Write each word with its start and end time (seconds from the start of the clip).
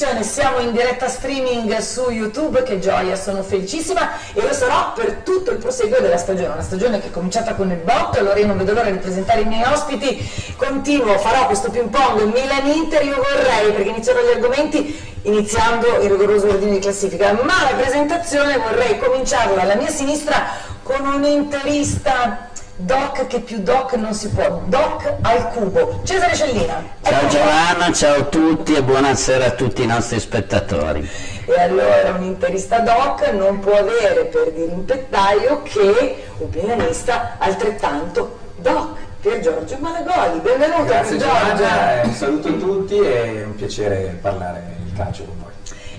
trasmissione. 0.00 0.22
Siamo 0.22 0.58
in 0.60 0.72
diretta 0.72 1.08
streaming 1.08 1.76
su 1.78 2.08
YouTube, 2.08 2.62
che 2.62 2.78
gioia, 2.78 3.16
sono 3.16 3.42
felicissima 3.42 4.10
e 4.32 4.40
lo 4.40 4.52
sarò 4.52 4.92
per 4.94 5.20
tutto 5.24 5.50
il 5.50 5.58
proseguo 5.58 6.00
della 6.00 6.16
stagione. 6.16 6.54
Una 6.54 6.62
stagione 6.62 7.00
che 7.00 7.08
è 7.08 7.10
cominciata 7.10 7.54
con 7.54 7.70
il 7.70 7.76
botto, 7.76 8.18
allora 8.18 8.38
io 8.38 8.46
non 8.46 8.56
vedo 8.56 8.72
l'ora 8.72 8.90
di 8.90 8.98
presentare 8.98 9.42
i 9.42 9.44
miei 9.44 9.62
ospiti. 9.70 10.54
Continuo, 10.56 11.18
farò 11.18 11.46
questo 11.46 11.70
ping 11.70 11.90
pong 11.90 12.22
Milan-Inter, 12.32 13.04
io 13.04 13.16
vorrei, 13.16 13.72
perché 13.72 13.90
inizierò 13.90 14.20
gli 14.20 14.34
argomenti 14.34 15.08
iniziando 15.22 16.00
il 16.00 16.08
rigoroso 16.08 16.48
ordine 16.48 16.72
di 16.72 16.78
classifica, 16.78 17.32
ma 17.42 17.62
la 17.70 17.76
presentazione 17.76 18.56
vorrei 18.56 18.98
cominciarla 18.98 19.60
alla 19.60 19.74
mia 19.74 19.90
sinistra 19.90 20.68
con 20.82 21.04
un 21.06 21.24
interista 21.24 22.49
Doc 22.82 23.26
che 23.26 23.40
più 23.40 23.58
doc 23.58 23.92
non 23.94 24.14
si 24.14 24.30
può, 24.30 24.62
doc 24.64 25.16
al 25.20 25.50
cubo. 25.50 26.00
Cesare 26.02 26.34
Cellina. 26.34 26.82
Ciao 27.02 27.28
Giovanna, 27.28 27.92
ciao 27.92 28.20
a 28.20 28.22
tutti 28.22 28.74
e 28.74 28.82
buonasera 28.82 29.44
a 29.44 29.50
tutti 29.50 29.82
i 29.82 29.86
nostri 29.86 30.18
spettatori. 30.18 31.06
E 31.44 31.60
allora 31.60 32.14
un 32.16 32.22
interista 32.22 32.78
doc 32.78 33.28
non 33.32 33.58
può 33.58 33.76
avere 33.76 34.24
per 34.24 34.52
dirimpettaio 34.52 35.60
che 35.62 36.24
un 36.38 36.48
pianista 36.48 37.36
altrettanto 37.38 38.38
doc. 38.56 38.96
Pier 39.20 39.40
Giorgio 39.40 39.76
Malagoli, 39.78 40.40
benvenuto 40.40 40.84
Grazie 40.84 41.16
Pier 41.16 41.28
Giorgio. 41.28 41.56
Giovanna, 41.56 42.02
un 42.04 42.12
saluto 42.14 42.48
a 42.48 42.52
tutti 42.52 42.98
e 42.98 43.42
è 43.42 43.44
un 43.44 43.54
piacere 43.56 44.18
parlare 44.22 44.62
il 44.86 44.92
calcio 44.96 45.24
con 45.24 45.34
voi. 45.36 45.39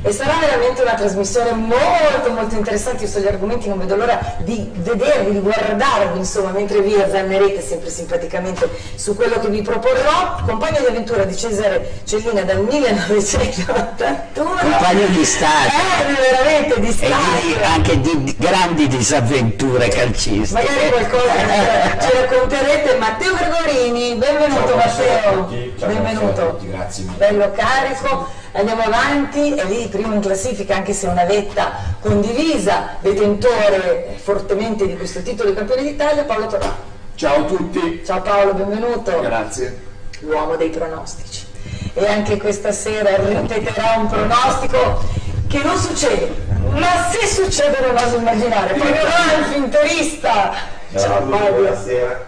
E 0.03 0.11
sarà 0.13 0.33
veramente 0.39 0.81
una 0.81 0.95
trasmissione 0.95 1.51
molto 1.51 2.31
molto 2.33 2.55
interessante, 2.55 3.03
io 3.03 3.09
so 3.09 3.19
gli 3.19 3.27
argomenti, 3.27 3.69
non 3.69 3.77
vedo 3.77 3.95
l'ora 3.95 4.19
di 4.39 4.67
vedervi, 4.73 5.31
di 5.33 5.39
guardarvi, 5.39 6.17
insomma, 6.17 6.49
mentre 6.49 6.81
vi 6.81 6.95
azzannerete 6.95 7.61
sempre 7.61 7.91
simpaticamente 7.91 8.67
su 8.95 9.15
quello 9.15 9.39
che 9.39 9.49
vi 9.49 9.61
proporrò. 9.61 10.37
Compagno 10.47 10.79
di 10.79 10.85
avventura 10.87 11.23
di 11.23 11.37
Cesare 11.37 12.01
Cellina 12.03 12.41
dal 12.41 12.61
1981. 12.63 14.49
Compagno 14.59 15.05
di 15.09 15.23
stato. 15.23 15.69
Eh, 15.69 16.13
veramente 16.31 16.79
di 16.79 16.87
E 16.87 16.91
stato. 16.93 17.11
di- 17.45 17.63
anche 17.63 17.99
di 18.01 18.23
di 18.23 18.35
grandi 18.39 18.87
disavventure 18.87 19.87
calcistiche. 19.89 20.63
Magari 20.63 20.89
qualcosa 20.89 21.31
ce- 21.31 21.97
ci 22.01 22.09
racconterete. 22.17 22.95
Matteo 22.97 23.33
Gregorini, 23.35 24.15
benvenuto 24.15 24.67
Ciao, 24.67 24.75
Matteo. 24.77 25.49
Ciao, 25.77 25.87
benvenuto. 25.87 26.41
a 26.41 26.45
tutti, 26.45 26.69
grazie 26.71 27.03
mille. 27.03 27.17
Bello 27.17 27.51
carico. 27.55 28.39
Andiamo 28.53 28.81
avanti, 28.83 29.53
è 29.53 29.63
lì 29.65 29.87
primo 29.87 30.13
in 30.13 30.19
classifica 30.19 30.75
anche 30.75 30.91
se 30.91 31.07
è 31.07 31.09
una 31.09 31.23
vetta 31.23 31.71
condivisa, 32.01 32.95
detentore 32.99 34.17
fortemente 34.21 34.85
di 34.85 34.97
questo 34.97 35.21
titolo 35.21 35.49
di 35.49 35.55
campione 35.55 35.83
d'Italia, 35.83 36.23
Paolo 36.25 36.47
Torrà. 36.47 36.75
Ciao 37.15 37.35
a 37.37 37.43
tutti, 37.43 38.03
Ciao 38.05 38.21
Paolo, 38.21 38.53
benvenuto. 38.53 39.21
grazie. 39.21 39.79
L'uomo 40.19 40.57
dei 40.57 40.69
pronostici. 40.69 41.45
E 41.93 42.05
anche 42.07 42.37
questa 42.37 42.71
sera 42.73 43.15
ripeterà 43.15 43.95
un 43.97 44.07
pronostico 44.07 45.01
che 45.47 45.61
non 45.63 45.77
succede, 45.77 46.33
ma 46.71 47.09
se 47.09 47.25
succede 47.27 47.79
non 47.85 47.95
oso 47.95 48.17
immaginare. 48.17 48.75
Fabio 48.77 49.01
Ralfi, 49.03 49.57
interista. 49.57 50.51
Ciao 50.93 51.25
Fabio. 51.29 51.53
buonasera. 51.53 52.25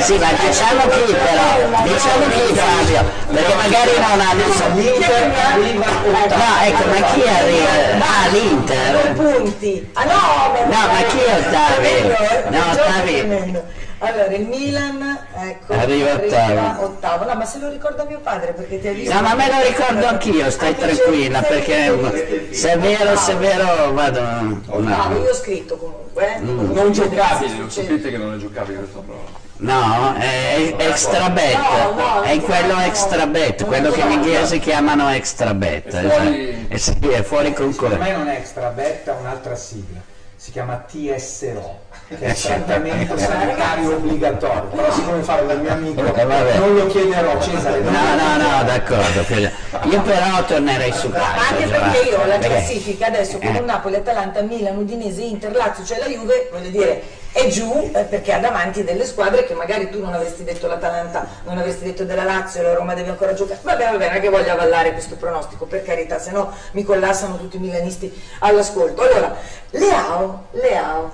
Sì, 0.00 0.18
ma 0.18 0.28
diciamo 0.32 0.88
chi 0.88 1.12
però, 1.12 1.82
diciamo 1.82 2.24
chi 2.30 2.54
Fabio, 2.54 3.04
perché 3.30 3.54
magari 3.54 3.90
non 3.98 4.20
hanno 4.20 4.44
L'Inter 4.74 5.32
arriva 5.52 5.86
No, 6.28 6.50
ecco, 6.64 6.84
ma 6.88 7.06
chi 7.12 7.22
arriva? 7.28 7.70
Ah, 7.98 8.28
l'Inter. 8.30 9.12
punti. 9.12 9.90
Ah 9.92 10.04
no, 10.04 10.52
No, 10.64 10.78
ma 10.92 11.02
chi 11.08 11.18
è 11.18 11.34
ottavi? 11.36 11.86
Eh? 11.86 12.44
No, 12.48 12.60
ottavi. 12.72 13.80
Allora, 14.04 14.26
il 14.34 14.46
Milan, 14.48 15.18
ecco, 15.34 15.72
Arriva 15.74 16.14
ottavo. 16.14 16.84
ottavo. 16.86 17.24
No, 17.24 17.34
ma 17.36 17.44
se 17.44 17.58
lo 17.60 17.68
ricorda 17.70 18.02
mio 18.04 18.18
padre 18.18 18.52
perché 18.52 18.80
ti 18.80 18.88
ha 18.88 18.92
visto. 18.92 19.14
No, 19.14 19.20
ma 19.20 19.34
me 19.34 19.46
lo 19.46 19.64
ricordo 19.64 20.06
anch'io, 20.06 20.50
stai 20.50 20.68
Anche 20.74 20.80
tranquilla, 20.96 21.40
perché 21.42 22.48
se 22.52 22.72
è 22.72 22.78
vero, 22.78 23.16
se 23.16 23.32
è 23.32 23.36
vero, 23.36 23.92
vado... 23.92 24.20
Ottavo, 24.66 24.80
No, 24.80 25.22
io 25.22 25.30
ho 25.30 25.34
scritto 25.34 25.76
comunque. 25.76 26.34
eh. 26.34 26.38
Mm. 26.40 26.72
Non 26.72 26.90
giocabile, 26.92 27.56
lo 27.58 27.70
sapete 27.70 28.10
che 28.10 28.16
non 28.16 28.34
è 28.34 28.36
giocabile 28.38 28.78
questa 28.78 28.98
prova. 28.98 29.40
no 29.58 30.14
è 30.18 30.74
extra 30.78 31.30
bet, 31.30 31.54
No, 31.56 31.92
no, 31.94 32.22
è 32.22 32.40
quello 32.40 32.80
extra 32.80 33.26
bet, 33.28 33.64
quello 33.64 33.92
che 33.92 34.02
gli 34.04 34.10
inglesi 34.12 34.58
chiamano 34.58 35.08
extra 35.10 35.54
bet. 35.54 35.94
È 35.94 36.08
fuori- 36.08 36.66
Eh 36.68 36.78
sì, 36.78 36.98
è 37.08 37.22
fuori 37.22 37.48
Secondo 37.50 37.76
concorrenza. 37.76 38.04
me 38.04 38.16
non 38.16 38.26
è 38.28 38.36
extra 38.36 38.68
betta, 38.70 39.12
un'altra 39.12 39.54
sigla. 39.54 40.00
Si 40.34 40.50
chiama 40.50 40.84
TSO, 40.90 41.78
è 42.18 42.34
trattamento 42.34 43.16
sanitario 43.16 43.96
obbligatorio. 43.96 44.62
Però 44.64 44.92
siccome 44.92 45.22
farlo 45.22 45.46
dal 45.48 45.60
mio 45.60 45.72
amico, 45.72 46.00
Eh, 46.14 46.24
non 46.58 46.74
lo 46.74 46.86
chiederò 46.86 47.40
Cesare. 47.40 47.80
No, 47.80 47.90
no, 47.90 48.36
no, 48.36 48.64
d'accordo. 48.64 49.60
Io 49.84 50.00
però 50.02 50.44
tornerei 50.46 50.92
su 50.92 51.10
calcio. 51.10 51.40
Anche 51.50 51.64
Giovanni, 51.64 51.92
perché 51.92 52.08
io 52.08 52.20
ho 52.20 52.26
la 52.26 52.38
classifica 52.38 53.06
adesso 53.06 53.38
con 53.38 53.54
Eh. 53.54 53.58
un 53.58 53.64
Napoli, 53.64 53.96
Atalanta, 53.96 54.42
Milan, 54.42 54.76
Udinese, 54.76 55.22
Inter, 55.22 55.54
Lazio, 55.54 55.84
cioè 55.84 55.98
la 55.98 56.06
Juve, 56.06 56.48
voglio 56.52 56.68
dire, 56.68 57.02
è 57.32 57.46
giù 57.48 57.90
eh, 57.94 58.02
perché 58.02 58.32
ha 58.34 58.38
davanti 58.38 58.84
delle 58.84 59.06
squadre 59.06 59.44
che 59.44 59.54
magari 59.54 59.88
tu 59.88 60.00
non 60.02 60.12
avresti 60.12 60.44
detto 60.44 60.66
l'Atalanta, 60.66 61.26
non 61.44 61.56
avresti 61.56 61.84
detto 61.84 62.04
della 62.04 62.24
Lazio, 62.24 62.62
la 62.62 62.74
Roma 62.74 62.94
deve 62.94 63.08
ancora 63.10 63.32
giocare. 63.32 63.60
Vabbè, 63.62 63.90
va 63.92 63.96
bene, 63.96 64.20
che 64.20 64.28
voglio 64.28 64.52
avallare 64.52 64.92
questo 64.92 65.16
pronostico, 65.16 65.64
per 65.64 65.82
carità, 65.82 66.18
se 66.18 66.30
no 66.30 66.52
mi 66.72 66.84
collassano 66.84 67.38
tutti 67.38 67.56
i 67.56 67.60
milanisti 67.60 68.12
all'ascolto. 68.40 69.00
Allora, 69.02 69.34
Leao, 69.70 70.46
Leao, 70.52 71.10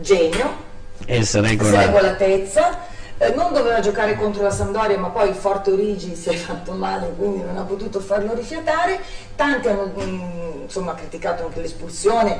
genio, 0.00 0.68
Essere 1.06 1.48
regolare. 1.48 1.84
sregolatezza. 1.84 2.78
eh, 3.18 3.32
non 3.34 3.52
doveva 3.52 3.80
giocare 3.80 4.16
contro 4.16 4.42
la 4.42 4.50
Sampdoria, 4.50 4.98
ma 4.98 5.08
poi 5.08 5.32
Forte 5.34 5.70
Origi 5.70 6.14
si 6.14 6.30
è 6.30 6.34
fatto 6.34 6.72
male, 6.72 7.12
quindi 7.16 7.42
non 7.42 7.56
ha 7.58 7.62
potuto 7.62 8.00
farlo 8.00 8.34
rifiatare. 8.34 8.98
Tanti 9.36 9.68
hanno 9.68 9.92
mm, 9.98 10.62
insomma, 10.62 10.94
criticato 10.94 11.44
anche 11.44 11.60
l'espulsione, 11.60 12.38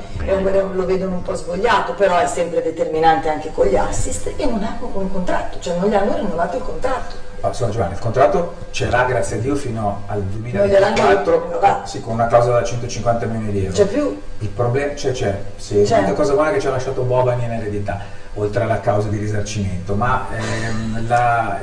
lo 0.72 0.84
vedono 0.86 1.16
un 1.16 1.22
po' 1.22 1.34
svogliato, 1.34 1.92
però 1.94 2.18
è 2.18 2.26
sempre 2.26 2.62
determinante 2.62 3.28
anche 3.28 3.50
con 3.52 3.66
gli 3.66 3.76
assist 3.76 4.32
e 4.36 4.46
non 4.46 4.62
ha 4.62 4.78
un 4.80 5.10
contratto, 5.12 5.58
cioè 5.60 5.76
non 5.78 5.90
gli 5.90 5.94
hanno 5.94 6.16
rinnovato 6.16 6.56
il 6.56 6.62
contratto. 6.62 7.28
Scusa, 7.42 7.70
Giovanni, 7.70 7.94
il 7.94 7.98
contratto 7.98 8.54
ce 8.70 8.88
l'ha 8.90 9.04
grazie 9.04 9.36
a 9.36 9.40
Dio 9.40 9.54
fino 9.56 10.02
al 10.06 10.18
Non 10.22 10.40
gliel'hanno 10.66 10.94
2024, 10.94 11.42
rinnovato. 11.46 11.86
sì, 11.88 12.00
con 12.00 12.12
una 12.14 12.26
clausola 12.26 12.58
da 12.60 12.64
150 12.64 13.26
milioni 13.26 13.50
di 13.52 13.64
euro. 13.64 13.72
C'è 13.76 13.86
più? 13.86 14.20
Il 14.40 14.48
problema 14.48 14.92
c'è, 14.92 15.12
c'è, 15.12 15.38
sì, 15.56 15.82
C'è. 15.82 15.96
l'unica 15.96 16.12
cosa 16.14 16.34
buona 16.34 16.52
che 16.52 16.60
ci 16.60 16.66
ha 16.66 16.70
lasciato 16.70 17.02
Boban 17.02 17.40
in 17.40 17.50
eredità, 17.50 17.98
oltre 18.34 18.62
alla 18.62 18.80
causa 18.80 19.08
di 19.08 19.16
risarcimento, 19.16 19.94
ma 19.94 20.26
ehm, 20.36 21.06
la- 21.08 21.58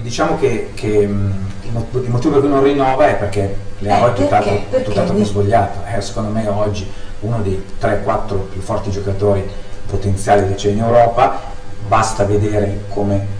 diciamo 0.00 0.38
che, 0.38 0.70
che, 0.74 1.06
mm, 1.06 1.30
il 1.64 1.72
mot- 1.72 1.94
il 2.02 2.10
motivo 2.10 2.32
per 2.32 2.40
cui 2.42 2.48
non 2.50 2.62
rinnova 2.62 3.06
è 3.08 3.14
perché 3.16 3.56
Leao 3.80 4.06
Eh, 4.06 4.10
è 4.10 4.12
tutt'altro, 4.14 4.50
perché? 4.50 4.66
Perché? 4.70 4.84
tutt'altro 4.84 5.14
che 5.14 5.24
svogliato, 5.24 5.78
è 5.84 6.00
secondo 6.00 6.30
me 6.30 6.48
oggi 6.48 6.90
uno 7.20 7.40
dei 7.42 7.62
3-4 7.78 8.48
più 8.50 8.60
forti 8.60 8.90
giocatori 8.90 9.48
potenziali 9.86 10.48
che 10.48 10.54
c'è 10.54 10.70
in 10.70 10.78
Europa, 10.78 11.38
basta 11.86 12.24
vedere 12.24 12.84
come 12.88 13.36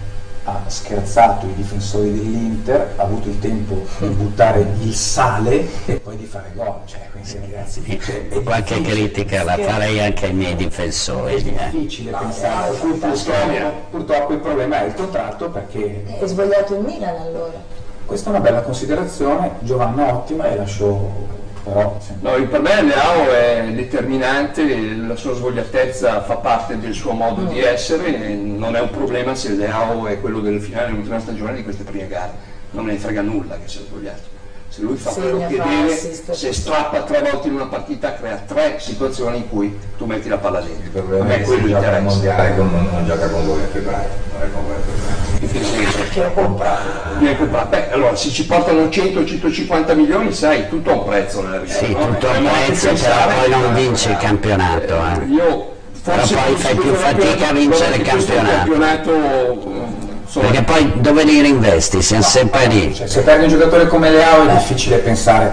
ha 0.65 0.69
scherzato 0.69 1.45
i 1.45 1.53
difensori 1.53 2.11
dell'Inter, 2.13 2.93
ha 2.97 3.03
avuto 3.03 3.29
il 3.29 3.39
tempo 3.39 3.85
di 3.99 4.07
buttare 4.07 4.65
il 4.81 4.93
sale 4.93 5.67
e 5.85 5.95
poi 5.95 6.15
di 6.17 6.25
fare 6.25 6.51
gol, 6.53 6.73
cioè, 6.85 7.07
quindi 7.11 7.37
ragazzi, 7.51 7.99
cioè, 8.01 8.27
è 8.29 8.43
Qualche 8.43 8.81
critica 8.81 9.43
la 9.43 9.57
farei 9.57 9.99
anche 10.01 10.25
ai 10.27 10.33
miei 10.33 10.53
È 10.53 10.55
difensori. 10.55 11.35
eh. 11.35 11.69
difficile 11.71 12.11
pensare, 12.11 12.71
per 12.71 12.79
cui 12.79 12.91
purtroppo, 12.91 13.71
purtroppo 13.91 14.33
il 14.33 14.39
problema 14.39 14.81
è 14.81 14.85
il 14.87 14.93
contratto 14.93 15.49
perché 15.49 16.03
È 16.19 16.25
svogliato 16.25 16.75
il 16.75 16.81
Milan 16.81 17.15
allora. 17.15 17.61
questa 18.05 18.29
è 18.29 18.33
una 18.33 18.41
bella 18.41 18.61
considerazione, 18.61 19.51
Giovanna 19.59 20.13
ottima 20.13 20.49
e 20.49 20.55
lascio 20.55 21.37
però 21.63 21.97
sempre- 22.05 22.37
No, 22.39 22.47
per 22.47 22.61
me 22.61 22.81
Leao 22.83 23.31
è 23.31 23.63
determinante, 23.73 24.95
la 24.95 25.15
sua 25.15 25.33
svogliatezza 25.35 26.21
fa 26.23 26.35
parte 26.37 26.79
del 26.79 26.93
suo 26.93 27.11
modo 27.13 27.43
di 27.43 27.59
essere, 27.59 28.05
e 28.29 28.33
non 28.33 28.75
è 28.75 28.79
un 28.81 28.89
problema 28.91 29.35
se 29.35 29.49
Leao 29.53 30.07
è 30.07 30.19
quello 30.19 30.39
del 30.39 30.61
finale 30.61 30.87
dell'ultima 30.87 31.19
stagione 31.19 31.53
di 31.55 31.63
queste 31.63 31.83
prime 31.83 32.07
gare, 32.07 32.31
non 32.71 32.85
me 32.85 32.93
ne 32.93 32.97
frega 32.97 33.21
nulla 33.21 33.55
che 33.55 33.67
sia 33.67 33.81
svogliato. 33.87 34.37
Se 34.69 34.81
lui 34.81 34.97
fa 34.97 35.09
Segna, 35.09 35.47
quello 35.47 35.47
che 35.47 35.61
deve, 35.77 36.33
se 36.35 36.53
strappa 36.53 37.01
tre 37.01 37.21
volte 37.21 37.47
in 37.47 37.55
una 37.55 37.65
partita 37.65 38.13
crea 38.13 38.39
tre 38.45 38.75
situazioni 38.79 39.37
in 39.37 39.49
cui 39.49 39.75
tu 39.97 40.05
metti 40.05 40.29
la 40.29 40.37
palla 40.37 40.59
dentro. 40.61 40.83
Il 40.83 40.89
A 40.89 40.91
problema 40.99 41.25
me 41.25 41.33
è 41.33 41.37
che 41.39 41.43
quello 41.43 41.67
gioca 41.67 41.77
al 41.77 41.83
interessa. 41.85 42.01
mondiale 42.15 42.55
non, 42.55 42.87
non 42.91 43.05
gioca 43.05 43.29
con 43.29 43.45
voi 43.47 43.63
a 43.63 43.65
febbraio, 43.65 44.07
non 44.31 44.41
è 44.43 44.51
con 44.53 44.63
voi 44.65 44.75
a 44.75 44.77
febbraio. 44.77 45.18
Compra. 46.33 46.77
Viene 47.17 47.37
comprato. 47.37 47.67
Beh, 47.69 47.91
allora 47.91 48.15
se 48.15 48.29
ci 48.29 48.45
portano 48.45 48.83
100-150 48.83 49.95
milioni, 49.95 50.31
sai, 50.33 50.67
tutto 50.69 50.91
ha 50.91 50.93
un 50.93 51.05
prezzo 51.05 51.41
nella 51.41 51.57
vita. 51.57 51.73
Sì, 51.73 51.91
no? 51.91 51.99
tutto 51.99 52.29
a 52.29 52.33
Dobbiamo 52.33 52.49
anche 52.55 52.65
prezzo, 52.71 52.87
però 52.87 52.93
pensare- 52.93 53.33
poi 53.33 53.49
non 53.49 53.73
vince 53.73 54.09
il 54.11 54.17
campionato. 54.17 54.93
eh. 54.93 55.25
Io 55.27 55.71
forse 56.01 56.33
Però 56.35 56.43
poi 56.45 56.55
fai 56.55 56.75
più 56.75 56.93
fatica 56.93 57.49
a 57.49 57.53
vincere 57.53 57.95
il 57.95 58.01
campionato. 58.03 59.11
eh, 59.13 60.39
Perché 60.39 60.61
poi 60.63 60.91
dove 60.97 61.23
li 61.23 61.41
reinvesti? 61.41 62.01
Siamo 62.01 62.21
sempre 62.23 62.67
lì. 62.67 62.93
Cioè, 62.93 63.07
se 63.07 63.21
perdi 63.21 63.43
un 63.45 63.49
giocatore 63.49 63.87
come 63.87 64.11
Leao 64.11 64.47
è 64.47 64.53
difficile 64.53 64.97
pensare 64.97 65.51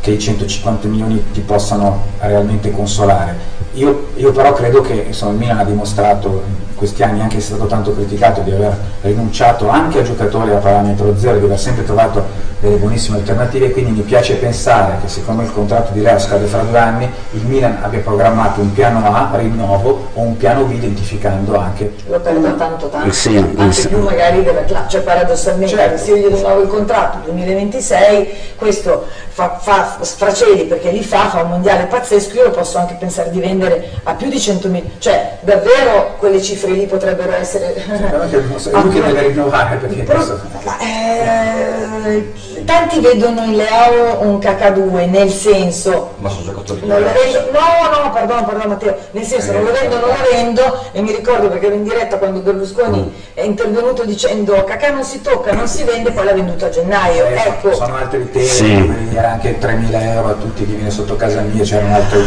che 0.00 0.12
i 0.12 0.18
150 0.18 0.86
milioni 0.86 1.22
ti 1.32 1.40
possano 1.40 2.04
realmente 2.20 2.70
consolare. 2.70 3.52
io, 3.72 4.08
io 4.16 4.30
però 4.32 4.52
credo 4.52 4.82
che 4.82 4.92
insomma, 5.08 5.32
il 5.32 5.38
Milan 5.38 5.58
ha 5.58 5.64
dimostrato 5.64 6.42
in 6.74 6.80
questi 6.80 7.02
anni, 7.04 7.20
anche 7.20 7.38
se 7.40 7.52
è 7.52 7.54
stato 7.54 7.66
tanto 7.66 7.94
criticato, 7.94 8.40
di 8.40 8.50
aver 8.50 8.76
rinunciato 9.02 9.68
anche 9.68 10.00
a 10.00 10.02
giocatori 10.02 10.50
a 10.50 10.56
parametro 10.56 11.16
zero, 11.16 11.38
di 11.38 11.44
aver 11.44 11.58
sempre 11.58 11.84
trovato 11.84 12.52
delle 12.58 12.76
buonissime 12.76 13.18
alternative, 13.18 13.70
quindi 13.70 13.92
mi 13.92 14.00
piace 14.00 14.34
pensare 14.34 14.96
che 15.00 15.08
siccome 15.08 15.44
il 15.44 15.52
contratto 15.52 15.92
di 15.92 16.00
Leo 16.00 16.18
scade 16.18 16.46
fra 16.46 16.62
due 16.62 16.78
anni, 16.78 17.08
il 17.32 17.42
Milan 17.44 17.78
abbia 17.82 18.00
programmato 18.00 18.60
un 18.60 18.72
piano 18.72 19.04
A, 19.06 19.30
rinnovo, 19.36 20.08
o 20.14 20.20
un 20.20 20.36
piano 20.36 20.64
B 20.64 20.72
identificando 20.72 21.56
anche 21.56 21.92
lo 22.08 22.18
perdo 22.20 22.54
tanto 22.56 22.88
tanto, 22.88 23.12
Sì, 23.12 23.36
anche 23.36 23.72
sì. 23.72 23.88
più 23.88 23.98
magari 24.02 24.42
della 24.42 24.64
classe, 24.64 24.88
cioè 24.88 25.00
paradossalmente 25.02 25.76
Certo. 25.76 26.02
se 26.04 26.10
io 26.12 26.28
gli 26.28 26.34
rinnovo 26.34 26.62
il 26.62 26.68
contratto 26.68 27.18
2026, 27.30 28.28
questo 28.56 29.04
fa, 29.28 29.58
fa 29.60 29.98
sfraceli 30.00 30.64
perché 30.64 30.90
li 30.90 31.04
fa, 31.04 31.28
fa 31.28 31.42
un 31.42 31.50
mondiale 31.50 31.84
pazzesco, 31.84 32.34
io 32.34 32.44
lo 32.44 32.50
posso 32.50 32.78
anche 32.78 32.94
pensare 32.98 33.30
di 33.30 33.40
vendere 33.40 33.90
a 34.04 34.14
più 34.14 34.28
di 34.28 34.36
100.000, 34.36 34.82
cioè 34.98 35.36
davvero 35.40 36.14
quelle 36.18 36.40
cifre 36.40 36.63
lì 36.66 36.86
potrebbero 36.86 37.32
essere... 37.32 37.72
Però 38.10 38.28
che 38.28 38.42
so, 38.56 38.70
è 38.70 38.80
lui 38.80 38.92
che 38.94 39.02
deve 39.02 39.20
rinnovare 39.28 39.76
perché 39.76 40.02
Però- 40.02 40.18
adesso- 40.20 40.40
ma, 40.62 40.78
eh, 40.80 42.32
tanti 42.64 43.00
vedono 43.00 43.42
in 43.44 43.56
Leao 43.56 44.22
un 44.22 44.38
cacadue, 44.38 45.06
nel 45.06 45.30
senso 45.30 46.12
Ma 46.18 46.28
sono 46.30 46.44
giocatori 46.44 46.80
non 46.86 47.00
lo 47.00 47.06
diversi. 47.08 47.32
vendo, 47.32 47.50
no, 47.52 48.02
no, 48.04 48.10
perdono, 48.12 48.44
perdono 48.44 48.68
Matteo, 48.68 48.96
nel 49.10 49.24
senso 49.24 49.52
non 49.52 49.64
lo 49.64 49.72
vendo, 49.72 49.98
non 49.98 50.08
lo 50.08 50.16
vendo 50.32 50.82
e 50.92 51.02
mi 51.02 51.12
ricordo 51.14 51.48
perché 51.48 51.66
ero 51.66 51.74
in 51.74 51.84
diretta 51.84 52.16
quando 52.18 52.40
Berlusconi 52.40 53.12
è 53.34 53.42
intervenuto 53.42 54.04
dicendo 54.04 54.64
cacà 54.64 54.90
non 54.90 55.04
si 55.04 55.20
tocca, 55.20 55.52
non 55.52 55.66
si 55.68 55.82
vende, 55.84 56.10
poi 56.12 56.24
l'ha 56.24 56.32
venduto 56.32 56.64
a 56.66 56.68
gennaio, 56.70 57.26
Eh, 57.26 57.34
ecco. 57.34 57.74
sono 57.74 57.96
altri 57.96 58.30
temi, 58.30 58.46
Sì. 58.46 58.94
era 59.14 59.32
anche 59.32 59.58
3.000 59.58 60.02
euro 60.14 60.28
a 60.30 60.32
tutti 60.34 60.64
chi 60.64 60.72
viene 60.74 60.90
sotto 60.90 61.16
casa 61.16 61.40
mia, 61.40 61.62
c'era 61.64 61.84
un 61.84 61.92
altro... 61.92 62.20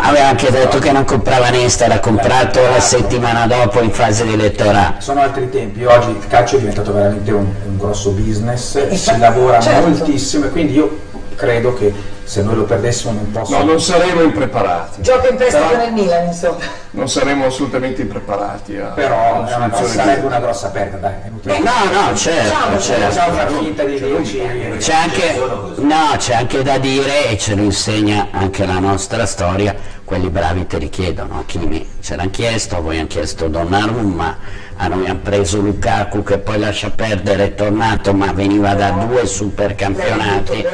Aveva 0.00 0.26
anche 0.28 0.50
detto 0.50 0.78
che 0.78 0.90
non 0.92 1.04
comprava 1.04 1.50
Nesta, 1.50 1.86
l'ha 1.86 2.00
comprato 2.00 2.60
la 2.60 2.80
settimana 2.80 3.46
dopo 3.46 3.67
in 3.80 3.90
fase 3.90 4.24
di 4.24 4.32
elettorale. 4.32 4.96
Sono 4.98 5.20
altri 5.20 5.48
tempi, 5.50 5.84
oggi 5.84 6.10
il 6.10 6.26
calcio 6.28 6.56
è 6.56 6.58
diventato 6.58 6.92
veramente 6.92 7.30
un, 7.32 7.46
un 7.66 7.76
grosso 7.76 8.10
business, 8.10 8.72
si 8.88 8.92
Infatti, 8.92 9.18
lavora 9.20 9.60
certo. 9.60 9.88
moltissimo 9.88 10.46
e 10.46 10.50
quindi 10.50 10.74
io 10.74 10.98
credo 11.34 11.74
che 11.74 11.92
se 12.28 12.42
noi 12.42 12.56
lo 12.56 12.64
perdessimo 12.64 13.12
non 13.14 13.30
posso... 13.30 13.56
No, 13.56 13.64
non 13.64 13.80
saremo 13.80 14.20
impreparati, 14.20 15.00
Gioca 15.00 15.28
in 15.30 15.36
prestito 15.36 15.66
Però- 15.66 15.78
nel 15.82 15.92
Milan, 15.94 16.26
insomma. 16.26 16.58
non 16.90 17.08
saremo 17.08 17.46
assolutamente 17.46 18.02
impreparati 18.02 18.76
a 18.76 18.88
Però 18.88 19.16
a 19.16 19.56
una 19.56 19.68
grossa- 19.68 19.86
sarebbe 19.86 20.26
una 20.26 20.38
grossa 20.38 20.68
perdita, 20.68 20.96
dai, 20.98 21.12
inutile. 21.26 21.58
No, 21.60 21.72
no, 21.90 22.14
certo, 22.14 22.76
Diciamo, 22.76 22.80
certo. 22.80 24.76
C'è 24.76 24.92
anche, 24.94 25.40
no, 25.76 26.16
c'è 26.18 26.34
anche 26.34 26.62
da 26.62 26.76
dire, 26.78 27.30
e 27.30 27.38
ce 27.38 27.54
lo 27.54 27.62
insegna 27.62 28.28
anche 28.30 28.66
la 28.66 28.78
nostra 28.78 29.24
storia, 29.24 29.74
quelli 30.04 30.28
bravi 30.28 30.66
te 30.66 30.76
li 30.78 30.88
chiedono. 30.90 31.44
Kimi 31.46 31.86
ce 32.00 32.16
l'hanno 32.16 32.30
chiesto, 32.30 32.76
a 32.76 32.80
voi 32.80 32.98
hanno 32.98 33.06
chiesto 33.08 33.48
Donnarumma, 33.48 34.36
a 34.76 34.86
noi 34.88 35.06
hanno 35.06 35.18
preso 35.22 35.60
Lukaku 35.60 36.22
che 36.22 36.38
poi 36.38 36.58
lascia 36.58 36.90
perdere, 36.90 37.44
è 37.44 37.54
tornato, 37.54 38.12
ma 38.14 38.32
veniva 38.32 38.74
da 38.74 38.90
due 38.90 39.26
supercampionati. 39.26 40.64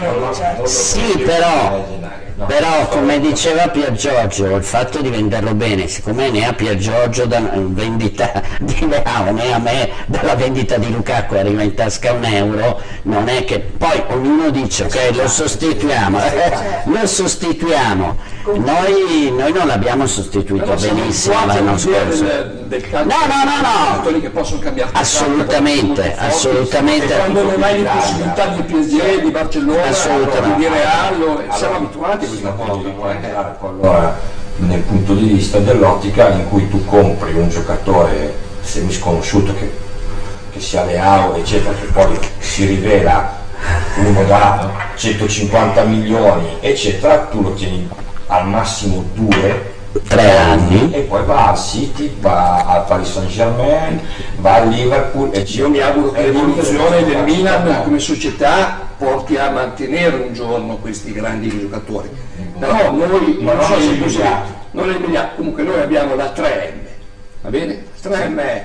Sì, 0.65 1.19
però, 1.25 1.44
all. 1.44 2.24
Però 2.46 2.88
come 2.88 3.20
diceva 3.20 3.69
Pier 3.69 3.92
Giorgio, 3.92 4.56
il 4.56 4.64
fatto 4.64 5.00
di 5.00 5.08
venderlo 5.08 5.54
bene, 5.54 5.86
siccome 5.86 6.31
ne 6.31 6.46
ha 6.46 6.52
Pier 6.52 6.76
Giorgio 6.76 7.26
da 7.26 7.40
vendita 7.54 8.42
di 8.58 8.88
Leao, 8.88 9.32
né 9.32 9.52
a 9.52 9.58
me 9.58 9.90
dalla 10.06 10.34
vendita 10.34 10.76
di 10.76 10.90
Lukaku 10.90 11.34
arriva 11.34 11.62
in 11.62 11.75
tasca 11.75 12.12
un 12.12 12.25
euro, 12.25 12.81
non 13.02 13.28
è 13.28 13.44
che 13.44 13.60
poi 13.60 14.02
ognuno 14.08 14.50
dice 14.50 14.84
ok 14.84 15.10
lo 15.14 15.28
sostituiamo, 15.28 16.19
eh, 16.25 16.52
lo 16.84 17.06
sostituiamo. 17.06 18.32
Noi, 18.44 19.32
noi 19.34 19.52
non 19.52 19.66
l'abbiamo 19.66 20.06
sostituito 20.06 20.75
benissimo 20.75 21.46
l'anno 21.46 21.78
scorso. 21.78 22.25
No, 22.25 23.04
no, 23.04 23.44
no, 23.44 23.60
no. 23.62 24.02
Assolutamente, 24.92 26.14
assolutamente. 26.16 27.14
Quando 27.14 27.42
non 27.42 27.62
hai 27.62 27.82
le 27.82 27.88
possibilità 27.88 28.46
di 28.48 28.62
PSG, 28.62 29.22
di 29.22 29.31
Barcellona, 29.31 29.90
di 30.56 30.66
Real, 30.69 31.46
siamo 31.52 31.76
abituati 31.76 32.24
a 32.25 32.29
questi 32.29 32.43
Una 32.43 32.53
cosa 32.53 32.88
guardare 32.88 33.56
allora 33.61 34.19
nel 34.56 34.81
punto 34.81 35.15
di 35.15 35.26
vista 35.26 35.59
dell'ottica 35.59 36.29
in 36.31 36.49
cui 36.49 36.69
tu 36.69 36.85
compri 36.85 37.32
un 37.35 37.49
giocatore 37.49 38.35
semisconosciuto 38.61 39.53
che, 39.55 39.73
che 40.53 40.61
sia 40.61 40.85
Leao 40.85 41.35
eccetera 41.35 41.75
che 41.75 41.87
poi 41.87 42.19
si 42.38 42.65
rivela 42.65 43.43
uno 43.97 44.25
da 44.25 44.71
150 44.94 45.82
milioni 45.85 46.56
eccetera 46.61 47.19
tu 47.31 47.43
lo 47.43 47.53
tieni 47.55 47.88
al 48.27 48.47
massimo 48.49 49.05
due 49.15 49.73
Tre 50.09 50.37
anni. 50.37 50.93
e 50.93 51.03
poi 51.03 51.25
va 51.25 51.50
al 51.50 51.56
City, 51.56 52.17
va 52.19 52.65
al 52.67 52.85
Paris 52.85 53.12
Saint 53.12 53.31
Germain, 53.31 54.00
va 54.38 54.55
al 54.55 54.69
Liverpool 54.69 55.31
e 55.32 55.43
Io 55.43 55.69
mi 55.69 55.79
auguro 55.79 56.11
che 56.11 56.23
l'evoluzione 56.23 57.05
del 57.05 57.23
Milan 57.23 57.82
come 57.85 58.00
società 58.00 58.83
porti 58.96 59.37
a 59.37 59.50
mantenere 59.50 60.17
un 60.17 60.32
giorno 60.32 60.76
questi 60.76 61.12
grandi 61.12 61.49
giocatori. 61.49 62.08
Però 62.58 62.93
noi 62.93 63.38
Ma 63.41 63.55
non 63.55 63.67
così, 63.67 63.94
immediati. 63.94 64.52
non 64.73 64.88
li 64.88 65.19
comunque 65.37 65.62
noi 65.62 65.81
abbiamo 65.81 66.14
la 66.14 66.32
3M, 66.32 66.73
va 67.43 67.49
bene? 67.50 67.85
3M 68.02 68.62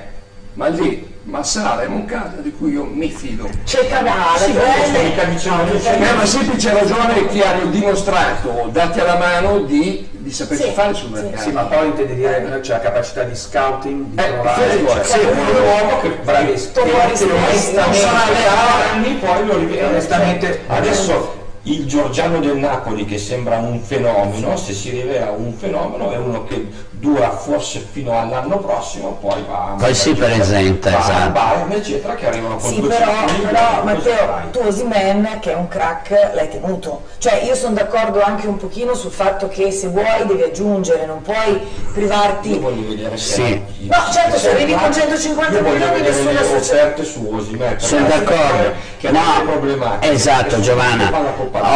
è 1.22 1.28
Maldini, 1.28 1.28
Massara 1.30 1.82
e 1.82 1.88
Moncada 1.88 2.40
di 2.40 2.52
cui 2.52 2.72
io 2.72 2.84
mi 2.84 3.10
fido. 3.10 3.48
C'è 3.64 3.86
Canale, 3.88 4.38
Sì, 4.38 4.52
bene. 4.52 5.32
diciamo 5.32 5.64
Per 5.64 6.12
una 6.14 6.26
semplice 6.26 6.72
ragione 6.72 7.26
che 7.26 7.44
hanno 7.44 7.66
dimostrato, 7.70 8.68
dati 8.72 9.00
alla 9.00 9.16
mano, 9.16 9.60
di, 9.60 10.08
di 10.10 10.30
sapersi 10.32 10.64
Sì, 10.64 10.70
fare 10.70 10.94
sul 10.94 11.10
mercato. 11.10 11.42
Sì, 11.42 11.50
ma 11.52 11.62
poi 11.62 11.86
intende 11.86 12.14
dire 12.14 12.42
che 12.50 12.60
c'è 12.60 12.72
la 12.72 12.80
capacità 12.80 13.22
di 13.24 13.34
scouting, 13.36 14.04
di 14.06 14.20
Eh, 14.22 14.32
trovare... 14.32 14.70
sì, 14.70 14.86
cioè, 14.86 15.04
sì, 15.04 15.18
è 15.18 15.30
un 15.30 15.62
uomo 15.62 16.00
che 16.00 16.08
bravissimo. 16.22 16.84
Non 16.84 17.94
sarà 17.94 18.30
le 18.30 18.46
anni 18.92 19.14
poi 19.14 19.46
lo 19.46 19.56
rivede 19.58 19.84
onestamente 19.84 20.62
adesso 20.66 21.38
il 21.64 21.84
Giorgiano 21.86 22.38
del 22.40 22.56
Napoli 22.56 23.04
che 23.04 23.18
sembra 23.18 23.58
un 23.58 23.80
fenomeno 23.82 24.56
se 24.56 24.72
si 24.72 24.90
rivela 24.90 25.30
un 25.30 25.52
fenomeno 25.52 26.10
è 26.10 26.16
uno 26.16 26.44
che 26.44 26.66
dura 27.00 27.30
forse 27.30 27.84
fino 27.90 28.18
all'anno 28.18 28.58
prossimo 28.58 29.16
poi 29.20 29.42
va 29.48 29.74
Poi 29.78 29.94
si 29.94 30.12
presenta, 30.14 30.98
esatto. 30.98 31.30
Bayern 31.30 31.72
eccetera 31.72 32.14
che 32.14 32.26
arrivano 32.26 32.56
con 32.56 32.70
Sì, 32.70 32.80
200 32.80 33.04
però, 33.10 33.20
milioni, 33.24 33.42
però 33.46 33.84
Matteo, 33.84 34.40
tu 34.50 34.58
Osimen, 34.66 35.38
che 35.40 35.52
è 35.52 35.54
un 35.54 35.66
crack, 35.68 36.34
l'hai 36.34 36.48
tenuto. 36.50 37.04
Cioè 37.18 37.42
io 37.44 37.54
sono 37.54 37.74
d'accordo 37.74 38.20
anche 38.22 38.46
un 38.46 38.58
pochino 38.58 38.94
sul 38.94 39.10
fatto 39.10 39.48
che 39.48 39.70
se 39.72 39.88
vuoi 39.88 40.26
devi 40.26 40.42
aggiungere, 40.42 41.06
non 41.06 41.22
puoi 41.22 41.52
io 41.52 41.60
privarti. 41.92 42.58
voglio 42.58 42.88
vedere 42.88 43.16
se 43.16 43.34
Sì. 43.78 43.86
No, 43.86 43.96
certo, 44.12 44.36
se 44.36 44.50
arrivi 44.50 44.74
con 44.74 44.92
150 44.92 45.52
io 45.56 45.62
voglio 45.62 45.72
milioni 45.78 46.02
vedere 46.02 46.22
nessuna 46.24 46.42
società. 46.58 47.02
su 47.02 47.30
Osimhen 47.32 47.80
Sono 47.80 48.06
d'accordo. 48.06 48.72
che 48.98 49.10
delle 49.10 49.42
problematiche 49.46 50.06
No, 50.06 50.12
esatto 50.12 50.60
Giovanna. 50.60 51.10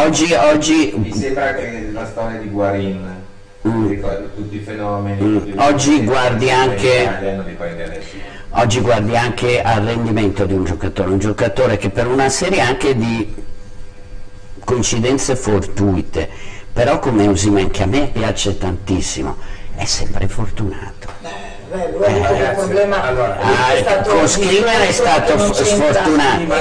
Oggi, 0.05 0.33
oggi 0.35 0.93
Mi 0.97 1.13
sembra 1.15 1.55
che 1.55 1.89
la 1.93 2.05
storia 2.05 2.39
di 2.39 2.49
Guarin, 2.51 3.14
Mm. 3.67 3.87
ricordi, 3.89 4.29
tutti 4.35 4.57
i 4.57 4.61
fenomeni, 4.61 5.23
Mm. 5.23 5.39
tutti 5.39 5.55
Oggi 5.57 6.05
guardi 6.05 6.51
anche-. 6.51 7.09
Oggi 8.57 8.81
guardi 8.81 9.17
anche 9.17 9.63
al 9.63 9.83
rendimento 9.83 10.45
di 10.45 10.53
un 10.53 10.65
giocatore, 10.65 11.11
un 11.11 11.19
giocatore 11.19 11.77
che 11.77 11.91
per 11.91 12.07
una 12.07 12.29
serie 12.29 12.61
anche 12.61 12.97
di 12.97 13.35
coincidenze 14.65 15.35
fortuite, 15.35 16.29
però 16.73 16.99
come 16.99 17.27
Osimen 17.27 17.71
che 17.71 17.83
a 17.83 17.87
me 17.87 18.11
piace 18.13 18.57
tantissimo, 18.57 19.37
è 19.75 19.85
sempre 19.85 20.29
fortunato. 20.29 21.09
Beh, 21.21 21.91
lui 21.91 22.05
che 22.05 22.43
il 22.43 22.55
problema 22.55 23.03
allora, 23.03 23.39
ah, 23.41 23.73
è 23.73 23.79
stato 23.79 24.11
con 24.11 24.29
Skriniar 24.29 24.83
è 24.83 24.93
stato 24.93 25.53
sfortunato. 25.53 26.53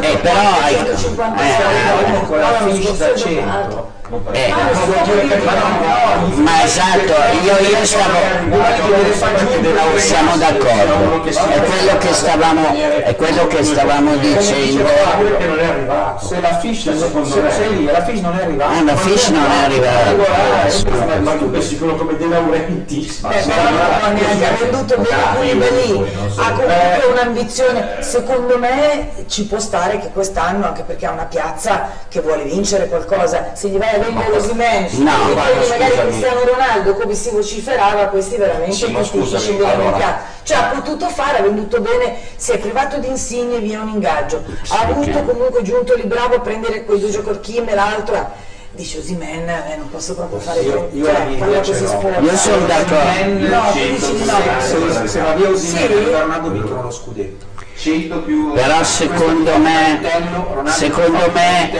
Eh, 0.00 0.18
però 0.18 0.38
hai- 0.60 0.74
150 0.74 1.40
eh, 1.40 2.02
milioni, 2.02 2.26
con 2.26 2.38
la 2.38 2.66
fiche 2.66 2.86
scorso 2.86 3.04
da 3.04 3.12
è 3.12 3.16
100. 3.16 3.96
Eh, 4.32 4.50
Ah, 4.50 6.16
ma 6.36 6.62
esatto, 6.64 7.12
io, 7.44 7.52
io 7.68 7.84
stavo, 7.84 8.18
siamo 9.96 10.36
d'accordo, 10.36 11.24
è 11.24 11.30
quello 11.30 11.98
che 11.98 12.12
stavamo, 12.14 12.74
è 13.04 13.14
quello 13.16 13.46
che 13.48 13.62
stavamo 13.62 14.16
dicendo. 14.16 14.86
Se 16.20 16.40
la 16.40 16.58
fish, 16.58 16.84
lì, 17.70 17.84
la 17.84 18.02
fish 18.02 18.20
non 18.20 18.38
è 18.38 18.42
arrivata. 18.44 18.78
Ah, 18.78 18.82
la 18.82 18.96
fish 18.96 19.28
non 19.28 19.44
è 19.44 19.64
arrivata. 19.64 21.14
Eh, 21.14 21.20
ma 21.20 21.32
tu 21.32 21.50
pensi 21.50 21.76
quello 21.78 21.94
come 21.96 22.16
De 22.16 22.26
Laurenti 22.26 23.06
Eh, 23.06 23.44
non 23.44 24.14
neanche 24.14 24.46
ha 24.46 24.56
venduto 24.58 24.96
bene 24.96 25.16
Koulibaly, 25.34 26.12
ha 26.36 26.50
comunque 26.52 27.04
un'ambizione, 27.12 27.96
secondo 28.00 28.58
me 28.58 29.10
ci 29.28 29.44
può 29.46 29.58
stare 29.58 29.98
che 29.98 30.08
quest'anno, 30.12 30.66
anche 30.66 30.82
perché 30.82 31.06
ha 31.06 31.10
una 31.10 31.26
piazza 31.26 31.88
che 32.08 32.20
vuole 32.20 32.44
vincere 32.44 32.88
qualcosa, 32.88 33.50
se 33.52 33.68
gli 33.68 33.76
vai 33.76 33.94
a 33.94 33.97
vendere 33.98 34.30
Osimhen, 34.36 34.86
No, 34.98 35.10
e 35.30 35.34
ma 35.34 35.42
prendi 35.42 35.68
magari 35.68 35.90
scusami. 35.90 36.08
Cristiano 36.08 36.40
Ronaldo 36.44 36.94
come 36.94 37.14
si 37.14 37.30
vociferava, 37.30 38.04
questi 38.06 38.36
veramente 38.36 38.74
Sì, 38.74 38.90
ma 38.90 39.02
scusami, 39.04 39.58
allora-. 39.60 40.20
Cioè 40.42 40.56
ha 40.56 40.62
potuto 40.80 41.08
fare, 41.08 41.38
ha 41.38 41.42
venduto 41.42 41.80
bene, 41.80 42.16
si 42.36 42.52
è 42.52 42.58
privato 42.58 42.98
di 42.98 43.08
insigne 43.08 43.58
via 43.58 43.80
un 43.82 43.88
ingaggio, 43.88 44.42
ha 44.68 44.80
avuto 44.86 45.22
comunque 45.24 45.62
giunto 45.62 45.94
lì 45.94 46.04
bravo 46.04 46.36
a 46.36 46.40
prendere 46.40 46.84
quei 46.84 46.98
due 47.00 47.10
giocatori 47.10 47.40
Kim 47.40 47.68
e 47.68 47.74
l'altro. 47.74 48.30
dice 48.70 48.98
Osimen 48.98 49.48
eh, 49.48 49.74
non 49.76 49.90
posso 49.90 50.14
proprio 50.14 50.38
fare 50.38 50.60
Io- 50.60 50.88
io 50.92 51.04
cioè, 51.04 51.60
così 51.64 51.82
l'ho. 51.82 51.88
sporca. 51.88 52.20
Io 52.20 52.36
sono 52.36 52.64
d'accordo. 52.66 53.46
No, 53.48 53.62
no. 53.62 53.72
Se, 54.60 55.08
se 55.08 55.20
va 55.20 55.32
via 55.34 55.48
Osimhen 55.50 55.88
Sì. 55.88 56.10
Ronaldo 56.12 56.48
vincono 56.50 56.82
lo 56.82 56.90
scudetto 56.90 57.44
100 57.44 57.46
più 57.46 57.47
Però 58.54 58.82
secondo 58.82 59.56
me, 59.58 60.00
secondo 60.66 61.30
me 61.32 61.70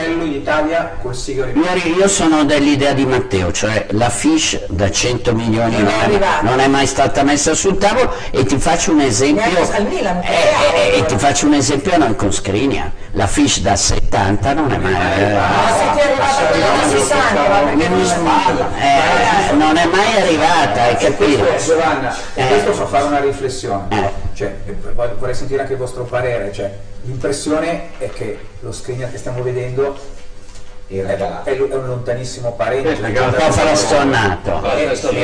Io, 1.96 2.06
sono 2.06 2.44
dell'idea 2.44 2.92
di 2.92 3.04
Matteo, 3.04 3.50
cioè 3.50 3.86
la 3.90 4.08
fish 4.08 4.66
da 4.68 4.88
100 4.88 5.34
milioni 5.34 5.72
Non 5.72 5.82
non, 5.82 5.92
è 5.92 6.04
arrivata. 6.04 6.42
non 6.42 6.60
è 6.60 6.68
mai 6.68 6.86
stata 6.86 7.24
messa 7.24 7.52
sul 7.54 7.78
tavolo 7.78 8.14
e 8.30 8.44
ti 8.44 8.58
faccio 8.58 8.92
un 8.92 9.00
esempio 9.00 9.42
eh, 9.42 9.80
eh, 10.22 10.94
eh, 10.94 10.98
e 10.98 11.04
ti 11.06 11.18
faccio 11.18 11.46
un 11.46 11.54
esempio 11.54 11.96
noi 11.98 12.14
con 12.14 12.32
Skriniar, 12.32 12.92
la 13.12 13.26
fish 13.26 13.60
da 13.60 13.74
70 13.74 14.52
non 14.52 14.70
è 14.70 14.78
mai 14.78 14.92
eh, 14.92 14.96
arrivata 14.96 15.98
quella 16.48 16.66
da 16.80 16.88
60, 16.88 17.48
ma 17.48 17.58
perché 17.60 17.88
non 17.88 18.00
eh, 18.78 19.52
non 19.54 19.76
è 19.76 19.86
mai 19.86 20.22
arrivata, 20.22 20.82
hai 20.82 20.96
capito? 20.96 21.44
Giovanna, 21.64 22.14
questo 22.34 22.72
fa 22.72 22.86
fare 22.86 23.04
una 23.04 23.20
riflessione, 23.20 24.12
cioè, 24.34 24.54
vorrei 24.94 25.34
sentire 25.34 25.62
anche 25.62 25.72
il 25.72 25.78
vostro 25.88 26.04
parere, 26.04 26.52
cioè, 26.52 26.70
l'impressione 27.02 27.98
è 27.98 28.10
che 28.10 28.38
lo 28.60 28.72
screener 28.72 29.10
che 29.10 29.16
stiamo 29.16 29.42
vedendo 29.42 29.98
è, 30.86 31.52
è 31.54 31.60
un 31.60 31.86
lontanissimo 31.86 32.52
parente. 32.52 32.90
Eh, 32.90 32.92
e 32.92 33.00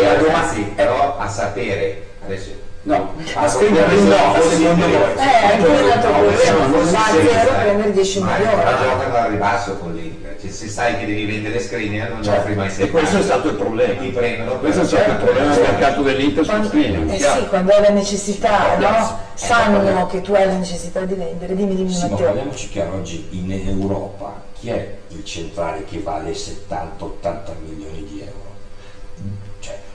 la 0.03 0.15
ragazzi, 0.15 0.61
domanda- 0.61 0.75
però 0.75 1.19
a 1.19 1.29
sapere. 1.29 2.07
Adesso 2.25 2.64
No, 2.87 3.15
a 3.37 3.49
screener 3.49 3.91
no, 3.93 4.35
secondo 4.43 4.87
voi. 4.87 5.15
Eh, 5.17 5.47
anche 5.47 5.67
io 5.67 5.69
No, 5.69 6.19
quello, 6.19 6.37
siamo- 6.37 6.67
non 6.67 6.91
va 6.91 6.99
a 6.99 7.11
Sì, 7.13 7.29
zero 7.29 7.53
prendere 7.55 7.93
10 7.93 8.21
Ma 8.21 8.37
milioni. 8.37 8.57
Ma 8.63 8.77
giocano 8.77 9.17
al 9.17 9.31
ribasso 9.31 9.77
con 9.79 9.95
l'Inter, 9.95 10.37
cioè, 10.39 10.51
se 10.51 10.69
sai 10.69 10.99
che 10.99 11.07
devi 11.07 11.25
vendere 11.25 11.61
screener 11.61 12.11
non 12.11 12.23
Certo. 12.23 12.41
offri 12.41 12.55
mai 12.57 12.67
E 12.67 12.71
70. 12.71 12.99
questo 12.99 13.17
è 13.19 13.23
stato 13.23 13.49
il 13.49 13.55
problema. 13.55 14.01
Ti 14.03 14.09
prendono 14.09 14.59
Questo 14.59 14.83
è 14.83 14.85
stato 14.85 15.11
il 15.13 15.17
problema 15.17 15.55
del 15.55 15.63
mercato 15.63 16.03
dell'Inter 16.03 16.45
su 16.45 16.63
Skriniar, 16.63 17.03
eh 17.15 17.19
sì, 17.19 17.47
quando 17.49 17.73
hai 17.73 17.83
la 17.83 17.89
necessità, 17.91 18.77
no? 18.77 18.87
Eh, 18.87 19.03
Sanno 19.33 19.77
parliamo- 19.79 20.07
che 20.07 20.21
tu 20.21 20.35
hai 20.35 20.47
la 20.47 20.53
necessità 20.57 21.01
di 21.07 21.15
vendere. 21.15 21.57
Dimmi, 21.57 21.75
dimmi 21.77 21.91
Sì, 21.91 22.03
ma 22.03 22.09
Matteo. 22.11 22.27
parliamoci 22.27 22.69
chiaro, 22.69 22.95
oggi 22.97 23.27
in 23.31 23.51
Europa 23.67 24.43
chi 24.61 24.69
è 24.69 24.95
il 25.09 25.25
centrale 25.25 25.85
che 25.87 26.01
vale 26.01 26.35
70-80 26.35 27.55
milioni 27.67 28.07
di 28.11 28.21
euro? 28.21 28.44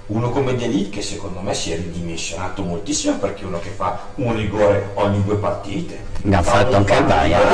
Cioè, 0.09 0.17
uno 0.17 0.29
come 0.31 0.55
Delit 0.55 0.89
che 0.89 1.01
secondo 1.01 1.39
me 1.39 1.53
si 1.53 1.71
è 1.71 1.75
ridimensionato 1.75 2.63
moltissimo 2.63 3.17
perché 3.17 3.43
è 3.43 3.45
uno 3.45 3.59
che 3.59 3.69
fa 3.69 3.99
un 4.15 4.35
rigore 4.35 4.89
ogni 4.95 5.23
due 5.23 5.35
partite. 5.35 6.07
Ne 6.23 6.35
ha 6.35 6.41
Fa 6.41 6.51
fatto 6.51 6.69
un 6.69 6.75
anche 6.75 6.93
il. 6.95 7.03
Bayern. 7.03 7.47
È 7.47 7.53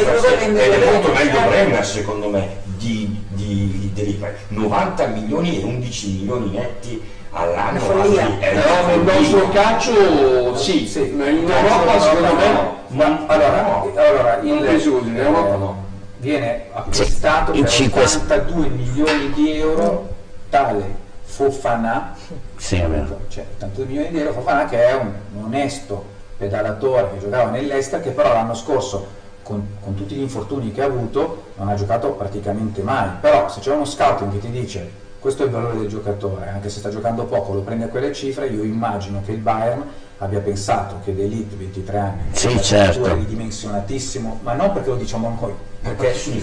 Ed 0.00 0.38
vendere 0.38 0.82
è 0.82 0.92
molto 0.92 1.12
meglio 1.12 1.38
Eh. 1.38 1.48
Bremer 1.48 1.84
secondo 1.84 2.28
me 2.28 2.48
di, 2.64 3.24
di, 3.28 3.78
di 3.78 3.90
Delit. 3.94 4.24
90 4.48 5.06
milioni 5.06 5.60
e 5.60 5.64
11 5.64 6.08
milioni 6.10 6.50
netti 6.50 7.00
all'anno. 7.30 7.78
È 7.78 7.82
nel 7.82 9.00
follia. 9.00 9.14
nostro 9.14 9.48
calcio 9.50 10.56
sì, 10.56 10.86
Sì. 10.86 11.00
ma 11.16 11.28
in 11.28 11.48
Europa 11.48 12.00
secondo 12.00 12.34
me 12.34 12.74
Ma 12.88 13.24
allora, 13.26 13.62
No. 13.62 13.92
allora 13.94 14.36
il, 14.42 14.64
così, 14.64 14.88
in 14.88 15.16
Europa 15.18 15.54
eh, 15.54 15.58
no. 15.58 15.84
viene 16.18 16.64
acquistato 16.72 17.52
in 17.52 17.62
per 17.62 17.70
cinque- 17.70 18.02
82 18.04 18.68
milioni 18.68 19.32
di 19.32 19.56
euro 19.58 20.08
tale 20.50 21.04
Fofana. 21.36 22.14
Sì, 22.56 22.82
cioè 23.28 23.44
82 23.56 23.84
milioni 23.84 24.08
di 24.08 24.20
euro 24.20 24.32
Fofana 24.32 24.64
che 24.64 24.82
è 24.82 24.94
un, 24.94 25.12
un 25.34 25.44
onesto 25.44 26.02
pedalatore 26.38 27.10
che 27.12 27.18
giocava 27.18 27.50
nell'Ester 27.50 28.00
che 28.00 28.12
però 28.12 28.32
l'anno 28.32 28.54
scorso 28.54 29.06
con, 29.42 29.62
con 29.82 29.94
tutti 29.94 30.14
gli 30.14 30.22
infortuni 30.22 30.72
che 30.72 30.80
ha 30.80 30.86
avuto 30.86 31.52
non 31.56 31.68
ha 31.68 31.74
giocato 31.74 32.12
praticamente 32.12 32.80
mai. 32.80 33.10
Però 33.20 33.50
se 33.50 33.60
c'è 33.60 33.74
uno 33.74 33.84
scouting 33.84 34.32
che 34.32 34.38
ti 34.38 34.50
dice 34.50 34.90
questo 35.18 35.42
è 35.42 35.46
il 35.46 35.52
valore 35.52 35.76
del 35.76 35.88
giocatore 35.88 36.48
anche 36.48 36.70
se 36.70 36.78
sta 36.78 36.88
giocando 36.88 37.24
poco 37.24 37.52
lo 37.52 37.60
prende 37.60 37.84
a 37.84 37.88
quelle 37.88 38.12
cifre 38.12 38.46
io 38.46 38.62
immagino 38.62 39.20
che 39.24 39.32
il 39.32 39.38
Bayern 39.38 39.84
abbia 40.18 40.40
pensato 40.40 41.00
che 41.04 41.14
D'Elite 41.14 41.56
23 41.56 41.98
anni 41.98 42.20
Sì, 42.32 42.60
certo. 42.62 43.14
ridimensionatissimo 43.14 44.40
ma 44.42 44.54
non 44.54 44.72
perché 44.72 44.88
lo 44.90 44.96
diciamo 44.96 45.36
noi 45.38 45.52
perché 45.82 46.08
i 46.28 46.40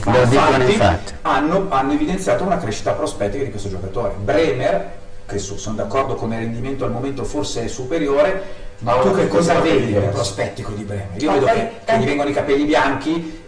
fatti. 0.77 1.13
hanno, 1.23 1.65
hanno 1.69 1.91
evidenziato 1.91 2.43
una 2.43 2.57
crescita 2.57 2.93
prospettica 2.93 3.43
di 3.43 3.49
questo 3.49 3.67
giocatore. 3.69 4.13
Bremer, 4.23 4.91
che 5.25 5.37
su- 5.37 5.57
sono 5.57 5.75
d'accordo 5.75 6.15
come 6.15 6.37
rendimento 6.37 6.85
al 6.85 6.91
momento 6.91 7.25
forse 7.25 7.65
è 7.65 7.67
superiore, 7.67 8.41
ma 8.79 8.93
tu 8.99 9.11
che 9.11 9.27
cosa 9.27 9.59
vedi 9.59 9.91
nel 9.91 10.09
prospettico 10.09 10.71
di 10.71 10.83
Bremer? 10.83 11.21
Io 11.21 11.29
Ma 11.31 11.37
vedo 11.39 11.45
che, 11.47 11.71
che 11.83 11.97
gli 11.97 12.05
vengono 12.05 12.29
i 12.29 12.33
capelli 12.33 12.63
bianchi 12.63 13.42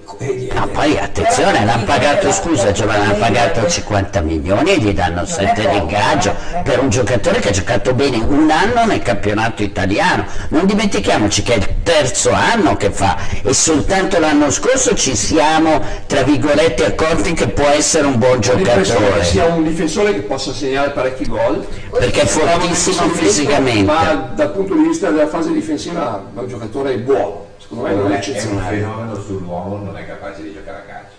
Ma 0.54 0.68
poi 0.68 0.98
attenzione, 1.00 1.66
l'hanno 1.66 1.84
pagato, 1.84 2.32
scusa 2.32 2.72
Giovanni, 2.72 3.08
l'hanno 3.08 3.18
pagato 3.18 3.68
50 3.68 4.22
milioni 4.22 4.74
e 4.74 4.78
gli 4.78 4.94
danno 4.94 5.26
7 5.26 5.68
di 5.68 5.78
ingaggio 5.78 6.36
per 6.64 6.80
un 6.80 6.90
giocatore 6.90 7.40
che 7.40 7.50
ha 7.50 7.52
giocato 7.52 7.94
bene 7.96 8.18
un 8.18 8.52
anno 8.52 8.86
nel 8.86 9.02
campionato 9.02 9.64
italiano. 9.64 10.26
Non 10.50 10.68
dimentichiamoci 10.68 11.42
che 11.42 11.54
è 11.54 11.58
il 11.58 11.68
terzo 11.82 12.32
anno 12.32 12.78
che 12.78 12.92
fa 12.92 13.18
e 13.42 13.52
soltanto 13.54 14.20
l'anno 14.20 14.52
scorso 14.52 14.94
ci 14.94 15.16
siamo, 15.16 15.82
tra 16.06 16.22
virgolette, 16.22 16.86
accorti 16.86 17.34
che 17.34 17.48
può 17.48 17.68
essere 17.68 18.06
un 18.06 18.20
buon 18.20 18.40
l'impressione 18.40 18.84
che 18.84 18.84
giocatore. 18.84 19.24
sia 19.24 19.46
un 19.46 19.64
difensore 19.64 20.14
che 20.14 20.22
possa 20.22 20.54
segnare 20.54 20.92
parecchi 20.92 21.26
gol 21.26 21.66
Perché 21.98 22.22
è 22.22 22.26
fortissimo 22.26 23.08
ma 23.08 23.14
fisicamente. 23.14 23.94
dal 24.36 24.52
punto 24.52 24.76
di 24.76 24.84
vista 24.84 25.10
della 25.10 25.28
fase 25.28 25.52
difensiva 25.52 26.24
è 26.36 26.40
un 26.40 26.48
giocatore 26.48 26.96
buono 26.98 27.54
secondo 27.76 27.82
me 27.82 27.94
non 27.94 28.00
è 28.00 28.04
è 28.04 28.06
un 28.06 28.12
eccezionale 28.14 28.78
fenomeno 28.78 29.16
sull'uomo, 29.16 29.78
non 29.78 29.98
è 29.98 30.06
capace 30.06 30.42
di 30.44 30.54
giocare 30.54 30.78
a 30.78 30.82
calcio. 30.82 31.14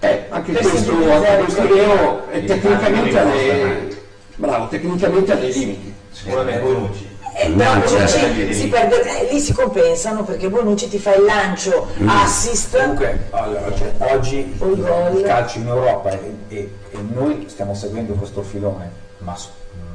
Eh, 0.00 0.26
anche 0.28 0.52
questo, 0.52 0.92
anche 0.92 1.36
questo 1.44 1.62
è 1.62 1.66
vero 1.66 2.28
e 2.30 2.40
Gli 2.40 2.46
tecnicamente 2.46 3.18
ha 3.18 3.24
dei, 3.24 3.96
bravo, 4.36 4.68
tecnicamente 4.68 5.32
ha 5.32 5.36
dei 5.36 5.52
limiti 5.52 5.94
Sicuramente 6.10 6.60
Bonucci. 6.60 7.08
Eh, 7.36 7.50
però. 7.50 7.72
Bonucci 7.80 8.52
si 8.54 8.68
perde, 8.68 9.28
eh, 9.28 9.32
lì 9.32 9.40
si 9.40 9.52
compensano 9.54 10.22
perché 10.24 10.48
Bonucci 10.50 10.88
ti 10.88 10.98
fa 10.98 11.14
il 11.14 11.24
lancio, 11.24 11.88
Mm. 12.00 12.08
assist. 12.08 12.76
Comunque 12.78 13.26
allora, 13.30 13.74
cioè, 13.74 13.92
oggi 13.98 14.36
il, 14.38 14.56
gol. 14.58 15.16
il 15.16 15.22
calcio 15.24 15.58
in 15.58 15.68
Europa 15.68 16.10
e, 16.10 16.34
e- 16.48 16.72
e 16.90 16.98
noi 17.12 17.46
stiamo 17.48 17.74
seguendo 17.74 18.12
questo 18.12 18.42
filone, 18.42 18.90
ma 19.18 19.34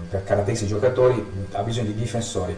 per 0.09 0.23
caratteristiche 0.23 0.71
i 0.71 0.73
giocatori 0.75 1.13
mh, 1.15 1.55
ha 1.55 1.61
bisogno 1.61 1.85
di 1.88 1.95
difensori 1.95 2.57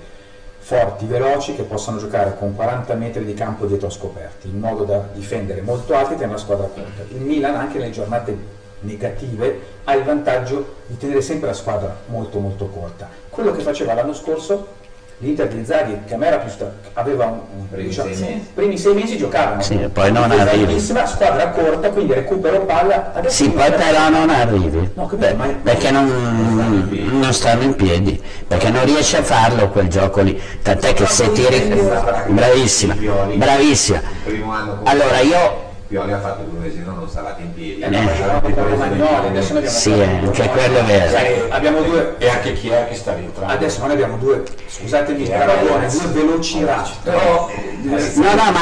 forti, 0.61 1.05
veloci 1.05 1.55
che 1.55 1.63
possano 1.63 1.97
giocare 1.97 2.35
con 2.37 2.55
40 2.55 2.93
metri 2.93 3.25
di 3.25 3.33
campo 3.33 3.65
dietro 3.65 3.89
scoperti, 3.89 4.47
in 4.47 4.59
modo 4.59 4.83
da 4.83 5.03
difendere 5.11 5.61
molto 5.61 5.95
alti 5.95 6.13
e 6.13 6.15
tenere 6.15 6.33
la 6.33 6.37
squadra 6.37 6.67
corta. 6.67 7.01
Il 7.09 7.21
Milan 7.21 7.55
anche 7.55 7.79
nelle 7.79 7.91
giornate 7.91 8.59
negative 8.81 9.59
ha 9.83 9.95
il 9.95 10.03
vantaggio 10.03 10.75
di 10.85 10.97
tenere 10.97 11.21
sempre 11.21 11.47
la 11.47 11.53
squadra 11.53 11.95
molto 12.05 12.39
molto 12.39 12.67
corta. 12.67 13.09
Quello 13.29 13.51
che 13.51 13.61
faceva 13.61 13.93
l'anno 13.93 14.13
scorso 14.13 14.79
l'Inter 15.21 15.47
di 15.47 15.63
Zaghi, 15.63 15.99
che 16.07 16.15
a 16.15 16.17
me 16.17 16.27
era 16.27 16.37
più 16.37 16.49
sta- 16.49 16.71
aveva 16.93 17.25
un, 17.25 17.39
un- 17.57 17.69
Primi 17.69 17.87
diciamo, 17.87 18.13
sei 18.13 18.27
mesi. 18.33 18.47
primi 18.53 18.77
sei 18.77 18.93
mesi 18.93 19.17
giocavano. 19.17 19.61
Sì, 19.61 19.75
poi 19.93 20.11
non 20.11 20.29
arrivi. 20.31 20.79
squadra 20.79 21.49
corta, 21.51 21.89
quindi 21.91 22.13
recupero 22.13 22.61
palla. 22.65 23.11
Adesso 23.13 23.43
Sì, 23.43 23.49
poi 23.49 23.71
però 23.71 24.09
non 24.09 24.29
arrivi, 24.29 24.89
No, 24.95 25.05
capito, 25.05 25.17
Beh, 25.17 25.33
ma- 25.33 25.47
perché 25.63 25.91
non, 25.91 26.89
non 27.19 27.33
stanno 27.33 27.61
in 27.63 27.75
piedi, 27.75 28.21
perché 28.47 28.69
non 28.69 28.83
riesce 28.83 29.17
a 29.17 29.23
farlo 29.23 29.69
quel 29.69 29.87
gioco 29.87 30.21
lì, 30.21 30.39
tant'è 30.61 30.93
che 30.93 31.05
se 31.05 31.31
tiri... 31.31 31.81
Bravissima, 32.27 32.95
bravissima. 33.35 34.01
Allora 34.83 35.19
io, 35.19 35.69
Pioli 35.91 36.13
ha 36.13 36.19
fatto 36.21 36.43
due 36.43 36.59
mesi, 36.59 36.81
non 36.85 37.05
stavate 37.09 37.41
in 37.41 37.53
piedi. 37.53 37.81
Eh, 37.81 37.89
no, 37.89 37.99
Romagnoli, 38.55 39.27
adesso 39.27 39.57
abbiamo 39.57 39.75
Sì, 39.75 39.89
eh, 39.91 40.05
anche 40.05 40.47
quello 40.47 40.77
è 40.77 40.83
vero. 40.83 41.47
Abbiamo 41.49 41.81
due, 41.81 42.15
E 42.17 42.29
anche 42.29 42.53
chi 42.53 42.69
è 42.69 42.87
che 42.87 42.95
sta 42.95 43.13
rientrando? 43.13 43.51
adesso 43.53 43.81
noi 43.81 43.91
abbiamo 43.91 44.15
due, 44.15 44.41
scusatemi 44.67 45.23
il 45.23 45.29
paragone, 45.29 45.89
due 45.89 46.05
veloci 46.13 46.63
razzi. 46.63 46.93
però 47.03 47.49
no 47.81 48.33
no 48.33 48.51
ma, 48.51 48.61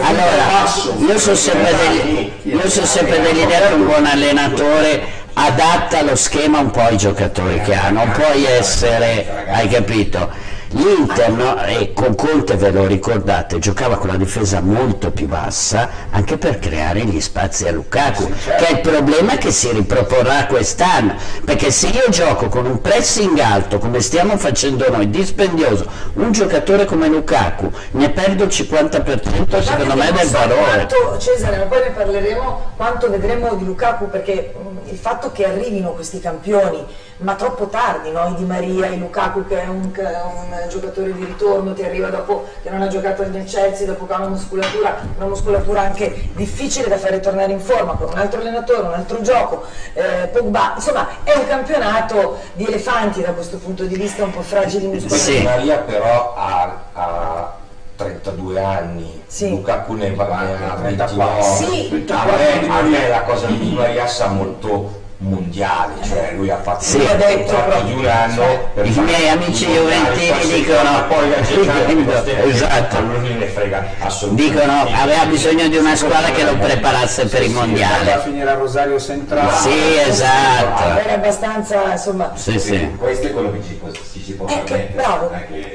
allora, 0.00 1.12
io 1.12 1.18
sono 1.18 1.36
sempre, 1.36 1.74
degli- 1.76 2.32
io 2.44 2.68
sono 2.70 2.86
sempre 2.86 3.20
dell'idea 3.20 3.68
che 3.68 3.74
un 3.74 3.84
buon 3.84 4.06
allenatore 4.06 5.02
adatta 5.34 6.00
lo 6.02 6.16
schema 6.16 6.60
un 6.60 6.70
po' 6.70 6.80
ai 6.80 6.96
giocatori 6.96 7.60
che 7.60 7.74
ha, 7.74 7.90
non 7.90 8.10
puoi 8.12 8.46
essere, 8.46 9.44
hai 9.46 9.68
capito? 9.68 10.30
L'Inter, 10.72 11.64
e 11.66 11.92
con 11.92 12.14
Conte 12.14 12.54
ve 12.54 12.70
lo 12.70 12.86
ricordate, 12.86 13.58
giocava 13.58 13.96
con 13.96 14.08
la 14.08 14.16
difesa 14.16 14.60
molto 14.60 15.10
più 15.10 15.26
bassa 15.26 15.88
anche 16.10 16.38
per 16.38 16.60
creare 16.60 17.00
gli 17.00 17.20
spazi 17.20 17.66
a 17.66 17.72
Lukaku, 17.72 18.30
che 18.30 18.66
è 18.66 18.70
il 18.70 18.80
problema 18.80 19.36
che 19.36 19.50
si 19.50 19.72
riproporrà 19.72 20.46
quest'anno, 20.46 21.16
perché 21.44 21.72
se 21.72 21.88
io 21.88 22.08
gioco 22.10 22.48
con 22.48 22.66
un 22.66 22.80
pressing 22.80 23.36
alto 23.40 23.78
come 23.78 24.00
stiamo 24.00 24.36
facendo 24.36 24.88
noi, 24.88 25.10
dispendioso, 25.10 25.86
un 26.14 26.30
giocatore 26.30 26.84
come 26.84 27.08
Lukaku, 27.08 27.68
ne 27.92 28.10
perdo 28.10 28.44
il 28.44 28.50
50% 28.50 29.62
secondo 29.62 29.96
me 29.96 30.12
del 30.12 30.28
valore. 30.28 30.86
Quanto, 30.86 31.18
Cesare, 31.18 31.56
ma 31.56 31.64
poi 31.64 31.80
ne 31.80 31.90
parleremo 31.90 32.72
quanto 32.76 33.10
vedremo 33.10 33.54
di 33.56 33.64
Lukaku 33.64 34.08
perché 34.08 34.54
mh, 34.56 34.90
il 34.90 34.96
fatto 34.96 35.32
che 35.32 35.46
arrivino 35.46 35.90
questi 35.90 36.20
campioni 36.20 36.86
ma 37.20 37.34
troppo 37.34 37.66
tardi, 37.66 38.10
no? 38.10 38.28
I 38.28 38.34
Di 38.34 38.44
Maria, 38.44 38.86
i 38.86 38.98
Lukaku 38.98 39.46
che 39.46 39.62
è 39.62 39.66
un, 39.66 39.90
un, 39.92 40.68
giocatore 40.68 41.12
di 41.12 41.24
ritorno, 41.24 41.72
ti 41.72 41.82
arriva 41.82 42.08
dopo 42.08 42.46
che 42.62 42.70
non 42.70 42.80
ha 42.82 42.88
giocato 42.88 43.26
nel 43.26 43.44
Chelsea, 43.44 43.86
dopo 43.86 44.06
che 44.06 44.12
ha 44.12 44.16
una 44.18 44.28
muscolatura, 44.28 44.96
una 45.16 45.26
muscolatura 45.26 45.82
anche 45.82 46.30
difficile 46.34 46.88
da 46.88 46.96
fare 46.96 47.20
tornare 47.20 47.52
in 47.52 47.60
forma, 47.60 47.92
con 47.94 48.08
un 48.10 48.18
altro 48.18 48.40
allenatore, 48.40 48.86
un 48.86 48.94
altro 48.94 49.20
gioco, 49.20 49.64
eh, 49.92 50.28
Pogba, 50.28 50.72
insomma 50.76 51.08
è 51.22 51.36
un 51.36 51.46
campionato 51.46 52.38
di 52.54 52.64
elefanti 52.64 53.20
da 53.20 53.32
questo 53.32 53.58
punto 53.58 53.84
di 53.84 53.96
vista 53.96 54.24
un 54.24 54.30
po' 54.30 54.42
fragili 54.42 54.86
muscolari. 54.86 55.38
Di 55.38 55.42
Maria 55.42 55.78
però 55.78 56.34
ha, 56.36 56.82
ha 56.92 57.54
32 57.96 58.62
anni, 58.62 59.22
Sì. 59.26 59.50
Lukaku 59.50 59.92
ne 59.92 60.14
va 60.14 60.24
ha 60.70 60.74
29. 60.76 61.42
Sì. 61.42 62.06
A 62.08 62.24
me, 62.24 62.68
a 62.68 62.82
me 62.82 63.08
la 63.08 63.22
cosa 63.22 63.46
di 63.46 63.58
Di 63.58 63.74
Maria 63.74 64.06
sa 64.06 64.28
molto 64.28 64.99
mondiale, 65.22 65.94
cioè 66.02 66.32
lui 66.34 66.50
ha 66.50 66.56
fatto 66.56 66.82
Sì. 66.82 66.96
un 66.96 67.06
Ha 67.06 67.14
detto 67.14 67.54
di 67.84 67.92
un 67.92 68.06
anno 68.06 68.70
per 68.72 68.86
I 68.86 69.00
miei 69.00 69.28
amici 69.28 69.66
juventini 69.66 70.52
dicono- 70.54 71.06
poi 71.08 71.32
esatto. 72.50 72.96
a 72.96 73.00
lui 73.00 73.34
ne 73.34 73.46
frega 73.46 73.84
assolutamente 74.00 74.52
Dicono 74.60 74.86
aveva 74.94 75.26
bisogno 75.26 75.68
di 75.68 75.76
una 75.76 75.94
squadra 75.94 76.30
che 76.30 76.42
lo 76.44 76.56
preparasse 76.56 77.26
per 77.26 77.42
i 77.42 77.46
Andava 77.46 77.62
a 77.62 77.66
mondiali. 77.66 78.20
finire 78.22 78.50
a 78.50 78.54
Rosario 78.54 78.98
Centrale. 78.98 79.52
Sì, 79.58 79.98
esatto. 80.08 80.98
Era 81.00 81.14
abbastanza, 81.14 81.92
insomma, 81.92 82.32
Sì, 82.34 82.58
sì. 82.58 82.96
Questo 82.96 83.26
è 83.26 83.32
quello 83.32 83.52
che 83.52 83.60
ci, 83.62 83.78
ci 84.12 84.22
si 84.22 84.32
può 84.32 84.46
Eh, 84.48 84.58
permettere. 84.64 84.92
bravo. 84.94 85.30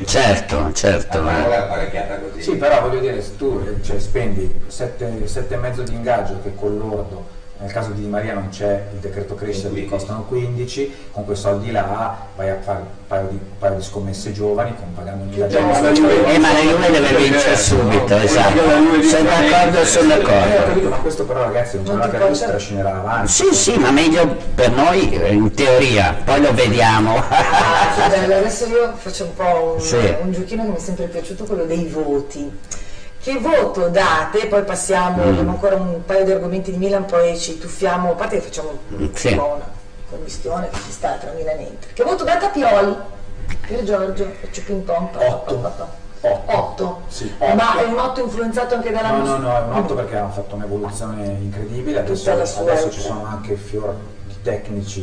Certo, 0.06 0.72
certo. 0.74 1.22
Eh. 1.30 2.42
Sì, 2.42 2.56
però 2.56 2.82
voglio 2.82 3.00
dire, 3.00 3.22
se 3.22 3.38
tu 3.38 3.64
cioè, 3.84 4.00
spendi 4.00 4.62
7,5 4.70 5.84
di 5.84 5.94
ingaggio 5.94 6.40
che 6.44 6.54
con 6.56 6.78
l'ordo, 6.78 7.26
nel 7.58 7.72
caso 7.72 7.92
di 7.92 8.02
Di 8.02 8.08
Maria 8.08 8.34
non 8.34 8.50
c'è 8.50 8.84
il 8.92 9.00
decreto 9.00 9.34
crescita 9.34 9.70
che 9.70 9.86
15. 9.86 9.90
costano 9.90 10.24
15, 10.26 10.94
con 11.12 11.24
quei 11.24 11.38
soldi 11.38 11.72
là 11.72 12.18
vai 12.36 12.50
a 12.50 12.58
fare 12.62 12.80
un 12.80 12.86
paio 13.08 13.28
di, 13.30 13.36
un 13.36 13.58
paio 13.58 13.76
di 13.76 13.82
scommesse 13.82 14.34
giovani 14.34 14.76
con 14.76 14.94
pagando 14.94 15.24
un 15.24 15.32
ingaggio. 15.32 15.58
Eh, 15.58 15.62
ma 15.62 15.80
la 15.80 15.92
Juve 16.60 16.92
deve 16.92 17.16
vincere 17.16 17.56
subito, 17.56 18.18
esatto. 18.18 18.60
Sono 19.04 19.24
d'accordo, 19.24 19.86
sono 19.86 20.08
d'accordo. 20.08 20.90
ma 20.90 20.98
questo 20.98 21.26
però 21.26 21.44
ragazzi 21.44 21.78
è 21.78 21.80
un 21.80 21.86
Non 21.86 22.10
ti 22.10 22.18
che 22.18 22.36
si 22.36 22.46
trascinerà 22.46 22.96
avanti. 22.98 23.32
Sì, 23.32 23.54
sì, 23.54 23.78
ma 23.78 23.92
meglio 23.92 24.36
per 24.54 24.72
noi 24.72 25.14
eh, 25.14 25.32
in 25.32 25.54
teoria, 25.54 26.14
poi 26.26 26.42
lo 26.42 26.54
vediamo. 26.54 27.22
Ah, 27.98 28.12
adesso 28.12 28.66
io 28.68 28.94
faccio 28.96 29.24
un 29.24 29.34
po' 29.34 29.78
un 30.22 30.32
giochino 30.32 30.64
che 30.64 30.70
mi 30.70 30.76
è 30.76 30.80
sempre 30.80 31.06
piaciuto, 31.08 31.46
quello 31.46 31.66
dei 31.66 31.86
voti. 31.88 32.52
Che 33.26 33.40
voto 33.40 33.88
date? 33.90 34.46
Poi 34.46 34.64
passiamo, 34.64 35.24
Mm. 35.24 35.28
abbiamo 35.30 35.50
ancora 35.50 35.76
un 35.78 36.06
paio 36.06 36.26
di 36.26 36.32
argomenti 36.32 36.70
di 36.70 36.78
Milan, 36.78 37.06
poi 37.06 37.36
ci 37.40 37.58
tuffiamo, 37.58 38.12
a 38.12 38.14
parte 38.14 38.36
che 38.36 38.42
facciamo 38.44 38.70
un 38.90 39.10
Sì. 39.16 39.34
po' 39.34 39.54
una 39.56 39.68
commistione 40.12 40.70
che 40.70 40.78
ci 40.86 40.92
sta 40.92 41.14
tra 41.14 41.32
Milan 41.32 41.58
e 41.58 41.64
Inter. 41.64 41.94
Che 41.94 42.04
voto 42.04 42.24
date 42.24 42.46
a 42.46 42.50
Pioli? 42.50 42.96
Pier 43.66 43.84
Giorgio, 43.84 44.28
faccio 44.42 44.62
ping 44.68 44.84
pong. 44.84 45.10
pa, 45.10 45.18
pa, 45.18 45.26
Otto. 45.26 45.56
pa, 45.56 45.68
pa. 45.70 45.88
Otto. 46.22 46.52
Otto? 46.56 47.02
Sì, 47.08 47.34
Ma 47.40 47.72
otto. 47.72 47.80
è 47.80 47.84
un 47.86 47.98
8 47.98 48.22
influenzato 48.22 48.76
anche 48.76 48.92
dalla 48.92 49.10
No, 49.10 49.24
no, 49.24 49.38
no, 49.38 49.58
è 49.58 49.62
un 49.62 49.74
8 49.74 49.96
perché 49.96 50.18
hanno 50.18 50.30
fatto 50.32 50.54
un'evoluzione 50.54 51.26
incredibile, 51.26 52.02
adesso, 52.02 52.30
adesso 52.32 52.92
ci 52.92 53.02
sono 53.02 53.26
anche 53.26 53.56
fior 53.56 53.96
di 54.28 54.36
tecnici 54.44 55.00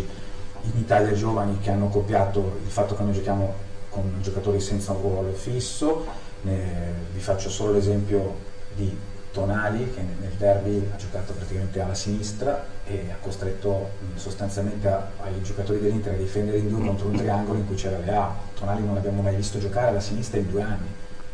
in 0.63 0.79
Italia 0.79 1.13
giovani 1.13 1.59
che 1.61 1.71
hanno 1.73 1.89
copiato 1.89 2.59
il 2.65 2.71
fatto 2.71 2.95
che 2.95 3.03
noi 3.03 3.15
giochiamo 3.15 3.53
con 3.91 4.19
giocatori 4.21 4.61
senza 4.61 4.93
un 4.93 5.01
ruolo 5.03 5.33
fisso, 5.33 6.07
Ne- 6.43 7.01
vi 7.13 7.21
faccio 7.21 7.49
solo 7.51 7.73
l'esempio 7.73 8.35
di 8.75 8.97
Tonali 9.33 9.93
che 9.95 10.01
nel 10.21 10.33
derby 10.37 10.91
ha 10.93 10.97
giocato 10.97 11.33
praticamente 11.33 11.81
alla 11.81 11.95
sinistra 11.95 12.65
e 12.87 13.07
ha 13.11 13.17
costretto 13.21 13.91
sostanzialmente 14.17 14.89
a- 14.89 15.07
ai 15.23 15.41
giocatori 15.43 15.81
dell'Inter 15.81 16.13
a 16.15 16.17
difendere 16.17 16.59
in 16.59 16.69
due 16.69 16.85
contro 16.85 17.07
un 17.09 17.17
triangolo 17.17 17.59
in 17.59 17.67
cui 17.67 17.77
c'era 17.77 17.97
Leao. 17.99 18.35
Tonali 18.59 18.85
non 18.85 18.95
l'abbiamo 18.95 19.23
mai 19.23 19.37
visto 19.37 19.59
giocare 19.59 19.89
alla 19.89 20.01
sinistra 20.01 20.39
in 20.39 20.51
due 20.51 20.63
anni. 20.63 20.89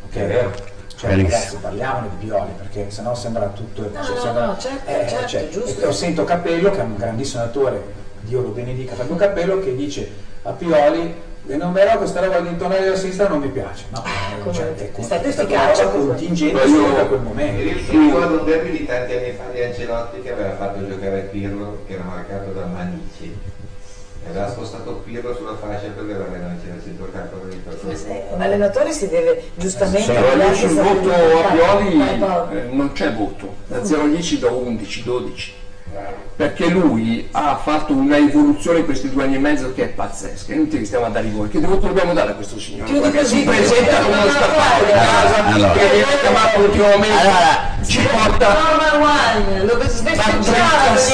ok? 0.07 0.14
È 0.16 0.27
vero. 0.27 0.53
Cioè, 0.94 1.14
ragazzi, 1.16 1.57
parliamone 1.57 2.09
di 2.18 2.27
Pioli 2.27 2.51
perché 2.57 2.90
sennò 2.90 3.14
sembra 3.14 3.47
tutto. 3.49 3.83
No, 3.83 4.03
cioè, 4.03 4.14
no, 4.14 4.21
sembra- 4.21 4.47
no, 4.47 4.59
certo, 4.59 5.29
certo, 5.29 5.61
giusto. 5.61 5.81
E 5.81 5.85
io 5.85 5.92
sento 5.92 6.25
Cappello, 6.25 6.71
che 6.71 6.79
è 6.81 6.83
un 6.83 6.97
grandissimo 6.97 7.42
attore, 7.44 7.83
Dio 8.21 8.40
lo 8.40 8.49
benedica, 8.51 8.94
Fabio 8.94 9.14
Cappello, 9.16 9.59
che 9.61 9.75
dice 9.77 10.11
a 10.42 10.51
Pioli. 10.53 11.27
E 11.51 11.57
non 11.57 11.73
verrò 11.73 11.97
questa 11.97 12.21
roba 12.21 12.41
di 12.41 12.49
intonare 12.49 12.87
alla 12.89 12.97
sinistra 12.97 13.27
non 13.29 13.41
mi 13.41 13.49
piace. 13.49 13.85
No, 13.89 14.03
come- 14.43 14.55
cioè, 14.55 14.75
è 14.75 14.93
è 14.93 15.03
stata 15.03 15.29
efficace 15.29 15.91
contingente 15.91 16.63
io- 16.63 16.69
solo 16.69 16.95
da 16.95 17.05
quel 17.07 17.21
momento. 17.21 17.63
mi 17.63 18.05
ricordo 18.07 18.39
un 18.41 18.45
derby 18.45 18.71
di 18.77 18.85
tanti 18.85 19.13
anni 19.15 19.33
fa 19.33 19.45
di 19.51 19.63
Ancelotti 19.63 20.21
che 20.21 20.31
aveva 20.33 20.55
fatto 20.57 20.87
giocare 20.87 21.21
Pirlo 21.33 21.85
che 21.87 21.95
era 21.95 22.03
marcato 22.05 22.51
da 22.53 22.67
Manici 22.67 23.35
e 24.25 24.29
aveva 24.29 24.49
spostato 24.51 24.93
Pirlo 25.07 25.35
sulla 25.35 25.57
fascia 25.57 25.87
per 25.89 26.05
avere 26.05 26.39
non 26.39 26.61
c'era 26.63 26.75
il 26.75 27.61
per 27.65 27.79
cui- 27.81 27.93
Eh, 28.13 28.25
Un 28.35 28.43
allenatore 28.43 28.93
si 28.93 29.09
deve 29.09 29.43
giustamente 29.55 30.13
Però 30.13 30.21
io 30.21 30.35
guardare 30.35 30.55
sul 30.55 30.69
se 30.69 30.83
voto 30.83 31.11
a 31.11 31.51
Pioli 31.51 32.01
eh, 32.03 32.63
non 32.73 32.93
c'è 32.93 33.13
voto, 33.15 33.55
da 33.69 33.85
0 33.85 34.03
a 34.03 34.07
10 34.07 34.39
do 34.39 34.53
11, 34.55 35.03
12. 35.03 35.53
Perché 36.38 36.66
lui 36.68 37.27
ha 37.33 37.59
fatto 37.61 37.94
un'evoluzione 37.94 38.79
in 38.79 38.85
questi 38.85 39.11
due 39.11 39.24
anni 39.24 39.35
e 39.35 39.38
mezzo 39.40 39.74
che 39.74 39.83
è 39.83 39.88
pazzesca. 39.88 40.53
È 40.53 40.55
inutile 40.55 40.79
che 40.79 40.85
stiamo 40.87 41.07
a 41.07 41.09
dare 41.09 41.29
voi. 41.31 41.48
Che 41.48 41.59
voto 41.59 41.88
dobbiamo 41.88 42.12
dare 42.12 42.31
a 42.31 42.35
questo 42.35 42.61
signore? 42.61 43.11
Così, 43.11 43.38
si 43.38 43.42
presenta 43.42 43.96
come 43.98 44.16
uno 44.18 44.31
scappato 44.31 44.85
di 44.85 44.92
casa, 44.92 45.44
Allora. 45.46 45.72
che 45.72 45.88
viene 45.90 46.20
chiamato 46.20 46.61
ultimamente, 46.61 47.18
Allora, 47.18 47.68
ci 47.85 47.98
porta 48.09 48.46
Normal 48.55 49.03
One, 49.03 49.64
lo 49.64 49.77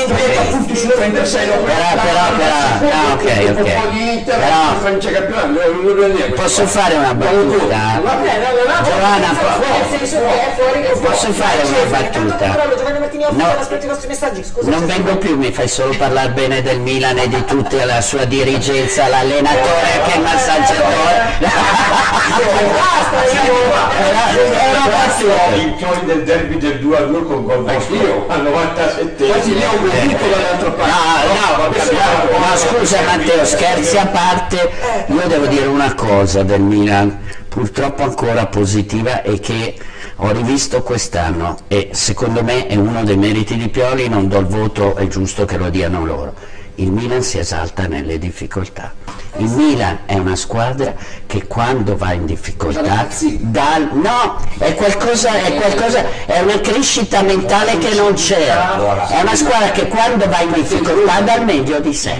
30 0.09 0.41
punti 0.51 0.77
su 0.77 0.89
36 0.89 1.47
lo 1.47 1.53
Però, 1.55 1.73
però, 1.73 2.37
però, 2.37 2.93
ah, 2.93 3.13
ok, 3.15 3.25
ok. 3.25 3.81
po' 3.81 3.89
di 3.93 4.13
Inter, 4.13 4.39
Però- 4.39 4.79
Francia 4.79 5.11
campionato, 5.11 5.47
non 5.47 5.85
lo 5.85 5.95
devo 5.95 6.07
dire. 6.17 6.29
Posso 6.33 6.67
fare 6.67 6.95
una 6.97 7.15
battuta? 7.15 8.03
Giovanna, 8.85 9.29
Posso 11.01 11.33
fare 11.33 11.63
una 11.65 11.99
battuta? 11.99 12.73
No. 13.31 13.53
i. 14.65 14.71
Non 14.71 14.87
vengo 14.87 15.14
più, 15.17 15.37
mi 15.37 15.53
fai 15.53 15.69
solo 15.69 15.95
parlare 15.97 16.31
bene 16.31 16.63
del 16.63 16.81
Milan 16.81 17.19
e 17.19 17.29
di 17.29 17.45
tutta 17.45 17.85
la 17.85 18.01
sua 18.01 18.25
dirigenza, 18.25 19.07
l'allenatore 19.09 20.01
che 20.07 20.17
il 20.17 20.23
massaggiatore. 20.23 21.33
Basta, 22.75 23.45
io- 23.47 23.73
Era- 24.05 25.55
i 25.57 25.75
pioni 25.77 26.05
del 26.05 26.25
derby 26.25 26.59
del 26.59 26.79
2 26.81 26.97
a 26.97 27.01
2 27.03 27.23
con 27.25 27.45
gol 27.45 27.69
Anch'io. 27.69 28.27
al 28.29 28.43
97 28.43 29.27
Quasi 29.27 29.53
ne 29.53 29.67
ho 29.67 29.79
bevuto 29.79 30.25
dall'altra 30.29 30.71
parte. 30.71 30.93
No, 30.93 32.39
no, 32.39 32.39
no, 32.39 32.57
scusa 32.57 33.01
Matteo, 33.03 33.45
scherzi 33.45 33.97
a 33.97 34.07
parte, 34.07 34.71
io 35.07 35.23
devo 35.27 35.47
dire 35.47 35.67
una 35.67 35.95
cosa 35.95 36.43
del 36.43 36.61
Milan, 36.61 37.19
purtroppo 37.49 38.03
ancora 38.03 38.47
positiva, 38.47 39.23
e 39.23 39.39
che 39.41 39.75
ho 40.17 40.31
rivisto 40.31 40.83
quest'anno 40.83 41.59
e 41.67 41.91
secondo 41.93 42.45
me 42.45 42.67
è 42.67 42.77
uno 42.77 43.03
dei 43.03 43.17
meriti 43.17 43.57
di 43.57 43.69
Pioli, 43.69 44.09
non 44.09 44.29
do 44.29 44.39
il 44.39 44.47
voto, 44.47 44.95
è 44.95 45.09
giusto 45.09 45.45
che 45.45 45.57
lo 45.57 45.71
diano 45.71 46.05
loro. 46.05 46.35
Il 46.77 46.93
Milan 46.93 47.23
si 47.23 47.39
esalta 47.39 47.87
nelle 47.87 48.19
difficoltà. 48.19 48.93
Il 49.37 49.51
Milan 49.51 49.99
è 50.07 50.15
una 50.15 50.37
squadra 50.37 50.95
che 51.27 51.47
quando 51.49 51.97
va 51.97 52.13
in 52.13 52.25
difficoltà 52.25 53.09
dà, 53.39 53.79
no, 53.93 54.39
è 54.59 54.75
qualcosa, 54.75 55.35
è 55.35 55.55
qualcosa, 55.55 56.05
è 56.27 56.39
una 56.41 56.61
crescita 56.61 57.23
mentale 57.23 57.79
che 57.79 57.95
non 57.95 58.15
c'era. 58.15 59.09
È 59.09 59.21
una 59.21 59.35
squadra 59.35 59.73
che 59.73 59.89
quando 59.89 60.29
va 60.29 60.41
in 60.41 60.53
difficoltà 60.53 61.21
dà 61.21 61.35
il 61.35 61.45
meglio 61.45 61.81
di 61.81 61.93
sé. 61.93 62.15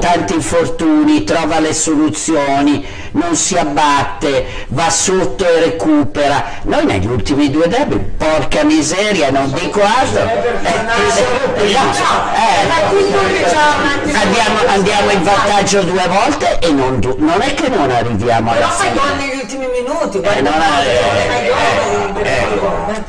Tanti 0.00 0.32
infortuni, 0.34 1.24
trova 1.24 1.58
le 1.60 1.74
soluzioni, 1.74 2.86
non 3.12 3.36
si 3.36 3.58
abbatte, 3.58 4.46
va 4.68 4.88
sotto 4.88 5.44
e 5.46 5.60
recupera. 5.60 6.42
Noi 6.62 6.86
negli 6.86 7.06
ultimi 7.06 7.50
due 7.50 7.68
derby, 7.68 7.98
porca 8.16 8.64
miseria, 8.64 9.30
non 9.30 9.52
dico 9.52 9.82
altro. 9.82 10.22
Eh, 10.22 10.68
eh, 10.68 11.72
no, 11.72 11.92
eh, 12.34 14.14
andiamo, 14.14 14.58
andiamo 14.68 15.10
in 15.10 15.22
vantaggio 15.22 15.82
due 15.98 16.08
volte 16.08 16.58
e 16.60 16.70
non, 16.70 17.00
du- 17.00 17.16
non 17.18 17.40
è 17.40 17.54
che 17.54 17.68
non 17.68 17.90
arriviamo 17.90 18.52
Però 18.52 18.64
alla 18.64 18.72
fai 18.74 18.90
fine. 18.90 19.00
gol 19.00 19.16
negli 19.16 19.40
ultimi 19.40 19.66
minuti, 19.66 20.18
guarda. 20.20 20.50
non 20.50 20.60
è- 20.60 20.64
fai 20.64 22.22
eh, 22.22 22.94
eh, 22.94 23.02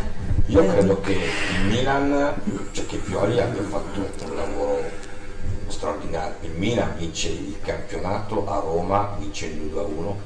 Io 0.48 0.66
credo 0.66 1.00
che 1.02 1.12
il 1.12 1.66
Milan, 1.68 2.34
cioè 2.72 2.86
che 2.88 2.98
Pioli 2.98 3.40
abbia 3.40 3.62
fatto 3.70 4.00
un 4.00 4.36
lavoro 4.36 4.82
straordinario. 5.68 6.34
Il 6.42 6.52
Milan 6.56 6.96
vince 6.98 7.28
il 7.28 7.58
campionato 7.64 8.46
a 8.48 8.56
Roma 8.60 9.16
vincendo 9.20 9.66
2 9.66 9.80
a 9.82 9.84
1 9.86 10.20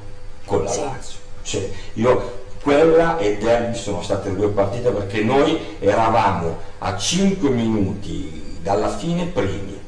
con 0.46 0.64
la 0.64 0.74
Lazio. 0.74 1.18
Cioè, 1.42 1.70
io 1.94 2.42
quella 2.62 3.18
e 3.18 3.36
derby 3.36 3.76
sono 3.76 4.00
state 4.00 4.30
le 4.30 4.36
due 4.36 4.48
partite 4.48 4.88
perché 4.90 5.22
noi 5.22 5.76
eravamo 5.80 6.56
a 6.78 6.96
5 6.96 7.50
minuti 7.50 8.56
dalla 8.62 8.88
fine 8.88 9.26
primi. 9.26 9.82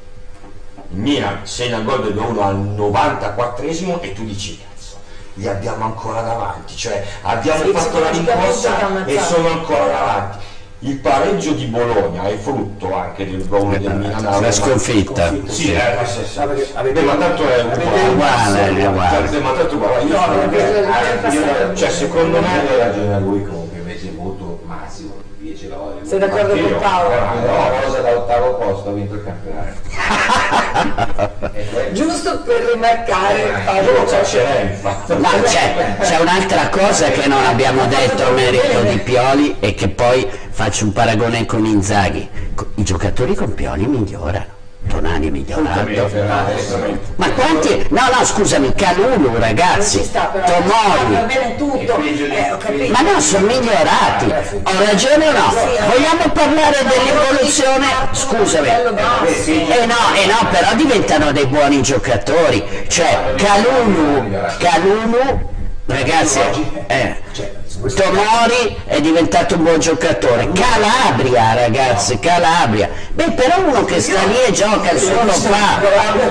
Il 0.90 0.99
Milan 0.99 1.40
segna 1.42 1.79
il 1.79 1.85
gol 1.85 2.03
del 2.03 2.12
2 2.14 2.22
a 2.22 2.27
1 2.29 2.40
al 2.42 2.57
94esimo 2.57 4.01
e 4.01 4.12
tu 4.12 4.25
dici 4.25 4.59
cazzo, 4.59 4.96
li 5.35 5.46
abbiamo 5.49 5.85
ancora 5.85 6.20
davanti, 6.22 6.77
cioè 6.77 7.05
abbiamo 7.22 7.64
Sì, 7.64 7.70
fatto 7.72 7.99
la 7.99 8.11
rincorsa 8.11 9.05
e 9.05 9.18
sono 9.20 9.49
ancora 9.49 9.87
davanti. 9.87 10.38
il 10.81 10.99
pareggio 10.99 11.53
di 11.53 11.64
Bologna 11.64 12.22
è 12.29 12.37
frutto 12.37 12.94
anche 12.94 13.29
del 13.29 13.49
gol 13.49 13.77
del 13.79 13.94
Milan 13.94 14.22
la 14.40 14.53
sconfitta. 14.53 15.33
Sì, 15.46 15.72
eh, 15.72 15.96
sì, 16.05 16.25
sì, 16.25 16.38
Avete- 16.38 16.64
sì. 16.64 16.72
avete- 16.77 17.01
Beh, 17.01 17.07
ma 17.07 17.14
tanto 17.16 17.42
è 17.49 17.64
uguale, 18.11 18.77
è 18.77 18.87
uguale. 18.87 19.29
Cioè, 19.29 19.40
è 20.51 21.29
eh, 21.29 21.33
io- 21.33 21.75
cioè, 21.75 21.90
secondo 21.90 22.40
me 22.40 22.46
ha 22.49 22.77
ragione 22.87 23.14
a 23.14 23.18
lui 23.18 23.44
comunque, 23.44 23.79
invece 23.79 24.12
voto 24.16 24.61
massimo, 24.64 25.14
10 25.38 25.68
lode. 25.68 26.05
Sei 26.07 26.18
d'accordo 26.18 26.53
con. 26.55 26.77
Paolo? 26.79 27.11
Eh, 27.11 27.46
No, 27.46 27.81
Rosa 27.85 28.01
da 28.01 28.16
ottavo 28.16 28.55
posto 28.57 28.88
ha 28.90 28.92
vinto 28.92 29.14
il 29.14 29.25
campionato. 29.25 29.86
Giusto 31.92 32.40
per 32.40 32.70
rimarcare 32.72 33.62
Paolo. 33.64 34.06
Ciacerè, 34.08 34.70
infatti. 34.70 35.14
Ma 35.14 35.30
c'è, 35.42 35.96
c'è 36.00 36.18
un'altra 36.20 36.68
cosa 36.68 37.10
che 37.10 37.26
non 37.26 37.44
abbiamo 37.44 37.86
detto 37.86 38.26
a 38.26 38.30
merito 38.30 38.82
di 38.82 38.98
Pioli 38.98 39.56
e 39.60 39.74
che 39.74 39.88
poi 39.88 40.28
faccio 40.50 40.84
un 40.84 40.92
paragone 40.92 41.46
con 41.46 41.64
Inzaghi. 41.64 42.28
I 42.76 42.82
giocatori 42.82 43.34
con 43.34 43.54
Pioli 43.54 43.86
migliorano. 43.86 44.55
Tonani 44.96 45.26
è 45.26 45.30
migliorato. 45.30 45.87
Ma 47.16 47.30
quanti? 47.32 47.87
No, 47.90 48.00
no, 48.16 48.24
scusami, 48.24 48.72
Calulu, 48.74 49.37
ragazzi. 49.37 50.11
Tomori. 50.11 51.85
Eh. 52.30 52.88
Ma 52.88 53.00
no, 53.02 53.20
sono 53.20 53.46
migliorati. 53.46 54.24
Ho 54.62 54.85
ragione 54.85 55.28
o 55.28 55.32
no? 55.32 55.54
Vogliamo 55.87 56.30
parlare 56.32 56.78
dell'evoluzione? 56.88 57.87
Scusami. 58.12 58.68
Eh 58.68 59.85
no, 59.85 60.14
eh 60.14 60.26
no, 60.26 60.48
però 60.50 60.74
diventano 60.74 61.30
dei 61.32 61.46
buoni 61.46 61.82
giocatori. 61.82 62.87
Cioè, 62.88 63.35
Calulu, 63.37 64.30
Calulu, 64.59 65.50
ragazzi, 65.85 66.40
eh, 66.87 67.16
Tomori 67.94 68.77
è 68.87 69.01
diventato 69.01 69.57
un 69.57 69.62
buon 69.62 69.79
giocatore. 69.79 70.51
Calabria, 70.53 71.55
ragazzi, 71.55 72.18
Calabria. 72.18 72.88
Beh, 73.12 73.31
però 73.33 73.61
uno 73.66 73.85
che 73.85 74.01
sta 74.01 74.22
lì 74.25 74.42
e 74.46 74.53
gioca, 74.53 74.90
il 74.90 74.99
suo 74.99 75.25
lo 75.25 75.33
fa. 75.33 75.81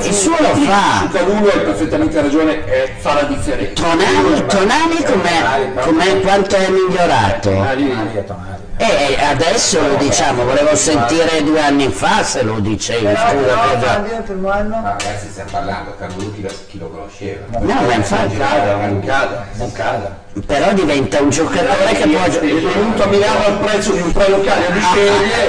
Il 0.01 0.13
suo 0.13 0.35
lo 0.39 0.55
fa. 0.55 1.07
Calulo 1.11 1.51
hai 1.51 1.59
perfettamente 1.59 2.21
ragione, 2.21 2.65
eh, 2.65 2.93
fa 2.97 3.13
la 3.13 3.23
differenza. 3.23 3.81
Tonali, 3.81 4.45
Tonali 4.47 5.03
com'è, 5.03 5.71
com'è 5.81 6.19
quanto 6.21 6.55
è 6.55 6.69
migliorato? 6.69 8.63
Tonali- 8.77 8.87
Tonali 8.87 9.13
è 9.13 9.15
Tonali. 9.15 9.15
E 9.15 9.23
adesso 9.23 9.81
lo 9.81 9.95
diciamo, 9.95 10.43
volevo 10.43 10.75
sentire 10.75 11.43
due 11.43 11.61
anni 11.61 11.89
fa 11.89 12.23
se 12.23 12.41
lo 12.43 12.59
dicevi, 12.59 13.05
Però, 13.05 13.15
scusa 13.17 14.03
il 14.17 14.23
primo 14.25 14.49
anno. 14.49 14.75
Ma 14.81 14.89
ragazzi 14.97 15.27
stiamo 15.29 15.49
parlando, 15.51 15.95
Carlo 15.97 16.31
chi, 16.33 16.41
lo- 16.41 16.49
chi 16.67 16.77
lo 16.79 16.89
conosceva? 16.89 17.45
No, 17.59 17.81
ma 17.81 17.93
infatti, 17.93 18.35
Mancada. 18.35 19.45
Moncada. 19.53 20.23
però 20.45 20.73
diventa 20.73 21.21
un 21.21 21.29
giocatore 21.29 21.93
che 21.93 22.07
può 22.07 22.21
È 22.23 22.29
giocare. 22.29 22.53
venuto 22.53 23.03
a 23.03 23.05
Milano 23.07 23.45
al 23.45 23.57
prezzo 23.59 23.91
di 23.93 24.01
un 24.01 24.11
prelocale 24.11 24.65
di 24.73 24.79
sceglie 24.81 25.47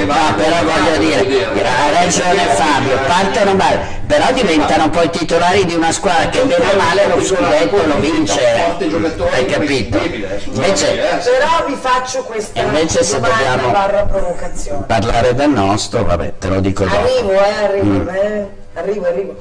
e 0.00 0.04
va 0.06 0.14
No, 0.14 0.34
però 0.34 0.56
voglio 0.64 0.96
dire, 0.98 1.46
ha 1.64 1.90
ragione 2.02 2.40
Fabio, 2.54 2.96
partono 3.06 3.54
male, 3.54 4.00
però 4.12 4.30
diventano 4.32 4.90
poi 4.90 5.08
titolari 5.08 5.64
di 5.64 5.74
una 5.74 5.90
squadra 5.90 6.28
che 6.28 6.42
bene 6.42 6.70
o 6.70 6.76
male 6.76 7.06
lo 7.06 7.22
scudetto 7.22 7.86
lo 7.86 7.98
vince, 7.98 8.40
hai 8.46 9.46
capito? 9.46 9.98
Invece 10.52 10.92
Però 10.96 11.64
vi 11.66 11.74
faccio 11.80 12.22
questa 12.24 12.60
invece 12.60 13.02
se 13.04 13.18
dobbiamo- 13.18 13.70
parlare 14.86 15.34
del 15.34 15.48
nostro, 15.48 16.04
vabbè, 16.04 16.34
te 16.38 16.48
lo 16.48 16.60
dico 16.60 16.84
dopo. 16.84 16.94
Arrivo, 16.96 17.30
eh, 17.32 17.64
arrivo, 17.64 17.84
Mm. 17.86 18.08
eh, 18.08 18.48
arrivo, 18.74 19.06
arrivo. 19.06 19.36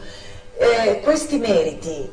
Eh, 0.58 1.02
questi 1.04 1.38
meriti 1.38 2.10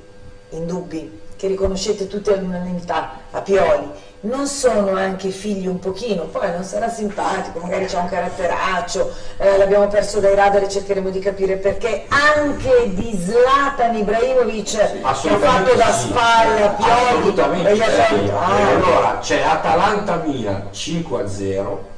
indubbi 0.51 1.21
che 1.37 1.47
riconoscete 1.47 2.09
tutti 2.09 2.31
all'unanimità 2.31 3.21
a 3.31 3.41
Pioli 3.41 3.89
non 4.21 4.47
sono 4.47 4.97
anche 4.97 5.31
figli 5.31 5.67
un 5.67 5.79
pochino, 5.79 6.25
poi 6.25 6.51
non 6.51 6.65
sarà 6.65 6.89
simpatico, 6.89 7.61
magari 7.61 7.87
c'ha 7.87 8.01
un 8.01 8.09
caratteraccio, 8.09 9.13
eh, 9.37 9.57
l'abbiamo 9.57 9.87
perso 9.87 10.19
dai 10.19 10.35
radar 10.35 10.63
e 10.63 10.69
cercheremo 10.69 11.11
di 11.11 11.21
capire 11.21 11.57
perché 11.57 12.07
anche 12.09 12.93
di 12.95 13.17
Zlatan 13.17 13.95
Ibrahimovic 13.97 14.77
che 14.77 15.01
ha 15.03 15.15
fatto 15.15 15.75
da 15.77 15.93
sì. 15.93 16.09
spalla 16.09 16.65
a 16.65 17.33
Pioli 17.33 17.65
e 17.65 17.77
gli 17.77 17.81
ha 17.81 17.85
sì. 17.85 17.91
fatto 17.91 18.39
ah, 18.39 18.69
allora 18.69 19.19
c'è 19.21 19.43
Atalanta 19.43 20.17
Milan 20.25 20.69
5 20.73 21.23
a 21.23 21.29
0 21.29 21.97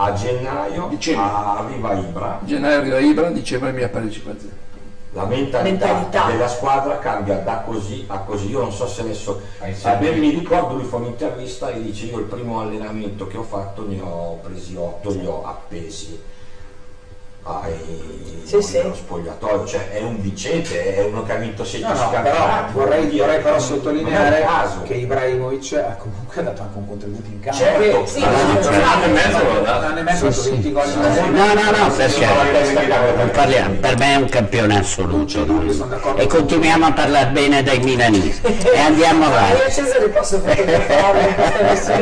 a 0.00 0.12
gennaio 0.12 0.86
Dicembre. 0.88 1.24
a 1.24 1.64
Viva 1.68 1.92
Ibra. 1.94 2.40
Gennaio 2.44 2.78
arriva 2.78 2.98
Ibra, 3.00 3.30
dicembre 3.30 3.72
mi 3.72 3.82
appare 3.82 4.08
5 4.08 4.30
a 4.30 4.34
0. 4.38 4.52
La 5.12 5.24
mentalità, 5.24 5.62
Mentalità. 5.62 6.26
della 6.26 6.48
squadra 6.48 6.98
cambia 6.98 7.36
da 7.36 7.62
così 7.64 8.04
a 8.08 8.18
così. 8.18 8.50
Io 8.50 8.60
non 8.60 8.72
so 8.72 8.86
se 8.86 9.00
adesso 9.00 9.40
a 9.58 9.66
me 9.66 9.74
sempre- 9.74 10.12
mi 10.16 10.28
ricordo 10.30 10.74
lui 10.74 10.84
fa 10.84 10.96
un'intervista 10.96 11.70
e 11.70 11.80
dice 11.82 12.06
io 12.06 12.18
il 12.18 12.24
primo 12.26 12.60
allenamento 12.60 13.26
che 13.26 13.38
ho 13.38 13.42
fatto 13.42 13.86
ne 13.88 14.00
ho 14.00 14.38
presi 14.42 14.76
8, 14.76 15.10
li 15.10 15.24
ho 15.26 15.46
appesi 15.46 16.20
ai 17.62 18.16
Sì, 18.48 18.62
sì. 18.62 18.78
allo 18.78 18.94
spogliatoio, 18.94 19.66
cioè 19.66 19.90
è 19.90 20.00
un 20.02 20.22
vincente, 20.22 20.96
è 20.96 21.04
uno 21.04 21.22
che 21.22 21.32
ha 21.32 21.36
vinto 21.36 21.64
16 21.64 21.92
No, 21.92 22.02
no, 22.04 22.08
però 22.10 22.22
campionati. 22.22 22.72
vorrei, 22.72 23.08
dire, 23.10 23.24
vorrei 23.26 23.40
però 23.42 23.54
un 23.56 23.60
sottolineare 23.60 24.40
caso. 24.40 24.82
che 24.84 24.94
Ibrahimovic 24.94 25.72
ha 25.74 25.96
comunque 25.96 26.42
dato 26.42 26.62
anche 26.62 26.78
un 26.78 26.86
contributo 26.88 27.28
in 27.28 27.40
campo. 27.40 27.58
Certo, 27.58 28.06
Sì, 28.06 28.22
allora, 28.22 28.38
sì, 28.38 28.62
sì. 28.62 28.68
un 28.68 28.82
anno 28.82 29.04
e 29.04 29.08
mezzo 29.08 29.38
l'ho 29.44 29.58
Un 29.58 29.64
dato. 29.64 29.84
anno 29.86 29.98
e 29.98 30.02
mezzo 30.02 30.26
ha 30.26 30.30
fatto 30.32 30.48
20 30.50 30.72
gol 30.72 30.88
in 30.88 30.98
una 30.98 31.08
No, 31.28 31.46
no, 31.60 31.70
no, 31.76 31.92
perché 31.94 32.26
non 33.16 33.30
parliamo, 33.32 33.74
per 33.80 33.96
me 33.98 34.12
è 34.12 34.16
un 34.16 34.28
campione 34.30 34.78
assoluto 34.78 35.44
no? 35.44 35.70
Sono 35.72 36.16
e 36.16 36.26
continuiamo 36.26 36.86
a 36.86 36.92
parlare 36.92 37.26
bene 37.30 37.62
dai 37.62 37.80
milanesi 37.80 38.40
e 38.72 38.78
andiamo 38.78 39.24
Io 39.24 39.30
avanti. 39.30 39.60
a 39.60 39.70
Cesare 39.70 40.08
posso 40.08 40.38
fotografare 40.40 41.20
in 41.28 41.34
questa 41.66 41.98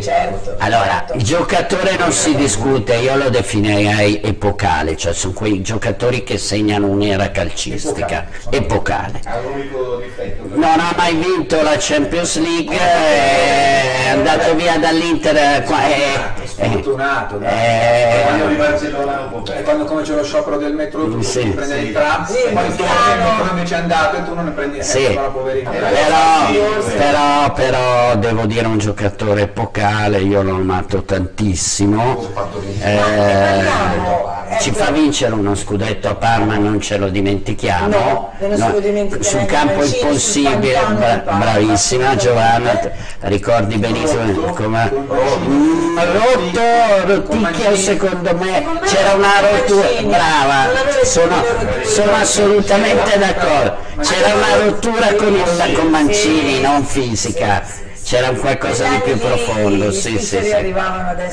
Certo. 0.00 0.54
Allora, 0.58 1.04
il 1.14 1.22
giocatore 1.22 1.96
non 1.96 2.12
si 2.12 2.34
discute, 2.34 2.94
io 2.96 3.16
lo 3.16 3.28
definirei 3.28 4.20
epocale, 4.22 4.96
cioè 4.96 5.12
sono 5.12 5.32
quei 5.32 5.60
giocatori 5.62 6.22
che 6.22 6.38
segnano 6.38 6.86
un'era 6.86 7.30
calcistica, 7.30 8.26
epocale. 8.50 9.20
Non 10.54 10.78
ha 10.78 10.94
mai 10.96 11.14
vinto 11.14 11.60
la 11.62 11.76
Champions 11.78 12.38
League, 12.38 12.76
è 12.76 14.08
andato 14.10 14.54
via 14.54 14.78
dall'Inter 14.78 15.36
eh, 15.36 15.62
eh, 16.60 16.66
eh, 16.66 16.68
Sfortunato, 16.70 17.36
dai. 17.38 17.50
eh, 17.52 18.22
Quando 18.24 18.46
di 18.46 18.54
Barcellona 18.54 19.20
un 19.20 19.42
po' 19.42 19.52
E 19.52 19.62
quando 19.62 19.84
comincia 19.84 20.14
lo 20.14 20.24
sciopero 20.24 20.56
del 20.58 20.72
metro 20.74 21.04
tu 21.10 21.22
Sì, 21.22 21.40
prendi 21.48 21.72
sì. 21.74 21.78
il 21.86 21.92
tram, 21.92 22.24
Sì, 22.26 22.34
poi 22.52 22.66
il 22.66 22.74
metro 22.76 23.48
invece 23.50 23.74
è 23.74 23.78
andato 23.78 24.16
e 24.16 24.24
tu 24.24 24.34
non 24.34 24.44
ne 24.44 24.50
prendi 24.50 24.82
Sì. 24.82 25.04
eh, 25.06 25.14
la 25.14 25.20
poverina. 25.22 25.70
Però, 25.70 25.90
però, 26.96 27.52
però 27.52 28.16
devo 28.16 28.46
dire 28.46 28.66
un 28.66 28.78
giocatore 28.78 29.42
epocale, 29.42 30.18
io 30.20 30.42
l'ho 30.42 30.54
amato 30.56 31.02
tantissimo. 31.02 32.28
Eh, 32.80 33.64
ci 34.58 34.72
fa 34.72 34.90
vincere 34.90 35.34
uno 35.34 35.54
scudetto 35.54 36.08
a 36.08 36.14
Parma, 36.14 36.56
non 36.56 36.80
ce 36.80 36.96
lo 36.96 37.08
dimentichiamo. 37.08 37.88
No, 37.88 38.32
non 38.38 38.56
se 38.56 38.68
lo 38.72 38.80
dimenticheremo 38.80 39.22
sul 39.22 39.44
campo 39.46 39.78
Mancini, 39.78 40.00
impossibile, 40.00 40.78
bra- 40.94 41.36
bravissima 41.38 42.16
Giovanna, 42.16 42.80
ricordi 43.20 43.76
benissimo 43.76 44.52
come 44.52 44.90
rotto, 46.12 47.06
rotticchio 47.06 47.76
secondo 47.76 48.34
me, 48.36 48.64
c'era 48.84 49.14
una 49.14 49.40
rottura, 49.40 49.88
brava, 50.02 50.68
sono, 51.04 51.42
sono 51.84 52.12
assolutamente 52.12 53.18
d'accordo, 53.18 53.76
c'era 54.02 54.34
una 54.34 54.64
rottura 54.64 55.14
con, 55.14 55.34
il, 55.34 55.72
con 55.74 55.88
Mancini, 55.88 56.60
non 56.60 56.84
fisica. 56.84 57.88
C'era 58.10 58.30
un 58.30 58.38
qualcosa 58.38 58.88
di 58.88 58.98
più 59.04 59.16
profondo, 59.18 59.92
sì, 59.92 60.18
sì, 60.18 60.42
sì. 60.42 60.74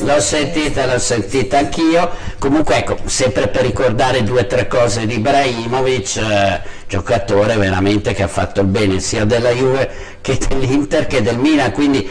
L'ho 0.05 0.19
sentita, 0.19 0.85
l'ho 0.85 0.99
sentita 0.99 1.57
anch'io. 1.57 2.07
Comunque 2.37 2.75
ecco, 2.75 2.97
sempre 3.05 3.47
per 3.47 3.63
ricordare 3.63 4.21
due 4.23 4.41
o 4.41 4.45
tre 4.45 4.67
cose 4.67 5.07
di 5.07 5.15
Ibrahimovic, 5.15 6.17
eh, 6.17 6.61
giocatore 6.87 7.55
veramente 7.55 8.13
che 8.13 8.21
ha 8.21 8.27
fatto 8.27 8.61
il 8.61 8.67
bene 8.67 8.99
sia 8.99 9.25
della 9.25 9.49
Juve 9.49 9.89
che 10.21 10.37
dell'Inter 10.47 11.07
che 11.07 11.23
del 11.23 11.39
Milan, 11.39 11.71
quindi 11.71 12.07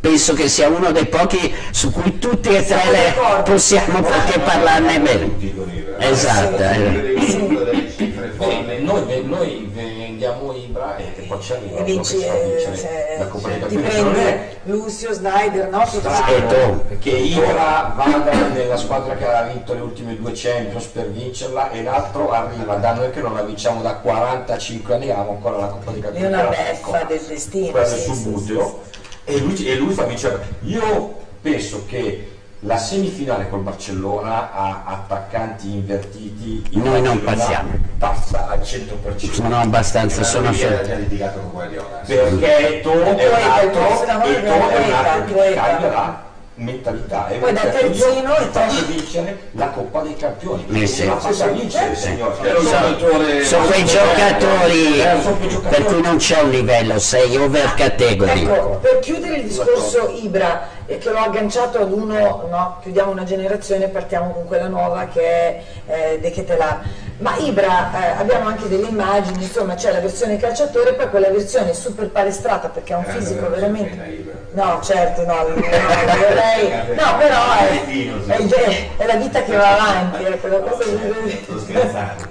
penso 0.00 0.34
che 0.34 0.48
sia 0.48 0.66
uno 0.66 0.90
dei 0.90 1.06
pochi 1.06 1.54
su 1.70 1.92
cui 1.92 2.18
tutti 2.18 2.48
e 2.48 2.66
tre 2.66 2.90
le 2.90 3.14
possiamo 3.44 4.02
perché 4.02 4.40
parlarne 4.40 4.98
bene. 4.98 5.30
Esatto. 6.00 6.60
eh. 6.60 7.16
noi, 8.80 9.22
noi 9.24 9.57
che 11.38 12.02
ci 12.02 12.16
fa 12.18 12.34
eh, 12.34 13.16
la 13.18 13.26
Coppa 13.26 13.48
dei 13.48 13.66
ti 13.66 13.78
prende 13.78 14.56
Lucio, 14.64 15.12
Snyder, 15.12 15.68
no? 15.68 15.82
E 15.82 16.46
tu? 16.46 16.98
che 16.98 17.10
Ibra 17.10 17.92
vada 17.96 18.32
nella 18.48 18.76
squadra 18.76 19.14
che 19.14 19.26
ha 19.26 19.42
vinto 19.42 19.74
le 19.74 19.80
ultime 19.80 20.16
due 20.16 20.32
Champions 20.34 20.84
per 20.86 21.10
vincerla 21.10 21.70
e 21.70 21.82
l'altro 21.82 22.30
arriva 22.30 22.74
da 22.76 22.94
noi 22.94 23.10
che 23.10 23.20
non 23.20 23.34
la 23.34 23.42
vinciamo 23.42 23.80
da 23.82 23.94
45 23.94 24.94
anni 24.94 25.10
abbiamo 25.10 25.30
ancora 25.30 25.56
la 25.58 25.66
Coppa 25.66 25.90
dei 25.92 26.00
È 26.00 26.04
Campioni 26.04 26.26
una 26.32 26.42
beffa 26.44 27.00
ecco, 27.00 27.06
del 27.08 27.20
destino. 27.26 27.84
sì, 27.84 27.94
sì, 27.94 28.00
sì, 28.00 28.14
Subuteo 28.14 28.80
e 29.24 29.38
lui, 29.38 29.66
e 29.66 29.74
lui 29.76 29.92
fa 29.92 30.04
vincere 30.04 30.56
io 30.62 31.14
penso 31.40 31.84
che 31.86 32.37
la 32.62 32.76
semifinale 32.76 33.48
col 33.48 33.60
Barcellona 33.60 34.50
ha 34.52 34.82
attaccanti 34.86 35.74
invertiti 35.74 36.62
Noi 36.72 37.00
non 37.02 37.22
passiamo. 37.22 37.70
passa 37.98 38.48
al 38.48 38.58
100%. 38.60 39.30
Sono 39.32 39.58
abbastanza, 39.60 40.24
sono 40.24 40.52
scelti. 40.52 40.88
già 40.88 40.94
litigato 40.96 41.38
con 41.38 41.50
Guardiola. 41.52 42.00
Perché 42.04 42.80
tu 42.82 42.88
è 42.90 42.94
un 43.10 43.18
e 43.18 43.70
tu 43.70 43.78
Lavoro 44.06 44.68
è 44.68 45.16
un 45.18 45.24
che 45.26 45.54
cambia 45.54 45.92
la 45.92 46.26
mentalità. 46.54 47.28
E 47.28 47.36
Poi 47.38 47.52
da 47.52 47.60
terzino 47.60 48.36
e 48.36 48.46
poi- 48.46 48.84
vincere 48.88 49.38
la 49.52 49.68
Coppa 49.68 50.00
dei 50.00 50.16
Campioni. 50.16 50.64
Eh 50.82 50.86
sì. 50.88 51.06
la 51.06 51.16
faccia 51.16 51.32
Sì, 51.32 51.42
sì. 51.42 51.60
vincere, 51.60 51.94
Sì. 51.94 52.08
Era 52.08 52.58
un 52.58 52.64
giocatore- 52.64 53.44
Sono 53.44 53.64
quei 53.66 53.84
giocatori 53.84 55.00
Eh, 55.00 55.16
sono 55.22 55.36
quei 55.36 55.48
giocatori. 55.48 55.74
per 55.76 55.84
cui 55.92 56.02
non 56.02 56.16
c'è 56.16 56.40
un 56.40 56.50
livello, 56.50 56.98
sei 56.98 57.36
over 57.36 57.74
category. 57.74 58.42
Ecco, 58.42 58.78
per 58.82 58.98
chiudere 58.98 59.36
il 59.36 59.46
discorso 59.46 60.12
Ibra, 60.20 60.68
eh, 60.88 60.98
che 60.98 61.10
l'ho 61.10 61.18
agganciato 61.18 61.78
ad 61.78 61.92
uno, 61.92 62.46
no, 62.50 62.78
chiudiamo 62.80 63.10
una 63.10 63.24
generazione 63.24 63.84
e 63.84 63.88
partiamo 63.88 64.32
con 64.32 64.46
quella 64.46 64.68
nuova 64.68 65.06
che 65.06 65.20
è 65.20 65.62
eh, 65.86 66.18
De 66.18 66.30
Ketelar. 66.30 66.80
Ma 67.18 67.36
Ibra, 67.36 67.90
eh, 67.92 68.20
abbiamo 68.20 68.48
anche 68.48 68.68
delle 68.68 68.86
immagini, 68.86 69.42
insomma 69.42 69.74
c'è 69.74 69.92
la 69.92 69.98
versione 70.00 70.36
calciatore 70.38 70.90
e 70.90 70.94
poi 70.94 71.10
quella 71.10 71.28
versione 71.30 71.74
super 71.74 72.08
palestrata 72.08 72.68
perché 72.68 72.94
ha 72.94 72.98
un 72.98 73.04
Eh, 73.04 73.12
fisico 73.12 73.50
veramente... 73.50 74.36
No, 74.52 74.80
certo, 74.82 75.26
no, 75.26 75.34
no, 75.34 75.54
vorrei... 75.54 76.94
No, 76.94 77.16
però 77.18 77.52
è, 77.58 77.84
è, 78.26 78.88
è 78.96 79.06
la 79.06 79.14
vita 79.16 79.42
che 79.42 79.54
va 79.54 79.74
avanti, 79.74 80.24
ecco, 80.24 80.46
la 80.46 80.58
cosa 80.60 80.84
Sto 80.84 81.58
scherzando. 81.58 82.28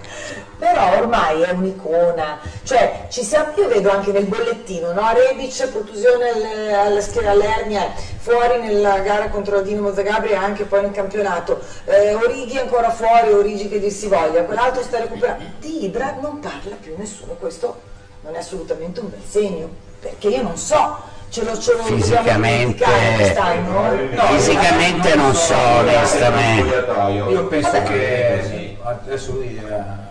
Però 0.58 0.98
ormai 0.98 1.42
è 1.44 1.52
un'icona, 1.52 2.40
cioè 2.64 3.06
ci 3.10 3.24
siamo, 3.24 3.52
io 3.56 3.68
vedo 3.68 3.92
anche 3.92 4.12
nel 4.12 4.26
bollettino, 4.26 4.92
no? 4.92 5.02
Rebic, 5.14 5.68
protusione 5.70 6.30
alle- 6.30 6.74
alla 6.74 7.02
schiena 7.02 7.32
all'ernia, 7.32 7.92
fuori 8.18 8.60
nella 8.62 9.00
gara 9.00 9.30
contro 9.30 9.58
la 9.58 9.62
Dinamo 9.62 9.94
Zagabria 9.94 10.32
e 10.42 10.44
anche 10.44 10.64
poi 10.64 10.82
nel 10.82 10.92
campionato, 10.92 11.60
eh, 11.86 12.16
Orighi 12.16 12.58
ancora 12.58 12.90
fuori, 12.90 13.32
Origi 13.34 13.70
che 13.70 13.80
dir 13.80 13.92
si 13.92 14.08
voglia, 14.08 14.44
quell'altro 14.44 14.82
sta 14.82 14.98
recuperando, 15.00 15.44
di 15.60 15.86
Ibra 15.86 16.16
non 16.20 16.40
parla 16.40 16.76
più 16.80 16.96
nessuno, 16.98 17.34
questo 17.34 17.80
non 18.22 18.34
è 18.34 18.40
assolutamente 18.40 19.00
un 19.00 19.10
bel 19.10 19.22
segno, 19.30 19.70
perché 20.00 20.28
io 20.30 20.42
non 20.42 20.58
so, 20.58 20.98
ce 21.30 21.44
lo 21.44 21.58
ce 21.60 21.74
lo 21.76 21.84
Fisicamente- 21.84 22.84
quest'anno? 23.16 23.92
No, 24.12 24.22
Fisicamente 24.28 25.16
non 25.16 25.34
so, 25.36 25.54
onestamente. 25.56 26.86
Io 27.30 27.46
penso 27.48 27.72
Vabbè. 27.72 27.84
che 27.84 28.78
adesso 28.84 29.32
lui 29.34 29.56
è 29.56 30.07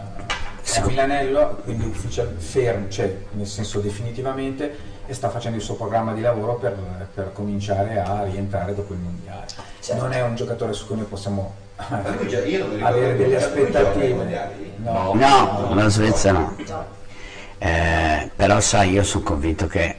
a 0.80 0.86
Milanello, 0.86 1.60
quindi 1.64 1.84
ufficial 1.86 2.34
fermo, 2.38 2.88
cioè 2.88 3.16
nel 3.32 3.46
senso 3.46 3.80
definitivamente, 3.80 4.94
e 5.06 5.14
sta 5.14 5.30
facendo 5.30 5.56
il 5.56 5.62
suo 5.62 5.74
programma 5.74 6.12
di 6.12 6.20
lavoro 6.20 6.56
per, 6.56 6.74
per 7.14 7.32
cominciare 7.32 8.00
a 8.00 8.24
rientrare 8.24 8.74
dopo 8.74 8.92
il 8.92 8.98
mondiale. 8.98 9.46
Certo. 9.80 10.02
Non 10.02 10.12
è 10.12 10.22
un 10.22 10.34
giocatore 10.34 10.72
su 10.72 10.86
cui 10.86 10.96
noi 10.96 11.04
possiamo 11.06 11.54
avere 11.76 13.16
delle 13.16 13.36
aspettative. 13.36 14.14
mondiali? 14.14 14.72
No, 14.78 15.12
No, 15.14 15.74
la 15.74 15.88
Svezia 15.88 16.32
no. 16.32 16.56
No. 16.66 16.84
Eh, 17.58 18.30
però 18.34 18.60
sai, 18.60 18.90
io 18.90 19.02
sono 19.02 19.24
convinto 19.24 19.66
che 19.66 19.96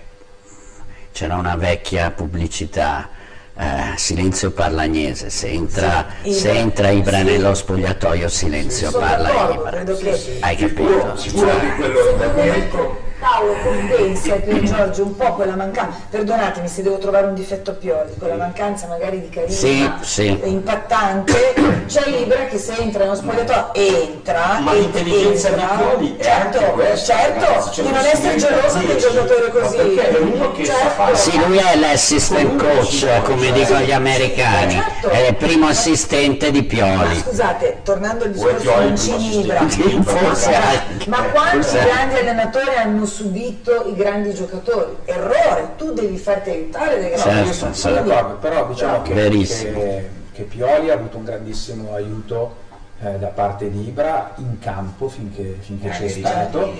c'era 1.12 1.36
una 1.36 1.56
vecchia 1.56 2.12
pubblicità, 2.12 3.10
eh, 3.60 3.94
silenzio 3.98 4.52
parlagnese, 4.52 5.30
se 5.30 5.48
entra, 5.50 6.08
Sì, 6.24 6.34
se 6.34 6.52
entra 6.52 6.90
Ibra 6.90 7.18
Sì. 7.18 7.24
nello 7.24 7.54
spogliatoio 7.54 8.28
silenzio 8.30 8.90
Sono 8.92 9.06
parla 9.06 9.30
Ibra. 9.54 9.70
credo 9.72 9.98
che 9.98 10.38
Hai 10.42 10.56
capito? 10.56 11.16
Sicuro 11.16 11.48
che 11.60 11.76
quello 11.76 12.00
Secondo 12.04 12.42
me, 12.42 12.70
Paolo 13.20 13.54
compensa 13.64 14.36
per 14.36 14.60
Giorgio 14.62 15.04
un 15.04 15.16
po' 15.16 15.34
quella 15.34 15.56
mancanza, 15.56 15.98
perdonatemi 16.10 16.68
se 16.68 16.84
devo 16.84 17.00
trovare 17.00 17.26
un 17.26 17.34
difetto 17.34 17.72
a 17.72 17.74
Pioli, 17.74 18.12
quella 18.20 18.36
mancanza 18.36 18.86
magari 18.86 19.22
di 19.22 19.30
carisma 19.30 19.58
Sì, 19.58 19.92
sì. 20.02 20.40
impattante, 20.44 21.54
c'è 21.88 22.08
Ibra 22.10 22.46
che 22.46 22.60
se 22.60 22.76
entra 22.78 23.04
nello 23.06 23.16
spogliatoio 23.16 23.74
entra, 23.74 24.60
Ma 24.62 24.74
l'intelligenza 24.74 25.48
entra, 25.50 25.66
di 25.98 26.08
Pioli 26.08 26.18
è 26.18 26.24
certo, 26.24 26.58
anche 26.60 26.72
questa, 26.74 27.14
certo, 27.16 27.46
ragazzi, 27.46 27.72
cioè 27.74 27.86
di 27.86 27.92
non 27.92 28.06
essere 28.06 28.36
geloso 28.38 28.78
del 28.78 28.86
dirci. 28.88 29.02
giocatore 29.02 29.52
Ma 29.52 29.60
così, 29.60 29.76
perché 29.78 30.10
è 30.10 30.20
uno 30.20 30.52
che 30.52 30.66
sa 30.66 30.74
certo. 30.74 30.90
fare- 30.90 31.16
Sì, 31.16 31.38
lui 31.48 31.58
è 31.58 31.76
l'assistant 31.76 32.56
coach, 32.64 33.22
come 33.24 33.52
dicono 33.52 33.80
gli 33.80 33.92
americani, 33.92 34.74
Certo. 34.74 35.10
è 35.10 35.28
il 35.28 35.36
primo 35.36 35.68
assistente 35.68 36.52
di 36.52 36.62
Ma 36.62 36.68
Pioli. 36.68 37.16
scusate, 37.20 37.80
tornando 37.84 38.26
al 38.26 38.32
discorso 38.32 38.58
Pioli, 38.58 38.86
Mancini 38.86 39.30
primo 39.30 39.42
Ibra, 39.42 39.70
Sì, 39.70 40.02
forse. 40.06 40.56
Ma 41.08 41.18
quanti 41.32 41.78
grandi 41.80 42.20
allenatori 42.20 42.76
hanno 42.76 43.06
subito 43.08 43.88
i 43.88 43.96
grandi 43.96 44.34
giocatori? 44.34 44.96
Errore, 45.06 45.74
tu 45.78 45.94
devi 45.94 46.18
farti 46.18 46.52
aiutare 46.52 47.00
dai 47.00 47.12
grandi 47.12 47.54
Certo, 47.54 47.90
d'accordo, 47.90 48.36
però 48.36 48.68
diciamo 48.68 49.02
che, 49.02 49.14
che, 49.14 50.10
che 50.34 50.44
Pioli 50.44 50.90
ha 50.90 50.94
avuto 50.94 51.18
un 51.18 51.24
grandissimo 51.24 51.94
aiuto 51.94 52.58
eh, 53.02 53.18
da 53.18 53.28
parte 53.28 53.70
di 53.72 53.88
Ibra 53.88 54.34
in 54.38 54.60
campo 54.60 55.08
finché, 55.08 55.58
finché 55.60 55.90
c'è 55.90 56.08
stato, 56.08 56.74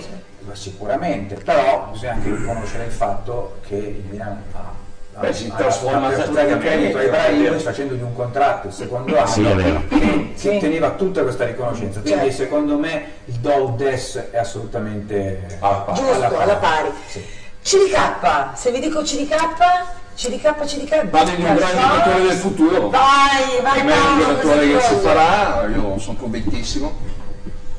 sicuramente, 0.52 1.34
però 1.36 1.88
bisogna 1.90 2.12
anche 2.12 2.30
riconoscere 2.30 2.84
il 2.84 2.90
fatto 2.92 3.58
che 3.66 3.76
il 3.76 4.04
Milan 4.08 4.42
ha- 4.52 4.86
Beh, 5.20 5.32
si 5.32 5.50
ha- 5.52 5.56
trasforma 5.56 6.06
a 6.08 6.12
Ibrahimovic 6.12 7.60
facendogli 7.60 8.02
un 8.02 8.14
contratto 8.14 8.68
il 8.68 8.72
secondo 8.72 9.16
anno 9.16 9.26
Sì, 9.26 9.42
che 9.42 10.32
Sì. 10.34 10.48
otteneva 10.48 10.90
tutta 10.90 11.22
questa 11.22 11.44
riconoscenza 11.44 12.00
quindi 12.00 12.20
Certo. 12.20 12.36
secondo 12.36 12.78
me 12.78 13.04
il 13.24 13.34
do 13.34 13.74
des 13.76 14.28
è 14.30 14.38
assolutamente 14.38 15.58
Alla 15.60 15.74
pari. 15.78 15.98
Giusto, 16.00 16.38
alla 16.38 16.56
pari. 16.56 16.88
Sì. 17.06 17.24
CDK, 17.62 18.50
se 18.54 18.70
vi 18.70 18.80
dico 18.80 19.02
CDK, 19.02 19.34
CDK, 20.14 20.64
CDK, 20.64 21.00
di 21.02 21.42
un 21.42 21.54
grande 21.54 21.80
giocatore 21.80 22.22
del 22.22 22.36
futuro. 22.36 22.88
Vai, 22.88 23.60
vai, 23.62 23.82
me 23.84 23.92
è 23.92 23.96
un 23.96 24.02
Paolo, 24.02 24.24
giocatore 24.24 24.72
che 24.72 24.80
si 24.80 24.94
farà, 24.96 25.66
io 25.68 25.98
sono 25.98 26.16
convintissimo. 26.18 26.96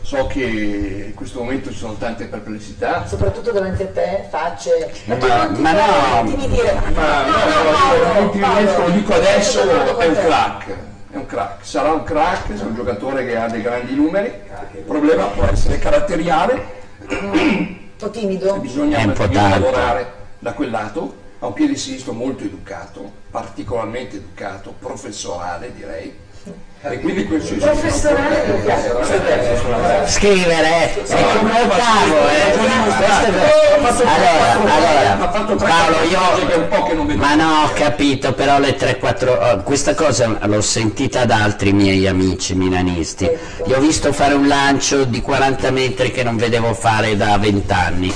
So 0.10 0.26
che 0.26 0.42
in 0.42 1.14
questo 1.14 1.38
momento 1.38 1.70
ci 1.70 1.78
sono 1.78 1.94
tante 1.94 2.26
perplessità. 2.26 3.06
Soprattutto 3.06 3.52
davanti 3.52 3.84
a 3.84 3.90
te, 3.90 4.26
facce. 4.28 4.92
Ma 5.06 5.16
Ma- 5.18 5.44
non 5.46 5.54
ti 5.54 5.62
ma 5.62 5.72
no. 5.72 6.24
Ma 6.24 6.24
no, 6.24 6.92
Paolo, 6.96 8.30
Paolo, 8.32 8.88
lo 8.88 8.90
dico 8.90 9.14
adesso, 9.14 9.62
è 10.00 10.08
un 10.08 10.14
crack. 10.16 10.68
È 11.12 11.16
un 11.16 11.26
crack, 11.28 11.64
sarà 11.64 11.92
un 11.92 12.02
crack, 12.02 12.60
è 12.60 12.64
un 12.64 12.74
giocatore 12.74 13.24
che 13.24 13.38
ha 13.38 13.48
dei 13.50 13.62
grandi 13.62 13.94
numeri. 13.94 14.34
Il 14.74 14.82
problema 14.82 15.26
può 15.26 15.44
essere 15.46 15.78
caratteriale, 15.78 16.66
Un 17.08 17.78
po' 17.96 18.10
timido. 18.10 18.56
bisogna 18.56 18.98
un 19.06 19.14
po' 19.14 19.28
lavorare 19.32 20.12
da 20.40 20.54
quel 20.54 20.72
lato. 20.72 21.18
Ha 21.38 21.46
un 21.46 21.54
piede 21.54 21.76
sinistro 21.76 22.14
molto 22.14 22.44
educato, 22.44 23.12
particolarmente 23.30 24.16
educato, 24.16 24.74
professionale 24.80 25.72
direi. 25.72 26.18
E 26.82 27.02
quindi 27.02 27.24
Professionale 27.24 28.46
educato. 28.46 30.08
Scrivere, 30.08 30.94
è 30.94 31.26
come 31.38 31.52
ottavo, 31.62 32.30
eh. 32.30 32.54
Allora, 34.06 34.52
allora, 34.62 35.56
Paolo, 35.56 35.98
io, 36.10 37.18
ma 37.18 37.36
no, 37.36 37.64
ho 37.64 37.74
capito, 37.74 38.34
però 38.34 38.60
le 38.60 38.78
3-4, 38.78 39.64
questa 39.64 39.94
cosa 39.94 40.38
l'ho 40.42 40.62
sentita 40.62 41.26
da 41.26 41.44
altri 41.44 41.74
miei 41.74 42.08
amici 42.08 42.56
milanisti. 42.56 43.30
Gli 43.66 43.74
ho 43.74 43.80
visto 43.80 44.14
fare 44.14 44.34
un 44.34 44.48
lancio 44.48 45.04
di 45.04 45.22
40 45.22 45.72
metri 45.72 46.12
che 46.12 46.24
non 46.24 46.38
vedevo 46.38 46.74
fare 46.74 47.18
da 47.18 47.38
20 47.38 47.74
anni. 47.74 48.14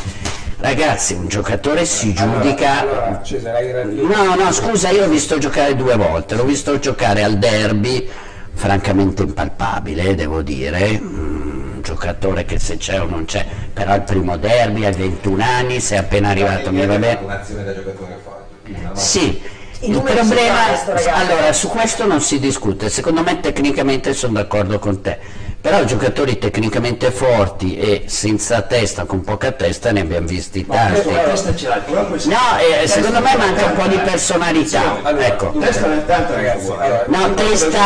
Ragazzi, 0.63 1.13
un 1.13 1.27
giocatore 1.27 1.83
si 1.83 2.13
giudica 2.13 2.79
allora 2.79 3.05
ragione 3.07 3.83
No, 3.83 4.35
no, 4.35 4.49
scusa, 4.53 4.91
io 4.91 5.01
l'ho 5.01 5.09
visto 5.09 5.37
giocare 5.37 5.75
due 5.75 5.97
volte, 5.97 6.35
l'ho 6.35 6.45
visto 6.45 6.79
giocare 6.79 7.21
al 7.21 7.37
derby, 7.37 8.09
francamente 8.53 9.23
impalpabile, 9.23 10.15
devo 10.15 10.41
dire, 10.41 10.99
Mm, 11.01 11.75
un 11.75 11.81
giocatore 11.81 12.45
che 12.45 12.59
se 12.59 12.77
c'è 12.77 13.01
o 13.01 13.05
non 13.05 13.25
c'è, 13.25 13.45
però 13.73 13.95
il 13.95 14.01
primo 14.03 14.37
derby 14.37 14.85
a 14.85 14.91
21 14.91 15.43
anni, 15.43 15.79
sei 15.79 15.97
appena 15.97 16.29
arrivato, 16.29 16.71
mi 16.71 16.85
va 16.85 16.97
bene. 16.97 17.19
Un'azione 17.23 17.63
da 17.63 17.73
giocatore 17.73 18.19
volta- 18.23 18.95
Sì, 18.95 19.41
il 19.81 20.01
problema, 20.01 20.65
allora 21.13 21.51
su 21.51 21.67
questo 21.67 22.05
non 22.05 22.21
si 22.21 22.39
discute, 22.39 22.89
secondo 22.89 23.21
me 23.21 23.39
tecnicamente 23.41 24.13
sono 24.13 24.33
d'accordo 24.33 24.79
con 24.79 25.01
te, 25.01 25.19
però 25.63 25.81
giocatori 25.85 26.37
tecnicamente 26.37 27.09
forti 27.09 27.77
e 27.77 28.03
senza 28.07 28.63
testa, 28.63 29.05
con 29.05 29.21
poca 29.21 29.53
testa 29.53 29.93
ne 29.93 30.01
abbiamo 30.01 30.27
visti 30.27 30.65
tanti. 30.65 31.09
La 31.09 31.19
testa 31.21 31.55
ce 31.55 31.67
l'ha, 31.69 31.81
No, 31.87 32.57
eh, 32.81 32.85
secondo 32.85 33.21
me 33.21 33.33
manca 33.37 33.67
un 33.67 33.73
po' 33.73 33.87
di 33.87 33.95
personalità, 33.99 34.99
ecco. 35.19 35.53
testa 35.57 35.87
nel 35.87 36.05
tanto 36.05 36.33
Ragazzi, 36.33 36.67
ragazzi. 36.67 36.83
allora, 36.83 37.05
No, 37.07 37.33
testa, 37.35 37.79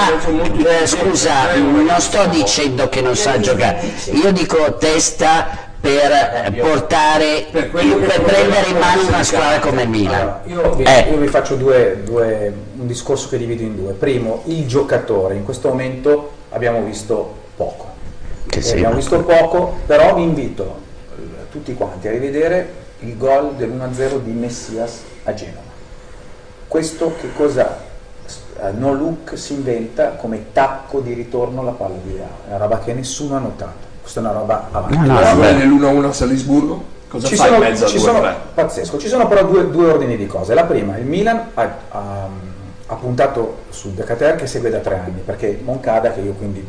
eh, 0.81 0.87
scusa, 0.87 1.53
non 1.55 1.95
sto 1.99 2.25
dicendo 2.25 2.89
che 2.89 3.01
non 3.01 3.15
sa 3.15 3.39
giocare, 3.39 3.79
io 4.11 4.31
dico 4.31 4.77
testa 4.79 5.65
per 5.79 6.11
eh, 6.11 6.51
portare, 6.59 7.45
per 7.51 7.69
prendere 7.69 8.69
in 8.69 8.77
mano 8.79 9.05
una 9.07 9.21
squadra 9.21 9.59
come 9.59 9.85
Milan. 9.85 10.19
Allora, 10.19 10.41
io, 10.47 10.73
vi, 10.73 10.83
Eh. 10.83 11.09
io 11.11 11.17
vi 11.17 11.27
faccio 11.27 11.53
due, 11.53 12.01
due- 12.03 12.51
un 12.75 12.87
discorso 12.87 13.29
che 13.29 13.37
divido 13.37 13.61
in 13.61 13.75
due. 13.75 13.91
Primo, 13.93 14.41
il 14.45 14.65
giocatore. 14.65 15.35
In 15.35 15.43
questo 15.45 15.67
momento 15.67 16.31
abbiamo 16.49 16.81
visto. 16.81 17.36
Che 18.57 18.63
sì, 18.63 18.73
abbiamo 18.73 18.95
visto 18.95 19.19
poco, 19.23 19.75
però 19.85 20.15
vi 20.15 20.23
invito 20.23 20.77
eh, 21.17 21.49
tutti 21.51 21.73
quanti 21.75 22.07
a 22.07 22.11
rivedere 22.11 22.85
il 22.99 23.15
gol 23.17 23.53
dell'1-0 23.55 24.19
di 24.23 24.31
Messias 24.31 25.01
a 25.23 25.33
Genova. 25.33 25.65
Questo 26.67 27.13
che 27.19 27.31
cosa 27.33 27.77
eh, 28.61 28.71
no 28.71 28.93
look 28.93 29.37
si 29.37 29.53
inventa 29.53 30.09
come 30.11 30.47
tacco 30.51 30.99
di 30.99 31.13
ritorno 31.13 31.61
alla 31.61 31.71
palla 31.71 31.95
di 32.03 32.13
Leao, 32.13 32.27
è 32.45 32.49
una 32.49 32.57
roba 32.57 32.79
che 32.79 32.93
nessuno 32.93 33.35
ha 33.35 33.39
notato. 33.39 33.85
questa 34.01 34.19
è 34.19 34.23
una 34.23 34.33
roba 34.33 34.67
avanti. 34.71 34.97
No, 34.97 35.05
no, 35.05 35.19
Però 35.19 35.35
vabbè. 35.35 35.53
nell'1-1 35.53 36.05
a 36.05 36.13
Salisburgo, 36.13 36.83
cosa 37.09 37.27
Ci 37.27 37.35
fai 37.35 37.47
sono, 37.49 37.63
in 37.63 37.69
mezzo 37.69 37.85
a 37.85 37.87
ci 37.87 37.97
2-3? 37.97 37.99
sono- 37.99 38.35
pazzesco, 38.55 38.97
ci 38.97 39.07
sono 39.07 39.27
però 39.27 39.45
due, 39.45 39.69
due 39.69 39.91
ordini 39.91 40.17
di 40.17 40.25
cose. 40.27 40.53
La 40.55 40.63
prima, 40.65 40.97
il 40.97 41.05
Milan 41.05 41.49
ha, 41.53 41.61
ha- 41.89 42.27
ha 42.87 42.95
puntato 42.95 43.57
su 43.69 43.93
De 43.93 44.03
Cater 44.03 44.35
che 44.35 44.47
segue 44.47 44.69
da 44.69 44.79
tre 44.79 44.95
anni, 45.05 45.21
perché 45.23 45.59
Moncada, 45.63 46.11
che 46.11 46.21
io 46.21 46.33
quindi 46.33 46.65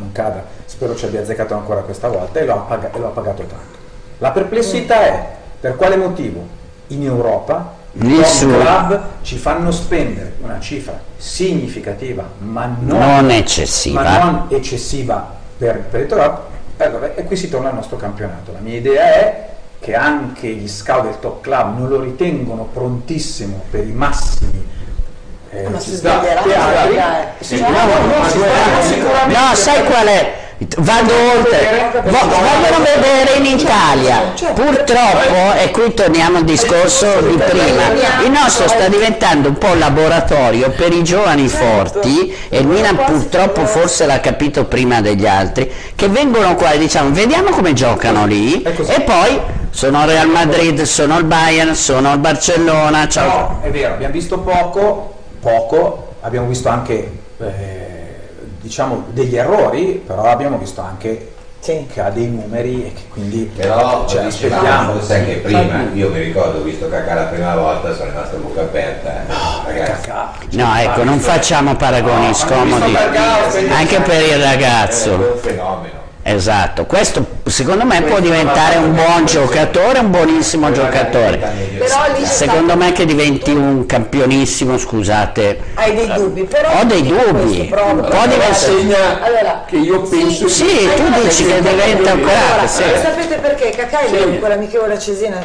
Moncada 0.00 0.44
spero 0.64 0.96
ci 0.96 1.04
abbia 1.04 1.20
azzeccato 1.20 1.54
ancora 1.54 1.82
questa 1.82 2.08
volta 2.08 2.40
e 2.40 2.44
lo 2.46 2.54
ha, 2.54 2.58
paga- 2.58 2.90
e 2.92 2.98
lo 2.98 3.06
ha 3.06 3.10
pagato 3.10 3.42
tanto. 3.42 3.78
La 4.18 4.30
perplessità 4.30 5.00
è 5.02 5.26
per 5.60 5.76
quale 5.76 5.96
motivo 5.96 6.58
in 6.88 7.04
Europa 7.04 7.78
i 7.92 8.22
club 8.38 9.02
ci 9.22 9.36
fanno 9.36 9.70
spendere 9.70 10.34
una 10.42 10.58
cifra 10.60 10.98
significativa, 11.16 12.24
ma 12.38 12.66
non, 12.80 12.98
Non 12.98 13.30
eccessiva. 13.30 14.02
ma 14.02 14.18
non 14.24 14.46
eccessiva 14.48 15.34
per, 15.58 15.80
per 15.80 16.00
il 16.02 16.06
top, 16.06 16.40
e, 16.76 16.84
allora, 16.84 17.14
e 17.14 17.24
qui 17.24 17.36
si 17.36 17.48
torna 17.48 17.68
al 17.68 17.74
nostro 17.74 17.96
campionato. 17.96 18.52
La 18.52 18.60
mia 18.60 18.76
idea 18.76 19.02
è 19.04 19.48
che 19.80 19.94
anche 19.94 20.48
gli 20.48 20.68
scout 20.68 21.04
del 21.04 21.18
top 21.20 21.40
club 21.42 21.78
non 21.78 21.88
lo 21.88 22.00
ritengono 22.00 22.68
prontissimo 22.72 23.62
per 23.70 23.86
i 23.86 23.92
massimi 23.92 24.66
eh, 25.52 25.68
Ma 25.68 25.80
si 25.80 25.94
sbaglierà, 25.94 26.42
Cioè, 26.42 26.50
no, 26.50 26.56
no, 26.56 27.34
si 27.40 27.56
sbaglierà. 27.56 29.26
No, 29.26 29.54
sai 29.54 29.84
qual 29.84 30.06
è? 30.06 30.38
Vado 30.76 31.12
oltre, 31.36 31.90
Vo- 32.04 32.28
vogliono 32.28 32.84
vedere 32.84 33.38
in 33.38 33.46
Italia. 33.58 34.34
Purtroppo, 34.54 35.54
e 35.58 35.70
qui 35.70 35.94
torniamo 35.94 36.36
al 36.36 36.44
discorso 36.44 37.06
di 37.22 37.34
prima, 37.36 37.88
il 38.22 38.30
nostro 38.30 38.68
sta 38.68 38.88
diventando 38.88 39.48
un 39.48 39.56
po' 39.56 39.72
laboratorio 39.72 40.70
per 40.70 40.92
i 40.92 41.02
giovani 41.02 41.48
forti 41.48 42.36
e 42.50 42.58
il 42.58 42.66
Milan 42.66 42.96
purtroppo 42.96 43.64
forse 43.64 44.04
l'ha 44.04 44.20
capito 44.20 44.66
prima 44.66 45.00
degli 45.00 45.26
altri, 45.26 45.72
che 45.96 46.08
vengono 46.08 46.54
qua 46.56 46.72
e 46.72 46.78
diciamo 46.78 47.10
vediamo 47.10 47.48
come 47.50 47.72
giocano 47.72 48.26
lì. 48.26 48.60
E 48.62 49.00
poi 49.00 49.40
sono 49.70 50.02
il 50.02 50.08
Real 50.08 50.28
Madrid, 50.28 50.82
sono 50.82 51.16
il 51.16 51.24
Bayern, 51.24 51.74
sono 51.74 52.12
il 52.12 52.18
Barcellona, 52.18 53.08
ciao. 53.08 53.26
No, 53.26 53.60
è 53.62 53.70
vero, 53.70 53.94
abbiamo 53.94 54.12
visto 54.12 54.40
poco, 54.40 55.14
poco, 55.40 56.14
abbiamo 56.20 56.46
visto 56.46 56.68
anche 56.68 57.10
eh, 57.38 58.18
diciamo 58.60 59.04
degli 59.10 59.36
errori, 59.36 60.02
però 60.06 60.22
abbiamo 60.24 60.58
visto 60.58 60.80
anche 60.82 61.32
Sì. 61.60 61.86
che 61.92 62.00
ha 62.00 62.10
dei 62.10 62.26
numeri 62.28 62.86
e 62.86 62.92
che 62.94 63.02
quindi 63.10 63.50
Però 63.54 64.06
cioè, 64.06 64.22
lo 64.22 64.28
dicevamo, 64.28 64.60
aspettiamo. 64.62 64.94
lo 64.94 65.02
sai 65.02 65.24
che 65.26 65.32
prima, 65.36 65.82
io 65.92 66.10
mi 66.10 66.20
ricordo, 66.20 66.58
ho 66.58 66.62
visto 66.62 66.88
Cacà 66.88 67.14
la 67.14 67.22
prima 67.24 67.54
volta, 67.56 67.94
sono 67.94 68.10
rimasto 68.10 68.36
a 68.36 68.38
bocca 68.38 68.60
aperta. 68.62 69.10
eh. 69.10 69.72
Ragazzi, 69.72 70.06
Cacà. 70.08 70.30
No, 70.52 70.74
ecco, 70.76 71.04
non 71.04 71.18
facciamo 71.18 71.76
paragoni 71.76 72.32
scomodi, 72.34 72.94
anche 72.96 74.00
per 74.00 74.22
il 74.22 74.42
ragazzo. 74.42 75.12
È 75.12 75.32
un 75.32 75.38
fenomeno. 75.38 75.98
Esatto, 76.32 76.86
questo 76.86 77.26
secondo 77.46 77.84
me 77.84 78.02
può 78.02 78.20
diventare 78.20 78.76
un 78.76 78.94
buon 78.94 79.24
giocatore, 79.26 79.98
un 79.98 80.10
buonissimo 80.10 80.70
giocatore. 80.70 81.36
Però 81.76 82.04
lì 82.16 82.22
c'è 82.22 82.26
Secondo 82.26 82.76
me 82.76 82.92
che 82.92 83.04
diventi 83.04 83.50
un 83.50 83.84
campionissimo, 83.84 84.78
scusate. 84.78 85.58
Hai 85.74 85.92
dei 85.94 86.06
dubbi, 86.12 86.44
però 86.44 86.68
Ho 86.78 86.84
dei 86.84 87.02
dubbi. 87.02 87.68
questo. 87.68 87.94
Può 87.94 88.26
diventare- 88.26 89.18
Allora, 89.22 89.64
che 89.66 89.76
io 89.76 90.02
penso 90.02 90.46
Sì, 90.48 90.62
hai 90.62 90.94
tu 90.94 91.02
una 91.06 91.18
dici 91.18 91.44
che 91.46 91.60
diventa 91.60 92.12
ancora 92.12 92.32
Allora, 92.52 92.66
sì. 92.68 92.82
sapete 93.02 93.34
perché? 93.36 93.70
Cacà 93.70 94.00
è 94.00 94.10
lì, 94.10 94.38
quella 94.38 94.54
amichevole 94.54 94.98
Cesina, 95.00 95.44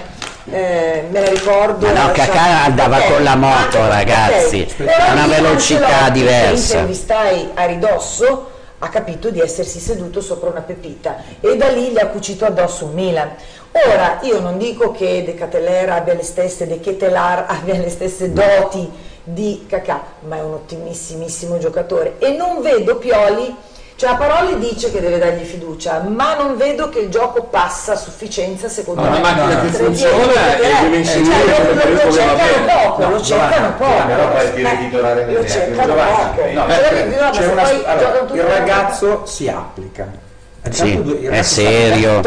eh, 0.51 1.07
me 1.09 1.19
la 1.19 1.29
ricordo. 1.29 1.87
Ma 1.87 1.93
no, 1.93 2.11
Cacà 2.11 2.63
andava 2.65 2.97
Ok, 2.97 3.11
con 3.11 3.23
la 3.23 3.35
moto, 3.35 3.77
ok, 3.79 3.87
ragazzi, 3.89 4.67
a 4.85 5.13
una 5.13 5.25
lì 5.25 5.29
velocità 5.31 6.09
diversa. 6.11 6.73
Che 6.73 6.77
intervistai 6.77 7.49
a 7.55 7.65
ridosso, 7.65 8.49
ha 8.85 8.89
capito 8.89 9.31
di 9.31 9.39
essersi 9.39 9.79
seduto 9.79 10.21
sopra 10.21 10.51
una 10.51 10.61
pepita 10.61 11.17
e 11.39 11.57
da 11.57 11.69
lì 11.69 11.89
gli 11.89 11.97
ha 11.97 12.07
cucito 12.07 12.45
addosso 12.45 12.85
un 12.85 12.93
Milan. 12.93 13.31
Ora, 13.71 14.19
io 14.21 14.39
non 14.39 14.59
dico 14.59 14.91
che 14.91 15.23
De 15.25 15.33
Cateller 15.33 15.89
abbia 15.89 16.13
le 16.13 16.21
stesse, 16.21 16.67
De 16.67 16.79
Ketelar 16.79 17.45
abbia 17.49 17.77
le 17.77 17.89
stesse 17.89 18.31
doti 18.31 18.87
di 19.23 19.65
Cacà, 19.67 20.03
ma 20.27 20.37
è 20.37 20.41
un 20.43 20.53
ottimissimissimo 20.53 21.57
giocatore 21.57 22.19
e 22.19 22.35
non 22.35 22.61
vedo 22.61 22.97
Pioli, 22.97 23.55
cioè 23.97 24.09
a 24.09 24.15
parole 24.15 24.59
dice 24.59 24.91
che 24.91 24.99
deve 24.99 25.17
dargli 25.17 25.45
fiducia, 25.45 26.01
ma 26.01 26.35
non 26.35 26.57
vedo 26.57 26.89
che 26.89 26.99
il 26.99 27.09
gioco 27.09 27.43
passa 27.43 27.93
a 27.93 27.95
sufficienza 27.95 28.67
secondo 28.67 29.01
No, 29.01 29.09
me. 29.09 29.19
una 29.19 29.31
macchina 29.31 29.61
che 29.61 29.67
funziona 29.67 30.57
e 30.57 30.81
deve 30.83 30.97
insegnare 30.97 31.45
cioè, 31.45 31.63
lo, 31.65 31.73
lo 31.73 31.99
problema 31.99 32.11
cercano 32.11 32.65
poco, 32.83 33.01
lo 33.01 33.09
No, 33.09 33.21
cercano 33.21 33.73
poco. 33.77 34.05
però 34.05 34.31
poi 34.31 34.59
il 34.59 34.65
Eh, 34.65 34.77
titolare 34.79 35.31
lo 35.31 35.47
cercano 35.47 35.93
poco. 35.93 36.41
No, 36.51 36.65
no, 36.65 38.33
il 38.35 38.43
ragazzo 38.43 39.25
si 39.25 39.47
applica. 39.47 40.07
Sì, 40.69 41.27
è 41.29 41.41
serio. 41.41 42.21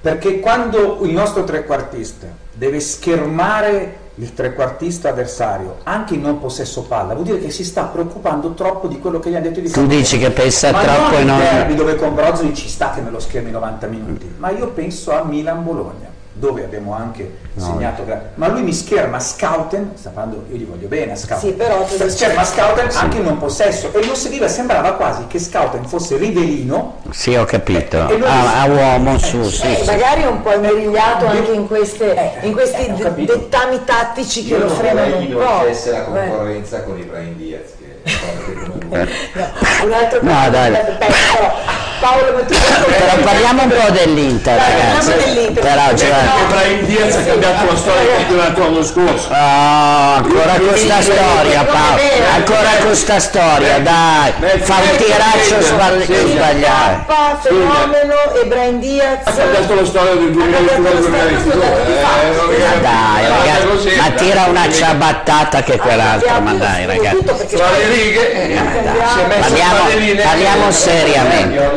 Perché 0.00 0.40
quando 0.40 0.98
il 1.02 1.10
nostro 1.12 1.44
trequartista 1.44 2.26
deve 2.52 2.80
schermare 2.80 3.98
il 4.20 4.34
trequartista 4.34 5.08
avversario 5.08 5.78
anche 5.84 6.14
in 6.14 6.20
non 6.20 6.38
possesso 6.38 6.82
palla, 6.82 7.14
vuol 7.14 7.24
dire 7.24 7.40
che 7.40 7.50
si 7.50 7.64
sta 7.64 7.84
preoccupando 7.84 8.52
troppo 8.52 8.86
di 8.86 8.98
quello 8.98 9.18
che 9.18 9.30
gli 9.30 9.34
ha 9.34 9.40
detto 9.40 9.60
di 9.60 9.70
Tu 9.70 9.86
dici 9.86 10.18
che 10.18 10.30
pensa 10.30 10.70
ma 10.70 10.82
troppo 10.82 11.12
non 11.12 11.20
il 11.20 11.26
non... 11.26 11.38
derby 11.38 11.74
dove 11.74 11.96
con 11.96 12.14
Brozovic 12.14 12.52
ci 12.52 12.68
sta 12.68 12.90
che 12.90 13.00
me 13.00 13.10
lo 13.10 13.18
schermi 13.18 13.50
90 13.50 13.86
minuti, 13.86 14.34
ma 14.36 14.50
io 14.50 14.68
penso 14.68 15.12
a 15.12 15.24
Milan-Bologna, 15.24 16.09
dove 16.40 16.64
abbiamo 16.64 16.94
anche 16.94 17.36
segnato, 17.56 18.04
gra- 18.06 18.30
ma 18.36 18.48
lui 18.48 18.62
mi 18.62 18.72
scherma 18.72 19.20
Scouten, 19.20 19.92
sta 19.94 20.08
parlando, 20.10 20.46
io 20.50 20.56
gli 20.56 20.64
voglio 20.64 20.88
bene 20.88 21.12
a 21.12 21.16
Scouten, 21.16 21.38
Sì, 21.38 21.52
però 21.52 21.86
scherma 22.08 22.42
Scouten 22.44 22.88
anche 22.94 23.18
in 23.18 23.24
non 23.24 23.36
possesso 23.36 23.92
e 23.92 24.04
lo 24.06 24.14
seguiva, 24.14 24.48
sembrava 24.48 24.94
quasi 24.94 25.26
che 25.28 25.38
Scouten 25.38 25.84
fosse 25.84 26.16
rivelino 26.16 26.96
Sì, 27.10 27.34
ho 27.36 27.44
capito. 27.44 28.08
E 28.08 28.16
lui- 28.16 28.26
A, 28.26 28.62
a 28.62 28.66
uomo, 28.66 29.18
su, 29.18 29.42
sì, 29.44 29.66
Eh, 29.66 29.76
sì. 29.76 29.84
magari 29.84 30.22
è 30.22 30.26
un 30.26 30.40
po' 30.40 30.52
imbrigliato 30.54 31.26
anche 31.26 31.52
in, 31.52 31.66
queste, 31.66 32.38
in 32.42 32.52
questi 32.52 32.86
eh, 32.86 32.92
ho 32.92 32.96
de- 32.96 33.02
capito. 33.02 33.36
dettami 33.36 33.84
tattici 33.84 34.44
che 34.46 34.54
Io 34.54 34.58
lo 34.60 34.66
non 34.68 34.76
frenano 34.76 35.16
un 35.18 35.26
che 35.28 35.34
po'. 35.34 35.40
facesse 35.40 35.90
la 35.90 35.98
Beh, 36.00 36.26
concorrenza 36.28 36.82
con 36.84 36.98
Ibrahim 36.98 37.34
Diaz, 37.36 37.70
no, 38.02 39.84
un 39.84 39.92
altro 39.92 40.18
No, 40.22 40.48
dai. 40.50 40.70
però, 40.70 41.58
Paolo, 42.00 42.32
ma 42.32 42.40
tu 42.40 42.54
Però 42.54 43.16
parliamo 43.22 43.62
un 43.64 43.68
po' 43.68 43.90
dell'Inter, 43.92 44.56
Dai, 44.56 44.70
ragazzi. 44.72 45.10
parliamo 45.10 45.34
dell'Inter. 45.34 45.62
Però, 45.62 45.84
No. 45.84 45.94
Giovanni- 45.94 46.40
Ibrahim 46.48 46.80
Diaz 46.86 47.14
ha 47.16 47.22
cambiato 47.24 47.66
la 47.70 47.76
storia 47.76 48.00
del 48.02 48.10
campionato 48.16 48.60
l'anno 48.60 48.82
scorso. 48.82 49.28
Oh, 49.28 50.14
ancora 50.16 50.52
questa 50.54 51.02
storia 51.02 51.64
Paolo, 51.64 52.00
ancora 52.34 52.68
questa 52.86 53.18
storia, 53.20 53.78
dai, 53.80 54.32
fa 54.60 54.74
un 54.76 54.96
tiraccio 54.96 55.60
sbagli- 55.60 56.26
sbagliare. 56.32 57.04
Pappa, 57.06 57.38
fenomeno, 57.42 58.14
e 58.42 58.46
Brian 58.46 58.80
Diaz. 58.80 59.18
Ha 59.24 59.32
cambiato 59.32 59.74
la 59.74 59.84
storia 59.84 60.14
del 60.14 60.30
2021-2022. 60.30 61.64
Eh, 61.64 62.02
Ma 62.02 62.74
dai, 62.80 63.28
ragazzi, 63.28 63.96
ma 63.96 64.10
tira 64.16 64.44
una 64.48 64.72
ciabattata 64.72 65.62
che 65.62 65.76
quell'altro, 65.76 66.40
ma 66.40 66.52
dai 66.54 66.86
ragazzi. 66.86 67.56
Righe, 67.90 68.32
eh, 68.32 68.56
si 68.56 69.18
è 69.20 69.26
messo 69.26 69.40
Parliamo, 69.40 70.22
parliamo 70.22 70.70
seriamente, 70.70 71.70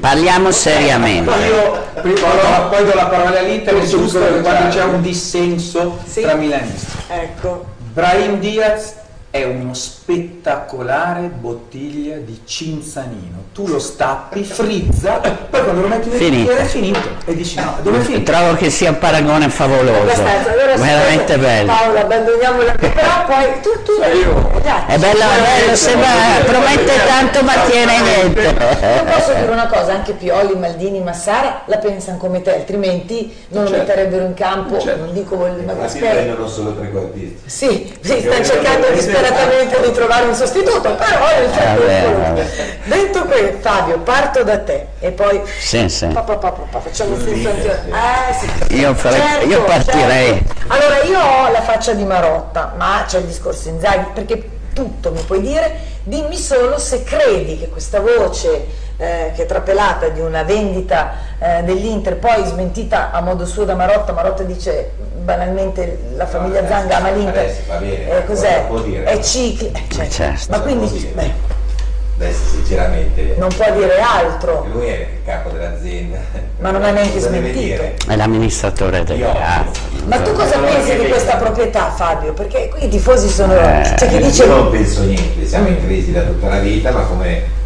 parliamo 0.00 0.50
seriamente. 0.50 1.30
Poi 1.30 1.44
io 1.46 1.84
prima 2.00 2.18
do- 2.20 2.68
poi 2.70 2.84
do 2.84 2.94
la 2.94 3.06
parola 3.06 3.38
all'Inter, 3.38 3.74
bisogna 3.78 4.26
che 4.28 4.40
quando 4.40 4.68
c'è 4.74 4.84
un 4.84 5.02
dissenso 5.02 5.98
Sì. 6.08 6.22
tra 6.22 6.34
milanisti. 6.34 6.86
Ecco. 7.08 7.64
Brahim 7.92 8.38
Diaz 8.38 8.94
è 9.30 9.44
uno 9.44 9.74
spettacolare 10.02 11.30
bottiglia 11.32 12.16
di 12.16 12.40
cinzanino. 12.44 13.50
Tu 13.52 13.68
lo 13.68 13.78
stappi, 13.78 14.42
frizza, 14.42 15.20
poi 15.50 15.62
quando 15.62 15.82
lo 15.82 15.86
metti 15.86 16.08
nel 16.08 16.18
Finito. 16.18 16.38
bicchiere 16.42 16.62
è 16.62 16.66
finito. 16.66 16.98
E 17.26 17.34
dici 17.36 17.56
no, 17.60 17.76
dove 17.82 17.98
è 17.98 18.00
finito? 18.00 18.32
Trovo 18.32 18.54
che 18.54 18.70
sia 18.70 18.90
un 18.90 18.98
paragone 18.98 19.48
favoloso, 19.48 20.20
allora 20.22 20.74
veramente 20.76 21.38
bello. 21.38 21.72
Paolo, 21.72 21.98
abbandoniamo 22.00 22.62
la 22.62 22.72
però 22.80 23.24
poi 23.26 23.60
tu 23.62 23.70
tu 23.84 24.00
È 24.00 24.98
bello, 24.98 25.20
è 25.20 25.58
bello, 25.60 25.76
sembra, 25.76 26.08
promette 26.46 26.92
tanto 27.06 27.42
ma 27.44 27.52
tiene 27.68 28.00
niente. 28.00 28.40
Io 28.40 29.04
posso 29.04 29.34
dire 29.34 29.50
una 29.52 29.66
cosa, 29.66 29.92
anche 29.92 30.14
Pioli, 30.14 30.56
Maldini, 30.56 31.00
Massara 31.00 31.62
la 31.66 31.76
pensano 31.76 32.16
come 32.16 32.42
te, 32.42 32.54
altrimenti 32.54 33.32
non 33.48 33.64
lo 33.64 33.68
Certo. 33.68 33.84
metterebbero 33.86 34.24
in 34.24 34.34
campo, 34.34 34.80
Certo. 34.80 35.04
non 35.04 35.12
dico 35.12 35.36
voglio, 35.36 35.62
ma 35.64 35.72
Infatti 35.72 35.98
spero- 35.98 36.14
prendono 36.14 36.48
solo 36.48 36.74
trequartisti. 36.74 37.38
Sì, 37.44 37.92
sì, 38.00 38.20
sta 38.20 38.42
cercando 38.42 38.88
disperatamente 38.92 39.80
di 39.82 39.91
trovare 39.92 40.24
un 40.26 40.34
sostituto, 40.34 40.80
però 40.94 41.26
nel 41.38 41.48
frattempo- 41.50 42.18
vabbè. 42.20 42.44
Detto 42.84 43.22
questo, 43.24 43.58
Fabio, 43.60 43.98
parto 44.00 44.42
da 44.42 44.58
te 44.58 44.86
e 44.98 45.10
poi 45.12 45.40
Sì, 45.60 45.88
sì. 45.88 46.06
pa, 46.08 46.20
pa, 46.22 46.36
pa, 46.36 46.50
pa, 46.52 46.64
pa, 46.70 46.80
facciamo 46.80 47.16
senso 47.18 47.48
anche 47.48 47.68
eh, 47.70 48.32
sì. 48.68 48.74
Io 48.76 48.94
farei- 48.94 49.20
Certo, 49.20 49.46
io 49.48 49.62
partirei. 49.64 50.26
certo. 50.28 50.54
Allora 50.68 51.02
io 51.02 51.18
ho 51.20 51.50
la 51.50 51.62
faccia 51.62 51.92
di 51.92 52.04
Marotta, 52.04 52.72
ma 52.76 53.04
c'è 53.06 53.18
il 53.18 53.24
discorso 53.24 53.68
Inzaghi, 53.68 54.06
perché 54.14 54.48
tutto 54.74 55.10
mi 55.12 55.20
puoi 55.22 55.40
dire, 55.40 55.78
dimmi 56.04 56.36
solo 56.36 56.78
se 56.78 57.04
credi 57.04 57.58
che 57.58 57.68
questa 57.68 58.00
voce 58.00 58.66
eh, 59.02 59.32
che 59.34 59.42
è 59.42 59.46
trapelata 59.46 60.08
di 60.08 60.20
una 60.20 60.44
vendita 60.44 61.14
eh, 61.40 61.62
dell'Inter, 61.64 62.18
poi 62.18 62.44
smentita 62.44 63.10
a 63.10 63.20
modo 63.20 63.44
suo 63.44 63.64
da 63.64 63.74
Marotta, 63.74 64.12
Marotta 64.12 64.44
dice 64.44 64.92
banalmente 65.22 65.98
la 66.14 66.26
famiglia 66.26 66.60
No, 66.60 66.68
Zanga 66.68 66.98
ama 66.98 67.08
adesso 67.08 67.18
l'Inter, 67.18 67.78
bene, 67.80 68.18
eh, 68.18 68.24
cos'è? 68.24 68.68
È 69.02 69.18
cicli, 69.20 69.72
eh, 69.72 69.82
cioè, 69.92 70.08
Certo. 70.08 70.46
ma 70.50 70.60
quindi 70.60 71.12
adesso 72.16 72.40
sinceramente 72.50 73.34
Non 73.36 73.48
può 73.48 73.72
dire 73.72 73.98
altro, 73.98 74.68
lui 74.72 74.86
è 74.86 75.08
il 75.14 75.24
capo 75.24 75.48
dell'azienda. 75.48 76.18
Ma 76.60 76.70
non 76.70 76.84
ha 76.84 76.90
neanche 76.92 77.18
smentito. 77.18 77.82
È 78.06 78.14
l'amministratore 78.14 79.02
delegato. 79.02 79.72
ma 80.06 80.20
tu 80.20 80.32
cosa 80.32 80.58
Non 80.58 80.66
pensi 80.66 80.90
è 80.92 80.98
di 81.00 81.08
questa 81.08 81.36
proprietà 81.38 81.90
Fabio? 81.90 82.32
Perché 82.34 82.68
qui 82.68 82.84
i 82.84 82.88
tifosi 82.88 83.28
sono... 83.28 83.54
Eh, 83.54 83.94
C'è 83.96 84.06
chi 84.06 84.14
Io 84.14 84.20
dice... 84.20 84.46
non 84.46 84.70
penso 84.70 85.02
niente, 85.02 85.44
siamo 85.44 85.66
in 85.66 85.84
crisi 85.84 86.12
da 86.12 86.22
tutta 86.22 86.48
la 86.48 86.60
vita, 86.60 86.92
ma 86.92 87.00
come 87.00 87.60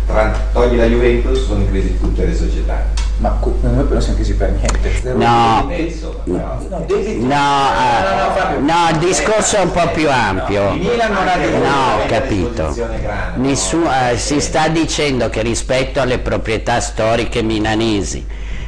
togli 0.53 0.77
la 0.77 0.87
Juventus 0.87 1.45
sono 1.45 1.61
in 1.61 1.71
crisi 1.71 1.99
tutte 1.99 2.25
le 2.25 2.35
società. 2.35 3.05
Ma 3.19 3.39
noi 3.41 3.85
però 3.85 3.99
siamo 3.99 4.17
crisi 4.17 4.35
per 4.35 4.51
niente. 4.51 5.15
No. 5.15 5.65
Penso. 5.69 6.21
No, 6.25 6.85
debiti. 6.87 7.25
No, 7.25 7.35
eh, 7.35 8.59
no, 8.61 8.89
il 8.91 8.99
discorso 8.99 9.57
è 9.57 9.61
un 9.61 9.71
po' 9.71 9.89
più 9.89 10.11
ampio. 10.11 10.75
No, 10.75 10.75
ho 10.75 12.07
capito. 12.07 12.49
disposizione 12.49 13.01
grande, 13.01 13.49
Nessu- 13.49 13.79
no? 13.79 14.11
eh, 14.11 14.19
si 14.19 14.39
sta 14.41 14.69
dicendo 14.69 15.31
che 15.31 15.41
rispetto 15.41 16.01
alle 16.03 16.19
proprietà 16.19 16.79
storiche 16.81 17.43
milanesi, 17.43 18.23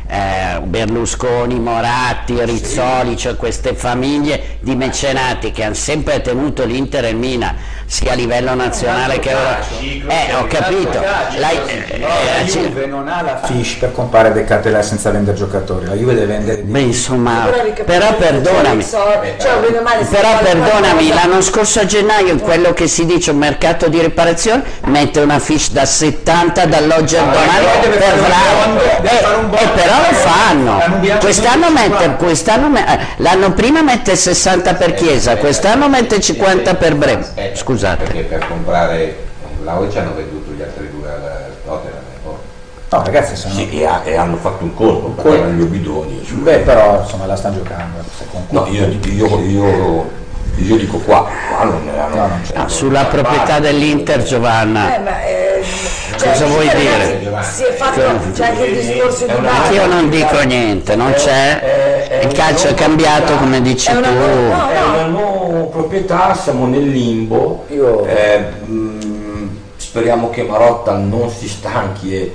eh, 0.07 0.61
Berlusconi, 0.62 1.61
Moratti, 1.61 2.43
Rizzoli, 2.43 3.18
cioè 3.18 3.36
queste 3.36 3.74
famiglie 3.74 4.57
di 4.61 4.74
mecenati 4.74 5.53
che 5.53 5.62
hanno 5.62 5.74
sempre 5.74 6.22
tenuto 6.22 6.64
l'Inter 6.64 7.05
e 7.05 7.11
il 7.11 7.16
Milan, 7.16 7.55
sia 7.89 8.12
a 8.12 8.14
livello 8.14 8.55
nazionale 8.55 9.18
che 9.18 9.30
europeo. 9.30 10.11
Eh, 10.11 10.34
ho 10.34 10.47
capito. 10.47 11.01
La, 11.01 11.51
eh, 11.51 11.99
La 11.99 12.39
eh, 12.41 12.45
Juve 12.45 12.84
non 12.84 13.09
ha 13.09 13.22
la 13.22 13.41
fish 13.43 13.76
per 13.76 13.93
comprare 13.93 14.30
dei 14.32 14.45
cartellari 14.45 14.84
senza 14.86 15.11
vendere 15.11 15.34
giocatori, 15.34 15.86
la 15.86 15.95
Juve 15.95 16.12
deve 16.12 16.26
vendere 16.26 16.59
beh, 16.59 16.80
insomma, 16.80 17.49
però 17.86 18.14
perdonami. 18.14 18.84
cioè, 18.84 19.36
se 19.39 20.07
Però 20.11 20.39
perdonami, 20.39 21.09
l'anno 21.09 21.41
scorso 21.41 21.80
a 21.80 21.86
gennaio 21.86 22.30
in 22.32 22.41
quello 22.41 22.74
che 22.74 22.86
si 22.86 23.07
dice 23.07 23.30
un 23.30 23.39
mercato 23.39 23.89
di 23.89 23.99
riparazione 24.01 24.62
mette 24.84 25.20
una 25.20 25.39
fish 25.39 25.70
da 25.70 25.86
70 25.86 26.66
dall'oggi 26.66 27.16
al 27.16 27.24
domani 27.24 27.66
per 27.80 27.93
fare 28.03 28.12
un 28.12 28.26
Vlao 28.26 28.66
bond, 28.66 29.01
deve 29.01 29.09
fare 29.09 29.34
un 29.36 29.45
e, 29.45 29.49
bond. 29.49 29.55
e 29.61 29.66
però 29.68 29.95
lo 29.97 30.14
fanno. 30.14 31.18
Quest'anno 31.20 31.70
mette, 31.70 31.89
50. 31.89 32.14
quest'anno 32.16 32.76
eh, 32.76 32.99
l'anno 33.16 33.53
prima 33.53 33.80
mette 33.80 34.14
60 34.14 34.74
per 34.74 34.93
Chiesa, 34.93 35.36
quest'anno 35.39 35.89
mette 35.89 36.20
50 36.20 36.74
per 36.74 36.95
Bremo. 36.95 37.20
Aspetta, 37.22 37.57
Scusate. 37.79 38.03
Perché 38.03 38.22
per 38.22 38.45
comprare 38.49 39.16
ci 39.89 39.99
hanno 39.99 40.14
venduto 40.16 40.51
gli 40.51 40.62
altri 40.62 40.91
due 40.91 41.09
al 41.09 41.55
Tottenham. 41.64 42.01
e 42.12 42.18
poi- 42.24 42.35
No 42.91 43.03
ragazzi, 43.05 43.37
sono... 43.37 43.55
Sì, 43.55 43.70
e, 43.70 43.87
ha- 43.87 44.01
e 44.05 44.16
hanno 44.16 44.37
fatto 44.37 44.64
un 44.64 44.74
colpo, 44.74 45.33
erano 45.33 45.53
gli 45.53 45.61
obidoni. 45.62 46.24
su- 46.26 46.39
Beh 46.43 46.59
però 46.59 47.01
insomma 47.03 47.26
la 47.26 47.37
stanno 47.37 47.59
giocando. 47.59 48.03
se 48.16 48.24
con- 48.33 48.47
No, 48.49 48.66
io, 48.66 48.87
io- 49.05 49.39
io- 49.43 50.11
io 50.57 50.76
dico 50.76 50.99
qua, 50.99 51.29
qua 51.55 51.64
non. 51.66 51.85
No, 51.85 52.09
non 52.26 52.41
c'è. 52.45 52.55
Ah, 52.57 52.66
sulla 52.68 53.05
proprietà 53.05 53.61
dell'Inter 53.61 54.24
Giovanna, 54.24 54.97
Eh, 54.97 54.99
ma, 54.99 55.24
eh, 55.24 55.62
cioè, 56.16 56.31
Cosa 56.33 56.47
vuoi 56.47 56.68
dire? 56.74 57.20
Si 57.43 57.62
è 57.62 57.72
fatto, 57.74 58.01
c'è 58.33 58.47
anche 58.49 58.64
il 58.64 58.81
discorso 58.81 59.24
di 59.26 59.33
base. 59.41 59.72
io 59.74 59.87
non 59.87 60.09
dico 60.09 60.41
niente, 60.41 60.97
non 60.97 61.12
c'è, 61.12 62.18
il 62.24 62.33
calcio 62.33 62.66
è 62.68 62.74
cambiato 62.74 63.35
come 63.37 63.61
dici 63.62 63.89
È 63.89 63.95
una 63.95 64.09
tu. 64.09 64.14
una 64.16 65.05
nuova 65.07 65.47
proprietà, 65.68 66.34
siamo 66.34 66.66
nel 66.66 66.88
limbo. 66.88 67.64
Io- 67.68 68.04
Eh, 68.06 68.44
mm, 68.66 69.48
speriamo 69.76 70.30
che 70.30 70.42
Marotta 70.42 70.96
non 70.96 71.30
si 71.30 71.48
stanchi 71.48 72.14
e 72.14 72.34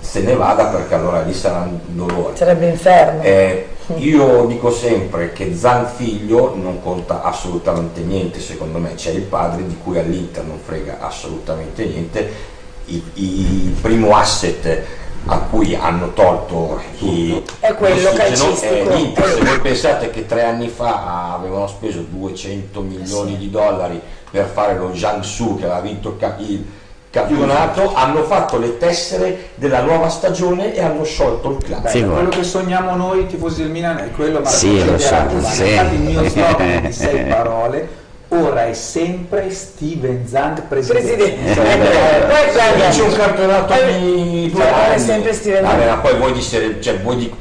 se 0.00 0.20
ne 0.20 0.34
vada 0.34 0.66
perché 0.66 0.94
allora 0.94 1.22
lì 1.22 1.32
sarà 1.32 1.60
un 1.60 1.78
dolore. 1.86 2.36
Sarebbe 2.36 2.68
inferno. 2.68 3.22
Eh, 3.22 3.66
io 3.96 4.44
dico 4.46 4.70
sempre 4.70 5.32
che 5.32 5.54
Zan 5.56 5.86
figlio 5.86 6.54
non 6.54 6.82
conta 6.82 7.22
assolutamente 7.22 8.00
niente, 8.02 8.40
secondo 8.40 8.78
me 8.78 8.94
c'è 8.94 9.10
il 9.10 9.22
padre 9.22 9.66
di 9.66 9.76
cui 9.82 9.98
all'Inter 9.98 10.44
non 10.44 10.58
frega 10.64 10.98
assolutamente 11.00 11.84
niente, 11.84 12.50
I- 12.86 13.02
i- 13.14 13.64
il 13.66 13.76
primo 13.80 14.14
asset 14.16 14.82
a 15.26 15.38
cui 15.38 15.74
hanno 15.74 16.12
tolto 16.12 16.80
i, 16.98 17.42
È 17.60 17.74
quello 17.74 17.94
l'ossigeno 17.94 18.16
calcistico. 18.16 18.72
è 18.74 18.94
l'Inter. 18.96 19.24
Se 19.34 19.40
voi 19.44 19.60
pensate 19.60 20.10
che 20.10 20.26
tre 20.26 20.44
anni 20.44 20.68
fa 20.68 21.34
avevano 21.34 21.66
speso 21.68 22.04
200 22.08 22.80
milioni 22.80 23.36
di 23.36 23.48
dollari 23.50 24.00
per 24.30 24.46
fare 24.46 24.76
lo 24.76 24.90
Jiangsu 24.90 25.56
che 25.58 25.64
aveva 25.64 25.80
vinto 25.80 26.08
il 26.10 26.16
ca- 26.18 26.36
il 26.38 26.64
campionato, 27.10 27.92
hanno 27.94 28.22
fatto 28.24 28.58
le 28.58 28.78
tessere 28.78 29.50
della 29.56 29.82
nuova 29.82 30.08
stagione 30.08 30.74
e 30.74 30.80
hanno 30.82 31.04
sciolto 31.04 31.50
il 31.50 31.58
club. 31.62 31.86
Figurati. 31.86 32.14
quello 32.14 32.28
che 32.30 32.42
sogniamo 32.42 32.94
noi 32.96 33.26
tifosi 33.26 33.62
del 33.62 33.70
Milan 33.70 33.98
è 33.98 34.10
quello 34.12 34.40
ma 34.40 34.48
Sì, 34.48 34.82
lo 34.84 34.96
so, 34.98 35.14
sì. 35.42 35.62
infatti 35.68 35.94
il 35.94 36.00
mio 36.00 36.24
slogan 36.28 36.80
di 36.82 36.92
sei 36.92 37.24
parole 37.26 38.00
ora 38.34 38.66
è 38.66 38.72
sempre 38.72 39.50
Steven 39.50 40.26
Zang 40.26 40.62
presidente, 40.62 41.14
Presidente. 41.14 41.60
Poi 41.60 41.66
eh, 41.66 42.52
guarda, 42.52 42.84
Vince 42.84 43.02
un 43.02 43.12
campionato 43.12 43.72
Eh, 43.74 43.84
ogni 43.94 44.50
due 44.50 44.62
cioè, 44.62 44.92
è 44.94 44.98
sempre 44.98 45.32
Steven 45.32 45.62
Vabbè, 45.62 45.84
Zang. 45.84 45.88
ma 45.90 45.96
poi 45.98 46.16
voi 46.16 46.32
di 46.32 46.40
serie, 46.40 46.80
cioè 46.80 46.98
voi 47.00 47.16
di, 47.16 47.34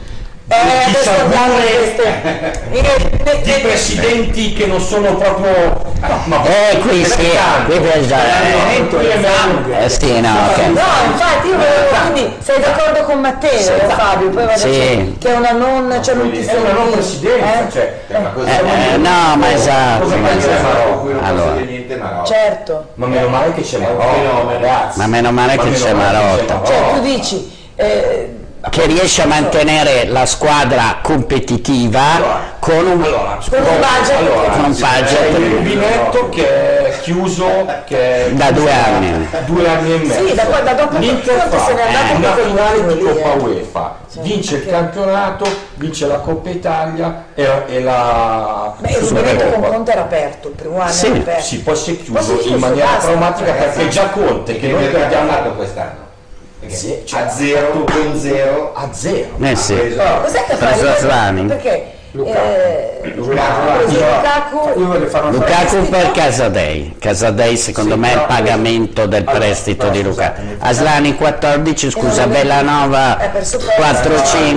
Eh, 0.47 0.55
di 0.87 0.95
salvare 1.01 1.95
eh, 1.95 2.59
di 3.43 3.51
eh, 3.51 3.59
presidenti 3.61 4.53
che 4.53 4.65
non 4.65 4.81
sono 4.81 5.15
proprio 5.15 5.90
no, 6.07 6.21
ma 6.25 6.43
Eh, 6.45 6.77
qui 6.79 7.03
sì, 7.05 7.15
qui 7.65 7.79
bisogna- 7.79 8.29
eh, 9.79 9.89
sì, 9.89 10.19
no, 10.19 10.29
ok. 10.49 10.57
No, 10.57 10.81
infatti 11.11 11.47
io 11.47 11.55
volevo, 11.55 11.87
quindi 12.11 12.35
sei 12.39 12.59
d'accordo 12.59 13.03
con 13.03 13.19
Matteo, 13.19 13.51
eh, 13.51 13.87
Fabio, 13.87 14.29
poi 14.29 14.45
vado 14.45 14.57
Sì. 14.59 15.15
che 15.19 15.33
è 15.33 15.35
una 15.37 15.51
non, 15.51 15.99
cioè 16.03 16.15
non 16.15 16.31
ti 16.31 16.39
è 16.39 16.53
una 16.55 16.71
non 16.73 16.91
presidenza, 16.91 17.45
eh? 17.45 17.71
cioè, 17.71 17.99
Cioè, 18.09 18.19
ma 18.19 18.29
cosa 18.29 18.47
Eh, 18.49 18.93
eh, 18.93 18.97
no, 18.97 19.35
ma 19.37 19.51
esatto, 19.53 20.03
Cosa 20.03 20.15
ma 20.17 20.35
esatto. 20.35 21.09
Allora. 21.23 21.53
niente 21.55 21.95
Marocco. 21.95 22.25
Certo, 22.25 22.85
ma 22.95 23.05
meno 23.07 23.27
male 23.27 23.53
che 23.53 23.61
c'è 23.61 23.77
Marotta. 23.77 24.91
Ma 24.95 25.07
meno 25.07 25.31
male 25.31 25.57
che 25.57 25.71
c'è 25.71 25.93
Marotta. 25.93 26.61
cioè 26.65 26.93
tu 26.93 26.99
dici, 27.01 27.51
eh, 27.75 28.35
che 28.70 28.86
riesce 28.86 29.24
a 29.24 29.26
mantenere 29.26 30.05
la 30.07 30.26
squadra 30.26 30.97
competitiva 31.01 32.49
con 32.59 32.86
un, 32.86 33.01
Allora, 33.03 33.39
Con 33.49 33.59
un 33.59 33.80
budget 33.80 34.18
allora, 34.18 34.41
che- 34.41 34.49
con 34.51 34.64
un 34.66 34.72
budget 34.72 35.36
rubinetto 35.36 36.30
che 36.30 36.86
è 36.86 36.99
chiuso 37.01 37.47
che 37.86 38.28
è 38.28 38.32
Da 38.34 38.51
due 38.51 38.72
anni. 38.72 39.28
due 39.45 39.68
anni 39.68 39.93
e 39.93 39.97
mezzo 39.97 40.28
Sì, 40.28 40.36
da 40.36 40.43
da 40.43 40.74
dopo 40.74 40.97
l'Inter 40.99 41.47
fa 41.49 41.66
se 41.66 41.72
andato 41.82 42.16
una 42.18 42.36
finale 42.36 42.86
di 42.97 43.03
Coppa 43.03 43.34
eh. 43.34 43.38
UEFA 43.39 43.95
Cioè, 44.14 44.22
vince 44.24 44.55
il 44.57 44.68
campionato 44.68 45.45
vince 45.76 46.05
la 46.05 46.20
Coppa 46.20 46.49
Italia 46.49 47.26
e, 47.34 47.49
e 47.68 47.82
la 47.82 48.74
beh, 48.78 48.91
il 48.91 48.97
rubinetto 48.97 49.45
con. 49.59 49.70
Conte 49.72 49.91
era 49.91 50.01
aperto, 50.01 50.47
il 50.49 50.53
primo 50.53 50.80
anno 50.80 50.91
Sì, 50.91 51.07
era 51.07 51.16
aperto. 51.16 51.41
sì, 51.41 51.59
poi 51.62 51.76
si 51.76 51.91
è 51.91 51.93
Poi 51.95 52.03
chiuso 52.03 52.22
si 52.22 52.32
è 52.32 52.38
chiuso, 52.38 52.53
in 52.53 52.59
maniera 52.59 52.89
traumatica 52.99 53.51
perché 53.53 53.88
già 53.88 54.03
Conte 54.09 54.59
che 54.59 54.68
noi 54.68 54.86
perdiamo 54.88 55.32
quest'anno? 55.55 56.00
Perché 56.72 56.76
Sì, 56.76 57.01
cioè, 57.05 57.22
a 57.22 57.30
zero 57.30 57.84
con 57.84 58.17
zero 58.19 58.72
a 58.76 58.88
zero 58.91 59.28
eh 59.41 59.55
sì 59.55 59.76
Cos'è 60.22 60.45
che 60.45 60.55
fa? 60.55 60.65
Preso 60.67 60.88
Aslani. 60.89 61.45
Perché 61.45 61.86
Lukaku. 62.13 62.38
eh, 62.38 63.11
Lukaku. 63.15 63.39
ha 63.39 63.82
Lukaku, 63.86 64.80
una 64.82 65.30
Lukaku 65.30 65.89
per 65.89 66.11
Casadei 66.11 66.95
Casadei 66.99 67.55
secondo 67.57 67.93
Sì, 67.93 67.99
me 67.99 68.09
è 68.11 68.15
il 68.15 68.26
pagamento 68.28 69.05
del 69.05 69.22
Allora, 69.26 69.38
prestito 69.45 69.88
però 69.88 69.91
di 69.91 70.03
scusate, 70.03 70.41
Lukaku 70.41 70.63
Aslani 70.65 71.15
14 71.15 71.89
scusa 71.91 72.28
Bellanova 72.28 73.17
Eh, 73.19 73.28
per 73.30 73.45
supporto. 73.45 73.82
4-5 73.82 74.55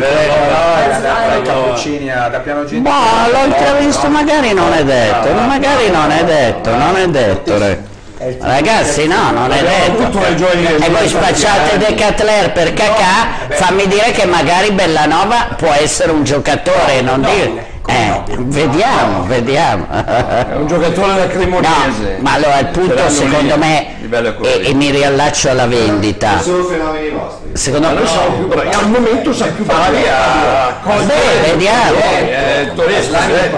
dai 1.00 1.42
cappuccini 1.42 2.10
a- 2.12 2.28
da 2.28 2.38
piano 2.40 2.64
gentile 2.64 2.80
Boh, 2.90 3.30
l'ho 3.32 3.44
intravisto, 3.46 4.08
magari 4.08 4.52
non 4.52 4.72
è 4.72 4.84
detto, 4.84 5.32
magari 5.46 5.90
non 5.90 6.10
è 6.10 6.24
detto, 6.24 6.70
non 6.74 6.96
è 6.96 7.06
detto. 7.08 7.92
Ragazzi 8.40 9.06
no, 9.06 9.30
non 9.32 9.52
è 9.52 9.62
detto. 9.62 10.20
E 10.22 10.88
voi 10.88 11.08
spacciate 11.08 11.76
De 11.78 11.94
Catler 11.94 12.52
per 12.52 12.72
cacà, 12.72 13.46
fammi 13.50 13.86
dire 13.86 14.12
che 14.12 14.24
magari 14.24 14.70
Bellanova 14.70 15.54
può 15.56 15.70
essere 15.72 16.12
un 16.12 16.24
giocatore, 16.24 17.02
non 17.02 17.20
dire. 17.20 17.72
Eh, 17.86 18.22
vediamo, 18.38 19.24
vediamo. 19.24 19.86
È 19.90 20.54
un 20.54 20.66
giocatore 20.66 21.14
da 21.14 21.24
No, 21.24 21.26
cremonese. 21.26 22.16
ma 22.20 22.32
allora 22.32 22.58
il 22.60 22.68
punto 22.68 23.10
secondo 23.10 23.58
me, 23.58 23.98
e, 24.40 24.68
e 24.68 24.74
mi 24.74 24.90
riallaccio 24.90 25.50
alla 25.50 25.66
vendita, 25.66 26.40
sono 26.40 26.64
fenomeni 26.64 27.10
vostri 27.10 27.50
secondo 27.52 27.88
me... 27.88 28.00
Bravi, 28.46 28.74
al 28.74 28.88
momento 28.88 29.34
siamo 29.34 29.52
più 29.52 29.64
bravi 29.64 30.02
a 30.08 30.78
Beh, 30.82 31.50
vediamo. 31.50 31.98
Eh, 31.98 32.70
Torres, 32.74 33.06
Slime 33.06 33.50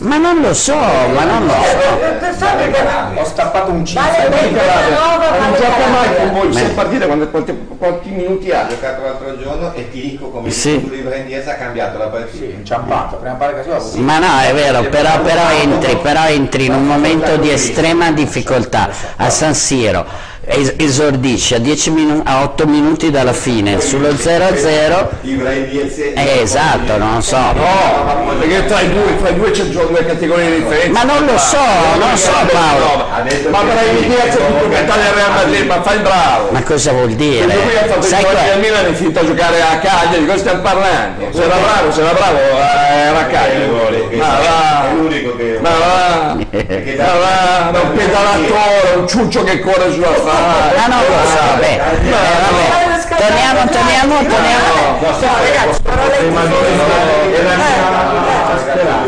Ma 0.00 0.18
non 0.18 0.40
lo 0.40 0.52
so, 0.52 0.74
ma 0.74 1.24
non 1.24 1.46
lo 1.46 1.52
so. 1.52 3.20
ho 3.20 3.24
stappato 3.24 3.70
un 3.70 3.84
5 3.84 4.10
vale 4.10 4.28
per 4.28 4.50
Bellanova, 4.50 5.30
non 5.30 5.38
vale 5.38 5.56
gioca 5.56 5.86
mai 5.86 6.16
con 6.16 6.32
voi, 6.32 6.48
Beh. 6.48 6.54
sei 6.54 6.68
partite 6.70 7.06
quanti, 7.06 7.30
quanti, 7.30 7.68
quanti 7.78 8.08
minuti 8.10 8.50
ha? 8.50 8.60
ha 8.60 8.66
giocato 8.68 9.02
l'altro 9.02 9.38
giorno 9.42 9.72
e 9.74 9.90
ti 9.90 10.00
dico 10.00 10.28
come 10.28 10.50
Sì. 10.50 10.70
il 10.70 10.88
di 10.90 10.98
Brandese 10.98 11.50
ha 11.50 11.54
cambiato 11.54 11.98
la 11.98 12.06
partita 12.08 12.44
sì, 12.44 12.50
inciampato 12.50 13.16
prima 13.16 13.34
parte 13.34 13.62
che 13.62 13.68
va 13.70 13.80
Ma 13.94 14.18
no, 14.18 14.40
è 14.46 14.52
vero, 14.52 14.82
però, 14.84 15.20
però 15.20 15.50
entri, 15.50 15.96
però 15.96 16.26
entri 16.26 16.66
in 16.66 16.74
un 16.74 16.86
momento 16.86 17.36
di 17.36 17.50
estrema 17.50 18.10
difficoltà 18.12 18.90
a 19.16 19.30
San 19.30 19.54
Siro 19.54 20.28
es- 20.44 20.74
esordisce 20.78 21.56
a, 21.56 21.58
10 21.58 21.90
minu- 21.90 22.22
a 22.24 22.42
8 22.42 22.66
minuti 22.66 23.10
dalla 23.10 23.32
fine 23.32 23.80
sullo 23.80 24.08
0-0 24.16 25.08
Ibrahim 25.22 25.66
Diaz 25.68 25.98
e- 25.98 26.12
eh, 26.16 26.40
esatto 26.42 26.96
non 26.96 27.22
so 27.22 27.36
No, 27.36 28.34
perché 28.38 28.64
tra 28.66 28.80
i 28.80 28.88
due, 28.90 29.16
tra 29.18 29.28
i 29.28 29.34
due 29.36 29.50
c'è 29.50 29.64
due 29.64 30.04
categorie 30.06 30.46
di 30.50 30.56
differenza. 30.62 30.90
ma 30.90 31.02
non 31.12 31.24
lo 31.26 31.36
so 31.38 31.58
non 31.98 32.16
so 32.16 32.30
Paolo 32.50 33.06
detto 33.24 33.50
Ma 33.50 33.58
i 33.60 34.06
Diaz 34.06 34.34
è 34.34 34.36
tutto 34.38 34.66
metà 34.68 34.94
del 34.96 35.12
Real 35.12 35.32
Madrid, 35.32 35.66
ma 35.66 35.82
fai 35.82 35.96
il 35.96 36.02
bravo. 36.02 36.48
ma 36.50 36.62
cosa 36.62 36.92
vuol 36.92 37.10
dire 37.10 37.44
ha 37.44 37.86
fatto 37.86 38.02
sai 38.02 38.20
il 38.20 38.26
gol 38.26 38.34
que- 38.36 38.50
al 38.52 38.60
Milan 38.60 38.86
è 38.86 38.92
finito 38.92 39.20
a 39.20 39.24
giocare 39.26 39.60
a 39.60 39.78
Cagliari, 39.78 40.18
di 40.20 40.26
cosa 40.26 40.38
stiamo 40.38 40.60
parlando? 40.62 41.28
Se 41.32 41.42
era 41.42 41.56
bravo, 41.56 41.92
se 41.92 42.00
era 42.00 42.12
bravo, 42.12 42.38
eh, 42.38 43.06
era 43.08 43.18
a 43.18 43.24
Cagliari. 43.24 44.09
Ma 44.16 44.26
va, 44.26 44.88
È 44.88 44.94
l'unico 44.94 45.36
che... 45.36 45.58
ma 45.60 45.70
va, 45.70 46.36
che 46.50 46.96
ma 46.96 47.70
va, 47.70 47.80
un 47.80 47.92
pedalatore, 47.92 48.94
un 48.96 49.06
ciuccio 49.06 49.44
che 49.44 49.60
corre 49.60 49.92
sulla 49.92 50.14
strada. 50.14 50.74
Ah 50.76 50.86
no, 50.88 50.96
lo 50.96 51.26
so, 51.26 51.58
beh, 51.58 51.74
eh, 51.74 51.78
vabbè. 52.10 52.90
Torniamo, 53.16 53.68
torniamo, 53.70 54.14
torniamo. 54.26 54.98
No, 55.00 55.18
ragazzi, 55.20 55.82
parole 55.82 56.16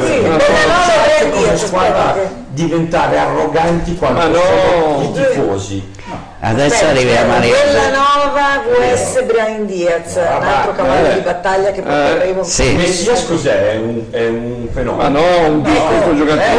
Sì, 0.04 1.01
Ibrahim 1.26 1.44
Diaz, 1.44 1.62
aspetta. 1.62 2.14
diventare 2.48 3.18
arroganti 3.18 3.94
quando 3.96 4.18
Ma 4.18 4.26
no. 4.26 4.40
sono 4.40 5.02
i 5.02 5.12
tifosi. 5.12 5.90
Adesso 6.44 6.84
arriviamo 6.86 7.34
a 7.36 7.38
Bellanova 7.38 8.62
vs 8.66 9.22
Brian 9.26 9.64
Diaz, 9.64 10.16
un 10.16 10.44
altro 10.44 10.72
cavallo 10.72 11.06
eh. 11.10 11.14
di 11.14 11.20
battaglia 11.20 11.70
che 11.70 11.82
porteremo. 11.82 12.42
Sì. 12.42 12.72
Messias 12.72 13.26
cos'è? 13.26 13.70
È 13.70 13.76
un, 13.76 14.02
è 14.10 14.26
un 14.26 14.64
Ma 14.64 14.72
fenomeno. 14.72 15.20
no, 15.20 15.46
un 15.46 15.62
discreto 15.62 16.16
giocatore. 16.16 16.50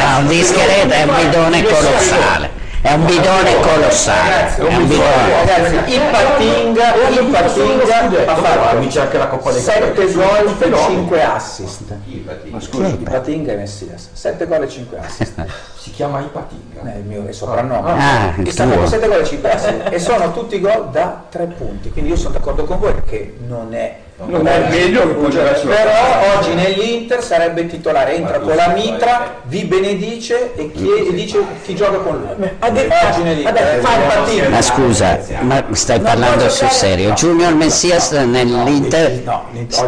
No, 0.00 0.18
un 0.18 0.26
discreto 0.26 0.92
è 0.92 1.02
un 1.04 1.14
bidone 1.14 1.62
colossale. 1.62 2.51
È 2.82 2.92
un 2.94 3.06
bidone 3.06 3.60
colossale. 3.60 4.56
È 4.56 4.60
un 4.60 4.88
bidone. 4.88 5.44
Ragazzi, 5.44 5.94
il 5.94 6.00
Patinga, 6.10 6.94
il 7.10 7.26
Patinga 7.30 8.26
ha 8.26 8.34
fatto 8.34 8.74
Comincia 8.74 9.02
anche 9.02 9.18
la 9.18 9.28
Coppa 9.28 9.52
dei 9.52 9.60
7 9.60 10.12
gol 10.12 10.56
e 10.58 10.76
5 10.76 11.22
assist. 11.22 11.94
Ma 12.50 12.58
Il 12.58 12.98
Patinga 13.08 13.52
e 13.52 13.56
Messias, 13.56 14.08
7 14.12 14.46
gol 14.48 14.64
e 14.64 14.68
5 14.68 14.98
assist. 14.98 15.44
Si 15.78 15.92
chiama 15.92 16.20
Ipatinga. 16.22 16.92
È 16.92 16.96
il 16.96 17.04
mio 17.04 17.24
è 17.24 17.32
soprannome. 17.32 17.92
Ah, 17.92 18.34
il 18.36 18.44
che 18.44 18.50
sta 18.50 18.64
con 18.64 18.74
tuo. 18.74 18.86
7 18.86 19.06
gol 19.06 19.20
e 19.20 19.24
5 19.26 19.50
assist. 19.52 19.80
E 19.88 19.98
sono 20.00 20.32
tutti 20.32 20.60
gol 20.60 20.90
da 20.90 21.22
3 21.28 21.44
punti. 21.56 21.90
Quindi 21.92 22.10
io 22.10 22.16
sono 22.16 22.34
d'accordo 22.34 22.64
con 22.64 22.80
voi 22.80 22.94
perché 22.94 23.36
non 23.46 23.72
è 23.74 23.96
Non 24.26 24.46
è 24.46 24.56
il 24.56 24.68
meglio 24.68 25.00
che 25.08 25.14
può 25.14 25.28
giocare 25.28 25.56
sulla 25.58 25.74
però 25.74 26.36
oggi 26.38 26.54
nell'Inter 26.54 27.22
sarebbe 27.22 27.66
titolare, 27.66 28.14
entra 28.16 28.38
con 28.38 28.54
la 28.54 28.68
mitra, 28.68 29.40
vi 29.44 29.64
benedice 29.64 30.54
e, 30.54 30.70
chiede, 30.70 31.08
e 31.08 31.12
dice 31.12 31.38
chi 31.64 31.74
gioca 31.74 31.98
con 31.98 32.18
lui. 32.36 32.48
Detto- 32.72 32.94
Oggi 33.08 33.22
nell'Inter, 33.22 33.52
vabbè, 33.52 33.74
il 33.76 33.80
partito. 34.06 34.48
Ma 34.48 34.62
scusa, 34.62 35.18
ma 35.40 35.64
stai 35.72 36.00
parlando 36.00 36.48
sul 36.48 36.68
serio? 36.68 37.10
Junior 37.12 37.54
Messias 37.54 38.12
nell'Inter 38.12 39.22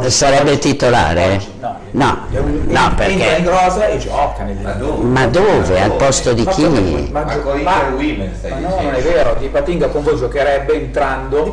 sarebbe 0.08 0.58
titolare? 0.58 1.40
No, 1.60 1.82
No, 1.92 2.26
no 2.30 2.40
entra 2.96 3.06
in 3.06 3.18
perché... 3.18 3.42
rosa 3.44 3.86
e 3.86 3.98
gioca 3.98 4.42
Ma 4.42 4.44
nell'Inter. 4.44 4.76
dove? 4.76 5.04
Ma 5.04 5.26
dove? 5.26 5.80
Al 5.80 5.92
posto 5.92 6.32
di 6.32 6.44
chi? 6.46 7.08
Ma, 7.12 7.22
Ma 7.24 7.36
con 7.38 7.60
ma- 7.60 7.72
Inter 7.74 7.92
Women 7.92 8.32
stai 8.36 8.50
ma 8.50 8.56
no, 8.58 8.66
dicendo? 8.66 8.82
non 8.90 8.94
è 8.94 9.02
vero, 9.02 9.36
Di 9.38 9.46
Patinga 9.48 9.86
con 9.88 10.02
voi 10.02 10.16
giocherebbe 10.16 10.74
entrando. 10.74 11.52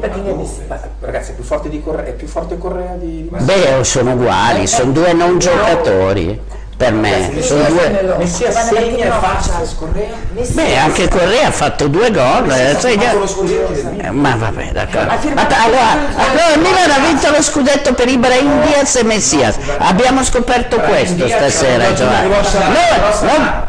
Ragazzi, 0.99 1.31
è 1.31 1.33
più 1.35 1.43
forte 1.43 1.69
di 1.69 1.81
Correa, 1.81 2.05
è 2.05 2.13
più 2.13 2.27
forte 2.27 2.57
Correa 2.57 2.69
di, 2.97 3.27
di 3.29 3.29
Beh, 3.29 3.83
sono 3.83 4.13
uguali, 4.13 4.67
sono 4.67 4.91
due 4.91 5.13
non 5.13 5.39
giocatori 5.39 6.39
per 6.81 6.93
me. 6.93 7.31
Sono 7.41 7.63
due... 7.65 8.15
Messia 8.17 8.49
segna 8.51 9.05
e 9.05 9.09
fa 9.09 9.35
assist, 9.37 9.75
Correa. 9.77 10.15
Beh, 10.33 10.77
anche 10.77 11.07
Correa 11.07 11.47
ha 11.49 11.51
fatto 11.51 11.87
due 11.87 12.09
gol. 12.09 12.49
eh, 12.49 12.75
scudetto 13.27 13.71
del 13.71 13.85
Milan. 13.85 14.05
Eh, 14.07 14.09
Ma 14.09 14.35
vabbè, 14.35 14.69
d'accordo. 14.71 15.13
Ma 15.35 15.45
t- 15.45 15.55
allora, 15.63 15.91
allora 16.15 16.53
il 16.55 16.59
Milan 16.59 16.89
ha 16.89 16.99
vinto 17.05 17.29
lo 17.29 17.41
scudetto 17.43 17.93
per 17.93 18.07
Ibrahim 18.09 18.63
Diaz 18.63 18.95
e 18.95 19.03
Messias. 19.03 19.57
Abbiamo 19.77 20.23
scoperto 20.23 20.77
questo 20.77 21.27
stasera, 21.27 21.93
Giovanni. 21.93 22.29
No, 22.29 22.35
no. 23.21 23.59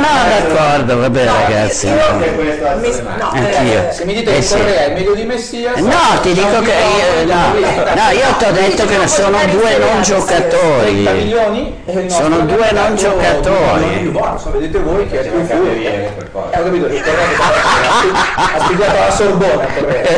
Messias, 0.00 0.28
d'accordo, 0.28 0.98
vabbè 1.00 1.24
ragazzi. 1.24 1.88
Mes- 1.88 3.00
no, 3.18 3.30
Anch'io. 3.32 3.88
eh, 3.88 3.92
Se 3.92 4.04
mi 4.04 4.14
dite 4.14 4.36
Eh 4.36 4.40
che. 4.40 4.56
Correa 4.56 4.84
è 4.84 4.92
meglio 4.92 5.14
di 5.14 5.24
Messia, 5.24 5.72
No, 5.76 6.20
ti 6.22 6.32
dico 6.32 6.60
che 6.60 6.70
io, 6.72 7.24
no, 7.26 8.10
io 8.12 8.36
ti 8.38 8.44
ho 8.44 8.52
detto 8.52 8.84
che 8.86 9.08
sono 9.08 9.38
due 9.50 9.78
non 9.80 10.02
30 10.02 10.02
giocatori. 10.02 10.92
milioni 10.92 11.76
e 11.86 11.92
il 11.92 12.10
Sono 12.10 12.38
due 12.40 12.70
non 12.72 12.94
giocatori. 12.94 14.12
vedete 14.52 14.78
voi 14.78 15.08
che 15.08 15.20
è 15.20 15.28
più 15.28 15.44
forza. 15.44 15.54
Eh, 15.54 16.10
ho 16.32 16.62
capito, 16.64 16.86
ha 16.86 18.64
studiato 18.64 18.96
alla 18.96 19.10
Sorbona, 19.10 19.66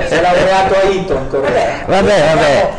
si 0.07 0.15
è 0.15 0.21
laureato 0.21 0.75
a 0.75 0.83
Eton. 0.83 1.29
Vabbè, 1.87 2.25
vabbè. 2.35 2.71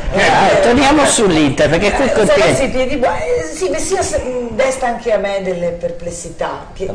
Torniamo 0.62 1.06
sull'Inter 1.06 1.70
perché 1.70 1.92
qui 1.92 2.06
eh, 2.06 3.44
sì, 3.54 3.70
Messias 3.70 4.12
mh, 4.12 4.56
desta 4.56 4.88
anche 4.88 5.12
a 5.12 5.18
me 5.18 5.42
delle 5.44 5.70
perplessità. 5.70 6.68
Che 6.74 6.84
Eh, 6.86 6.92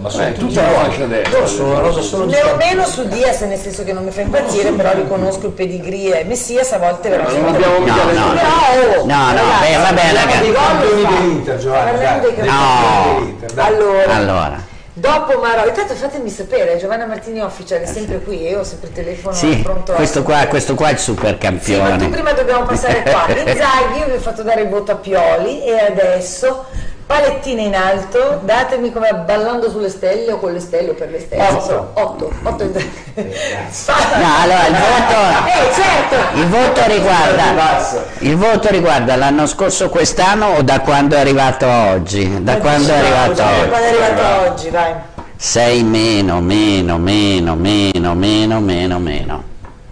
adesso. 1.03 1.47
Sono 1.47 1.81
rosa 1.81 2.01
solo 2.01 2.27
di 2.27 2.33
ne 2.33 2.43
ho 2.43 2.57
meno 2.57 2.87
su 2.87 3.07
Diaz, 3.09 3.41
nel 3.41 3.59
senso 3.59 3.85
che 3.85 3.93
non 3.93 4.05
mi 4.05 4.11
fa 4.11 4.21
impazzire, 4.21 4.71
però 4.71 4.93
riconosco 4.95 5.47
il 5.47 5.53
pedigree 5.53 6.25
Messias 6.25 6.73
a 6.73 6.79
volte 6.79 7.09
veramente. 7.09 7.41
Non 7.41 7.55
abbiamo 7.55 7.79
mica 7.81 7.95
No, 7.95 8.05
detto 8.05 8.19
no, 8.21 8.33
Però, 8.35 9.01
oh, 9.01 9.07
No, 9.07 9.17
no, 9.17 9.33
ragazzi, 9.33 9.61
beh, 9.61 9.77
vabbè, 9.77 9.78
parliamo 9.78 9.78
ragazzi. 9.78 9.78
Dei 9.83 10.49
I 10.49 10.53
gol 10.53 10.55
campioni 10.67 11.03
fa. 11.03 11.09
dell'Inter, 11.11 11.59
Giovanni. 11.59 11.91
Parliamo 11.91 12.21
dai. 12.21 12.35
dei 12.35 12.45
No. 12.47 13.37
campioni. 13.39 13.39
Allora, 13.57 14.15
Allora, 14.15 14.63
dopo 14.93 15.39
Maro, 15.41 15.67
intanto 15.69 15.95
fatemi 15.95 16.29
sapere, 16.31 16.77
Giovanna 16.79 17.07
Martini 17.07 17.41
Official 17.41 17.81
è 17.81 17.87
sempre 17.87 18.21
qui, 18.21 18.43
io 18.43 18.61
ho 18.61 18.65
sempre 18.65 18.89
il 18.89 18.95
telefono 18.95 19.35
sì, 19.35 19.57
pronto 19.63 19.93
a 19.93 19.95
questo 19.97 20.23
qua, 20.23 20.47
questo 20.49 20.75
qua 20.75 20.89
è 20.89 20.93
il 20.93 20.99
super 20.99 21.37
Sì, 21.41 21.47
ma 21.47 21.59
tu 21.59 21.67
campione. 21.79 22.09
prima 22.09 22.33
dobbiamo 22.33 22.65
passare 22.65 23.03
qua. 23.03 23.27
Inzaghi, 23.31 23.99
io 24.01 24.07
vi 24.07 24.13
ho 24.17 24.21
fatto 24.21 24.43
dare 24.43 24.63
il 24.63 24.69
voto 24.69 24.93
a 24.93 24.97
Pioli 24.97 25.65
e 25.65 25.79
adesso 25.79 26.65
palettine 27.09 27.63
in 27.63 27.75
alto, 27.75 28.41
datemi 28.45 28.93
come 28.93 29.09
ballando 29.25 29.71
sulle 29.71 29.89
stelle 29.89 30.33
o 30.33 30.39
con 30.39 30.53
le 30.53 30.61
stelle 30.61 30.91
o 30.91 30.95
per 30.95 31.09
le 31.09 31.21
stelle. 31.21 31.43
Otto. 31.49 31.91
8. 31.95 32.33
8 32.43 32.65
No, 33.15 34.29
allora 34.43 34.67
il 34.67 34.75
voto, 34.75 35.15
Eh, 35.49 35.73
certo! 35.73 36.39
il 36.39 36.47
voto 36.49 36.81
riguarda, 36.87 38.05
il 38.19 38.37
voto 38.37 38.69
riguarda 38.69 39.17
l'anno 39.17 39.47
scorso 39.47 39.89
quest'anno 39.89 40.57
o 40.59 40.63
da 40.63 40.81
quando 40.81 41.17
è 41.17 41.21
arrivato 41.21 41.67
oggi? 41.67 42.43
Da 42.45 42.59
quando 42.59 42.93
è 42.93 42.99
arrivato 42.99 43.43
a 43.43 43.47
Quando 43.47 43.75
oggi? 43.75 43.95
è 43.97 44.03
arrivato 44.03 44.51
oggi, 44.51 44.71
vai. 44.71 44.93
6 45.37 45.83
meno, 45.85 46.41
meno, 46.41 46.99
meno, 46.99 47.55
meno, 47.55 48.15
meno, 48.15 48.61
meno, 48.61 48.99
meno. 48.99 49.43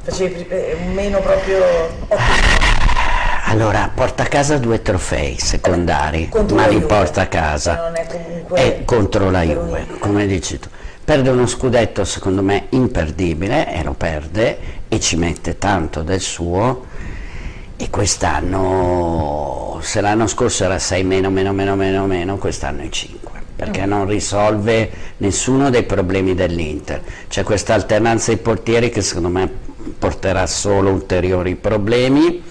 Facevi 0.05 0.47
eh, 0.51 0.77
un 0.85 0.93
meno 0.93 1.19
proprio. 1.21 1.65
Allora, 3.49 3.91
porta 3.95 4.25
a 4.25 4.27
casa 4.27 4.59
due 4.59 4.83
trofei 4.83 5.39
secondari, 5.39 6.29
Contro 6.29 6.57
ma 6.57 6.67
li 6.67 6.75
Juve. 6.75 6.87
porta 6.87 7.23
a 7.23 7.27
casa. 7.27 7.93
È 7.93 8.07
comunque 8.07 8.57
È 8.59 8.85
contro 8.85 9.31
la 9.31 9.43
Juve, 9.43 9.87
come 10.01 10.27
dici 10.27 10.59
tu. 10.59 10.69
Perde 11.05 11.31
uno 11.31 11.47
scudetto 11.47 12.05
secondo 12.05 12.43
me 12.43 12.67
imperdibile 12.71 13.73
e 13.73 13.85
lo 13.85 13.93
perde 13.93 14.59
e 14.89 14.99
ci 14.99 15.17
mette 15.17 15.59
tanto 15.59 16.03
del 16.03 16.21
suo 16.21 16.87
e 17.77 17.89
quest'anno, 17.89 19.79
se 19.81 20.01
l'anno 20.01 20.27
scorso 20.27 20.65
era 20.65 20.81
6 20.81 21.05
meno, 21.05 21.31
meno, 21.31 21.53
meno, 21.53 21.77
meno, 21.77 22.07
meno, 22.07 22.39
quest'anno 22.39 22.83
è 22.83 22.89
5 22.89 23.31
perché 23.55 23.87
non 23.87 24.07
risolve 24.07 24.91
nessuno 25.19 25.71
dei 25.71 25.85
problemi 25.85 26.35
dell'Inter. 26.35 27.01
C'è 27.29 27.43
questa 27.43 27.75
alternanza 27.75 28.33
di 28.33 28.39
portieri 28.39 28.91
che 28.91 29.01
secondo 29.01 29.29
me 29.29 29.49
porterà 29.99 30.47
solo 30.47 30.91
ulteriori 30.91 31.55
problemi. 31.55 32.43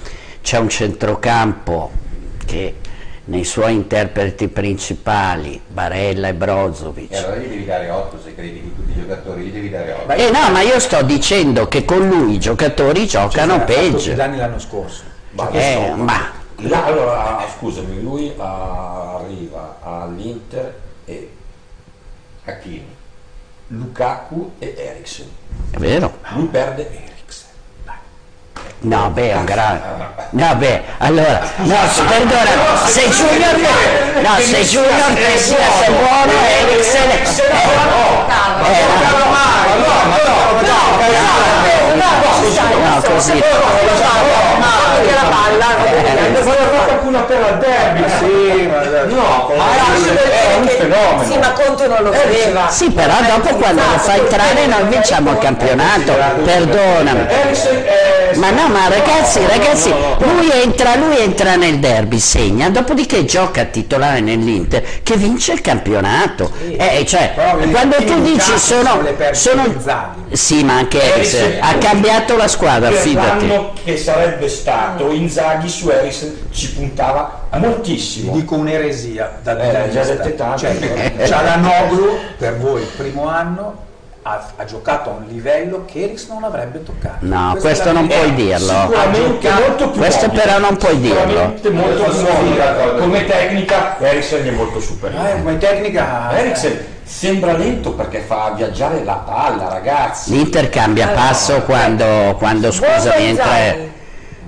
C'è 0.46 0.60
un 0.60 0.70
centrocampo 0.70 1.90
che 2.46 2.76
nei 3.26 3.44
suoi 3.44 3.74
interpreti 3.74 4.48
principali, 4.48 5.60
Barella 5.68 6.28
e 6.28 6.36
Brozovic, 6.36 7.14
E 7.14 7.18
allora 7.18 7.38
gli 7.38 7.48
devi 7.48 7.66
dare 7.66 7.90
8 7.90 8.20
se 8.24 8.36
credi 8.36 8.62
di 8.62 8.76
tutti 8.76 8.92
i 8.92 9.02
giocatori, 9.02 9.42
gli 9.42 9.52
devi 9.52 9.70
dare 9.72 9.94
8. 9.94 10.12
eh 10.14 10.30
no, 10.30 10.52
ma 10.52 10.62
io 10.62 10.80
sto 10.80 11.02
dicendo 11.02 11.68
che 11.68 11.84
con 11.84 12.08
lui 12.08 12.36
i 12.36 12.40
giocatori 12.40 13.08
giocano 13.08 13.54
fatto 13.54 13.74
peggio. 13.74 13.98
Zidane 13.98 14.38
l'anno 14.38 14.60
scorso. 14.60 15.02
Ma 15.32 15.50
Eh, 15.50 15.94
ma 15.96 16.32
Là, 16.58 16.86
allora, 16.86 17.44
scusami, 17.58 18.00
lui 18.04 18.32
ah, 18.38 19.16
arriva 19.16 19.80
all'Inter 19.82 20.80
e 21.06 21.32
Hakimi. 22.46 22.96
Lukaku 23.70 24.52
e 24.60 24.76
Eriksen. 24.78 25.28
è 25.72 25.78
vero? 25.80 26.20
Lui 26.36 26.46
perde 26.46 26.82
Eriksen. 26.84 27.15
No, 28.82 29.10
beh, 29.10 29.32
è 29.32 29.36
un 29.36 29.46
grande. 29.46 29.82
No, 30.32 30.56
beh, 30.56 30.82
allora, 30.98 31.42
no, 31.58 31.76
perdona, 32.08 32.86
se 32.86 33.10
Junior 33.10 33.56
no, 34.22 34.36
se 34.40 34.64
Junior 34.64 35.12
Messias 35.12 35.82
è 35.82 35.92
buono, 35.92 36.32
Eriksen 36.60 37.10
è 37.10 37.24
No, 42.78 43.02
così. 43.02 43.44
Anche 44.96 45.14
la 45.14 45.30
palla, 45.30 45.66
Qualcuno 46.86 47.26
per 47.26 47.42
al 47.42 47.58
derby, 47.58 48.04
sì, 48.20 48.68
ma 48.68 49.04
No, 49.06 49.52
Eriksen 49.52 50.18
è 50.18 50.56
un 50.60 50.68
fenomeno. 50.68 51.24
Sì, 51.32 51.38
ma 51.38 51.52
Conte 51.52 51.88
non 51.88 52.04
lo 52.04 52.12
Eh, 52.12 52.26
vedeva. 52.26 52.70
Sì, 52.70 52.90
però 52.92 53.14
dopo 53.28 53.56
quando 53.56 53.82
lo 53.82 53.98
fa 53.98 54.16
entrare 54.16 54.66
noi 54.68 54.84
vinciamo 54.90 55.32
il 55.32 55.38
campionato, 55.40 56.14
perdonami. 56.44 57.26
Eriksen 57.28 57.84
è 57.84 58.36
Ma 58.36 58.50
no, 58.52 58.68
ma 58.68 58.88
ragazzi, 58.90 59.40
ragazzi, 59.48 59.94
lui 60.20 60.52
entra, 60.52 60.96
lui 60.96 61.18
entra 61.20 61.56
nel 61.56 61.78
derby, 61.80 62.20
segna, 62.20 62.70
dopodiché 62.70 63.24
gioca 63.26 63.64
titolare 63.66 64.20
nell'Inter 64.20 64.84
che 65.04 65.16
vince 65.16 65.54
il 65.54 65.62
campionato. 65.62 66.52
Eh, 66.78 67.06
cioè, 67.08 67.34
quando 67.72 67.96
tu 68.04 68.22
dici 68.22 68.58
sono, 68.58 69.02
sono. 69.32 69.64
Sì, 70.32 70.64
ma 70.64 70.74
anche 70.76 71.02
Eriksen- 71.14 71.58
ha 71.62 71.76
cambiato 71.76 72.36
la 72.36 72.48
squadra, 72.48 72.92
fidati. 72.92 73.52
che 73.84 73.98
sarebbe 73.98 74.50
stato 74.50 74.85
Inzaghi 75.12 75.68
su 75.70 75.90
Eriksen 75.90 76.48
ci 76.52 76.74
puntava 76.74 77.44
Ti 77.52 77.60
moltissimo. 77.60 78.34
dico 78.34 78.56
un'eresia 78.56 79.40
da 79.42 79.58
Eh, 79.58 79.90
già 79.92 80.04
dette 80.04 80.36
tante. 80.36 80.58
cioè, 80.58 81.14
Cialanoglu 81.28 82.18
per 82.38 82.58
voi 82.58 82.82
il 82.82 82.88
primo 82.88 83.28
anno 83.28 83.84
ha, 84.28 84.44
ha 84.56 84.66
giocato 84.66 85.12
a 85.12 85.14
un 85.14 85.26
livello 85.28 85.86
che 85.86 86.04
Eriks 86.04 86.28
non 86.30 86.44
avrebbe 86.44 86.82
toccato 86.84 87.18
No, 87.20 87.56
questo 87.60 87.92
non 87.92 88.08
puoi 88.08 88.34
dirlo. 88.34 88.66
Sicuramente 88.74 89.50
molto 89.52 89.90
più 89.92 90.00
Questo 90.00 90.26
mobile. 90.26 90.42
però 90.44 90.60
non 90.60 90.78
puoi 90.78 91.00
dirlo. 91.00 91.36
Molto 91.36 91.70
più 91.70 93.00
Come 93.02 93.26
tecnica 93.26 93.98
Eriksen 94.00 94.46
è 94.48 94.52
molto 94.52 94.78
Eh, 94.80 94.82
superiore. 94.82 95.40
come 95.42 95.58
tecnica 95.60 96.36
Eriksen 96.38 96.86
sembra 97.04 97.56
lento 97.56 97.92
perché 97.94 98.22
fa 98.22 98.54
viaggiare 98.56 99.04
la 99.04 99.14
palla, 99.14 99.70
ragazzi. 99.70 100.32
L'Inter 100.32 100.70
cambia 100.70 101.10
passo 101.10 101.62
quando, 101.62 102.36
quando 102.40 102.72
entra... 102.72 103.20
Inzaghi. 103.20 103.94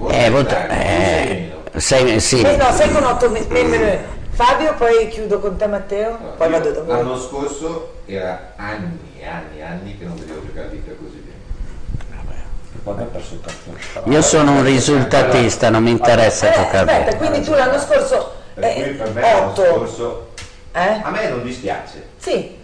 Eh, 0.09 0.29
voto- 0.29 0.55
eh, 0.69 1.51
sei- 1.75 2.19
sì. 2.19 2.41
Eh, 2.41 2.55
no, 2.55 2.71
sei 2.71 2.91
con 2.91 3.03
otto 3.03 3.29
me- 3.29 3.45
membri. 3.49 3.97
Fabio, 4.29 4.75
poi 4.75 5.07
chiudo 5.07 5.39
con 5.39 5.57
te 5.57 5.65
Matteo, 5.65 6.15
poi 6.37 6.49
vado 6.49 6.69
da 6.71 6.81
voi. 6.83 6.95
L'anno 6.97 7.19
scorso 7.19 7.93
era 8.05 8.53
anni 8.55 8.99
e 9.19 9.25
anni 9.25 9.57
e 9.57 9.61
anni 9.63 9.97
che 9.97 10.05
non 10.05 10.15
vedevo 10.15 10.45
giocare 10.45 10.67
l'Inter 10.71 10.95
così 11.01 11.15
bene. 11.15 11.35
Io 14.05 14.21
sono 14.21 14.51
un 14.53 14.63
risultatista, 14.63 15.69
non 15.69 15.83
mi 15.83 15.89
interessa 15.91 16.51
Eh, 16.51 16.55
giocare. 16.55 16.91
aspetta, 16.91 17.17
quindi 17.17 17.41
tu 17.41 17.51
l'anno 17.51 17.79
scorso 17.79 18.31
Per 18.53 18.73
cui 18.73 18.83
per 18.93 19.13
me 19.13 19.21
l'anno 19.21 19.45
8. 19.49 19.63
scorso 19.65 20.27
Eh? 20.73 20.99
a 21.03 21.09
me 21.09 21.29
non 21.29 21.43
dispiace. 21.43 22.03
Sì, 22.17 22.57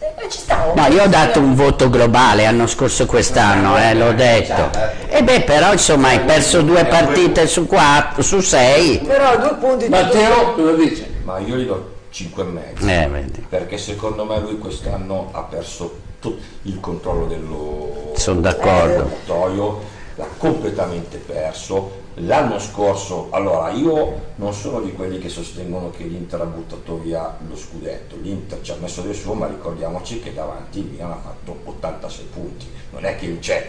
sì, 0.00 0.24
eh, 0.24 0.28
ci 0.30 0.38
stavo. 0.38 0.74
No, 0.74 0.86
io 0.86 1.02
ho 1.04 1.06
dato 1.08 1.38
un 1.40 1.54
voto 1.54 1.90
globale 1.90 2.44
l'anno 2.44 2.66
scorso 2.66 3.04
quest'anno, 3.06 3.76
eh, 3.76 3.94
l'ho 3.94 4.12
detto. 4.12 4.70
E 5.08 5.22
beh, 5.22 5.42
però 5.42 5.72
insomma 5.72 6.08
hai 6.08 6.20
perso 6.20 6.62
due 6.62 6.84
partite 6.86 7.46
su 7.46 7.66
quattro, 7.66 8.22
su 8.22 8.40
sei. 8.40 8.98
Però 8.98 9.36
due 9.38 9.54
punti 9.60 9.84
di 9.84 9.90
Matteo 9.90 10.54
cosa 10.54 10.72
dice? 10.72 11.08
Ma 11.24 11.38
io 11.38 11.56
gli 11.56 11.66
do 11.66 11.92
5 12.10 12.42
e 12.42 12.46
mezzo. 12.46 12.86
Eh, 12.86 13.08
vedi. 13.08 13.46
Perché 13.48 13.76
secondo 13.78 14.24
me 14.24 14.40
lui 14.40 14.58
quest'anno 14.58 15.28
ha 15.32 15.42
perso 15.42 15.98
tu- 16.20 16.36
il 16.62 16.80
controllo 16.80 17.26
dello 17.26 18.12
Sono 18.16 18.40
d'accordo. 18.40 19.08
spogliatoio, 19.22 19.80
l'ha 20.16 20.26
completamente 20.38 21.18
perso. 21.18 21.98
L'anno 22.22 22.58
scorso, 22.58 23.28
allora 23.30 23.70
io 23.70 24.32
non 24.36 24.52
sono 24.52 24.80
di 24.80 24.92
quelli 24.92 25.18
che 25.18 25.28
sostengono 25.28 25.90
che 25.90 26.04
l'Inter 26.04 26.40
ha 26.42 26.44
buttato 26.44 26.98
via 26.98 27.36
lo 27.48 27.56
scudetto, 27.56 28.16
l'Inter 28.20 28.58
ci 28.62 28.70
ha 28.72 28.76
messo 28.80 29.00
del 29.02 29.14
suo, 29.14 29.34
ma 29.34 29.46
ricordiamoci 29.46 30.20
che 30.20 30.34
davanti 30.34 30.80
il 30.80 30.84
Milan 30.86 31.12
ha 31.12 31.18
fatto 31.22 31.58
86 31.64 32.24
punti, 32.32 32.66
non 32.90 33.04
è 33.04 33.16
che 33.16 33.38
c'è 33.38 33.66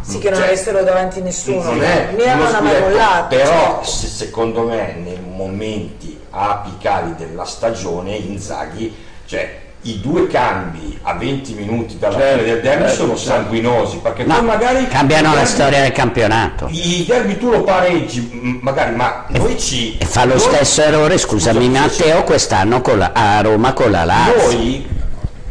Sì, 0.00 0.18
che 0.18 0.30
non 0.30 0.38
cioè, 0.38 0.48
avessero 0.48 0.82
davanti 0.82 1.20
nessuno. 1.20 1.62
non 1.62 1.82
è 1.82 2.10
Milan 2.14 2.38
non 2.38 2.54
ha 2.54 2.60
mollato. 2.60 3.36
però 3.36 3.50
certo. 3.50 3.84
se- 3.84 4.06
secondo 4.06 4.62
me 4.62 4.94
nei 4.94 5.20
momenti 5.20 6.18
apicali 6.30 7.14
della 7.16 7.44
stagione 7.44 8.14
Inzaghi 8.16 8.94
cioè 9.26 9.66
i 9.82 10.00
due 10.00 10.26
cambi 10.26 10.98
a 11.02 11.14
20 11.14 11.54
minuti 11.54 11.98
dalla 11.98 12.18
Certo, 12.18 12.38
fine 12.40 12.52
del 12.52 12.62
derby 12.62 12.82
certo, 12.82 12.96
sono 12.96 13.16
certo. 13.16 13.30
sanguinosi 13.32 13.96
perché 13.98 14.24
No, 14.24 14.34
poi 14.34 14.44
magari 14.44 14.88
cambiano 14.88 15.28
i 15.28 15.30
la 15.30 15.36
derby- 15.36 15.48
storia 15.50 15.80
del 15.82 15.92
campionato. 15.92 16.66
i 16.70 17.04
derby 17.06 17.36
tu 17.38 17.50
lo 17.50 17.62
pareggi 17.62 18.58
magari 18.60 18.94
ma 18.96 19.24
noi 19.28 19.58
ci 19.58 19.96
E 19.98 20.04
fa 20.04 20.24
lo 20.24 20.34
noi- 20.34 20.40
stesso 20.40 20.82
errore, 20.82 21.16
scusami 21.16 21.66
Scusa, 21.66 21.80
Matteo, 21.80 22.24
quest'anno 22.24 22.80
con 22.80 22.98
la- 22.98 23.12
a 23.14 23.40
Roma 23.40 23.72
con 23.72 23.90
la 23.90 24.04
Lazio. 24.04 24.50
noi, 24.50 24.86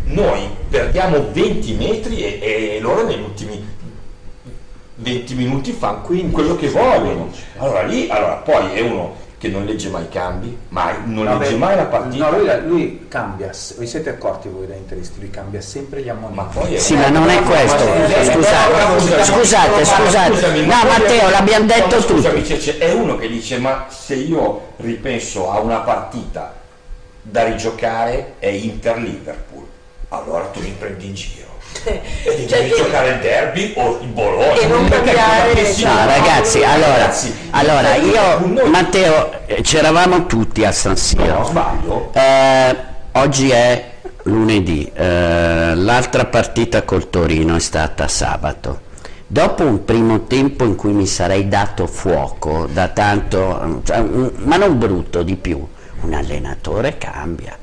noi 0.05 0.49
perdiamo 0.69 1.27
20 1.31 1.73
metri 1.73 2.21
e, 2.21 2.39
e 2.41 2.79
loro 2.81 3.05
negli 3.05 3.21
ultimi 3.21 3.65
20 4.95 5.35
minuti 5.35 5.71
fanno 5.71 6.01
quello 6.01 6.55
che 6.57 6.69
vogliono. 6.69 7.29
Allora 7.57 7.83
lì, 7.83 8.09
allora, 8.09 8.33
poi 8.43 8.73
è 8.73 8.81
uno 8.81 9.15
che 9.47 9.57
non 9.57 9.65
legge 9.65 9.89
mai 9.89 10.03
i 10.03 10.09
cambi, 10.09 10.57
mai, 10.69 10.95
non 11.05 11.23
No, 11.25 11.37
legge 11.39 11.51
beh, 11.51 11.57
mai 11.57 11.75
la 11.75 11.85
partita. 11.85 12.29
no, 12.29 12.37
lui, 12.37 12.49
lui 12.67 13.05
cambia 13.07 13.51
vi 13.77 13.87
siete 13.87 14.09
accorti 14.09 14.47
voi 14.49 14.67
da 14.67 14.75
interisti 14.75 15.19
lui 15.19 15.29
cambia 15.29 15.61
sempre 15.61 16.01
gli 16.01 16.09
ammoniti 16.09 16.35
Ma 16.37 16.43
poi 16.43 16.75
è 16.75 16.77
Sì, 16.79 16.95
ma 16.95 17.09
non 17.09 17.29
è 17.29 17.41
questo. 17.43 17.83
Ma- 17.85 18.05
Scusate, 18.23 19.23
scusate, 19.23 19.85
scusate. 19.85 20.31
Scusami, 20.33 20.61
No, 20.65 20.75
Matteo, 20.85 21.29
l'abbiamo 21.29 21.65
detto 21.65 22.01
scusami, 22.01 22.41
tutti. 22.41 22.53
c'è- 22.53 22.59
c'è- 22.59 22.77
è 22.77 22.93
uno 22.93 23.15
che 23.17 23.27
dice 23.27 23.57
ma 23.57 23.85
se 23.89 24.15
io 24.15 24.73
ripenso 24.77 25.51
a 25.51 25.59
una 25.59 25.79
partita 25.79 26.53
da 27.21 27.43
rigiocare 27.43 28.33
è 28.39 28.47
Inter-Liverpool, 28.47 29.65
allora 30.09 30.45
tu 30.45 30.61
mi 30.61 30.73
prendi 30.77 31.07
in 31.07 31.13
giro. 31.13 31.45
E 31.85 32.01
devi 32.23 32.47
Cioè, 32.47 32.69
giocare 32.75 33.09
il 33.09 33.19
derby 33.19 33.73
o 33.77 33.99
il 34.01 34.07
Bologna 34.07 34.53
E 34.59 34.67
non 34.67 34.87
cambiare- 34.89 35.53
No, 35.83 36.05
ragazzi, 36.05 36.63
allora, 36.63 36.91
ragazzi, 36.97 37.35
allora 37.51 37.95
io, 37.95 38.45
noi- 38.47 38.69
Matteo, 38.69 39.31
eh, 39.45 39.61
c'eravamo 39.61 40.25
tutti 40.25 40.63
a 40.65 40.71
San 40.71 40.91
no, 40.91 40.97
Siro. 40.97 41.43
sbaglio 41.45 42.09
Eh, 42.13 42.75
oggi 43.13 43.49
è 43.49 43.91
lunedì, 44.23 44.91
eh, 44.93 45.73
l'altra 45.75 46.25
partita 46.25 46.83
col 46.83 47.09
Torino 47.09 47.55
è 47.55 47.59
stata 47.59 48.07
sabato. 48.07 48.81
Dopo 49.29 49.63
un 49.63 49.83
primo 49.83 50.23
tempo 50.25 50.63
in 50.63 50.75
cui 50.75 50.91
mi 50.91 51.05
sarei 51.05 51.47
dato 51.49 51.85
fuoco, 51.85 52.67
da 52.71 52.87
tanto, 52.89 53.81
cioè, 53.83 53.97
un- 53.97 54.31
ma 54.45 54.55
non 54.57 54.77
brutto 54.77 55.21
di 55.23 55.35
più, 55.35 55.65
un 56.01 56.13
allenatore 56.13 56.97
cambia. 56.97 57.57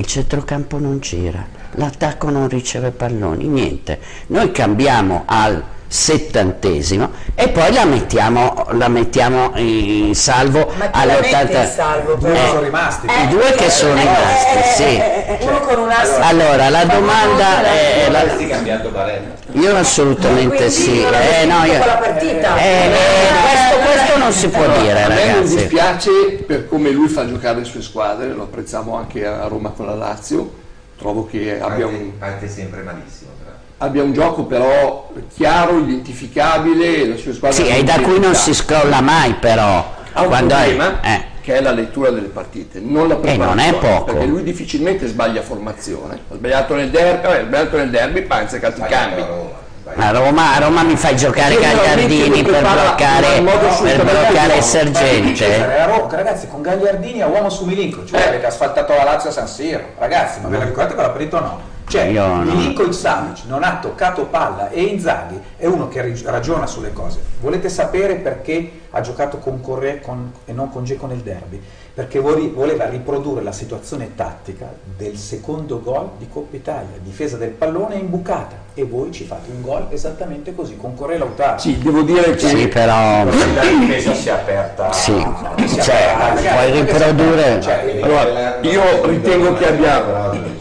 Il 0.00 0.06
centrocampo 0.06 0.78
non 0.78 0.98
gira, 0.98 1.46
l'attacco 1.72 2.30
non 2.30 2.48
riceve 2.48 2.90
palloni, 2.90 3.46
niente. 3.46 4.00
Noi 4.28 4.50
cambiamo 4.50 5.24
al 5.26 5.62
settantesimo 5.92 7.10
e 7.34 7.48
poi 7.48 7.72
la 7.72 7.84
mettiamo, 7.84 8.64
la 8.70 8.86
mettiamo 8.86 9.50
in 9.56 10.14
salvo 10.14 10.70
Ma 10.78 10.88
chi 10.88 11.04
la 11.06 11.14
mette 11.20 11.34
all'80. 11.34 11.60
in 11.62 11.68
salvo, 11.68 12.14
due 12.14 12.30
però? 12.30 12.46
sono 12.46 12.60
rimasti 12.62 13.06
I 13.06 13.28
due 13.28 13.52
che 13.56 13.70
sono 13.70 13.94
rimasti, 13.94 14.62
sì. 14.82 15.00
Uno 15.40 15.58
con 15.60 15.78
un 15.80 15.90
asso. 15.90 16.20
Allora, 16.20 16.68
la 16.68 16.84
domanda 16.84 17.64
è... 17.64 18.08
la- 18.08 18.20
Avresti 18.20 18.46
cambiato 18.46 18.90
Barella. 18.90 19.28
Io 19.52 19.76
assolutamente 19.76 20.70
sì. 20.70 21.02
non 21.02 21.12
Eh, 21.12 21.44
no, 21.46 21.64
io- 21.64 21.78
partita. 21.80 22.56
Eh, 22.56 22.86
eh, 22.86 22.90
questo, 23.42 23.90
questo 23.90 24.18
non 24.18 24.32
si 24.32 24.48
può 24.48 24.66
dire, 24.78 25.02
a 25.02 25.08
me 25.08 25.24
non 25.24 25.34
ragazzi. 25.34 25.56
dispiace 25.56 26.10
per 26.46 26.68
come 26.68 26.90
lui 26.90 27.08
fa 27.08 27.26
giocare 27.26 27.58
le 27.58 27.64
sue 27.64 27.82
squadre, 27.82 28.28
lo 28.28 28.44
apprezziamo 28.44 28.94
anche 28.96 29.26
a 29.26 29.46
Roma 29.48 29.70
con 29.70 29.86
la 29.86 29.94
Lazio, 29.96 30.52
trovo 30.96 31.26
che 31.26 31.58
abbia 31.60 31.86
un, 31.86 32.12
Parte, 32.16 32.34
parte 32.34 32.48
sempre 32.48 32.82
malissimo. 32.82 33.30
Abbia 33.82 34.02
un 34.02 34.12
gioco 34.12 34.44
però 34.44 35.08
chiaro, 35.34 35.78
identificabile, 35.78 37.06
le 37.06 37.16
sue 37.16 37.32
squadre 37.32 37.64
Sì, 37.64 37.66
e 37.66 37.82
da 37.82 37.98
cui 38.00 38.18
non 38.20 38.34
si 38.34 38.52
scrolla 38.52 39.00
mai 39.00 39.32
però. 39.34 39.94
Ha 40.12 40.20
un 40.20 40.26
Quando 40.28 40.54
è- 40.54 40.64
problema 40.64 41.00
eh. 41.00 41.24
che 41.40 41.54
è 41.56 41.62
la 41.62 41.70
lettura 41.72 42.10
delle 42.10 42.28
partite, 42.28 42.78
non 42.78 43.08
la 43.08 43.14
non 43.14 43.22
preparazione, 43.22 43.68
è 43.70 43.74
poco. 43.78 44.04
perché 44.04 44.26
lui 44.26 44.42
difficilmente 44.42 45.06
sbaglia 45.06 45.40
formazione. 45.40 46.18
Ha 46.30 46.34
sbagliato 46.34 46.74
nel 46.74 46.90
derby, 46.90 47.22
vabbè, 47.26 47.38
ha 47.40 47.44
sbagliato 47.46 47.76
nel 47.78 47.88
derby, 47.90 48.22
panza 48.22 48.56
e 48.56 48.60
calci 48.60 48.82
cambi. 48.82 49.22
A 49.96 50.10
Roma. 50.10 50.54
A 50.54 50.58
Roma, 50.60 50.82
mi 50.82 50.96
fai 50.96 51.16
giocare 51.16 51.56
Gagliardini 51.58 52.42
per 52.42 52.60
bloccare, 52.60 53.40
per 53.82 54.04
bloccare. 54.04 54.60
Sergente. 54.60 55.86
Ragazzi, 56.10 56.48
con 56.48 56.60
Gagliardini 56.60 57.22
a 57.22 57.28
uomo 57.28 57.48
su 57.48 57.64
Milinkovic, 57.64 58.10
cioè 58.10 58.20
Eh. 58.20 58.28
avete 58.28 58.44
asfaltato 58.46 58.92
la 58.92 59.04
Lazio 59.04 59.30
a 59.30 59.32
San 59.32 59.48
Siro, 59.48 59.80
ragazzi, 59.98 60.40
ma 60.42 60.48
ve 60.48 60.58
la 60.58 60.64
ricordate 60.64 60.92
quella 60.94 61.08
partita 61.08 61.36
o 61.38 61.40
no? 61.40 61.60
Cioè, 61.90 62.02
Io 62.04 62.24
no. 62.24 62.42
Milinkovic 62.44 62.94
Savic 62.94 63.38
non 63.48 63.64
ha 63.64 63.78
toccato 63.82 64.26
palla 64.26 64.70
e 64.70 64.80
Inzaghi 64.82 65.40
è 65.56 65.66
uno 65.66 65.88
che 65.88 66.14
ragiona 66.24 66.68
sulle 66.68 66.92
cose. 66.92 67.18
Volete 67.40 67.68
sapere 67.68 68.14
perché 68.14 68.70
ha 68.90 69.00
giocato 69.00 69.38
con 69.38 69.60
Correa 69.60 69.98
con- 69.98 70.30
e 70.44 70.52
non 70.52 70.70
con 70.70 70.84
Geco 70.84 71.06
nel 71.06 71.18
derby? 71.18 71.60
Perché 71.92 72.20
voleva 72.20 72.88
riprodurre 72.88 73.42
la 73.42 73.50
situazione 73.50 74.14
tattica 74.14 74.72
del 74.96 75.16
secondo 75.16 75.82
gol 75.82 76.10
di 76.16 76.28
Coppa 76.32 76.54
Italia, 76.54 76.96
difesa 77.02 77.36
del 77.36 77.50
pallone 77.50 77.96
imbucata 77.96 78.54
e 78.74 78.84
voi 78.84 79.10
ci 79.10 79.24
fate 79.24 79.50
un 79.50 79.60
gol 79.60 79.86
esattamente 79.90 80.54
così, 80.54 80.76
con 80.76 80.94
Correa 80.94 81.16
e 81.16 81.18
Lautaro. 81.18 81.58
Sì, 81.58 81.76
devo 81.78 82.02
dire 82.02 82.36
che 82.36 82.46
Sì, 82.46 82.68
però... 82.68 83.24
la 83.24 83.64
difesa 83.80 84.14
si 84.14 84.28
è 84.28 84.30
aperta 84.30 84.92
Sì, 84.92 85.12
Cioè, 85.12 85.82
cioè, 85.82 86.14
ragazzi, 86.16 86.46
puoi 86.46 86.70
riprodurre... 86.70 87.60
Cioè, 87.60 87.98
Allora, 88.00 88.58
io 88.60 89.06
ritengo 89.06 89.54
che 89.54 89.66
abbia- 89.68 90.58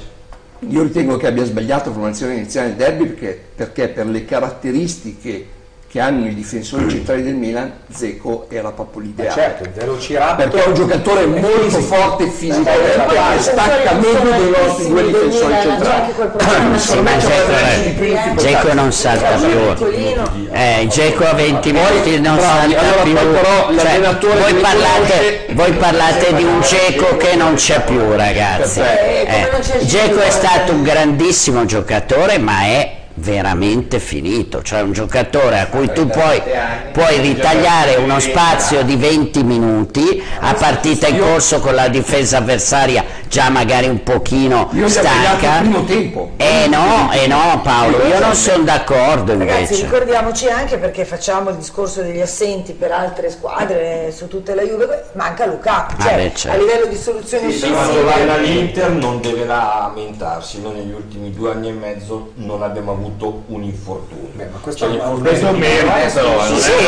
io 0.67 0.83
ritengo 0.83 1.17
che 1.17 1.27
abbia 1.27 1.45
sbagliato 1.45 1.89
la 1.89 1.95
formazione 1.95 2.33
iniziale 2.35 2.75
del 2.75 2.77
derby 2.77 3.05
perché, 3.05 3.41
perché 3.55 3.87
per 3.87 4.07
le 4.07 4.25
caratteristiche 4.25 5.57
che 5.89 5.99
hanno 5.99 6.27
i 6.27 6.35
difensori 6.35 6.87
centrali 6.87 7.23
del 7.23 7.33
Milan, 7.33 7.71
Zeco 7.89 8.45
era 8.49 8.71
proprio 8.71 9.01
l'ideale. 9.01 9.31
Certo, 9.31 9.63
il 9.63 9.71
Velociraptor 9.71 10.47
Perché 10.47 10.63
è 10.63 10.67
un 10.67 10.73
giocatore 10.75 11.25
molto 11.25 11.79
forte 11.79 12.27
fisicamente, 12.27 13.03
Poi 13.07 13.15
che 13.15 13.35
i 13.35 13.41
stacca 13.41 13.93
meglio 13.93 14.37
dei 14.37 14.51
nostri 14.51 14.87
due 14.87 15.03
difensori 15.07 15.53
centrali. 15.61 16.13
Dzeko- 16.75 18.35
Dzeko 18.35 18.73
non 18.73 18.91
salta 18.91 19.29
più. 19.37 19.57
Eh, 20.51 20.87
Geco 20.89 21.25
a 21.27 21.33
20 21.33 21.71
minuti 21.71 22.19
non 22.19 22.35
bravi, 22.35 22.73
salta 22.73 22.79
allora 22.79 23.03
più. 23.03 23.13
però 23.13 23.69
Cioè, 23.77 23.99
voi, 23.99 24.53
parlate, 24.55 25.07
conosce- 25.07 25.45
voi 25.51 25.71
parlate 25.73 26.33
di 26.35 26.43
un 26.43 26.61
Geco 26.61 27.17
che 27.17 27.35
non 27.35 27.53
c'è 27.55 27.81
più, 27.81 28.11
ragazzi. 28.15 28.79
Eh, 28.79 29.27
Eh, 29.27 29.85
più, 29.85 30.19
è 30.19 30.29
stato 30.31 30.71
un 30.71 30.81
grandissimo 30.83 31.65
giocatore, 31.65 32.37
ma 32.39 32.61
è 32.63 32.91
veramente 33.19 33.99
finito, 33.99 34.61
cioè 34.63 34.81
un 34.81 34.91
giocatore 34.93 35.59
a 35.59 35.67
cui 35.67 35.91
tu 35.91 36.07
puoi, 36.07 36.41
puoi 36.91 37.19
ritagliare 37.19 37.95
uno 37.95 38.19
spazio 38.19 38.81
di 38.83 38.95
20 38.95 39.43
minuti 39.43 40.23
a 40.39 40.53
partita 40.53 41.07
in 41.07 41.19
corso 41.19 41.59
con 41.59 41.75
la 41.75 41.87
difesa 41.89 42.37
avversaria 42.37 43.03
già 43.27 43.49
magari 43.49 43.87
un 43.87 44.01
pochino 44.03 44.69
stanca. 44.85 45.59
primo 45.59 45.83
tempo. 45.83 46.31
Eh 46.37 46.67
no, 46.67 47.11
eh 47.11 47.27
no 47.27 47.59
Paolo, 47.63 48.05
io 48.05 48.19
non 48.19 48.33
sono 48.33 48.63
d'accordo 48.63 49.37
Ragazzi, 49.37 49.61
invece. 49.73 49.83
ricordiamoci 49.83 50.47
anche 50.47 50.77
perché 50.77 51.05
facciamo 51.05 51.49
il 51.51 51.57
discorso 51.57 52.01
degli 52.01 52.21
assenti 52.21 52.73
per 52.73 52.91
altre 52.91 53.29
squadre 53.29 54.11
su 54.15 54.27
tutte 54.27 54.55
la 54.55 54.63
Juve, 54.63 55.05
manca 55.13 55.45
Lukaku, 55.45 55.95
Ah, 55.97 56.03
cioè 56.03 56.15
beh, 56.15 56.31
certo. 56.33 56.57
a 56.57 56.59
livello 56.59 56.85
di 56.87 56.95
soluzioni 56.97 57.51
Sì, 57.51 57.65
offensive. 57.71 58.31
all'Inter 58.31 58.89
non 58.91 59.21
deve 59.21 59.45
lamentarsi, 59.45 60.61
noi 60.61 60.73
negli 60.75 60.93
ultimi 60.93 61.31
due 61.33 61.51
anni 61.51 61.67
e 61.69 61.71
mezzo 61.73 62.31
non 62.35 62.61
abbiamo 62.63 62.91
avuto 62.93 63.08
un 63.47 63.63
infortunio. 63.63 64.29
Beh, 64.33 64.45
ma 64.51 64.57
questo 64.59 64.85
Cioè, 64.85 64.99
è 64.99 65.05
un- 65.07 65.21
merita 65.21 65.91
però, 66.13 66.45
eh, 66.45 66.49
non 66.49 66.59
Sì, 66.59 66.71
è 66.71 66.87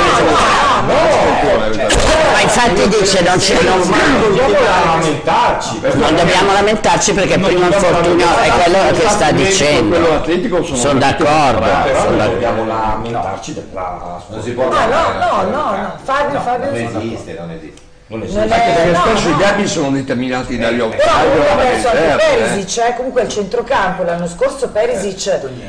Ma 2.32 2.42
infatti 2.42 2.88
dice 2.88 3.22
non, 3.22 3.38
c'è, 3.38 3.62
non, 3.62 3.80
non 3.80 4.36
dobbiamo 4.36 4.66
lamentarci. 4.86 5.80
non 5.94 6.16
dobbiamo 6.16 6.52
lamentarci 6.54 7.14
perché 7.14 7.34
il 7.34 7.40
primo 7.40 7.66
infortunio 7.66 8.28
è 8.38 8.50
quello 8.50 8.78
che 9.00 9.10
sta 9.10 9.32
dicendo. 9.32 9.98
Quello 9.98 10.16
atletico 10.16 10.64
sono 10.64 11.00
d'accordo. 11.00 11.66
Però 11.84 12.10
non 12.10 12.18
dobbiamo 12.18 12.66
lamentarci 12.66 13.54
della 13.54 14.22
Non 14.28 14.42
si 14.42 14.52
può 14.52 14.64
no, 14.70 14.70
no, 14.70 15.44
no, 15.50 15.50
no, 15.50 15.94
Fabio, 16.04 16.40
Fabio. 16.40 16.66
Non 16.72 16.76
esiste, 16.76 17.36
non 17.40 17.52
esiste. 17.52 17.90
Non 18.12 18.20
Non 18.20 18.28
esiste. 18.28 18.46
è- 18.46 18.52
Anche 18.60 18.74
perché 18.76 18.92
no, 18.92 19.00
spesso 19.06 19.30
no. 19.30 19.36
i 19.36 19.38
derby 19.38 19.68
sono 19.68 19.90
determinati 19.92 20.58
dagli 20.58 20.78
Però 20.78 20.90
comunque 20.90 21.50
ha 21.50 21.56
della 21.56 21.70
perso 21.70 21.88
anche 21.88 22.12
eh. 22.12 22.38
Perisic, 22.38 22.78
eh, 22.78 22.94
comunque 22.96 23.22
il 23.22 23.28
centrocampo 23.30 24.04
l'anno 24.04 24.28
scorso 24.28 24.70
Perisic 24.70 25.28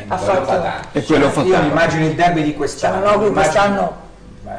ha 0.09 0.16
Quello 0.16 0.45
fa 0.45 0.61
fatto. 0.62 0.88
E 0.99 1.03
quello 1.05 1.30
fa 1.30 1.40
Io 1.40 1.47
mi 1.47 1.53
tanto. 1.53 1.66
immagino 1.68 2.05
il 2.07 2.14
derby 2.14 2.43
di 2.43 2.55
quest'anno. 2.55 2.95
Cianoglu 3.07 3.26
immagino- 3.28 3.32
quest'anno 3.32 3.97
Beh, 4.43 4.51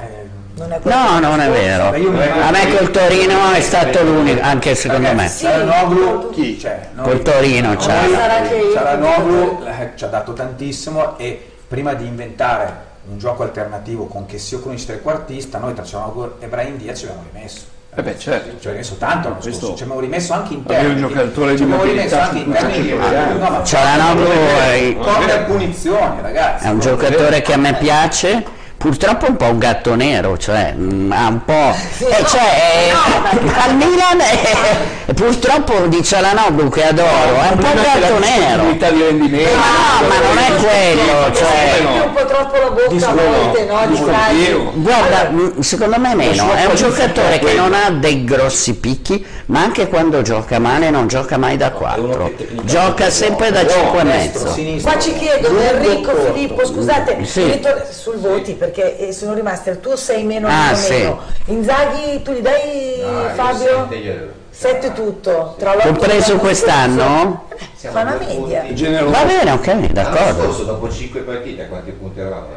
non 0.55 0.79
No, 0.83 1.19
non 1.19 1.39
è 1.41 1.49
vero. 1.49 1.95
Io 1.97 2.09
A 2.41 2.51
me 2.51 2.75
col 2.77 2.89
Torino 2.91 3.51
è 3.51 3.59
stato 3.59 4.01
l'unico, 4.03 4.41
anche 4.41 4.75
secondo 4.75 5.11
me. 5.13 5.27
Sì, 5.27 5.43
Cialanoglu, 5.45 6.29
chi? 6.29 6.57
Cioè, 6.59 6.89
noi- 6.93 7.03
Col 7.05 7.21
Torino 7.21 7.71
io- 7.73 8.71
Cialanoglu 8.73 9.63
eh, 9.67 9.91
ci 9.95 10.03
ha 10.05 10.07
dato 10.07 10.31
tantissimo 10.33 11.17
e 11.17 11.51
prima 11.67 11.93
di 11.95 12.05
inventare 12.05 12.91
un 13.09 13.17
gioco 13.17 13.43
alternativo 13.43 14.05
con 14.05 14.25
Chessio 14.25 14.61
Krunic 14.61 14.85
trequartista, 14.85 15.57
noi 15.57 15.73
tra 15.73 15.83
Cialanoglu 15.83 16.35
e 16.39 16.47
Brahim 16.47 16.77
Diaz 16.77 16.99
ci 16.99 17.05
abbiamo 17.05 17.23
rimesso. 17.31 17.61
Eh 17.95 18.01
beh, 18.01 18.17
certo. 18.17 18.45
Ci 18.49 18.55
abbiamo 18.55 18.71
rimesso 18.71 18.95
tanto 18.97 19.27
l'anno 19.29 19.39
Questo- 19.41 19.59
scorso, 19.59 19.75
ci 19.77 19.83
abbiamo 19.83 20.01
rimesso 20.01 20.33
anche 20.33 20.53
in 20.53 20.61
Avere 20.65 20.79
un 20.79 20.85
termini. 20.95 21.07
giocatore 21.13 21.51
di 21.51 21.57
ci 21.57 21.63
abbiamo 21.63 21.83
rimesso 21.83 22.17
anche 22.17 22.37
in 22.39 22.51
termini 22.51 23.65
Cialanoglu 23.65 24.25
è- 24.25 24.97
corner 24.99 25.45
punizioni, 25.45 26.21
ragazzi. 26.21 26.65
È 26.65 26.69
un 26.69 26.79
giocatore 26.79 27.41
che 27.41 27.53
a 27.53 27.57
me 27.57 27.75
piace. 27.75 28.61
Purtroppo 28.77 29.27
è 29.27 29.29
un 29.29 29.37
po' 29.37 29.45
un 29.45 29.59
gatto 29.59 29.95
nero, 29.95 30.37
cioè 30.37 30.73
mm, 30.77 31.09
ha 31.13 31.27
un 31.27 31.45
po'. 31.45 31.53
eh, 31.53 32.25
cioè, 32.27 32.89
eh, 32.89 33.49
al 33.65 33.75
Milan 33.77 34.19
eh, 34.19 35.13
purtroppo 35.13 35.87
di 35.87 36.03
Cialanoglu 36.03 36.67
che 36.69 36.87
adoro, 36.87 37.07
è 37.07 37.51
un 37.53 37.59
po' 37.59 37.67
un 37.67 37.81
gatto 37.81 38.19
nero. 38.19 38.63
Di 38.93 39.01
rendimento. 39.01 39.55
Ma 39.55 40.01
no, 40.01 40.07
ma 40.07 40.27
non 40.27 40.37
è 40.37 40.51
quello, 40.59 41.33
cioè. 41.33 42.03
Un 42.03 42.13
po' 42.13 42.25
troppo 42.25 42.57
la 42.57 42.69
bocca 42.71 43.07
a 43.09 43.13
volte, 43.13 43.65
no? 43.65 43.87
Di 43.87 43.95
frasi. 43.95 44.71
Guarda, 44.73 45.29
mm, 45.29 45.59
secondo 45.59 45.99
me 45.99 46.15
meno, 46.15 46.51
è 46.51 46.65
un 46.65 46.75
giocatore 46.75 47.39
che 47.39 47.53
non 47.53 47.73
ha 47.73 47.89
dei 47.89 48.25
grossi 48.25 48.75
picchi, 48.75 49.25
ma 49.45 49.61
anche 49.61 49.87
quando 49.87 50.21
gioca 50.23 50.59
male 50.59 50.89
non 50.89 51.07
gioca 51.07 51.37
mai 51.37 51.55
da 51.55 51.71
4, 51.71 52.33
gioca 52.63 53.09
sempre 53.09 53.49
da 53.51 53.65
5 53.65 53.99
e 54.01 54.03
mezzo. 54.03 54.55
Qua 54.81 54.99
ci 54.99 55.13
chiedono 55.13 55.59
Enrico. 55.61 56.11
Filippo, 56.33 56.65
scusate, 56.65 57.23
sul 57.23 58.17
voti 58.17 58.53
perché 58.63 58.97
eh, 59.09 59.11
sono 59.11 59.33
rimasti 59.33 59.69
al 59.69 59.81
tuo 59.81 59.97
6 59.97 60.23
meno 60.23 60.47
Ah, 60.47 60.65
meno 60.67 60.75
sì. 60.77 60.91
meno. 60.93 61.19
Inzaghi 61.45 62.21
tu 62.23 62.31
gli 62.31 62.39
dai 62.39 63.01
No, 63.01 63.21
io 63.21 63.29
Fabio? 63.35 63.65
sette 63.89 63.97
glielo 63.97 64.25
do. 64.25 64.31
7 64.51 64.93
tutto. 64.93 65.55
Tra 65.57 65.73
l'otto 65.73 65.87
Compreso 65.87 66.37
quest'anno? 66.37 67.47
Fa 67.75 68.01
una 68.01 68.17
media. 68.17 68.63
Va 69.05 69.25
bene, 69.25 69.51
ok, 69.51 69.87
d'accordo. 69.91 70.43
scorso 70.43 70.63
dopo 70.63 70.89
5 70.89 71.19
partite 71.21 71.67
quanti 71.67 71.91
punti 71.91 72.19
eravamo? 72.21 72.47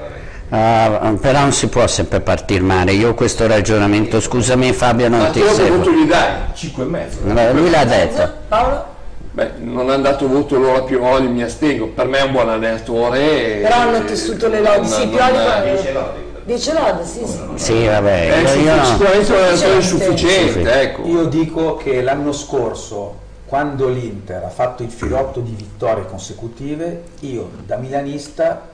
Ah, 0.51 1.13
però 1.21 1.41
non 1.41 1.53
si 1.53 1.67
può 1.69 1.85
sempre 1.89 2.21
partire 2.21 2.61
male, 2.61 2.93
io 2.93 3.15
questo 3.15 3.49
ragionamento, 3.49 4.21
scusami 4.21 4.73
Fabio 4.73 5.09
non 5.09 5.21
Ma 5.21 5.31
ti 5.31 5.43
seguo. 5.43 5.91
gli 5.91 6.07
dai? 6.07 6.29
5 6.55 6.83
e 6.85 6.87
mezzo. 6.87 7.19
Lui 7.53 7.69
l'ha 7.71 7.85
detto. 7.85 8.33
Paolo? 8.47 8.95
Beh, 9.37 9.51
non 9.59 9.91
hanno 9.91 10.01
dato 10.01 10.29
voto 10.29 10.57
loro 10.59 10.79
a 10.79 10.83
Pioli, 10.85 11.29
mi 11.29 11.43
astengo. 11.43 11.89
Per 11.89 12.07
me 12.07 12.21
è 12.21 12.23
un 12.23 12.33
buon 12.33 12.49
allenatore. 12.49 13.59
Però 13.61 13.75
hanno 13.81 14.03
tessuto 14.07 14.49
le 14.49 14.63
lodi. 14.63 14.89
Sì, 14.89 15.09
Pioli 15.09 15.77
Dice 15.77 15.93
lode. 15.93 16.25
10 16.47 16.73
lode, 16.73 17.05
sì, 17.05 17.27
sì. 17.27 17.43
Sì, 17.57 17.87
vabbè, 17.87 18.31
È 18.31 18.57
io, 18.57 18.75
io 18.75 18.85
sicuramente 18.85 19.33
un 19.33 19.39
allenatore 19.39 19.83
sufficiente, 19.83 20.81
ecco. 20.81 21.07
Io 21.07 21.25
dico 21.27 21.77
che 21.77 22.01
l'anno 22.01 22.33
scorso, 22.33 23.15
quando 23.45 23.89
l'Inter 23.89 24.43
ha 24.43 24.49
fatto 24.49 24.83
il 24.83 24.91
filotto 24.91 25.41
di 25.41 25.53
vittorie 25.55 26.07
consecutive, 26.07 27.03
io 27.21 27.51
da 27.67 27.77
milanista 27.77 28.67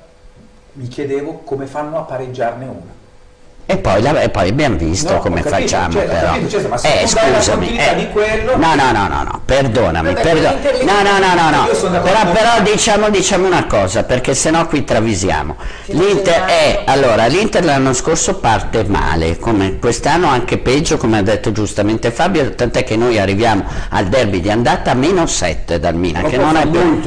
mi 0.74 0.86
chiedevo 0.86 1.40
come 1.42 1.66
fanno 1.66 1.98
a 1.98 2.02
pareggiarne 2.02 2.64
una. 2.66 3.00
E 3.64 3.78
poi, 3.78 4.02
la- 4.02 4.20
e 4.20 4.28
poi 4.28 4.48
abbiamo 4.50 4.76
visto 4.76 5.12
No, 5.14 5.18
come 5.20 5.40
capito, 5.40 5.60
facciamo 5.60 5.98
ho 5.98 6.02
però. 6.04 6.26
capito, 6.32 6.48
certo, 6.48 6.68
ma 6.68 6.80
eh, 6.82 7.06
scusami. 7.06 7.78
di 7.96 8.08
quello- 8.10 8.56
No, 8.56 8.74
no, 8.74 8.90
no, 8.92 9.08
no, 9.08 9.22
no, 9.22 9.40
perdonami, 9.44 10.08
Vabbè, 10.12 10.20
perdo- 10.20 10.48
l'Inter 10.48 10.74
lì- 10.78 10.84
No, 10.84 10.92
no, 11.02 11.18
no, 11.18 11.34
no, 11.34 11.50
no. 11.90 12.00
Però, 12.02 12.30
però 12.32 12.60
diciamo, 12.62 13.08
diciamo 13.08 13.46
una 13.46 13.64
cosa, 13.66 14.02
perché 14.02 14.34
sennò 14.34 14.66
qui 14.66 14.84
travisiamo. 14.84 15.56
L'Inter 15.86 16.44
è, 16.44 16.82
allora, 16.86 17.26
l'Inter 17.26 17.64
l'anno 17.64 17.92
scorso 17.94 18.34
parte 18.40 18.84
male, 18.84 19.38
come 19.38 19.78
quest'anno 19.78 20.26
anche 20.26 20.58
peggio, 20.58 20.96
come 20.98 21.18
ha 21.18 21.22
detto 21.22 21.52
giustamente 21.52 22.10
Fabio, 22.10 22.54
tant'è 22.54 22.84
che 22.84 22.96
noi 22.96 23.18
arriviamo 23.18 23.64
al 23.90 24.06
derby 24.06 24.40
di 24.40 24.50
andata 24.50 24.90
a 24.90 24.94
meno 24.94 25.24
7 25.26 25.78
dal 25.78 25.94
Milan, 25.94 26.22
Ma 26.22 26.28
che 26.28 26.36
non 26.36 26.56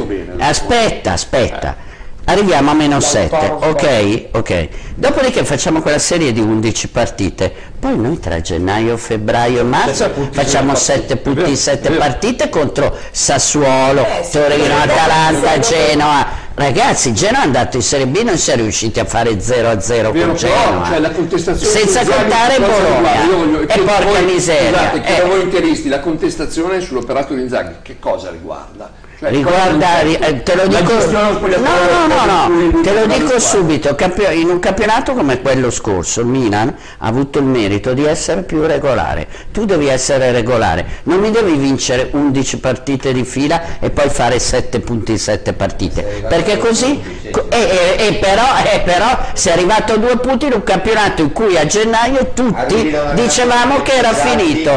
bene. 0.06 0.34
Aspetta, 0.43 1.12
aspetta. 1.12 1.84
Arriviamo 2.28 2.71
a 2.71 2.73
meno 2.73 2.99
7, 2.99 3.36
ok? 3.61 4.26
Ok. 4.32 4.67
Dopodiché 4.95 5.45
facciamo 5.45 5.82
quella 5.82 5.99
serie 5.99 6.32
di 6.32 6.39
11 6.39 6.88
partite. 6.88 7.53
Poi 7.80 7.95
noi 7.97 8.19
tra 8.19 8.41
gennaio, 8.41 8.97
febbraio 8.97 9.59
e 9.59 9.63
marzo 9.63 10.09
facciamo 10.32 10.73
7 10.73 11.17
punti, 11.17 11.55
7 11.55 11.91
partite 11.91 12.49
contro 12.49 12.97
Sassuolo, 13.11 14.01
Eh, 14.05 14.28
Torino, 14.32 14.76
Atalanta. 14.76 15.59
Genoa. 15.59 16.43
Ragazzi, 16.56 17.14
Genoa 17.14 17.41
è 17.41 17.43
andato 17.45 17.76
in 17.76 17.84
Serie 17.84 18.08
B 18.08 18.22
non 18.24 18.38
si 18.38 18.49
è 18.49 18.56
riusciti 18.56 19.01
a 19.01 19.06
fare 19.06 19.41
0 19.41 19.70
a 19.70 19.82
0 19.82 20.12
Vero, 20.12 20.28
con 20.28 20.36
però, 20.39 20.53
Genoa. 20.66 20.86
cioè, 20.88 20.99
la 20.99 21.12
contestazione 21.12 21.74
Senza 21.80 22.06
contare 22.06 22.60
Bologna. 22.60 23.26
voglio- 23.30 23.60
E 23.62 23.66
porca 23.66 24.06
voi- 24.06 24.24
miseria. 24.24 24.70
Scusate, 24.70 25.01
chiedo 25.01 25.24
Eh. 25.24 25.28
voi 25.28 25.41
interisti, 25.41 25.89
la 25.89 25.99
contestazione 25.99 26.80
sull'operato 26.80 27.34
di 27.34 27.41
Inzaghi, 27.41 27.76
che 27.82 27.97
cosa 27.99 28.30
riguarda? 28.30 29.03
Cioè, 29.18 29.30
Riguarda, 29.30 29.88
cosa- 30.03 30.26
eh, 30.28 30.43
te 30.43 30.56
lo 30.56 30.68
dico, 30.68 30.91
no, 31.10 31.39
no, 31.39 32.26
no, 32.49 32.82
te 32.82 32.91
lo 32.93 33.06
dico 33.06 33.39
subito, 33.39 33.95
in 34.34 34.49
un 34.49 34.60
campionato 34.60 35.14
come 35.14 35.41
quello 35.41 35.72
scorso 35.72 36.20
il 36.20 36.26
Milan 36.28 36.68
ha 36.97 37.08
avuto 37.08 37.39
il 37.39 37.45
merito 37.45 37.93
di 37.93 38.03
essere 38.03 38.41
più 38.43 38.66
regolare, 38.66 39.26
tu 39.53 39.64
devi 39.64 39.88
essere 39.88 40.34
regolare, 40.34 40.86
non 41.03 41.20
mi 41.20 41.32
devi 41.32 41.53
vincere 41.56 42.10
11 42.12 42.60
partite 42.60 43.14
di 43.14 43.24
fila 43.24 43.80
e 43.80 43.89
poi 43.89 44.10
fare 44.10 44.38
7 44.38 44.82
punti 44.82 45.12
in 45.14 45.18
7 45.20 45.53
partite, 45.53 46.26
perché 46.28 46.45
così, 46.58 47.30
co- 47.32 47.46
e, 47.50 47.58
e- 47.98 48.08
e 48.08 48.14
però, 48.16 48.43
e 48.72 48.80
però 48.82 49.08
sei 49.34 49.54
arrivato 49.54 49.93
a 49.93 49.98
due 49.98 50.18
punti 50.18 50.46
in 50.46 50.54
un 50.54 50.64
campionato 50.64 51.22
in 51.22 51.32
cui 51.32 51.58
a 51.58 51.66
gennaio 51.66 52.32
tutti 52.34 52.96
dicevamo 53.14 53.82
che 53.82 53.93
era 53.93 54.14
finito, 54.14 54.72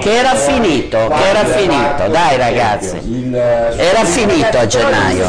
che 0.00 0.16
era 0.16 0.34
finito, 0.34 0.98
che 1.08 1.28
era 1.28 1.44
finito, 1.44 2.08
dai 2.08 2.36
ragazzi. 2.36 2.96
Era 3.76 4.04
finito 4.04 4.58
a 4.58 4.66
gennaio. 4.66 5.28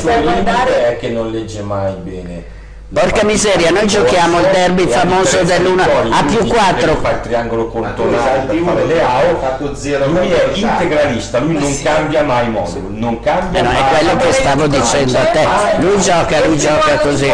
È 0.89 0.97
che 0.99 1.09
non 1.09 1.29
legge 1.31 1.61
mai 1.61 1.93
bene. 2.01 2.59
Porca 2.93 3.23
miseria, 3.23 3.71
noi 3.71 3.87
giochiamo 3.87 4.39
il 4.39 4.49
derby 4.51 4.85
famoso 4.85 5.43
dell'1 5.43 5.79
a 6.11 6.23
più 6.25 6.45
4. 6.45 6.95
Fa 6.97 7.11
il 7.11 7.19
triangolo 7.21 7.63
Ma 7.63 7.69
tu 7.69 8.01
contornale 8.01 8.17
esalti 8.17 8.57
per 8.57 8.65
fare 8.65 8.81
uno 8.81 8.85
le 8.85 8.93
che 8.93 9.01
ha 9.01 9.15
AO. 9.15 9.39
fatto 9.39 9.75
zero 9.75 10.07
Lui 10.07 10.29
è 10.29 10.49
integralista, 10.53 11.39
lui 11.39 11.53
non 11.57 11.81
cambia 11.81 12.23
mai 12.23 12.49
modulo, 12.49 12.87
non 12.89 13.21
cambia 13.21 13.59
Eh 13.59 13.63
no, 13.63 13.69
è 13.69 13.73
mai. 13.79 13.89
quello 13.93 14.15
che 14.17 14.33
stavo 14.33 14.67
dicendo 14.67 15.17
a 15.17 15.23
te. 15.23 15.47
Lui 15.77 16.01
gioca, 16.01 16.45
lui 16.45 16.57
gioca 16.57 16.97
così. 16.97 17.31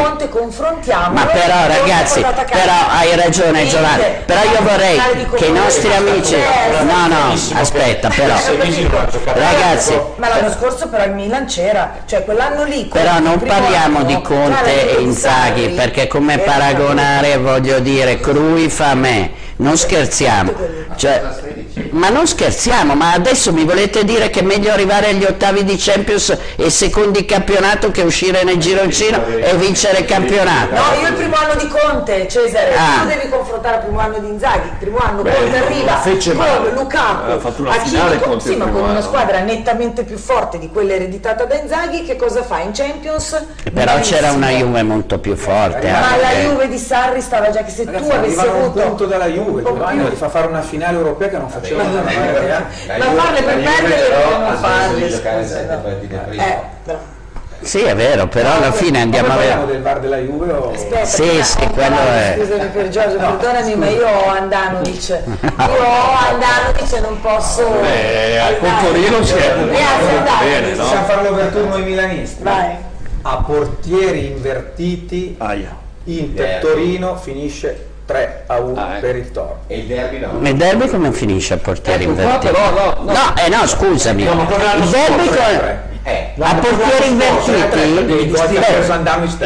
Ma 1.12 1.26
però 1.26 1.66
ragazzi, 1.66 2.22
però 2.22 2.74
hai 2.92 3.16
ragione 3.16 3.66
Giovanni, 3.68 4.04
però 4.26 4.42
io 4.44 4.62
vorrei 4.62 5.28
che 5.36 5.46
i 5.46 5.52
nostri 5.54 5.92
amici, 5.92 6.38
no 6.84 7.08
no, 7.08 7.34
aspetta 7.60 8.10
però, 8.10 8.36
ragazzi, 9.34 10.00
Ma 10.18 10.30
l'anno 10.30 10.52
scorso 10.52 10.88
però 10.88 11.04
il 11.06 11.14
Milan 11.14 11.46
c'era, 11.48 11.96
cioè 12.06 12.24
quell'anno 12.24 12.64
lì. 12.64 12.86
però 12.86 13.18
non 13.20 13.40
parliamo 13.40 14.04
di 14.04 14.22
Conte 14.22 14.98
e 14.98 15.02
Inzaghi, 15.02 15.46
Sarri, 15.48 15.70
perché 15.70 16.08
come 16.08 16.40
paragonare 16.40 17.38
voglio 17.38 17.80
dire 17.80 18.20
Cruyff 18.20 18.80
a 18.82 18.96
me, 18.96 19.32
non 19.58 19.78
scherziamo, 19.78 20.54
cioè, 20.96 21.47
ma 21.92 22.10
non 22.10 22.28
scherziamo, 22.28 22.94
ma 22.96 23.14
adesso 23.14 23.52
mi 23.54 23.64
volete 23.64 24.04
dire 24.04 24.30
che 24.30 24.40
è 24.40 24.44
meglio 24.44 24.72
arrivare 24.72 25.10
agli 25.10 25.24
ottavi 25.24 25.64
di 25.64 25.76
Champions 25.78 26.36
e 26.56 26.70
secondi 26.70 27.26
campionato 27.26 27.92
che 27.92 28.02
uscire 28.02 28.44
nel 28.44 28.58
gironcino 28.58 29.26
e 29.26 29.56
vincere 29.56 30.00
il 30.00 30.06
campionato? 30.06 30.74
No, 30.76 30.82
io 31.02 31.08
il 31.08 31.14
primo 31.14 31.36
anno 31.36 31.56
di 31.60 31.68
Conte, 31.68 32.28
Cesare, 32.28 32.76
Ah. 32.76 33.02
tu 33.02 33.08
devi 33.08 33.30
confrontare 33.30 33.78
il 33.78 33.82
primo 33.84 34.00
anno 34.00 34.18
di 34.20 34.28
Inzaghi, 34.28 34.68
il 34.68 34.76
primo 34.80 34.98
anno 35.00 35.22
Beh, 35.22 35.34
Conte 35.34 35.58
arriva 35.58 35.98
fece 35.98 36.30
con 36.36 36.46
male. 36.46 36.72
Lukaku, 36.72 37.32
Ha 37.32 37.40
fatto 37.40 37.62
una 37.62 37.72
finale 37.74 38.20
con- 38.20 38.40
sì, 38.42 38.56
ma 38.56 38.66
con 38.68 38.82
una 38.90 39.02
squadra 39.02 39.40
nettamente 39.40 40.04
più 40.04 40.18
forte 40.18 40.58
di 40.60 40.70
quella 40.72 40.94
ereditata 40.94 41.46
da 41.46 41.56
Inzaghi, 41.56 42.04
che 42.04 42.16
cosa 42.16 42.44
fa 42.44 42.60
in 42.60 42.72
Champions? 42.74 43.44
Però 43.74 44.00
c'era 44.00 44.32
una. 44.32 44.50
Juve 44.50 44.82
molto 44.84 45.20
più 45.20 45.36
forte. 45.36 45.90
Ma 45.92 45.98
anche. 46.12 46.22
la 46.22 46.30
Juve 46.50 46.68
di 46.68 46.78
Sarri 46.78 47.22
stava 47.22 47.50
già 47.52 47.64
che 47.64 47.70
se 47.72 47.84
Ragazzi, 47.86 48.08
tu 48.08 48.14
avessi 48.16 48.40
arrivano 48.40 48.50
a 48.50 48.56
un 48.56 48.62
avuto 48.64 48.82
punto 48.82 49.06
dalla 49.06 49.26
Juve, 49.28 49.62
Giovanni 49.64 50.10
ti 50.10 50.16
fa 50.16 50.30
fare 50.30 50.48
una 50.48 50.62
finale 50.62 50.98
europea 50.98 51.30
che 51.30 51.38
non 51.38 51.50
faceva 51.50 51.77
da 51.84 52.98
Ma 52.98 53.06
farle 53.22 53.42
per 53.42 53.62
perdere 53.62 54.10
non 54.40 54.58
farle, 54.58 55.10
giocare 55.10 55.44
scusa, 55.44 55.56
sette 55.56 55.74
no. 55.76 55.82
partite 55.82 56.16
prima. 56.28 56.46
Eh, 56.46 56.60
però. 56.84 57.00
Sì, 57.60 57.80
è 57.82 57.96
vero, 57.96 58.28
però 58.28 58.54
alla 58.54 58.72
fine 58.72 59.02
andiamo 59.02 59.34
a 59.34 59.38
vedere. 59.38 59.66
del 59.66 59.82
VAR 59.82 60.00
della 60.00 60.18
Juve 60.18 60.52
o... 60.52 60.72
Aspetta, 60.74 61.06
Sì, 61.06 61.44
sì, 61.44 61.68
quello 61.74 61.96
è- 61.98 62.36
Scusami 62.38 62.68
per 62.68 62.90
Giorgio, 62.90 63.18
perdonami, 63.18 63.76
ma 63.76 63.90
io 63.90 64.08
ho 64.08 64.30
Andanovic. 64.30 65.10
Io 65.10 65.84
ho 65.84 66.14
Andanovic 66.30 66.94
e 66.94 67.00
non 67.00 67.20
posso. 67.20 67.68
Beh, 67.82 68.40
al. 68.40 68.58
Contorino 68.60 69.24
si 69.24 69.34
è 69.34 69.56
Grazie, 69.66 70.76
no? 70.76 70.84
Possiamo 70.84 71.06
fare 71.08 71.24
l'overture 71.30 71.68
noi 71.68 71.82
milanisti? 71.84 72.44
Vai. 72.44 72.76
A 73.24 73.38
portieri 73.38 74.28
invertiti, 74.28 75.36
Aia. 75.40 75.76
Inter 76.04 76.46
Derby. 76.46 76.68
Torino 76.68 77.16
finisce 77.18 77.86
3 78.08 78.44
a 78.48 78.58
1 78.60 78.80
Ah, 78.80 78.92
ecco. 78.94 79.00
per 79.02 79.16
il 79.18 79.32
Toro. 79.32 79.60
E 79.68 79.78
il 79.80 79.86
derby 79.86 80.20
no. 80.20 80.40
Il 80.42 80.56
derby 80.56 80.88
come 80.88 81.12
finisce 81.12 81.54
a 81.54 81.58
portiere 81.58 82.04
Ecco 82.04 82.14
qua 82.14 82.22
invertiti? 82.24 82.54
però 82.54 82.70
no, 82.72 83.04
no. 83.04 83.12
No, 83.12 83.34
eh 83.38 83.50
no, 83.50 83.68
scusami. 83.68 84.24
No, 84.24 84.32
Il 84.42 84.90
derby 84.90 85.26
con... 85.28 85.36
tre. 85.36 85.86
Eh, 86.04 86.32
A 86.40 86.56
portieri 86.56 87.10
invertiti? 87.10 87.66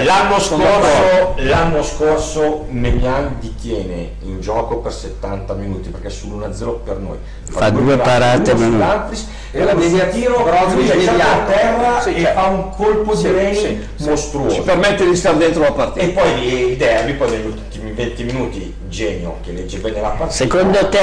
L'anno 0.03 0.39
scorso, 0.39 1.33
l'anno 1.37 1.81
scorso 1.83 2.65
Mignan 2.69 3.37
di 3.39 3.50
tiene 3.61 4.13
in 4.23 4.41
gioco 4.41 4.77
per 4.77 4.91
70 4.91 5.53
minuti 5.53 5.89
perché 5.89 6.09
sull'1-0 6.09 6.79
per 6.83 6.97
noi 6.97 7.17
Fa 7.43 7.69
due 7.69 7.95
parate, 7.97 8.57
sull'Antris, 8.57 9.27
E 9.51 9.59
la 9.59 9.65
la 9.65 9.73
devia- 9.75 10.05
tiro 10.07 10.45
a 10.45 11.45
terra 11.45 12.01
Sì, 12.01 12.15
e 12.15 12.21
certo. 12.21 12.39
fa 12.39 12.47
un 12.47 12.69
colpo 12.71 13.13
di 13.13 13.29
reni 13.31 13.55
sì, 13.55 13.87
sì. 13.95 14.09
mostruoso 14.09 14.55
Ci 14.55 14.61
permette 14.61 15.05
di 15.07 15.15
stare 15.15 15.37
dentro 15.37 15.61
la 15.61 15.71
partita. 15.73 16.05
e 16.05 16.09
poi 16.09 16.69
il 16.71 16.77
derby 16.77 17.13
poi 17.13 17.29
negli 17.29 17.45
ultimi 17.45 17.91
20 17.91 18.23
minuti 18.23 18.73
genio 18.89 19.37
che 19.43 19.51
legge 19.51 19.77
bene 19.77 20.01
la 20.01 20.07
partita 20.09 20.29
Secondo 20.31 20.89
te, 20.89 20.97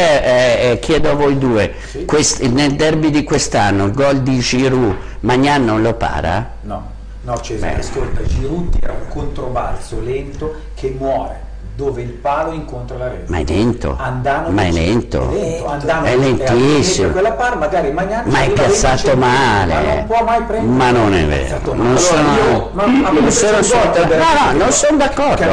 eh, 0.67 0.71
eh, 0.73 0.79
chiedo 0.81 1.11
a 1.11 1.15
voi 1.15 1.39
due, 1.39 1.75
quest- 2.07 2.43
nel 2.43 2.75
derby 2.75 3.11
di 3.11 3.23
quest'anno 3.23 3.85
il 3.85 3.93
gol 3.93 4.21
di 4.23 4.39
Giroud, 4.41 4.97
Magnan 5.21 5.65
non 5.65 5.81
lo 5.83 5.95
para? 5.95 6.55
No, 6.63 6.91
no 7.23 7.41
Cesare, 7.41 7.79
ascolta, 7.81 8.23
Giroud 8.25 8.71
tira 8.79 8.93
un 8.93 9.07
controbalzo 9.09 10.01
lento 10.01 10.55
che 10.75 10.95
muore 10.99 11.47
dove 11.79 12.03
il 12.03 12.09
palo 12.11 12.51
incontra 12.51 12.97
la 12.97 13.07
rete. 13.07 13.25
Ma 13.31 13.39
è 13.39 13.45
lento, 13.47 13.97
Andanovic 13.97 14.53
ma 14.53 14.63
è 14.63 14.71
lento, 14.73 15.31
È, 15.31 15.37
lento, 15.37 16.03
è 16.03 16.17
lentissimo. 16.17 17.13
par, 17.37 17.57
Ma 17.57 17.69
è 17.69 17.77
arriva 17.77 18.03
a 18.03 18.25
20 18.25 18.53
piazzato 18.53 19.17
male. 19.17 19.75
Ma 19.75 19.81
non 19.95 20.07
può 20.07 20.25
mai 20.25 20.43
prendere. 20.43 20.73
Ma 20.77 20.91
non 20.91 21.15
è 21.15 21.25
vero. 21.25 21.75
Non 21.75 21.97
sono, 21.99 22.35
io- 22.35 22.71
ma- 22.73 22.87
ma 22.87 23.11
non 23.11 23.31
sono, 23.31 23.59
no, 23.61 24.51
no, 24.51 24.59
non 24.59 24.73
sono 24.73 24.97
d'accordo. 24.97 25.45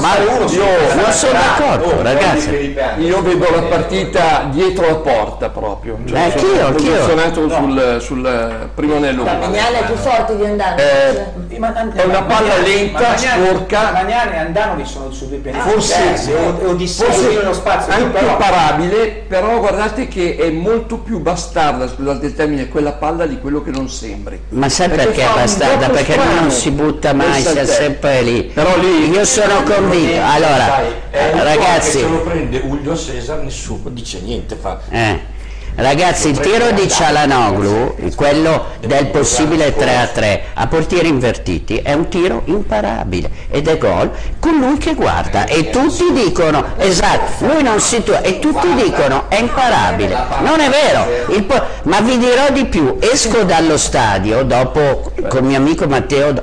Ma 0.00 0.08
uno, 0.28 0.50
io 0.50 0.94
non 0.96 1.12
sono 1.12 1.32
d'accordo, 1.34 1.84
Oh, 1.98 2.02
ragazzi. 2.02 2.76
Io 2.98 3.22
vedo 3.22 3.46
la 3.54 3.62
partita 3.62 4.48
dietro 4.50 4.88
la 4.88 4.94
porta 4.96 5.50
proprio. 5.50 5.98
Eh, 6.04 6.18
anch'io, 6.18 6.48
sono 6.56 6.66
anch'io. 6.66 6.92
posizionato 6.96 7.48
sul, 7.48 7.96
sul 8.00 8.70
primo 8.74 8.96
anello. 8.96 9.22
Ma 9.22 9.34
Magnani 9.34 9.76
è 9.76 9.84
più 9.84 9.94
forte 9.94 10.36
di 10.36 10.44
Andanovic. 10.44 10.80
Eh, 11.48 11.58
ma- 11.58 11.92
È 11.92 12.02
una 12.04 12.22
palla 12.22 12.56
lenta, 12.58 13.16
sporca. 13.16 13.90
Magnani 13.92 14.32
e 14.32 14.38
Andanovic 14.38 14.86
sono 14.88 15.12
su 15.12 15.28
due 15.28 15.36
piani 15.38 15.58
Forse, 15.60 16.16
sé 16.16 17.04
forse 17.04 17.40
anche 17.88 18.04
però- 18.08 18.36
parabile, 18.36 19.24
però 19.28 19.58
guardate 19.58 20.08
che 20.08 20.36
è 20.36 20.50
molto 20.50 20.98
più 20.98 21.20
bastarda, 21.20 21.88
scusate 21.88 22.26
il 22.26 22.34
termine, 22.34 22.68
quella 22.68 22.92
palla 22.92 23.26
di 23.26 23.38
quello 23.38 23.62
che 23.62 23.70
non 23.70 23.88
sembri. 23.88 24.40
Ma 24.50 24.68
sai 24.68 24.88
perché 24.88 25.20
è 25.20 25.24
fa 25.24 25.30
un 25.30 25.34
bastarda? 25.36 25.88
Perché 25.88 26.16
non 26.16 26.50
si 26.50 26.70
butta 26.70 27.12
mai, 27.12 27.40
sta 27.42 27.64
sempre 27.64 28.22
lì. 28.22 28.42
Però 28.44 28.76
lì- 28.78 29.10
Io 29.10 29.24
sono 29.24 29.62
convinto. 29.62 30.20
Allora, 30.22 30.80
è 31.10 31.32
ragazzi, 31.42 31.98
se 32.00 32.08
lo 32.08 32.20
prende 32.20 32.60
Julio 32.60 32.96
Cesar 32.96 33.38
nessuno 33.42 33.88
dice 33.90 34.20
niente 34.20 34.56
fa 34.56 34.80
Eh. 34.90 35.38
Ragazzi, 35.76 36.28
il 36.28 36.40
tiro 36.40 36.72
di 36.72 36.88
Cialanoglu, 36.88 38.12
quello 38.14 38.66
del 38.86 39.06
possibile 39.06 39.74
3 39.74 39.96
a 39.96 40.06
3 40.06 40.42
a 40.54 40.66
portieri 40.66 41.08
invertiti, 41.08 41.76
è 41.78 41.94
un 41.94 42.08
tiro 42.08 42.42
imparabile 42.46 43.30
ed 43.48 43.66
è 43.66 43.78
gol 43.78 44.10
con 44.38 44.58
lui 44.58 44.76
che 44.76 44.94
guarda 44.94 45.46
e 45.46 45.70
tutti 45.70 46.12
dicono, 46.12 46.74
esatto, 46.76 47.46
lui 47.46 47.62
non 47.62 47.80
si 47.80 48.02
tu- 48.02 48.18
e 48.20 48.38
tutti 48.40 48.74
dicono 48.74 49.30
è 49.30 49.38
imparabile. 49.38 50.14
Non 50.42 50.60
è 50.60 50.68
vero, 50.68 51.06
ma 51.84 52.00
vi 52.00 52.18
dirò 52.18 52.50
di 52.50 52.66
più, 52.66 52.98
esco 53.00 53.44
dallo 53.44 53.78
stadio 53.78 54.42
dopo 54.42 55.12
con 55.28 55.46
mio 55.46 55.56
amico 55.56 55.86
Matteo 55.86 56.34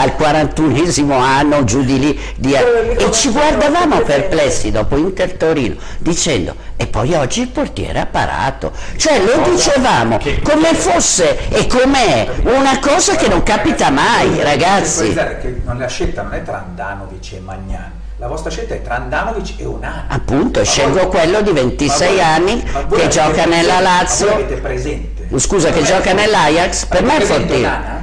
al 0.00 0.14
41esimo 0.18 1.12
anno 1.12 1.62
giù 1.64 1.82
di 1.84 1.98
lì 1.98 2.20
di- 2.36 2.54
e 2.54 3.10
ci 3.12 3.28
guardavamo 3.30 4.00
perplessi 4.00 4.70
dopo 4.70 4.96
Inter 4.96 5.32
Torino 5.34 5.76
dicendo 5.98 6.54
e 6.76 6.86
poi 6.86 7.12
oggi 7.14 7.42
il 7.42 7.48
portiere 7.48 8.00
ha 8.00 8.06
parato. 8.06 8.72
Cioè 8.96 9.20
lo 9.22 9.42
dicevamo 9.50 10.18
come 10.42 10.72
fosse 10.74 11.48
e 11.50 11.66
com'è 11.66 12.26
una 12.44 12.78
cosa 12.78 13.14
che 13.16 13.28
non 13.28 13.42
capita 13.42 13.90
mai 13.90 14.42
ragazzi. 14.42 15.12
la 15.12 15.86
scelta 15.88 16.22
non 16.22 16.32
è 16.32 16.42
tra 16.42 16.64
Andanovic 16.66 17.32
e 17.34 17.40
Magnani, 17.40 17.92
la 18.16 18.26
vostra 18.26 18.50
scelta 18.50 18.74
è 18.74 18.80
tra 18.82 18.96
Andanovic 18.96 19.54
e 19.58 19.64
Onana. 19.66 20.06
appunto 20.08 20.64
scelgo 20.64 21.08
quello 21.08 21.42
di 21.42 21.52
26 21.52 21.98
ma 21.98 22.06
voi- 22.14 22.20
anni 22.22 22.62
che 22.90 23.08
gioca 23.08 23.44
nella 23.44 23.74
ma 23.74 23.80
voi 23.80 23.82
Lazio 23.84 24.32
avete 24.32 24.54
presente? 24.56 25.19
Scusa 25.38 25.70
che 25.70 25.82
gioca 25.82 26.12
nell'Ajax 26.12 26.86
per 26.86 27.02
me 27.02 27.16
è 27.18 27.20
fortino 27.20 27.98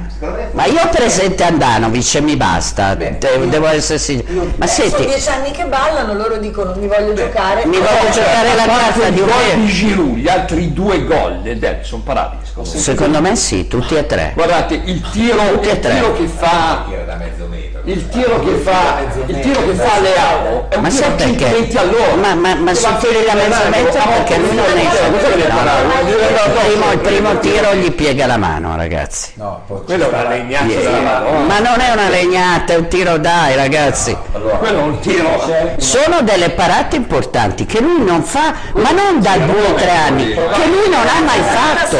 ma 0.50 0.64
io 0.64 0.80
ho 0.82 0.88
presente 0.88 1.44
Andanovic 1.44 2.14
e 2.16 2.20
mi 2.20 2.34
basta 2.36 2.96
io- 2.98 3.44
devo 3.46 3.68
essere 3.68 3.98
sincero 4.00 4.50
ma 4.56 4.66
Sono 4.66 4.88
senti 4.88 5.06
dieci 5.06 5.28
anni 5.28 5.50
che 5.52 5.64
ballano, 5.66 6.14
loro 6.14 6.38
dicono 6.38 6.74
mi 6.74 6.88
voglio 6.88 7.12
giocare. 7.14 7.64
mi 7.66 7.76
voglio 7.76 8.10
giocare 8.10 8.54
la 8.56 8.64
carta 8.64 9.10
di 9.10 9.20
un 9.20 9.26
gol 9.26 9.60
di 9.60 9.66
Giroud, 9.68 10.16
gli 10.16 10.28
altri 10.28 10.72
due 10.72 11.04
gol 11.04 11.40
del 11.42 11.58
derby 11.58 11.84
sono 11.84 12.02
parabili. 12.02 12.42
secondo 12.44 12.70
me. 12.72 12.78
secondo 12.80 13.20
me 13.20 13.36
sì 13.36 13.68
tutti 13.68 13.94
e 13.94 14.06
tre 14.06 14.32
Guardate, 14.34 14.74
il 14.74 15.00
tiro, 15.12 15.52
il 15.52 15.60
tre. 15.78 15.94
tiro 15.94 16.12
che 16.14 16.26
fa 16.26 16.84
da 17.06 17.14
mezzo 17.14 17.46
metro. 17.48 17.77
Il 17.88 18.06
tiro 18.10 18.38
che 18.40 18.50
fa 18.56 18.98
il 19.26 19.40
tiro 19.40 19.64
che 19.64 19.72
fa 19.72 19.98
Leao 20.00 20.66
è 20.68 20.76
un 20.76 20.82
Ma 20.82 20.88
tiro 20.90 21.06
perché? 21.12 21.38
120 21.38 21.76
all'ora 21.78 22.14
Ma, 22.16 22.34
ma, 22.34 22.54
ma 22.54 22.72
tiri 22.72 23.24
da 23.24 23.32
mezzo 23.34 23.62
a 23.64 23.68
metro 23.68 24.02
perché 24.08 24.36
lui 24.36 24.54
non 24.54 24.64
è 24.76 25.48
parare? 25.48 25.86
il 26.06 26.52
primo, 26.68 26.92
il 26.92 26.98
primo 26.98 27.38
tiro 27.38 27.74
gli 27.74 27.90
piega 27.92 28.26
la 28.26 28.36
mano 28.36 28.76
ragazzi. 28.76 29.30
No, 29.36 29.62
Quella 29.86 30.04
è 30.04 30.08
una 30.08 30.28
legnata 30.28 30.66
Yeah. 30.68 30.80
della 30.82 31.00
mano. 31.00 31.30
ma 31.46 31.58
non 31.60 31.80
è 31.80 31.90
una 31.92 32.08
legnata 32.10 32.72
è 32.74 32.76
un 32.76 32.88
tiro 32.88 33.16
dai 33.16 33.54
ragazzi. 33.56 34.14
Allora 34.32 34.56
Quello 34.56 34.78
è 34.78 34.82
un 34.82 34.98
tiro. 35.00 35.40
sono 35.78 36.20
delle 36.22 36.50
parate 36.50 36.96
importanti 36.96 37.64
che 37.64 37.80
lui 37.80 38.04
non 38.04 38.22
fa 38.22 38.52
ma 38.74 38.90
non 38.90 39.20
da 39.20 39.36
due 39.38 39.66
o 39.66 39.74
tre 39.74 39.90
anni 39.90 40.26
che 40.34 40.66
lui 40.66 40.88
non 40.90 41.06
ha 41.06 41.20
mai 41.24 41.40
fatto. 41.42 41.96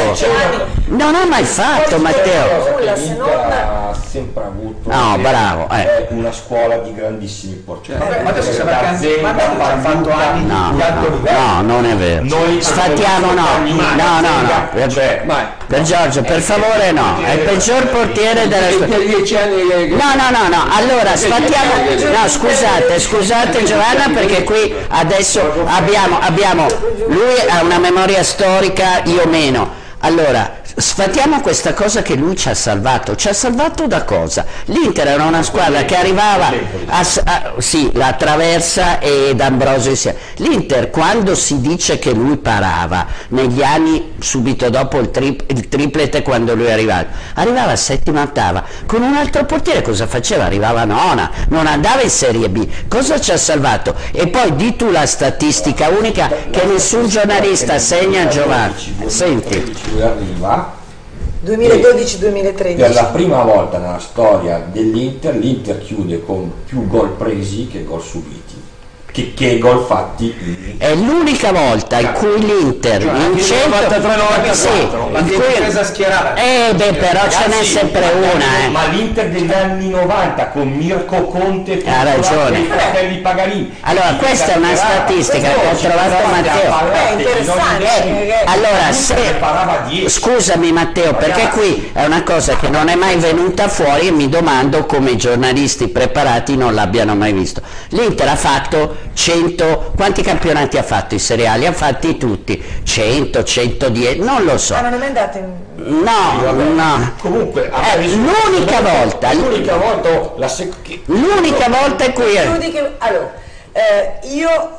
Non 0.88 1.14
ha 1.14 1.24
mai 1.26 1.44
fatto 1.44 1.98
Matteo. 1.98 2.76
Nulla, 2.78 3.94
non 4.88 4.98
avuto 5.12 5.16
No, 5.16 5.18
bravo, 5.18 5.68
eh. 5.70 5.82
è 5.84 6.06
una 6.10 6.32
scuola 6.32 6.76
di 6.78 6.94
grandissimi 6.94 7.54
portieri. 7.54 8.00
Vabbè, 8.00 8.22
ma 8.22 8.30
adesso 8.30 8.50
che 8.50 8.60
anche 8.62 8.86
Azienda, 8.86 9.32
Mandzukic 9.32 9.60
ha 9.60 9.78
fatto 9.78 10.10
anni 10.10 10.46
No, 10.46 10.72
di 10.74 10.82
alto 10.82 11.08
no, 11.08 11.16
livello. 11.16 11.38
no, 11.38 11.62
non 11.62 11.84
è 11.86 11.96
vero. 11.96 12.24
Noi 12.24 12.62
Sfattiamo 12.62 13.32
no, 13.32 13.46
no, 13.64 14.20
no, 14.20 14.40
no, 14.42 14.68
per, 14.72 14.92
cioè, 14.92 15.24
per 15.66 15.82
Giorgio, 15.82 16.22
per 16.22 16.40
favore 16.40 16.90
no, 16.92 17.18
è 17.22 17.32
il 17.32 17.38
peggior 17.40 17.86
portiere 17.88 18.48
della 18.48 18.70
storia. 18.70 19.46
No, 19.46 20.14
no, 20.14 20.30
no, 20.30 20.48
no, 20.48 20.64
allora 20.74 21.16
sfattiamo, 21.16 21.72
no 22.12 22.28
scusate, 22.28 22.98
scusate 22.98 23.64
Giovanna 23.64 24.08
perché 24.12 24.44
qui 24.44 24.74
adesso 24.88 25.40
abbiamo, 25.66 26.18
abbiamo, 26.20 26.66
lui 27.06 27.34
ha 27.48 27.62
una 27.62 27.78
memoria 27.78 28.22
storica, 28.22 29.02
io 29.04 29.26
meno. 29.26 29.77
Allora, 30.00 30.60
sfatiamo 30.76 31.40
questa 31.40 31.74
cosa 31.74 32.02
che 32.02 32.14
lui 32.14 32.36
ci 32.36 32.48
ha 32.48 32.54
salvato. 32.54 33.16
Ci 33.16 33.28
ha 33.28 33.32
salvato 33.32 33.88
da 33.88 34.04
cosa? 34.04 34.46
L'Inter 34.66 35.08
era 35.08 35.24
una 35.24 35.42
squadra 35.42 35.84
che 35.84 35.96
arrivava 35.96 36.52
a, 36.86 37.04
a- 37.24 37.52
sì, 37.58 37.90
la 37.94 38.12
traversa 38.12 39.00
e 39.00 39.32
D'Ambrosio 39.34 39.90
insieme. 39.90 40.18
L'Inter 40.36 40.90
quando 40.90 41.34
si 41.34 41.60
dice 41.60 41.98
che 41.98 42.12
lui 42.12 42.36
parava 42.36 43.06
negli 43.30 43.60
anni 43.62 44.12
subito 44.20 44.70
dopo 44.70 44.98
il, 44.98 45.10
tri- 45.10 45.36
il 45.48 45.68
triplete 45.68 46.22
quando 46.22 46.54
lui 46.54 46.66
è 46.66 46.72
arrivato, 46.72 47.08
arrivava 47.34 47.72
a 47.72 47.76
settima 47.76 48.22
ottava 48.22 48.64
con 48.86 49.02
un 49.02 49.16
altro 49.16 49.44
portiere 49.44 49.82
cosa 49.82 50.06
faceva? 50.06 50.44
Arrivava 50.44 50.84
nona, 50.84 51.30
non 51.48 51.66
andava 51.66 52.02
in 52.02 52.10
Serie 52.10 52.48
B. 52.48 52.66
Cosa 52.86 53.20
ci 53.20 53.32
ha 53.32 53.36
salvato? 53.36 53.96
E 54.12 54.28
poi 54.28 54.54
di 54.54 54.76
tu 54.76 54.90
la 54.90 55.06
statistica 55.06 55.88
unica 55.88 56.30
che 56.50 56.64
nessun 56.66 57.08
giornalista 57.08 57.78
segna 57.78 58.28
Giovanni. 58.28 58.96
Senti. 59.06 59.87
Lui 59.92 60.02
arriva 60.02 60.76
2012-2013. 61.44 62.76
per 62.76 62.94
la 62.94 63.04
prima 63.06 63.42
volta 63.42 63.78
nella 63.78 64.00
storia 64.00 64.58
dell'Inter 64.58 65.36
l'Inter 65.36 65.78
chiude 65.78 66.22
con 66.24 66.50
più 66.66 66.86
gol 66.86 67.10
presi 67.10 67.68
che 67.68 67.84
gol 67.84 68.02
subiti 68.02 68.47
che, 69.18 69.32
che 69.34 69.58
gol 69.58 69.84
fatti 69.86 70.76
È 70.78 70.94
l'unica 70.94 71.52
volta 71.52 71.98
in 71.98 72.12
cui 72.12 72.38
l'Inter 72.44 73.02
Cioè, 73.02 73.10
in 73.12 73.20
anche 73.20 73.42
centro 73.42 73.78
93-94, 73.78 74.52
sì, 74.52 75.12
la 75.12 75.20
difesa 75.20 75.84
schierata. 75.84 76.34
Eh 76.34 76.74
beh 76.74 76.92
però 76.94 77.20
ce 77.28 77.46
n'è 77.48 77.64
sempre 77.64 78.00
ma- 78.00 78.32
una 78.32 78.44
eh. 78.64 78.68
ma 78.68 78.86
l'Inter 78.86 79.28
degli 79.28 79.52
anni 79.52 79.88
90 79.88 80.48
con 80.48 80.68
Mirko 80.68 81.22
Conte 81.24 81.82
Ha 81.84 82.02
ragione. 82.02 82.62
fratelli 82.64 83.16
Pagarini 83.18 83.74
Allora 83.80 84.14
questa 84.18 84.54
è 84.54 84.56
una 84.56 84.74
statistica 84.74 85.48
che 85.48 85.68
ha 85.70 85.74
trovato 85.74 86.26
Matteo. 86.28 86.74
Beh, 86.90 87.22
interessante, 87.22 87.84
Eh, 88.28 88.34
allora 88.44 88.92
se 88.92 89.34
parava 89.38 89.84
10 89.88 90.08
Scusami 90.08 90.72
Matteo, 90.72 91.14
perché 91.14 91.48
qui 91.48 91.90
è 91.92 92.04
una 92.04 92.22
cosa 92.22 92.56
che 92.56 92.68
non 92.68 92.88
è 92.88 92.94
mai 92.94 93.16
venuta 93.16 93.68
fuori 93.68 94.08
e 94.08 94.10
mi 94.10 94.28
domando 94.28 94.84
come 94.86 95.10
i 95.10 95.16
giornalisti 95.16 95.88
preparati 95.88 96.56
non 96.56 96.74
l'abbiano 96.74 97.14
mai 97.14 97.32
visto. 97.32 97.60
L'Inter 97.90 98.28
ha 98.28 98.36
fatto 98.36 98.96
100, 99.18 99.94
quanti 99.96 100.22
campionati 100.22 100.78
ha 100.78 100.84
fatto 100.84 101.16
i 101.16 101.18
seriali? 101.18 101.66
Ha 101.66 101.72
fatti 101.72 102.16
tutti, 102.16 102.62
100, 102.84 103.42
110, 103.42 104.20
non 104.20 104.44
lo 104.44 104.56
so. 104.58 104.76
Ah, 104.76 104.82
non 104.82 104.92
è 104.94 104.96
mai 104.96 105.08
andato 105.08 105.38
in... 105.38 105.52
No, 105.74 106.52
no. 106.52 107.14
comunque 107.20 107.68
Eh, 107.68 108.06
l'unica 108.06 108.78
volta, 108.80 109.32
l'unica 109.32 109.76
volta 109.76 110.34
la 110.36 110.46
sec- 110.46 111.00
l'unica 111.06 111.68
volta 111.68 112.04
in 112.04 112.12
cui... 112.12 112.30
Chiudi 112.30 112.70
che- 112.70 112.92
Allora, 112.98 113.32
eh, 113.72 114.18
io 114.28 114.48
ho 114.48 114.70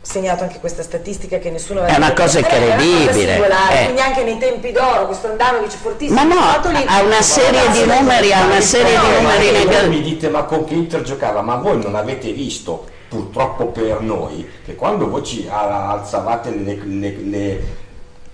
segnato 0.00 0.44
anche 0.44 0.60
questa 0.60 0.82
statistica 0.82 1.36
che 1.38 1.50
nessuno 1.50 1.80
aveva 1.80 1.94
È 1.94 1.98
una 1.98 2.14
cosa 2.14 2.38
È 2.38 2.40
incredibile, 2.40 3.36
eh. 3.36 3.84
quindi 3.84 4.00
anche 4.00 4.22
nei 4.22 4.38
tempi 4.38 4.72
d'oro 4.72 5.04
questo 5.04 5.26
Andanovic 5.26 5.72
fortissimo. 5.76 6.24
Ma 6.24 6.34
no, 6.34 6.70
è 6.70 6.84
ha 6.86 7.02
una 7.02 7.20
serie 7.20 7.70
di 7.70 7.84
numeri, 7.84 8.32
ha 8.32 8.44
una 8.46 8.60
serie 8.62 8.98
di 8.98 9.06
Ma 9.06 9.20
numeri 9.20 9.64
voi 9.66 9.88
mi 9.90 10.00
dite 10.00 10.30
ma 10.30 10.44
con 10.44 10.64
che 10.64 10.72
Inter 10.72 11.02
giocava 11.02 11.42
ma 11.42 11.56
voi 11.56 11.82
non 11.82 11.94
avete 11.96 12.32
visto 12.32 12.92
purtroppo 13.18 13.66
per 13.66 14.00
noi 14.00 14.48
che 14.64 14.74
quando 14.74 15.08
voi 15.08 15.22
ci 15.22 15.48
alzavate 15.48 16.50
le, 16.50 16.80
le- 16.84 17.16
le 17.22 17.82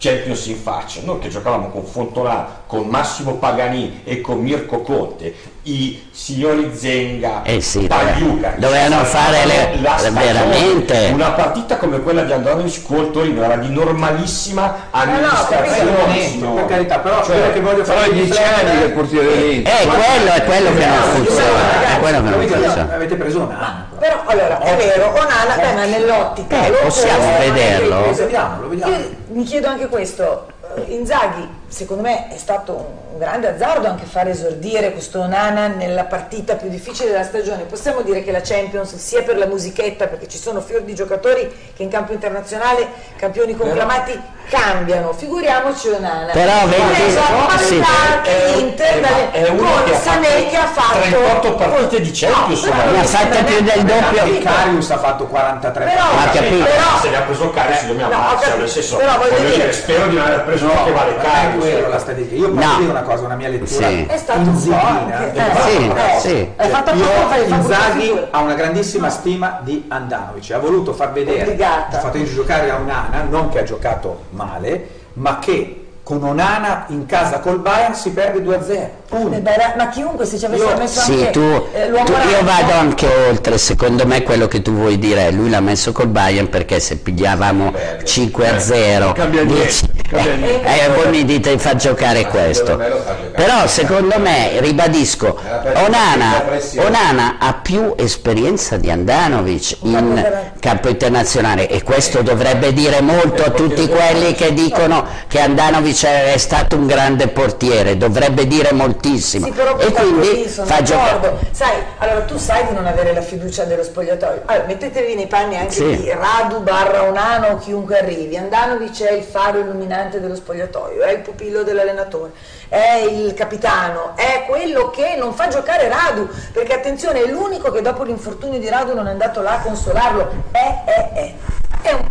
Champions 0.02 0.46
in 0.46 0.56
faccia 0.56 1.00
noi 1.04 1.18
che 1.18 1.28
giocavamo 1.28 1.68
con 1.68 1.84
Fontolà 1.84 2.62
con 2.66 2.86
Massimo 2.86 3.34
Pagani 3.34 4.00
e 4.04 4.22
con 4.22 4.38
Mirko 4.40 4.80
Conte 4.80 5.34
i 5.64 6.08
signori 6.10 6.70
Zenga 6.74 7.42
Eh 7.42 7.60
sì, 7.60 7.80
Pagliuca, 7.80 8.54
dovevano 8.56 9.04
fare 9.04 9.44
le- 9.44 9.78
la 9.82 9.98
stagione. 9.98 10.24
veramente. 10.24 11.10
una 11.12 11.32
partita 11.32 11.76
come 11.76 12.00
quella 12.00 12.22
di 12.22 12.32
Andanovic 12.32 12.82
col 12.86 13.10
Torino 13.10 13.42
era 13.42 13.56
di 13.56 13.68
normalissima 13.68 14.86
amministrazione 14.90 16.02
Onesto, 16.02 16.30
signori. 16.30 16.54
per 16.54 16.64
carità, 16.64 16.98
però 17.00 17.22
Cioè, 17.22 17.36
quello 17.36 17.52
che 17.52 17.60
voglio 17.60 17.82
Però 17.82 17.98
fare 17.98 18.08
i 18.10 18.12
dieci 18.14 18.38
anni 18.42 18.78
del 18.78 18.90
portiere. 18.92 19.28
Eh, 19.28 19.62
quello 19.86 20.30
è 20.32 20.44
quello 20.44 20.74
che 20.74 20.86
non 20.86 21.02
funziona, 21.14 21.94
è 21.94 22.00
quello 22.00 22.16
che 22.16 22.22
non 22.24 22.32
Avete- 22.32 22.54
funziona. 22.54 22.94
Avete 22.94 23.14
preso 23.16 23.38
un 23.40 23.50
anno. 23.50 23.84
Allora 24.30 24.60
è 24.60 24.76
vero, 24.76 25.08
Onana, 25.10 25.56
beh, 25.56 25.72
ma 25.74 25.84
nell'ottica. 25.86 26.64
Eh, 26.64 26.70
lo 26.70 26.76
possiamo 26.82 27.28
può- 27.34 27.38
vederlo? 27.52 27.94
non 27.96 28.02
è 28.04 28.14
che- 28.14 28.22
Vediamolo, 28.22 28.68
vediamo. 28.68 28.96
Mi 29.28 29.42
chiedo 29.44 29.66
anche 29.68 29.86
questo, 29.88 30.46
eh, 30.76 30.82
Inzaghi 30.92 31.48
secondo 31.70 32.02
me 32.02 32.28
è 32.28 32.36
stato 32.36 32.72
un 33.12 33.18
grande 33.18 33.48
azzardo 33.48 33.86
anche 33.86 34.04
far 34.04 34.26
esordire 34.28 34.90
questo 34.92 35.20
Onana 35.20 35.68
nella 35.68 36.04
partita 36.04 36.56
più 36.56 36.68
difficile 36.68 37.10
della 37.12 37.22
stagione. 37.22 37.62
Possiamo 37.62 38.00
dire 38.02 38.24
che 38.24 38.32
la 38.32 38.40
Champions 38.42 38.96
sia 38.96 39.22
per 39.22 39.38
la 39.38 39.46
musichetta, 39.46 40.06
perché 40.08 40.26
ci 40.28 40.36
sono 40.38 40.60
fior 40.60 40.82
di 40.82 40.94
giocatori 40.94 41.48
che 41.76 41.82
in 41.82 41.88
campo 41.88 42.12
internazionale, 42.12 42.86
campioni 43.16 43.56
conclamati, 43.56 44.20
cambiano. 44.48 45.12
Figuriamoci 45.12 45.88
Onana. 45.90 46.32
Però 46.32 46.66
vedi- 46.66 46.82
Preso 46.92 47.20
a 47.20 47.58
sì. 47.58 47.76
pallate 47.76 48.30
È 48.30 48.50
un- 48.52 48.58
l'Inter 48.58 48.86
è- 48.96 49.00
dalle- 49.00 49.30
è 49.30 49.48
uno 49.50 49.70
con 49.70 49.84
che 49.84 49.94
ha 49.94 49.98
Sané 50.00 50.26
fatto 50.26 50.48
che 50.50 50.56
ha 50.56 50.66
fatto 50.66 50.98
38 50.98 51.54
partite 51.54 52.00
di 52.00 52.10
Champions, 52.12 52.64
No, 52.64 52.70
però 52.72 52.98
ha 52.98 53.04
fatte 53.04 53.42
più 53.44 53.60
del 53.62 53.84
doppio. 53.84 54.24
Il 54.24 54.42
Carius 54.42 54.90
ha 54.90 54.98
fatto 54.98 55.26
43 55.26 55.84
Però- 55.84 56.04
partite. 56.16 56.38
Ha 56.62 56.64
però- 56.64 57.00
se 57.00 57.08
ne 57.10 57.16
ha 57.16 57.20
preso 57.20 57.44
il 57.44 57.50
Carius 57.52 57.82
io 57.82 57.92
mi 57.94 58.00
No, 58.00 58.06
ammazzo 58.06 58.34
capito, 58.40 58.56
nel 58.56 58.68
senso 58.68 58.96
però 58.96 59.16
voglio 59.18 59.38
dire- 59.38 59.50
dire, 59.50 59.72
spero 59.72 60.06
di 60.08 60.16
non 60.16 60.26
aver 60.26 60.42
preso 60.44 60.64
uno 60.64 60.84
che 60.84 60.90
vale 60.92 61.16
Carius 61.16 61.59
quello 61.60 61.88
la 61.88 61.98
statistica. 61.98 62.34
Io 62.36 62.50
posso 62.52 62.66
No. 62.68 62.76
dire 62.78 62.90
una 62.90 63.02
cosa, 63.02 63.24
una 63.24 63.34
mia 63.36 63.48
lettura 63.48 63.88
Sì. 63.88 64.06
È 64.08 64.16
stato 64.16 64.38
un 64.40 64.44
po' 64.46 64.50
inzighina. 64.52 65.16
anche- 65.18 65.38
Eh, 65.40 66.18
Sì, 66.20 66.28
sì. 66.28 66.48
Hai 66.56 66.68
fatto 66.68 66.94
Io, 66.94 67.54
Inzaghi 67.54 68.20
ha 68.30 68.38
una 68.40 68.54
grandissima 68.54 69.10
stima 69.10 69.60
di 69.62 69.84
Andanovic, 69.88 70.50
ha 70.52 70.58
voluto 70.58 70.92
far 70.92 71.12
vedere, 71.12 71.42
Obbligata. 71.42 71.96
ha 71.96 72.00
fatto 72.00 72.22
giocare 72.24 72.70
a 72.70 72.76
Onana, 72.76 73.24
non 73.28 73.48
che 73.48 73.60
ha 73.60 73.62
giocato 73.64 74.24
male, 74.30 74.88
ma 75.14 75.38
che 75.38 75.79
con 76.10 76.24
Onana 76.24 76.86
in 76.88 77.06
casa 77.06 77.38
col 77.38 77.60
Bayern 77.60 77.94
si 77.94 78.10
perde 78.10 78.40
2-0. 78.42 78.90
Punto. 79.08 79.36
Eh, 79.36 79.40
beh, 79.40 79.56
ra- 79.56 79.74
ma 79.76 79.88
chiunque 79.88 80.24
se 80.24 80.38
ci 80.38 80.44
avesse 80.44 80.64
Io- 80.64 80.76
messo 80.76 81.00
Sì, 81.00 81.12
anche 81.12 81.30
tu, 81.30 81.40
eh, 81.72 81.88
tu- 82.04 82.12
io 82.12 82.42
vado 82.44 82.72
anche 82.72 83.06
oltre, 83.28 83.58
secondo 83.58 84.06
me 84.06 84.22
quello 84.24 84.46
che 84.48 84.60
tu 84.62 84.72
vuoi 84.72 84.98
dire 84.98 85.28
è 85.28 85.30
lui 85.30 85.50
l'ha 85.50 85.60
messo 85.60 85.92
col 85.92 86.08
Bayern 86.08 86.48
perché 86.48 86.80
se 86.80 86.96
pigliavamo 86.96 87.72
5 88.04 88.48
a 88.48 88.58
0, 88.58 89.12
Cambia 89.12 89.42
niente, 89.44 89.62
10, 89.62 89.88
cambia 90.10 90.34
niente. 90.34 90.66
eh, 90.68 90.88
voi 90.90 91.08
mi 91.10 91.24
dite 91.24 91.50
di 91.52 91.58
far 91.58 91.76
giocare 91.76 92.26
questo. 92.26 92.76
fa. 92.78 93.14
Però 93.34 93.66
secondo 93.68 94.18
me, 94.18 94.58
ribadisco, 94.60 95.38
Onana. 95.74 96.44
Onana 96.78 97.36
ha 97.38 97.54
più 97.54 97.94
esperienza 97.96 98.76
di 98.76 98.90
Andanovic 98.90 99.76
in 99.82 100.48
campo 100.60 100.88
internazionale 100.88 101.68
e 101.68 101.82
questo 101.82 102.22
dovrebbe 102.22 102.72
dire 102.72 103.00
molto 103.00 103.44
a 103.44 103.50
tutti 103.50 103.88
quelli 103.88 104.34
che 104.34 104.52
dicono 104.52 105.04
che 105.28 105.40
Andanovic 105.40 105.99
è 106.08 106.36
stato 106.36 106.76
un 106.76 106.86
grande 106.86 107.28
portiere, 107.28 107.96
dovrebbe 107.96 108.46
dire 108.46 108.72
moltissimo. 108.72 109.46
Sì, 109.46 109.52
però 109.52 109.76
e 109.78 109.92
quindi 109.92 110.48
sono 110.48 110.66
fa 110.66 110.82
giocare. 110.82 111.20
d'accordo. 111.20 111.38
Sai, 111.50 111.76
allora 111.98 112.20
tu 112.22 112.36
sai 112.38 112.66
di 112.66 112.74
non 112.74 112.86
avere 112.86 113.12
la 113.12 113.20
fiducia 113.22 113.64
dello 113.64 113.82
spogliatoio. 113.82 114.42
Allora, 114.46 114.66
mettetevi 114.66 115.14
nei 115.14 115.26
panni 115.26 115.56
anche 115.56 115.72
Sì. 115.72 115.96
di 115.96 116.10
Radu 116.10 116.60
barra 116.62 117.02
Onano 117.04 117.48
o 117.48 117.56
chiunque 117.58 117.98
arrivi. 117.98 118.36
Andanovic 118.36 119.02
è 119.02 119.12
il 119.12 119.22
faro 119.24 119.58
illuminante 119.58 120.20
dello 120.20 120.34
spogliatoio, 120.36 121.02
è 121.02 121.12
il 121.12 121.18
pupillo 121.20 121.62
dell'allenatore, 121.62 122.32
è 122.68 123.04
il 123.08 123.34
capitano, 123.34 124.12
è 124.16 124.44
quello 124.48 124.90
che 124.90 125.16
non 125.18 125.32
fa 125.34 125.48
giocare 125.48 125.88
Radu, 125.88 126.28
perché 126.52 126.74
attenzione, 126.74 127.22
è 127.22 127.26
l'unico 127.26 127.70
che 127.70 127.82
dopo 127.82 128.02
l'infortunio 128.04 128.58
di 128.58 128.68
Radu 128.68 128.94
non 128.94 129.06
è 129.06 129.10
andato 129.10 129.40
là 129.42 129.54
a 129.54 129.60
consolarlo. 129.60 130.28
È, 130.50 130.82
è, 130.84 131.10
è. 131.12 131.34
È 131.82 131.92
un- 131.92 132.08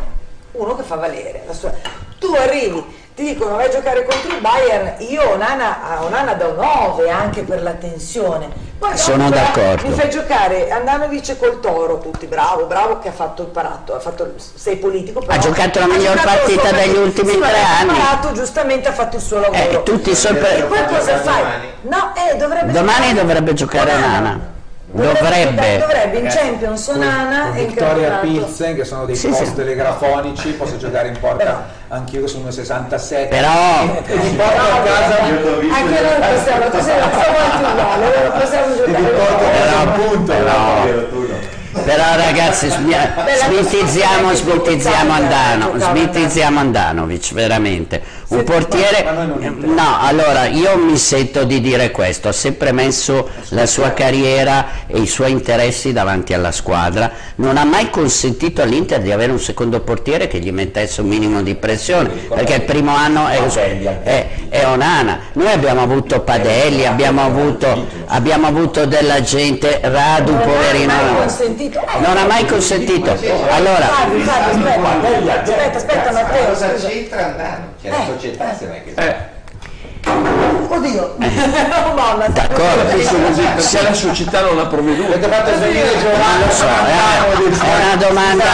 uno 0.54 0.76
che 0.76 0.84
fa 0.84 0.96
valere 0.96 1.44
la 1.46 1.54
sua. 1.54 1.72
Tu 2.18 2.34
arrivi, 2.34 2.84
ti 3.20 3.26
dicono 3.26 3.56
vai 3.58 3.66
a 3.66 3.70
giocare 3.70 4.06
contro 4.06 4.34
il 4.34 4.40
Bayern, 4.40 4.94
io 5.00 5.32
Onana, 5.34 5.80
a 5.90 6.04
Onana 6.06 6.36
do 6.36 6.54
9 6.54 7.10
anche 7.10 7.44
per 7.44 7.62
la 7.62 7.72
tensione. 7.74 8.48
Poi 8.80 8.98
Sono 8.98 9.28
però 9.30 9.42
d'accordo. 9.42 9.90
Mi 9.90 9.94
fai 9.94 10.10
giocare 10.10 10.72
Andanovic 10.72 11.38
col 11.38 11.60
Toro, 11.60 11.98
tutti 12.00 12.28
bravo, 12.28 12.64
bravo 12.64 13.00
che 13.00 13.10
ha 13.10 13.12
fatto 13.12 13.42
il 13.42 13.50
parato, 13.50 13.94
ha 13.94 14.00
fatto, 14.00 14.36
sei 14.38 14.78
politico 14.78 15.20
però, 15.20 15.34
Ha 15.34 15.38
giocato 15.38 15.80
la 15.80 15.88
miglior 15.88 16.22
partita 16.22 16.72
degli 16.72 16.96
ultimi 16.96 17.32
sì, 17.32 17.40
tre 17.40 17.50
il 17.50 17.90
anni. 17.90 18.00
parato 18.00 18.32
giustamente 18.32 18.88
ha 18.88 18.94
fatto 18.94 19.18
il 19.18 19.22
suo 19.22 19.40
lavoro. 19.42 19.60
Eh, 19.60 19.84
tutti 19.84 20.16
sorpre- 20.16 20.58
E 20.60 20.64
poi 20.64 20.86
cosa 20.86 21.18
fai? 21.18 21.44
No, 21.82 22.14
eh, 22.16 22.38
dovrebbe 22.38 22.72
Domani 22.72 23.08
giocare 23.08 23.14
dovrebbe 23.16 23.54
giocare 23.54 23.94
Onana. 23.96 24.40
Dovrebbe. 24.92 25.78
dovrebbe 25.78 26.18
in 26.18 26.28
Champions 26.28 26.88
Onana 26.88 27.50
con 27.50 27.58
e 27.58 27.74
campionato. 27.74 28.26
Pilsen 28.26 28.76
che 28.76 28.84
sono 28.84 29.06
dei 29.06 29.16
Sì, 29.16 29.28
post 29.28 29.44
sì. 29.44 29.54
telegrafonici 29.56 30.50
posso 30.54 30.78
giocare 30.78 31.10
in 31.10 31.20
porta 31.20 31.38
Però- 31.38 31.62
anch'io 31.90 32.22
che 32.22 32.28
sono 32.28 32.46
1,67 32.46 33.28
Però 33.30 33.48
e 34.04 34.16
mi 34.16 34.36
porto 34.36 34.62
a 34.62 34.82
casa 34.82 35.26
Io 35.28 35.60
Anche 35.72 36.02
noi 36.02 36.34
possiamo, 36.34 36.70
tu 36.70 36.82
sei 36.82 37.00
molto 37.00 37.18
uguale, 37.18 38.16
allora 38.16 38.30
possiamo 38.40 38.66
porto 38.74 38.86
giocare. 38.86 39.02
però-. 40.26 41.58
Però 41.84 42.04
ragazzi 42.16 42.68
smittizziamo, 42.70 44.34
smittizziamo 44.34 45.14
Andano, 45.14 45.72
smittizziamo 45.78 46.60
Andanovic, 46.60 47.32
veramente. 47.34 48.02
Un 48.30 48.44
portiere... 48.44 49.04
ma 49.04 49.12
noi 49.12 49.28
non 49.28 49.44
intendiamo. 49.44 49.74
No, 49.74 49.98
allora 50.00 50.46
io 50.46 50.78
mi 50.78 50.98
sento 50.98 51.44
di 51.46 51.60
dire 51.62 51.90
questo, 51.90 52.28
ha 52.28 52.32
sempre 52.32 52.72
messo 52.72 53.28
la 53.50 53.66
sua 53.66 53.92
carriera 53.94 54.68
e 54.86 55.00
i 55.00 55.08
suoi 55.08 55.32
interessi 55.32 55.94
davanti 55.94 56.34
alla 56.34 56.52
squadra, 56.52 57.12
non 57.36 57.58
ha 57.58 57.64
mai 57.66 57.90
consentito 57.90 58.62
all'Inter 58.62 59.00
di 59.02 59.12
avere 59.12 59.32
un 59.32 59.40
secondo 59.40 59.80
portiere 59.82 60.28
che 60.28 60.38
gli 60.40 60.52
mettesse 60.52 61.02
un 61.02 61.08
minimo 61.08 61.42
di 61.42 61.56
pressione, 61.56 62.10
perché 62.10 62.54
il 62.56 62.62
primo 62.62 62.96
anno 62.96 63.26
è, 63.28 63.42
è, 64.04 64.28
è 64.50 64.66
Onana. 64.68 65.20
Noi 65.34 65.52
abbiamo 65.52 65.82
avuto 65.82 66.22
Padelli, 66.22 66.86
abbiamo 66.86 67.24
avuto, 67.24 67.88
abbiamo 68.08 68.46
avuto 68.46 68.86
della 68.86 69.22
gente, 69.22 69.80
Radu, 69.82 70.34
Non 70.34 70.42
ha 70.42 70.46
mai 70.46 70.54
poverino. 70.54 70.94
consentito. 71.18 71.80
Eh, 71.80 72.00
Non 72.08 72.18
ha 72.18 72.26
mai 72.26 72.46
consentito. 72.46 73.10
Allora, 73.50 73.90
aspetta, 74.52 75.42
aspetta, 75.42 75.78
aspetta, 75.78 76.12
Ma 76.12 76.22
Matteo, 76.22 76.48
cosa 76.50 76.74
c'entra 76.76 77.78
C'è 77.90 77.98
la 77.98 78.04
Eh, 78.04 78.06
società 78.06 78.56
se 78.56 78.66
non 78.66 78.76
è 78.76 78.84
che 78.84 78.94
Eh, 78.96 79.38
Oddio, 80.72 81.16
d'accordo. 82.30 82.84
penso 82.90 83.16
così, 83.18 83.42
perché 83.42 83.82
la 83.82 83.94
società 83.94 84.42
non 84.42 84.60
ha 84.60 84.66
provveduto. 84.66 85.14
avete 85.14 85.28
fatto 85.28 85.56
svenire 85.56 85.90
Non 85.92 86.00
Giovanni? 86.00 86.46
Lo 86.46 86.52
so, 86.52 86.66
è, 86.66 87.66
è 87.66 87.86
una 87.86 87.96
domanda... 87.96 88.46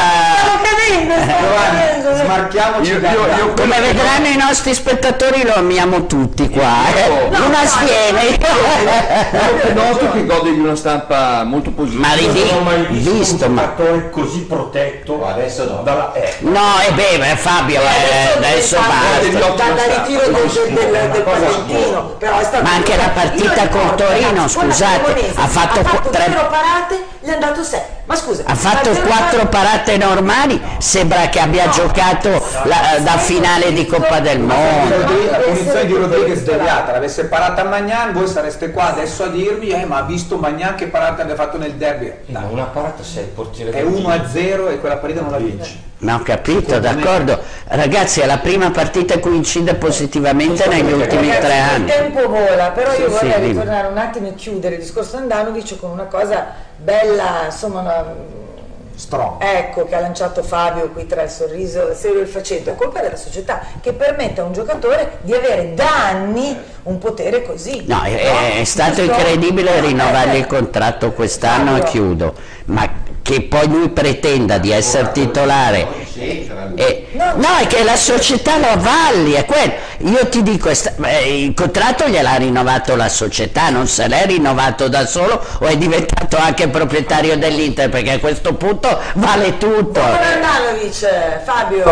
Stavo 0.85 1.47
Giovanni 1.47 2.23
smarchiamoci 2.23 2.91
Io- 2.91 2.99
io- 2.99 3.35
io- 3.37 3.53
Come 3.53 3.79
vedranno 3.79 4.27
i 4.27 4.35
nostri 4.37 4.73
spettatori 4.73 5.43
lo 5.43 5.55
amiamo 5.55 6.05
tutti 6.05 6.49
qua, 6.49 6.73
eh. 6.95 7.27
No, 7.29 7.45
Una. 7.45 7.59
Quello 7.65 9.59
che 9.61 9.73
noto 9.73 10.11
che 10.11 10.25
gode 10.25 10.53
di 10.53 10.59
una 10.59 10.75
stampa 10.75 11.43
molto 11.43 11.71
positiva. 11.71 12.07
Ma 12.07 12.13
ridi- 12.13 12.43
non 12.51 12.59
ho 12.59 12.61
mai 12.61 12.85
visto, 12.89 13.11
visto, 13.11 13.45
un 13.45 13.53
ma... 13.53 13.61
giocatore 13.61 14.09
così 14.11 14.39
protetto 14.41 15.25
adesso 15.25 15.63
no. 15.65 15.81
dalla 15.83 16.13
eh, 16.13 16.35
No, 16.39 16.79
e 16.87 16.91
beh, 16.93 17.17
beh, 17.17 17.35
Fabio, 17.35 17.81
eh, 17.81 18.37
adesso 18.37 18.77
basta. 18.77 18.93
dal 19.55 19.77
ritiro 19.89 20.25
del, 20.25 20.73
del, 20.73 21.11
è 22.19 22.43
stato 22.43 22.63
Ma 22.63 22.71
anche 22.73 22.95
la 22.95 23.09
partita 23.09 23.63
Io 23.63 23.93
Torino, 23.95 24.29
con 24.53 24.67
la 24.67 24.73
scusate, 24.73 25.31
ha 25.35 25.47
fatto 25.47 25.79
ha 25.79 25.83
fatto 25.83 26.09
tre- 26.09 26.23
zero 26.29 26.47
parate, 26.47 27.03
gli 27.21 27.29
hanno 27.29 27.39
dato 27.39 27.63
6. 27.63 27.79
Ma 28.05 28.15
scusa, 28.15 28.43
Ha 28.45 28.53
fatto 28.55 28.89
ma 28.89 28.95
zero 28.95 29.07
quattro 29.07 29.45
parate- 29.47 29.93
parate 29.93 29.97
normali, 29.97 30.61
sembra 30.77 31.27
che 31.29 31.39
abbia 31.39 31.69
giocato 31.69 32.29
la, 32.63 32.97
da 32.99 33.17
finale 33.17 33.71
di 33.73 33.85
Coppa 33.85 34.19
del 34.19 34.39
Mondo. 34.39 34.95
La 35.29 35.37
punizione 35.37 35.85
di 35.85 35.93
Rodriguez 35.93 36.41
deviata, 36.43 36.91
l'avesse 36.91 37.25
parata 37.25 37.61
a 37.61 37.65
Magnan, 37.65 38.13
voi 38.13 38.27
sareste 38.27 38.71
qua 38.71 38.91
adesso 38.91 39.23
a 39.23 39.27
dirvi, 39.27 39.69
eh, 39.69 39.85
ma 39.85 39.97
ha 39.97 40.01
visto 40.03 40.37
Magnan 40.37 40.75
che 40.75 40.87
parata 40.87 41.21
abbia 41.23 41.35
fatto 41.35 41.57
nel 41.57 41.73
derby. 41.73 42.11
no, 42.27 42.47
una 42.51 42.63
parata 42.65 43.03
sei 43.03 43.23
il 43.23 43.29
portiere 43.29 43.71
È 43.71 43.83
del 43.83 43.85
1 43.85 44.07
a 44.09 44.27
0 44.27 44.69
e 44.69 44.79
quella 44.79 44.97
partita 44.97 45.21
non 45.21 45.31
la 45.31 45.37
vinci. 45.37 45.83
Ma 45.97 46.15
ho 46.15 46.19
capito, 46.19 46.77
d'accordo. 46.77 47.39
Ragazzi, 47.67 48.19
è 48.19 48.25
la 48.25 48.37
prima 48.37 48.69
partita 48.69 49.13
in 49.15 49.21
cui 49.21 49.35
incide 49.37 49.75
positivamente 49.75 50.67
negli 50.67 50.91
ultimi 50.91 51.27
Ragazzi, 51.29 51.45
tre 51.45 51.55
Il 51.55 51.61
anni. 51.61 51.85
tempo 51.85 52.27
vola, 52.29 52.69
però 52.71 52.91
io 52.91 53.05
Sì, 53.05 53.11
vorrei 53.11 53.31
sì, 53.31 53.39
dimmi. 53.39 53.47
ritornare 53.53 53.87
un 53.87 53.97
attimo 53.97 54.27
e 54.27 54.35
chiudere 54.35 54.75
il 54.75 54.81
discorso 54.81 55.17
Andanovic 55.17 55.79
con 55.79 55.91
una 55.91 56.03
cosa 56.03 56.47
bella, 56.75 57.45
insomma, 57.45 57.79
una- 57.79 58.03
Strong. 58.95 59.41
ecco 59.41 59.85
che 59.85 59.95
ha 59.95 59.99
lanciato 59.99 60.41
Fabio 60.43 60.89
qui 60.91 61.05
tra 61.05 61.23
il 61.23 61.29
sorriso, 61.29 61.89
il 61.89 61.95
serio 61.95 62.19
e 62.19 62.23
il 62.23 62.27
faceto, 62.27 62.71
è 62.71 62.75
colpa 62.75 63.01
della 63.01 63.15
società 63.15 63.61
che 63.81 63.93
permette 63.93 64.41
a 64.41 64.43
un 64.45 64.53
giocatore 64.53 65.19
di 65.21 65.33
avere 65.33 65.73
da 65.73 66.07
anni 66.07 66.57
un 66.83 66.97
potere 66.97 67.43
così. 67.43 67.83
No, 67.87 68.01
è, 68.03 68.15
è- 68.15 68.59
è 68.59 68.63
stato 68.63 69.01
incredibile 69.01 69.79
rinnovargli 69.81 70.37
il 70.37 70.47
contratto 70.47 71.11
quest'anno 71.11 71.77
e 71.77 71.83
chiudo, 71.83 72.33
ma 72.65 72.89
che 73.25 73.41
poi 73.41 73.67
lui 73.67 73.89
pretenda 73.89 74.59
di 74.59 74.69
essere 74.71 75.09
titolare 75.11 75.79
Non 75.81 76.05
c'entra. 76.13 76.71
e- 76.75 77.07
no, 77.13 77.57
è 77.59 77.65
che 77.65 77.83
la 77.83 77.95
società 77.95 78.59
lo 78.59 78.67
avvalli, 78.67 79.31
è 79.31 79.45
quello. 79.45 79.73
Io 80.01 80.27
ti 80.29 80.43
dico, 80.43 80.69
eh, 80.69 81.43
il 81.43 81.55
contratto 81.55 82.07
gliel'ha 82.07 82.35
rinnovato 82.35 82.95
la 82.95 83.09
società, 83.09 83.69
non 83.71 83.87
se 83.87 84.07
l'è 84.07 84.27
rinnovato 84.27 84.89
da 84.89 85.07
solo 85.07 85.43
o 85.59 85.65
è 85.65 85.75
diventato 85.75 86.37
anche 86.37 86.67
proprietario 86.67 87.35
dell'Inter, 87.35 87.89
perché 87.89 88.11
a 88.11 88.19
questo 88.19 88.53
punto 88.53 88.95
vale 89.15 89.57
tutto. 89.57 89.99
Andanovic, 90.01 91.43
Fabio. 91.43 91.83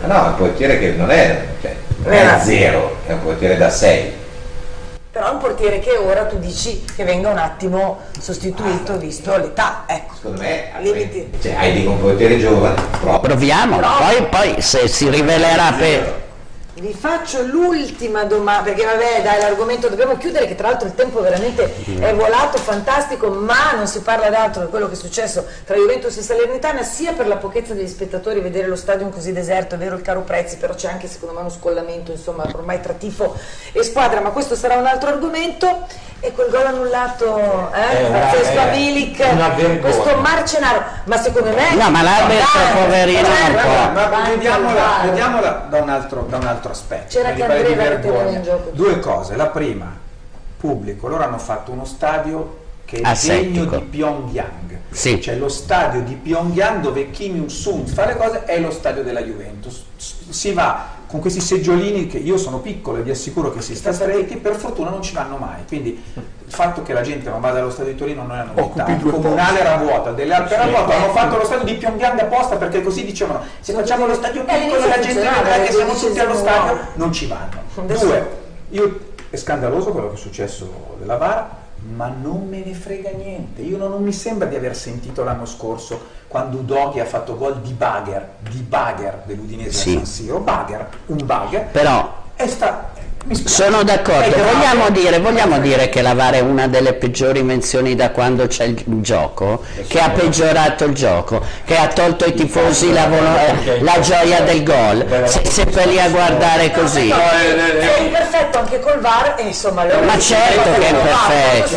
Ma 0.00 0.06
no, 0.06 0.24
è 0.24 0.28
un 0.28 0.36
portiere 0.36 0.78
che 0.78 0.94
non 0.96 1.10
è, 1.10 1.46
cioè, 1.60 1.76
non 2.04 2.12
è 2.14 2.20
a 2.24 2.40
zero, 2.40 2.96
è 3.06 3.12
un 3.12 3.22
portiere 3.22 3.58
da 3.58 3.68
6. 3.68 4.12
Però 5.12 5.26
è 5.26 5.30
un 5.30 5.38
portiere 5.38 5.80
che 5.80 5.96
ora 5.96 6.26
tu 6.26 6.38
dici 6.38 6.84
che 6.94 7.02
venga 7.02 7.30
un 7.30 7.38
attimo 7.38 7.98
sostituito 8.16 8.96
visto 8.96 9.36
l'età, 9.36 9.82
ecco. 9.86 10.14
Secondo 10.14 10.40
me 10.40 10.70
Limiti. 10.78 11.32
cioè, 11.42 11.54
hai 11.54 11.72
dei 11.72 11.86
un 11.86 12.00
portiere 12.00 12.38
giovane. 12.38 12.80
Proviamolo, 13.00 13.88
poi, 13.98 14.26
poi 14.26 14.62
se 14.62 14.86
si 14.86 15.10
rivelerà 15.10 15.72
per... 15.72 16.28
Vi 16.80 16.94
faccio 16.94 17.42
l'ultima 17.42 18.24
domanda, 18.24 18.62
perché 18.62 18.86
vabbè 18.86 19.20
dai 19.22 19.38
l'argomento 19.38 19.90
dobbiamo 19.90 20.16
chiudere 20.16 20.46
che 20.46 20.54
tra 20.54 20.68
l'altro 20.68 20.88
il 20.88 20.94
tempo 20.94 21.20
veramente 21.20 21.74
è 21.98 22.14
volato, 22.14 22.56
fantastico, 22.56 23.28
ma 23.28 23.72
non 23.76 23.86
si 23.86 24.00
parla 24.00 24.30
d'altro 24.30 24.62
di 24.62 24.70
quello 24.70 24.86
che 24.86 24.94
è 24.94 24.96
successo 24.96 25.44
tra 25.66 25.76
Juventus 25.76 26.16
e 26.16 26.22
Salernitana, 26.22 26.82
sia 26.82 27.12
per 27.12 27.26
la 27.26 27.36
pochezza 27.36 27.74
degli 27.74 27.86
spettatori 27.86 28.40
vedere 28.40 28.66
lo 28.66 28.76
stadio 28.76 29.10
così 29.10 29.30
deserto, 29.34 29.74
è 29.74 29.78
vero 29.78 29.94
il 29.94 30.00
caro 30.00 30.22
prezzi, 30.22 30.56
però 30.56 30.72
c'è 30.72 30.88
anche 30.88 31.06
secondo 31.06 31.34
me 31.34 31.40
uno 31.40 31.50
scollamento 31.50 32.12
insomma 32.12 32.48
ormai 32.50 32.80
tra 32.80 32.94
tifo 32.94 33.36
e 33.72 33.82
squadra, 33.82 34.22
ma 34.22 34.30
questo 34.30 34.54
sarà 34.54 34.76
un 34.76 34.86
altro 34.86 35.10
argomento. 35.10 36.08
E 36.22 36.32
quel 36.32 36.50
gol 36.50 36.66
annullato 36.66 37.72
eh, 37.72 38.12
a 38.12 38.30
è 38.30 38.76
Milik, 38.76 39.80
questo 39.80 40.16
Marcenaro, 40.16 40.84
ma 41.04 41.16
secondo 41.16 41.48
me... 41.48 41.74
No, 41.74 41.88
ma 41.88 42.02
l'arbitro, 42.02 42.60
poverino, 42.74 43.20
non 43.22 43.52
può. 43.54 43.90
Ma 43.92 44.28
vediamola, 44.28 45.00
vediamola 45.04 45.66
da, 45.70 45.80
un 45.80 45.88
altro, 45.88 46.26
da 46.28 46.36
un 46.36 46.46
altro 46.46 46.69
aspetto. 46.70 47.06
C'era 47.08 47.32
che 47.32 47.42
Andrea 47.42 47.76
vergogna. 47.76 48.38
in 48.38 48.42
gioco. 48.42 48.70
Due 48.70 48.98
cose, 48.98 49.36
la 49.36 49.48
prima, 49.48 49.96
pubblico, 50.56 51.08
loro 51.08 51.22
hanno 51.22 51.38
fatto 51.38 51.72
uno 51.72 51.84
stadio 51.84 52.58
che 52.84 52.98
è 52.98 53.18
degno 53.26 53.64
di 53.64 53.80
Pyongyang. 53.82 54.78
Sì. 54.90 55.20
Cioè 55.20 55.36
lo 55.36 55.48
stadio 55.48 56.02
di 56.02 56.14
Pyongyang 56.14 56.80
dove 56.80 57.10
Kim 57.10 57.36
Il-sung 57.36 57.86
fa 57.86 58.06
le 58.06 58.16
cose 58.16 58.44
è 58.44 58.58
lo 58.58 58.70
stadio 58.70 59.02
della 59.02 59.22
Juventus. 59.22 59.84
Si 59.96 60.52
va 60.52 60.98
con 61.10 61.18
questi 61.18 61.40
seggiolini 61.40 62.06
che 62.06 62.18
io 62.18 62.38
sono 62.38 62.60
piccolo 62.60 62.98
e 62.98 63.02
vi 63.02 63.10
assicuro 63.10 63.50
che 63.50 63.60
si 63.60 63.74
sta 63.74 63.92
stretti, 63.92 64.36
per 64.36 64.54
fortuna 64.54 64.90
non 64.90 65.02
ci 65.02 65.12
vanno 65.12 65.38
mai. 65.38 65.64
Quindi 65.66 66.00
il 66.14 66.52
fatto 66.52 66.82
che 66.82 66.92
la 66.92 67.00
gente 67.00 67.28
non 67.28 67.40
vada 67.40 67.58
allo 67.58 67.70
stadio 67.70 67.92
di 67.92 67.98
Torino 67.98 68.22
non 68.22 68.36
è 68.36 68.42
una 68.42 68.52
novità. 68.54 68.86
Il 68.86 69.02
comunale 69.02 69.58
era 69.58 69.76
vuota, 69.76 70.12
delle 70.12 70.34
altre 70.34 70.54
era 70.54 70.66
vuota, 70.66 70.94
hanno 70.94 71.12
fatto 71.12 71.36
lo 71.36 71.44
stadio 71.44 71.64
di 71.64 71.74
Pyongyang 71.74 72.20
apposta 72.20 72.56
perché 72.56 72.80
così 72.82 73.04
dicevano 73.04 73.42
se 73.58 73.72
facciamo 73.72 74.06
lo 74.06 74.14
stadio 74.14 74.46
Eh, 74.46 74.54
piccolo 74.54 74.86
la 74.86 75.00
gente 75.00 75.20
vedrà 75.20 75.60
che 75.60 75.72
siamo 75.72 75.94
tutti 75.94 76.18
allo 76.20 76.34
stadio, 76.36 76.78
non 76.94 77.12
ci 77.12 77.26
vanno. 77.26 77.62
Due, 77.86 78.28
io, 78.70 79.00
è 79.30 79.36
scandaloso 79.36 79.90
quello 79.90 80.10
che 80.10 80.14
è 80.14 80.18
successo 80.18 80.96
della 81.00 81.16
VAR, 81.16 81.48
ma 81.94 82.08
non 82.08 82.46
me 82.48 82.62
ne 82.64 82.74
frega 82.74 83.10
niente. 83.10 83.62
Io 83.62 83.76
non, 83.76 83.90
non 83.90 84.02
mi 84.02 84.12
sembra 84.12 84.46
di 84.46 84.56
aver 84.56 84.76
sentito 84.76 85.24
l'anno 85.24 85.46
scorso 85.46 86.18
quando 86.28 86.58
Udoghi 86.58 87.00
ha 87.00 87.04
fatto 87.04 87.36
gol 87.36 87.60
di 87.60 87.72
bagger, 87.72 88.34
di 88.40 88.60
bagger 88.60 89.22
dell'Udinese 89.24 89.72
Sì. 89.72 89.92
San 89.94 90.06
Siro, 90.06 90.38
bagger, 90.40 90.88
un 91.06 91.24
bagger, 91.24 91.66
Però 91.66 92.18
e 92.36 92.46
sta... 92.48 92.92
Sono 93.44 93.84
d'accordo, 93.84 94.34
vogliamo 94.42 94.88
dire, 94.90 95.18
vogliamo 95.20 95.60
dire 95.60 95.88
che 95.88 96.00
la 96.02 96.14
VAR 96.14 96.34
è 96.34 96.40
una 96.40 96.66
delle 96.66 96.94
peggiori 96.94 97.40
invenzioni 97.40 97.94
da 97.94 98.10
quando 98.10 98.46
c'è 98.46 98.64
il 98.64 98.82
gioco, 98.86 99.62
che 99.86 100.00
ha 100.00 100.08
peggiorato 100.10 100.84
il 100.86 100.94
gioco, 100.94 101.40
che 101.64 101.76
ha 101.76 101.86
tolto 101.88 102.24
ai 102.24 102.34
tifosi 102.34 102.92
la, 102.92 103.06
volo- 103.06 103.36
eh, 103.36 103.82
la 103.82 104.00
gioia 104.00 104.40
del 104.40 104.64
gol, 104.64 105.06
se, 105.26 105.44
sempre 105.44 105.86
lì 105.86 106.00
a 106.00 106.08
guardare 106.08 106.72
così. 106.72 107.08
No, 107.08 107.16
è 107.16 108.00
imperfetto 108.00 108.58
anche 108.58 108.80
col 108.80 108.98
VAR 109.00 109.34
e 109.36 109.42
insomma 109.42 109.84
Ma 109.84 110.18
certo 110.18 110.70
che 110.72 110.86
è 110.86 110.90
imperfetto. 110.90 111.76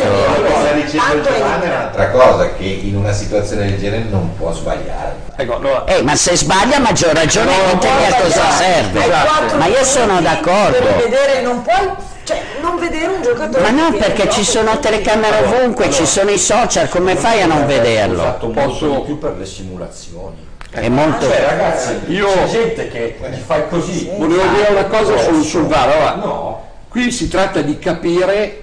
Un'altra 1.62 2.10
cosa, 2.10 2.54
che 2.54 2.64
in 2.64 2.96
una 2.96 3.12
situazione 3.12 3.66
del 3.66 3.78
genere 3.78 4.04
non 4.10 4.34
può 4.36 4.52
sbagliare. 4.52 5.23
Ecco, 5.36 5.56
allora, 5.56 5.84
Eh, 5.86 6.02
ma 6.02 6.14
se 6.14 6.36
sbaglia 6.36 6.78
maggior 6.78 7.12
ragione 7.12 7.52
ditemi 7.72 8.06
a 8.06 8.14
cosa 8.14 8.50
serve. 8.52 9.00
Quattro 9.00 9.58
Ma 9.58 9.66
io 9.66 9.82
sono 9.84 10.20
d'accordo. 10.20 10.78
Per 10.78 10.96
vedere, 10.96 11.42
non 11.42 11.62
puoi, 11.62 11.90
cioè, 12.22 12.40
non 12.62 12.78
vedere 12.78 13.06
un 13.06 13.22
giocatore. 13.22 13.62
Ma 13.62 13.70
no, 13.70 13.92
perché 13.96 14.30
ci 14.30 14.44
sono 14.44 14.78
telecamere 14.78 15.44
ovunque, 15.44 15.90
ci 15.90 16.06
sono 16.06 16.30
i 16.30 16.38
social, 16.38 16.88
come 16.88 17.16
fai 17.16 17.42
a 17.42 17.46
non 17.46 17.66
vederlo? 17.66 18.22
molto 18.22 18.48
Posso- 18.48 18.88
di 18.88 19.00
più 19.06 19.18
per 19.18 19.34
le 19.36 19.44
simulazioni. 19.46 20.52
È 20.70 20.88
molto... 20.88 21.26
Cioè 21.26 21.46
ragazzi, 21.48 22.00
Io- 22.06 22.26
c'è 22.32 22.46
gente 22.48 22.88
che 22.88 23.16
fai 23.44 23.68
così. 23.68 24.10
volevo 24.16 24.42
dire 24.54 24.68
una 24.70 24.84
cosa 24.84 25.18
sul, 25.18 25.42
sul 25.44 25.66
VAR. 25.66 25.88
Allora, 25.88 26.14
No, 26.14 26.62
qui 26.88 27.10
si 27.12 27.28
tratta 27.28 27.60
di 27.60 27.78
capire 27.78 28.62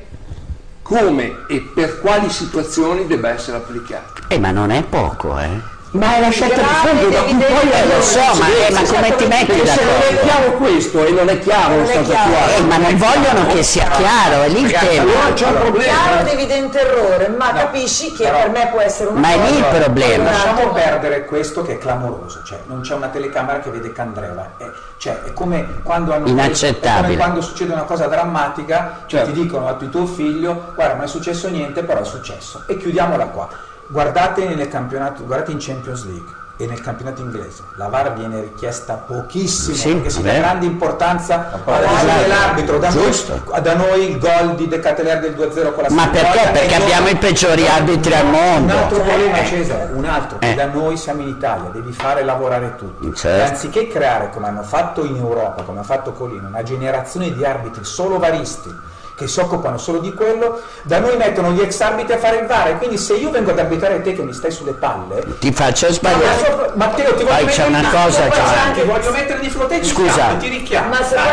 come 0.82 1.32
e 1.50 1.62
per 1.74 2.00
quali 2.02 2.30
situazioni 2.30 3.08
debba 3.08 3.30
essere 3.30 3.58
applicato. 3.58 4.22
Eh, 4.30 4.40
ma 4.40 4.52
non 4.52 4.72
è 4.72 4.84
poco, 4.84 5.38
eh. 5.38 5.80
Ma 5.94 6.16
è 6.16 6.22
la 6.22 6.30
scelta 6.30 6.62
di 6.62 6.88
fondo 6.88 7.10
da 7.10 7.22
cui 7.24 7.34
poi. 7.36 7.70
Lo 7.94 8.02
so, 8.02 8.20
ma, 8.40 8.48
eh, 8.48 8.72
ma 8.72 8.82
come 8.82 9.16
ti 9.18 9.26
metti 9.28 9.46
Perché 9.48 9.68
se 9.68 9.84
non 9.84 9.94
è 9.96 10.00
d'accordo? 10.14 10.22
chiaro 10.26 10.52
questo 10.54 11.06
e 11.06 11.12
non 11.12 11.28
è 11.30 11.40
chiaro 11.40 11.70
lo 11.70 11.76
Non 11.76 11.84
è 11.86 11.90
stato 11.92 12.10
chiaro. 12.10 12.30
attuale, 12.32 12.56
Eh, 12.56 12.62
ma 12.62 12.78
non 12.78 12.98
vogliono 12.98 13.48
che 13.48 13.64
sia 13.64 13.88
chiaro, 13.90 14.42
è 14.44 14.48
lì 14.48 14.62
il 14.62 14.72
tema. 14.72 15.02
allora 15.02 15.34
c'è 15.34 15.46
un 15.48 15.54
problema. 15.60 15.84
Chiaro 15.84 16.20
ed 16.22 16.28
evidente 16.28 16.80
errore, 16.80 17.28
ma 17.28 17.52
capisci 17.52 18.14
che 18.14 18.24
però- 18.24 18.38
per 18.40 18.50
me 18.52 18.68
può 18.72 18.80
essere 18.80 19.10
una 19.10 19.20
Ma 19.20 19.30
è 19.32 19.38
lì 19.52 19.58
il 19.58 19.66
problema. 19.66 20.24
Lasciamo 20.32 20.70
perdere 20.72 21.26
questo 21.26 21.62
che 21.62 21.74
è 21.74 21.78
clamoroso, 21.78 22.42
cioè 22.46 22.60
non 22.68 22.80
c'è 22.82 22.94
una 22.94 23.08
telecamera 23.10 23.60
che 23.60 23.70
vede 23.70 23.92
Candreva, 23.92 24.52
è, 24.58 24.70
cioè, 24.98 25.24
è 25.24 25.34
come 25.34 25.82
quando 25.84 26.14
hanno 26.14 26.28
Inaccettabile. 26.28 27.00
è 27.00 27.02
come 27.02 27.18
quando 27.18 27.42
succede 27.42 27.74
una 27.74 27.84
cosa 27.84 28.08
drammatica, 28.08 29.04
Certo. 29.08 29.34
ti 29.34 29.42
dicono 29.42 29.68
a 29.68 29.74
tuo 29.74 30.06
figlio, 30.06 30.72
guarda 30.74 30.94
non 30.96 31.04
è 31.04 31.08
successo 31.08 31.50
niente, 31.50 31.84
però 31.84 32.00
è 32.00 32.06
successo. 32.06 32.64
E 32.68 32.78
chiudiamola 32.78 33.26
qua. 33.26 33.50
Guardate 33.92 34.46
nel 34.56 34.70
campionato, 34.70 35.24
guardate 35.26 35.52
in 35.52 35.58
Champions 35.60 36.06
League 36.06 36.40
e 36.56 36.66
nel 36.66 36.80
campionato 36.80 37.22
inglese, 37.22 37.64
la 37.76 37.88
VAR 37.88 38.14
viene 38.14 38.40
richiesta 38.40 38.94
pochissimo 38.94 39.76
Sì, 39.76 39.94
perché 39.96 40.10
si 40.12 40.22
dà 40.22 40.30
vero. 40.30 40.42
grande 40.44 40.66
importanza 40.66 41.60
alla 41.66 41.80
decisione 41.80 42.22
dell'arbitro. 42.22 42.78
Da 42.78 43.60
da 43.60 43.74
noi 43.76 44.12
il 44.12 44.18
gol 44.18 44.56
di 44.56 44.68
De 44.70 44.80
Cateler 44.80 45.20
del 45.20 45.34
2-0 45.34 45.74
con 45.74 45.84
la 45.84 45.90
Ma 45.90 46.08
perché? 46.08 46.50
Perché 46.54 46.76
abbiamo 46.76 47.10
i 47.10 47.16
peggiori 47.16 47.68
arbitri 47.68 48.14
al 48.14 48.26
un 48.26 48.32
mondo. 48.32 48.74
altro 48.78 49.02
problema 49.02 49.44
Cesare, 49.44 49.92
un 49.94 50.06
altro, 50.06 50.38
che 50.38 50.52
Eh. 50.52 50.56
da 50.56 50.68
noi 50.68 50.96
siamo 50.96 51.22
in 51.24 51.28
Italia, 51.28 51.70
devi 51.70 51.92
fare 51.92 52.24
lavorare 52.24 52.76
tutti. 52.78 53.14
Certo. 53.14 53.50
Anziché 53.52 53.88
creare, 53.90 54.30
come 54.30 54.48
hanno 54.48 54.64
fatto 54.64 55.04
in 55.04 55.18
Europa, 55.18 55.64
come 55.64 55.80
ha 55.80 55.84
fatto 55.84 56.14
Colino, 56.14 56.48
una 56.48 56.64
generazione 56.64 57.34
di 57.34 57.44
arbitri 57.44 57.84
solo 57.84 58.20
varisti 58.20 58.74
che 59.22 59.28
si 59.28 59.40
occupano 59.40 59.78
solo 59.78 60.00
di 60.00 60.14
quello, 60.14 60.60
da 60.82 61.00
noi 61.00 61.16
mettono 61.16 61.52
gli 61.52 61.62
ex 61.62 61.80
arbitri 61.82 62.14
a 62.14 62.18
fare 62.18 62.38
il 62.40 62.48
VAR 62.48 62.70
e 62.70 62.78
quindi 62.78 62.98
se 62.98 63.14
io 63.14 63.30
vengo 63.30 63.52
ad 63.52 63.60
arbitrare 63.60 64.02
te 64.02 64.14
che 64.14 64.24
mi 64.24 64.34
stai 64.34 64.50
sulle 64.52 64.72
palle, 64.72 65.24
Ti 65.40 65.52
faccio 65.52 65.86
ma 65.88 65.94
sbagliare. 65.94 66.44
sopra- 66.44 66.72
Matteo 66.74 67.14
ti 67.16 67.24
voglio 67.24 67.46
mettere 67.46 67.68
una 67.68 67.90
cosa, 67.90 68.24
Giovanni. 68.30 68.60
anche, 68.66 68.84
voglio 68.84 69.12
mettere 69.12 69.40
di 69.40 69.50
flotte 69.50 69.84
Scusa. 69.84 70.26
ti 70.40 70.48
richiamo. 70.48 70.90
Ma 70.90 71.04
se 71.04 71.16
Ah, 71.16 71.30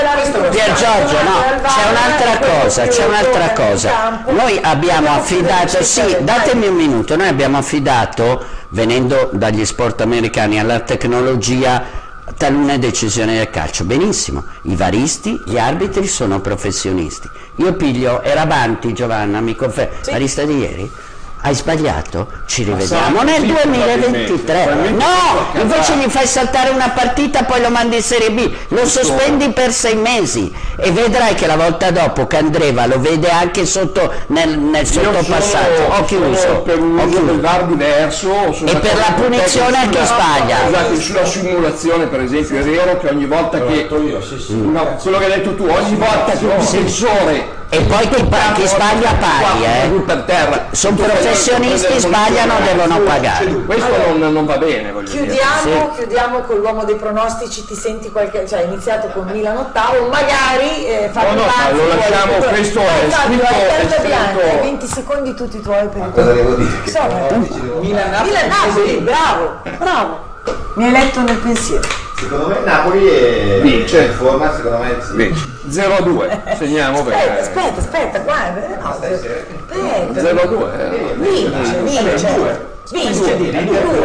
Pier. 0.51 0.73
Giorgio, 0.74 1.23
no, 1.23 1.60
c'è 1.62 1.89
un'altra 1.90 2.47
cosa, 2.48 2.86
c'è 2.86 3.05
un'altra 3.06 3.52
cosa. 3.52 4.23
Noi 4.27 4.59
abbiamo 4.62 5.09
affidato, 5.10 5.82
sì, 5.82 6.16
datemi 6.20 6.66
un 6.66 6.74
minuto, 6.74 7.16
noi 7.16 7.28
abbiamo 7.28 7.56
affidato, 7.59 8.43
venendo 8.70 9.31
dagli 9.32 9.65
sport 9.65 10.01
americani 10.02 10.60
alla 10.60 10.81
tecnologia, 10.81 11.82
talune 12.39 12.78
decisioni 12.78 13.35
del 13.36 13.51
calcio. 13.51 13.85
Benissimo, 13.85 14.44
i 14.62 14.77
varisti, 14.77 15.39
gli 15.44 15.59
arbitri 15.59 16.06
sono 16.06 16.40
professionisti. 16.40 17.28
Io 17.56 17.74
piglio, 17.74 18.23
era 18.23 18.43
avanti 18.43 18.94
Giovanna, 18.94 19.40
mi 19.40 19.55
conferma, 19.56 19.97
varista 20.06 20.44
di 20.44 20.56
ieri? 20.56 20.90
Hai 21.40 21.55
sbagliato? 21.55 22.27
Ci 22.47 22.65
rivediamo 22.65 23.23
nel 23.23 23.40
sì, 23.40 23.47
2023. 23.47 24.62
probabilmente. 24.65 25.05
No, 25.05 25.60
invece 25.60 25.97
gli 25.97 26.09
fai 26.09 26.27
saltare 26.27 26.70
una 26.70 26.90
partita 26.90 27.44
poi 27.44 27.60
lo 27.60 27.70
mandi 27.70 27.97
in 27.97 28.02
Serie 28.02 28.31
B, 28.31 28.51
lo 28.69 28.85
sospendi 28.86 29.51
per 29.51 29.73
sei 29.73 29.94
mesi 29.94 30.52
e 30.77 30.90
vedrai 30.90 31.35
che 31.35 31.47
la 31.47 31.56
volta 31.56 31.90
dopo 31.90 32.27
Candreva 32.27 32.86
lo 32.86 32.98
vede 33.01 33.31
anche 33.31 33.66
sotto 33.66 34.12
nel, 34.28 34.59
nel 34.59 34.85
Io 34.85 35.02
sottopassaggio. 35.02 35.82
Ho 35.97 36.05
chiuso. 36.05 36.62
per 36.65 36.81
un 36.81 36.98
uso 36.98 37.20
del 37.20 37.40
VAR 37.40 37.66
diverso 37.66 38.32
E 38.65 38.77
per 38.77 38.97
la 38.97 39.12
punizione 39.15 39.89
che 39.90 39.98
a 39.98 40.02
chi 40.02 40.06
sbaglia. 40.06 40.56
Scusate, 40.66 41.01
sulla 41.01 41.24
simulazione 41.24 42.06
per 42.06 42.20
esempio 42.20 42.59
è 42.59 42.62
vero 42.62 42.98
che 42.98 43.09
ogni 43.09 43.27
volta 43.27 43.60
che 43.65 43.74
detto 43.74 44.02
io, 44.02 44.20
sì, 44.20 44.39
sì. 44.39 44.56
no, 44.56 44.97
quello 45.01 45.19
che 45.19 45.24
hai 45.24 45.31
detto 45.31 45.55
tu 45.55 45.66
ogni 45.66 45.94
volta 45.94 46.32
che 46.32 46.44
un 46.44 46.59
difensore 46.59 47.56
E 47.70 47.81
poi 47.82 48.09
chi, 48.09 48.24
pa- 48.24 48.53
chi 48.55 48.66
sbaglia 48.66 49.12
paghi, 49.20 49.65
eh. 49.65 49.89
per 50.07 50.23
terra 50.23 50.69
Sono 50.70 50.97
professionisti, 50.97 51.99
sbagliano, 52.01 52.55
devono 52.65 53.01
pagare. 53.01 53.45
questo 53.66 53.95
non, 54.16 54.32
non 54.32 54.47
va 54.47 54.57
bene 54.57 54.90
voglio 54.90 55.11
dire 55.11 55.27
Chiudiamo, 55.27 55.90
chiudiamo 55.95 56.40
con 56.40 56.57
l'uomo 56.57 56.85
dei 56.85 56.95
pronostici, 56.97 57.66
ti 57.66 57.74
senti 57.74 58.11
qualche, 58.11 58.49
cioè 58.49 58.61
hai 58.61 58.66
iniziato 58.69 59.09
con 59.09 59.27
Milan 59.31 59.59
ottavo, 59.59 60.09
magari 60.09 60.86
eh, 60.86 61.11
Fabio 61.12 61.35
No, 61.35 61.40
no, 61.40 61.47
Bazzi, 61.47 61.77
lo 61.77 61.86
lasciamo, 61.89 62.32
questo 62.49 62.81
è 62.81 62.85
Vai, 62.85 63.11
Fabio, 63.11 63.36
scritto- 63.36 63.55
è 63.55 63.86
scritto- 63.86 64.03
bianca, 64.03 64.40
hai 64.45 64.59
20 64.61 64.86
secondi 64.86 65.35
tutti 65.35 65.61
tuoi 65.61 65.89
per 65.89 66.11
cosa 66.15 66.32
devo 66.32 66.55
dire? 66.55 66.70
Devo 66.90 67.81
Milan? 67.81 68.11
Napoli, 68.49 68.89
sì. 68.89 68.97
bravo, 69.01 69.61
bravo. 69.77 70.19
Mi 70.74 70.85
hai 70.86 70.90
letto 70.90 71.20
nel 71.20 71.36
pensiero. 71.36 71.86
Secondo 72.19 72.49
me 72.49 72.61
Napoli 72.65 73.07
è 73.07 73.61
Vince. 73.62 74.03
in 74.03 74.12
forma, 74.12 74.55
secondo 74.55 74.78
me 74.78 74.97
sì. 75.01 75.15
Vince. 75.15 75.47
0-2 75.69 76.57
segniamo 76.57 76.99
Aspetta, 76.99 77.16
bene 77.16 77.40
aspetta, 77.40 77.78
aspetta, 77.78 78.19
guarda. 78.20 78.61
No, 78.81 78.97
sereno. 79.01 79.47
aspetta. 79.66 80.20
0-2 80.20 80.81
eh. 80.81 81.15
Vince, 81.15 81.81
vince. 81.82 82.66
Vince, 82.90 83.32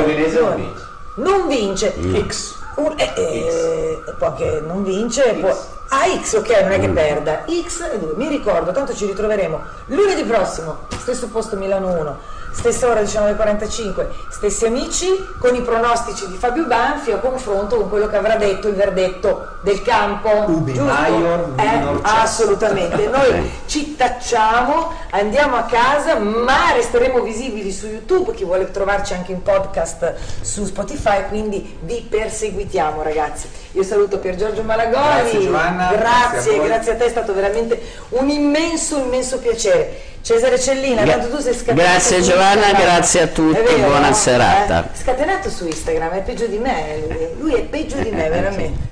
Udinese 0.04 0.40
non 0.40 0.56
vince. 0.56 0.82
Non 1.16 1.48
vince. 1.48 1.94
X. 2.28 2.56
Un- 2.76 2.94
eh, 2.98 3.14
eh, 3.16 4.04
può 4.18 4.34
che 4.34 4.62
non 4.66 4.84
vince, 4.84 5.38
può... 5.40 5.50
Ah, 5.90 6.06
X, 6.24 6.34
ok, 6.34 6.62
non 6.62 6.72
è 6.72 6.80
che 6.80 6.90
perda. 6.90 7.44
X 7.48 7.82
e 7.94 8.00
2. 8.00 8.14
Mi 8.16 8.28
ricordo, 8.28 8.72
tanto 8.72 8.96
ci 8.96 9.06
ritroveremo 9.06 9.62
lunedì 9.88 10.24
prossimo, 10.24 10.80
stesso 11.00 11.28
posto 11.28 11.56
Milano 11.56 11.90
1, 12.00 12.18
stessa 12.54 12.88
ora 12.88 13.02
19.45, 13.02 14.06
stessi 14.30 14.66
amici, 14.66 15.08
con 15.40 15.56
i 15.56 15.62
pronostici 15.62 16.28
di 16.28 16.38
Fabio 16.38 16.66
Banfi 16.66 17.12
a 17.12 17.18
confronto 17.18 17.78
con 17.78 17.90
quello 17.90 18.08
che 18.08 18.16
avrà 18.16 18.36
detto 18.36 18.68
il 18.68 18.76
verdetto 18.76 19.58
del 19.64 19.82
campo. 19.82 20.30
Ubi 20.48 20.74
giusto? 20.74 20.92
maior, 20.92 21.54
Eh, 21.58 22.00
assolutamente. 22.04 23.08
Noi 23.08 23.52
ci 23.66 23.96
tacciamo, 23.96 24.92
andiamo 25.12 25.56
a 25.56 25.64
casa, 25.64 26.18
ma 26.20 26.72
resteremo 26.74 27.22
visibili 27.22 27.72
su 27.72 27.88
YouTube, 27.88 28.34
chi 28.34 28.44
vuole 28.44 28.70
trovarci 28.72 29.14
anche 29.14 29.32
in 29.32 29.42
podcast 29.42 30.14
su 30.42 30.66
Spotify, 30.66 31.28
quindi 31.30 31.78
vi 31.82 32.06
perseguitiamo 32.10 33.02
ragazzi. 33.02 33.48
Io 33.72 33.84
saluto 33.84 34.20
Pier 34.20 34.36
Giorgio 34.36 34.62
Malagoni, 34.64 34.92
Grazie, 35.22 35.40
Giovanna, 35.42 35.88
grazie, 35.92 35.98
grazie 35.98 36.60
a 36.60 36.64
grazie 36.64 36.92
a 36.92 36.96
te, 36.96 37.06
è 37.06 37.10
stato 37.10 37.34
veramente 37.34 37.82
un 38.10 38.30
immenso, 38.30 38.98
immenso 38.98 39.40
piacere. 39.40 40.12
Cesare 40.24 40.58
Cellina, 40.58 41.04
Gra- 41.04 41.18
tanto 41.18 41.36
tu 41.36 41.42
sei 41.42 41.54
scatenato 41.54 41.82
grazie, 41.82 42.24
su 42.24 42.30
Giovanna, 42.44 42.74
grazie 42.78 43.22
a 43.22 43.28
tutti, 43.28 43.62
vero, 43.62 43.88
buona 43.88 44.10
no? 44.10 44.14
serata. 44.14 44.84
Eh, 44.92 44.98
Scatenato 44.98 45.50
su 45.50 45.66
Instagram, 45.66 46.10
è 46.10 46.22
peggio 46.24 46.46
di 46.48 46.58
me, 46.58 47.32
lui 47.40 47.54
è 47.54 47.62
peggio 47.62 47.96
di 47.96 48.12
me, 48.12 48.28
veramente. 48.28 48.92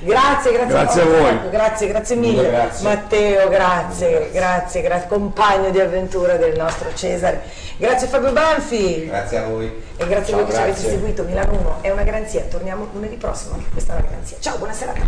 Grazie, 0.00 0.50
grazie, 0.50 0.66
Grazie 0.66 1.02
a 1.02 1.04
voi. 1.04 1.50
Grazie, 1.50 1.86
grazie 1.86 2.16
mille. 2.16 2.50
Grazie. 2.50 2.88
Matteo, 2.88 3.48
grazie, 3.48 4.30
grazie, 4.32 4.82
grazie, 4.82 5.08
compagno 5.08 5.70
di 5.70 5.78
avventura 5.78 6.34
del 6.34 6.58
nostro 6.58 6.92
Cesare. 6.92 7.42
Grazie 7.76 8.08
Fabio 8.08 8.32
Banfi 8.32 9.06
Grazie 9.06 9.38
a 9.38 9.44
voi. 9.44 9.72
e 9.96 10.06
grazie 10.06 10.34
a 10.34 10.36
Ciao, 10.36 10.44
voi 10.44 10.46
che 10.46 10.52
ci 10.52 10.58
avete 10.60 10.80
seguito. 10.80 11.22
Milano 11.22 11.52
1 11.52 11.78
è 11.82 11.90
una 11.90 12.02
garanzia, 12.02 12.42
torniamo 12.42 12.88
lunedì 12.92 13.14
prossimo, 13.14 13.54
anche 13.54 13.70
questa 13.70 13.92
è 13.92 13.98
una 13.98 14.06
garanzia. 14.06 14.36
Ciao, 14.40 14.56
buona 14.58 14.72
serata. 14.72 15.00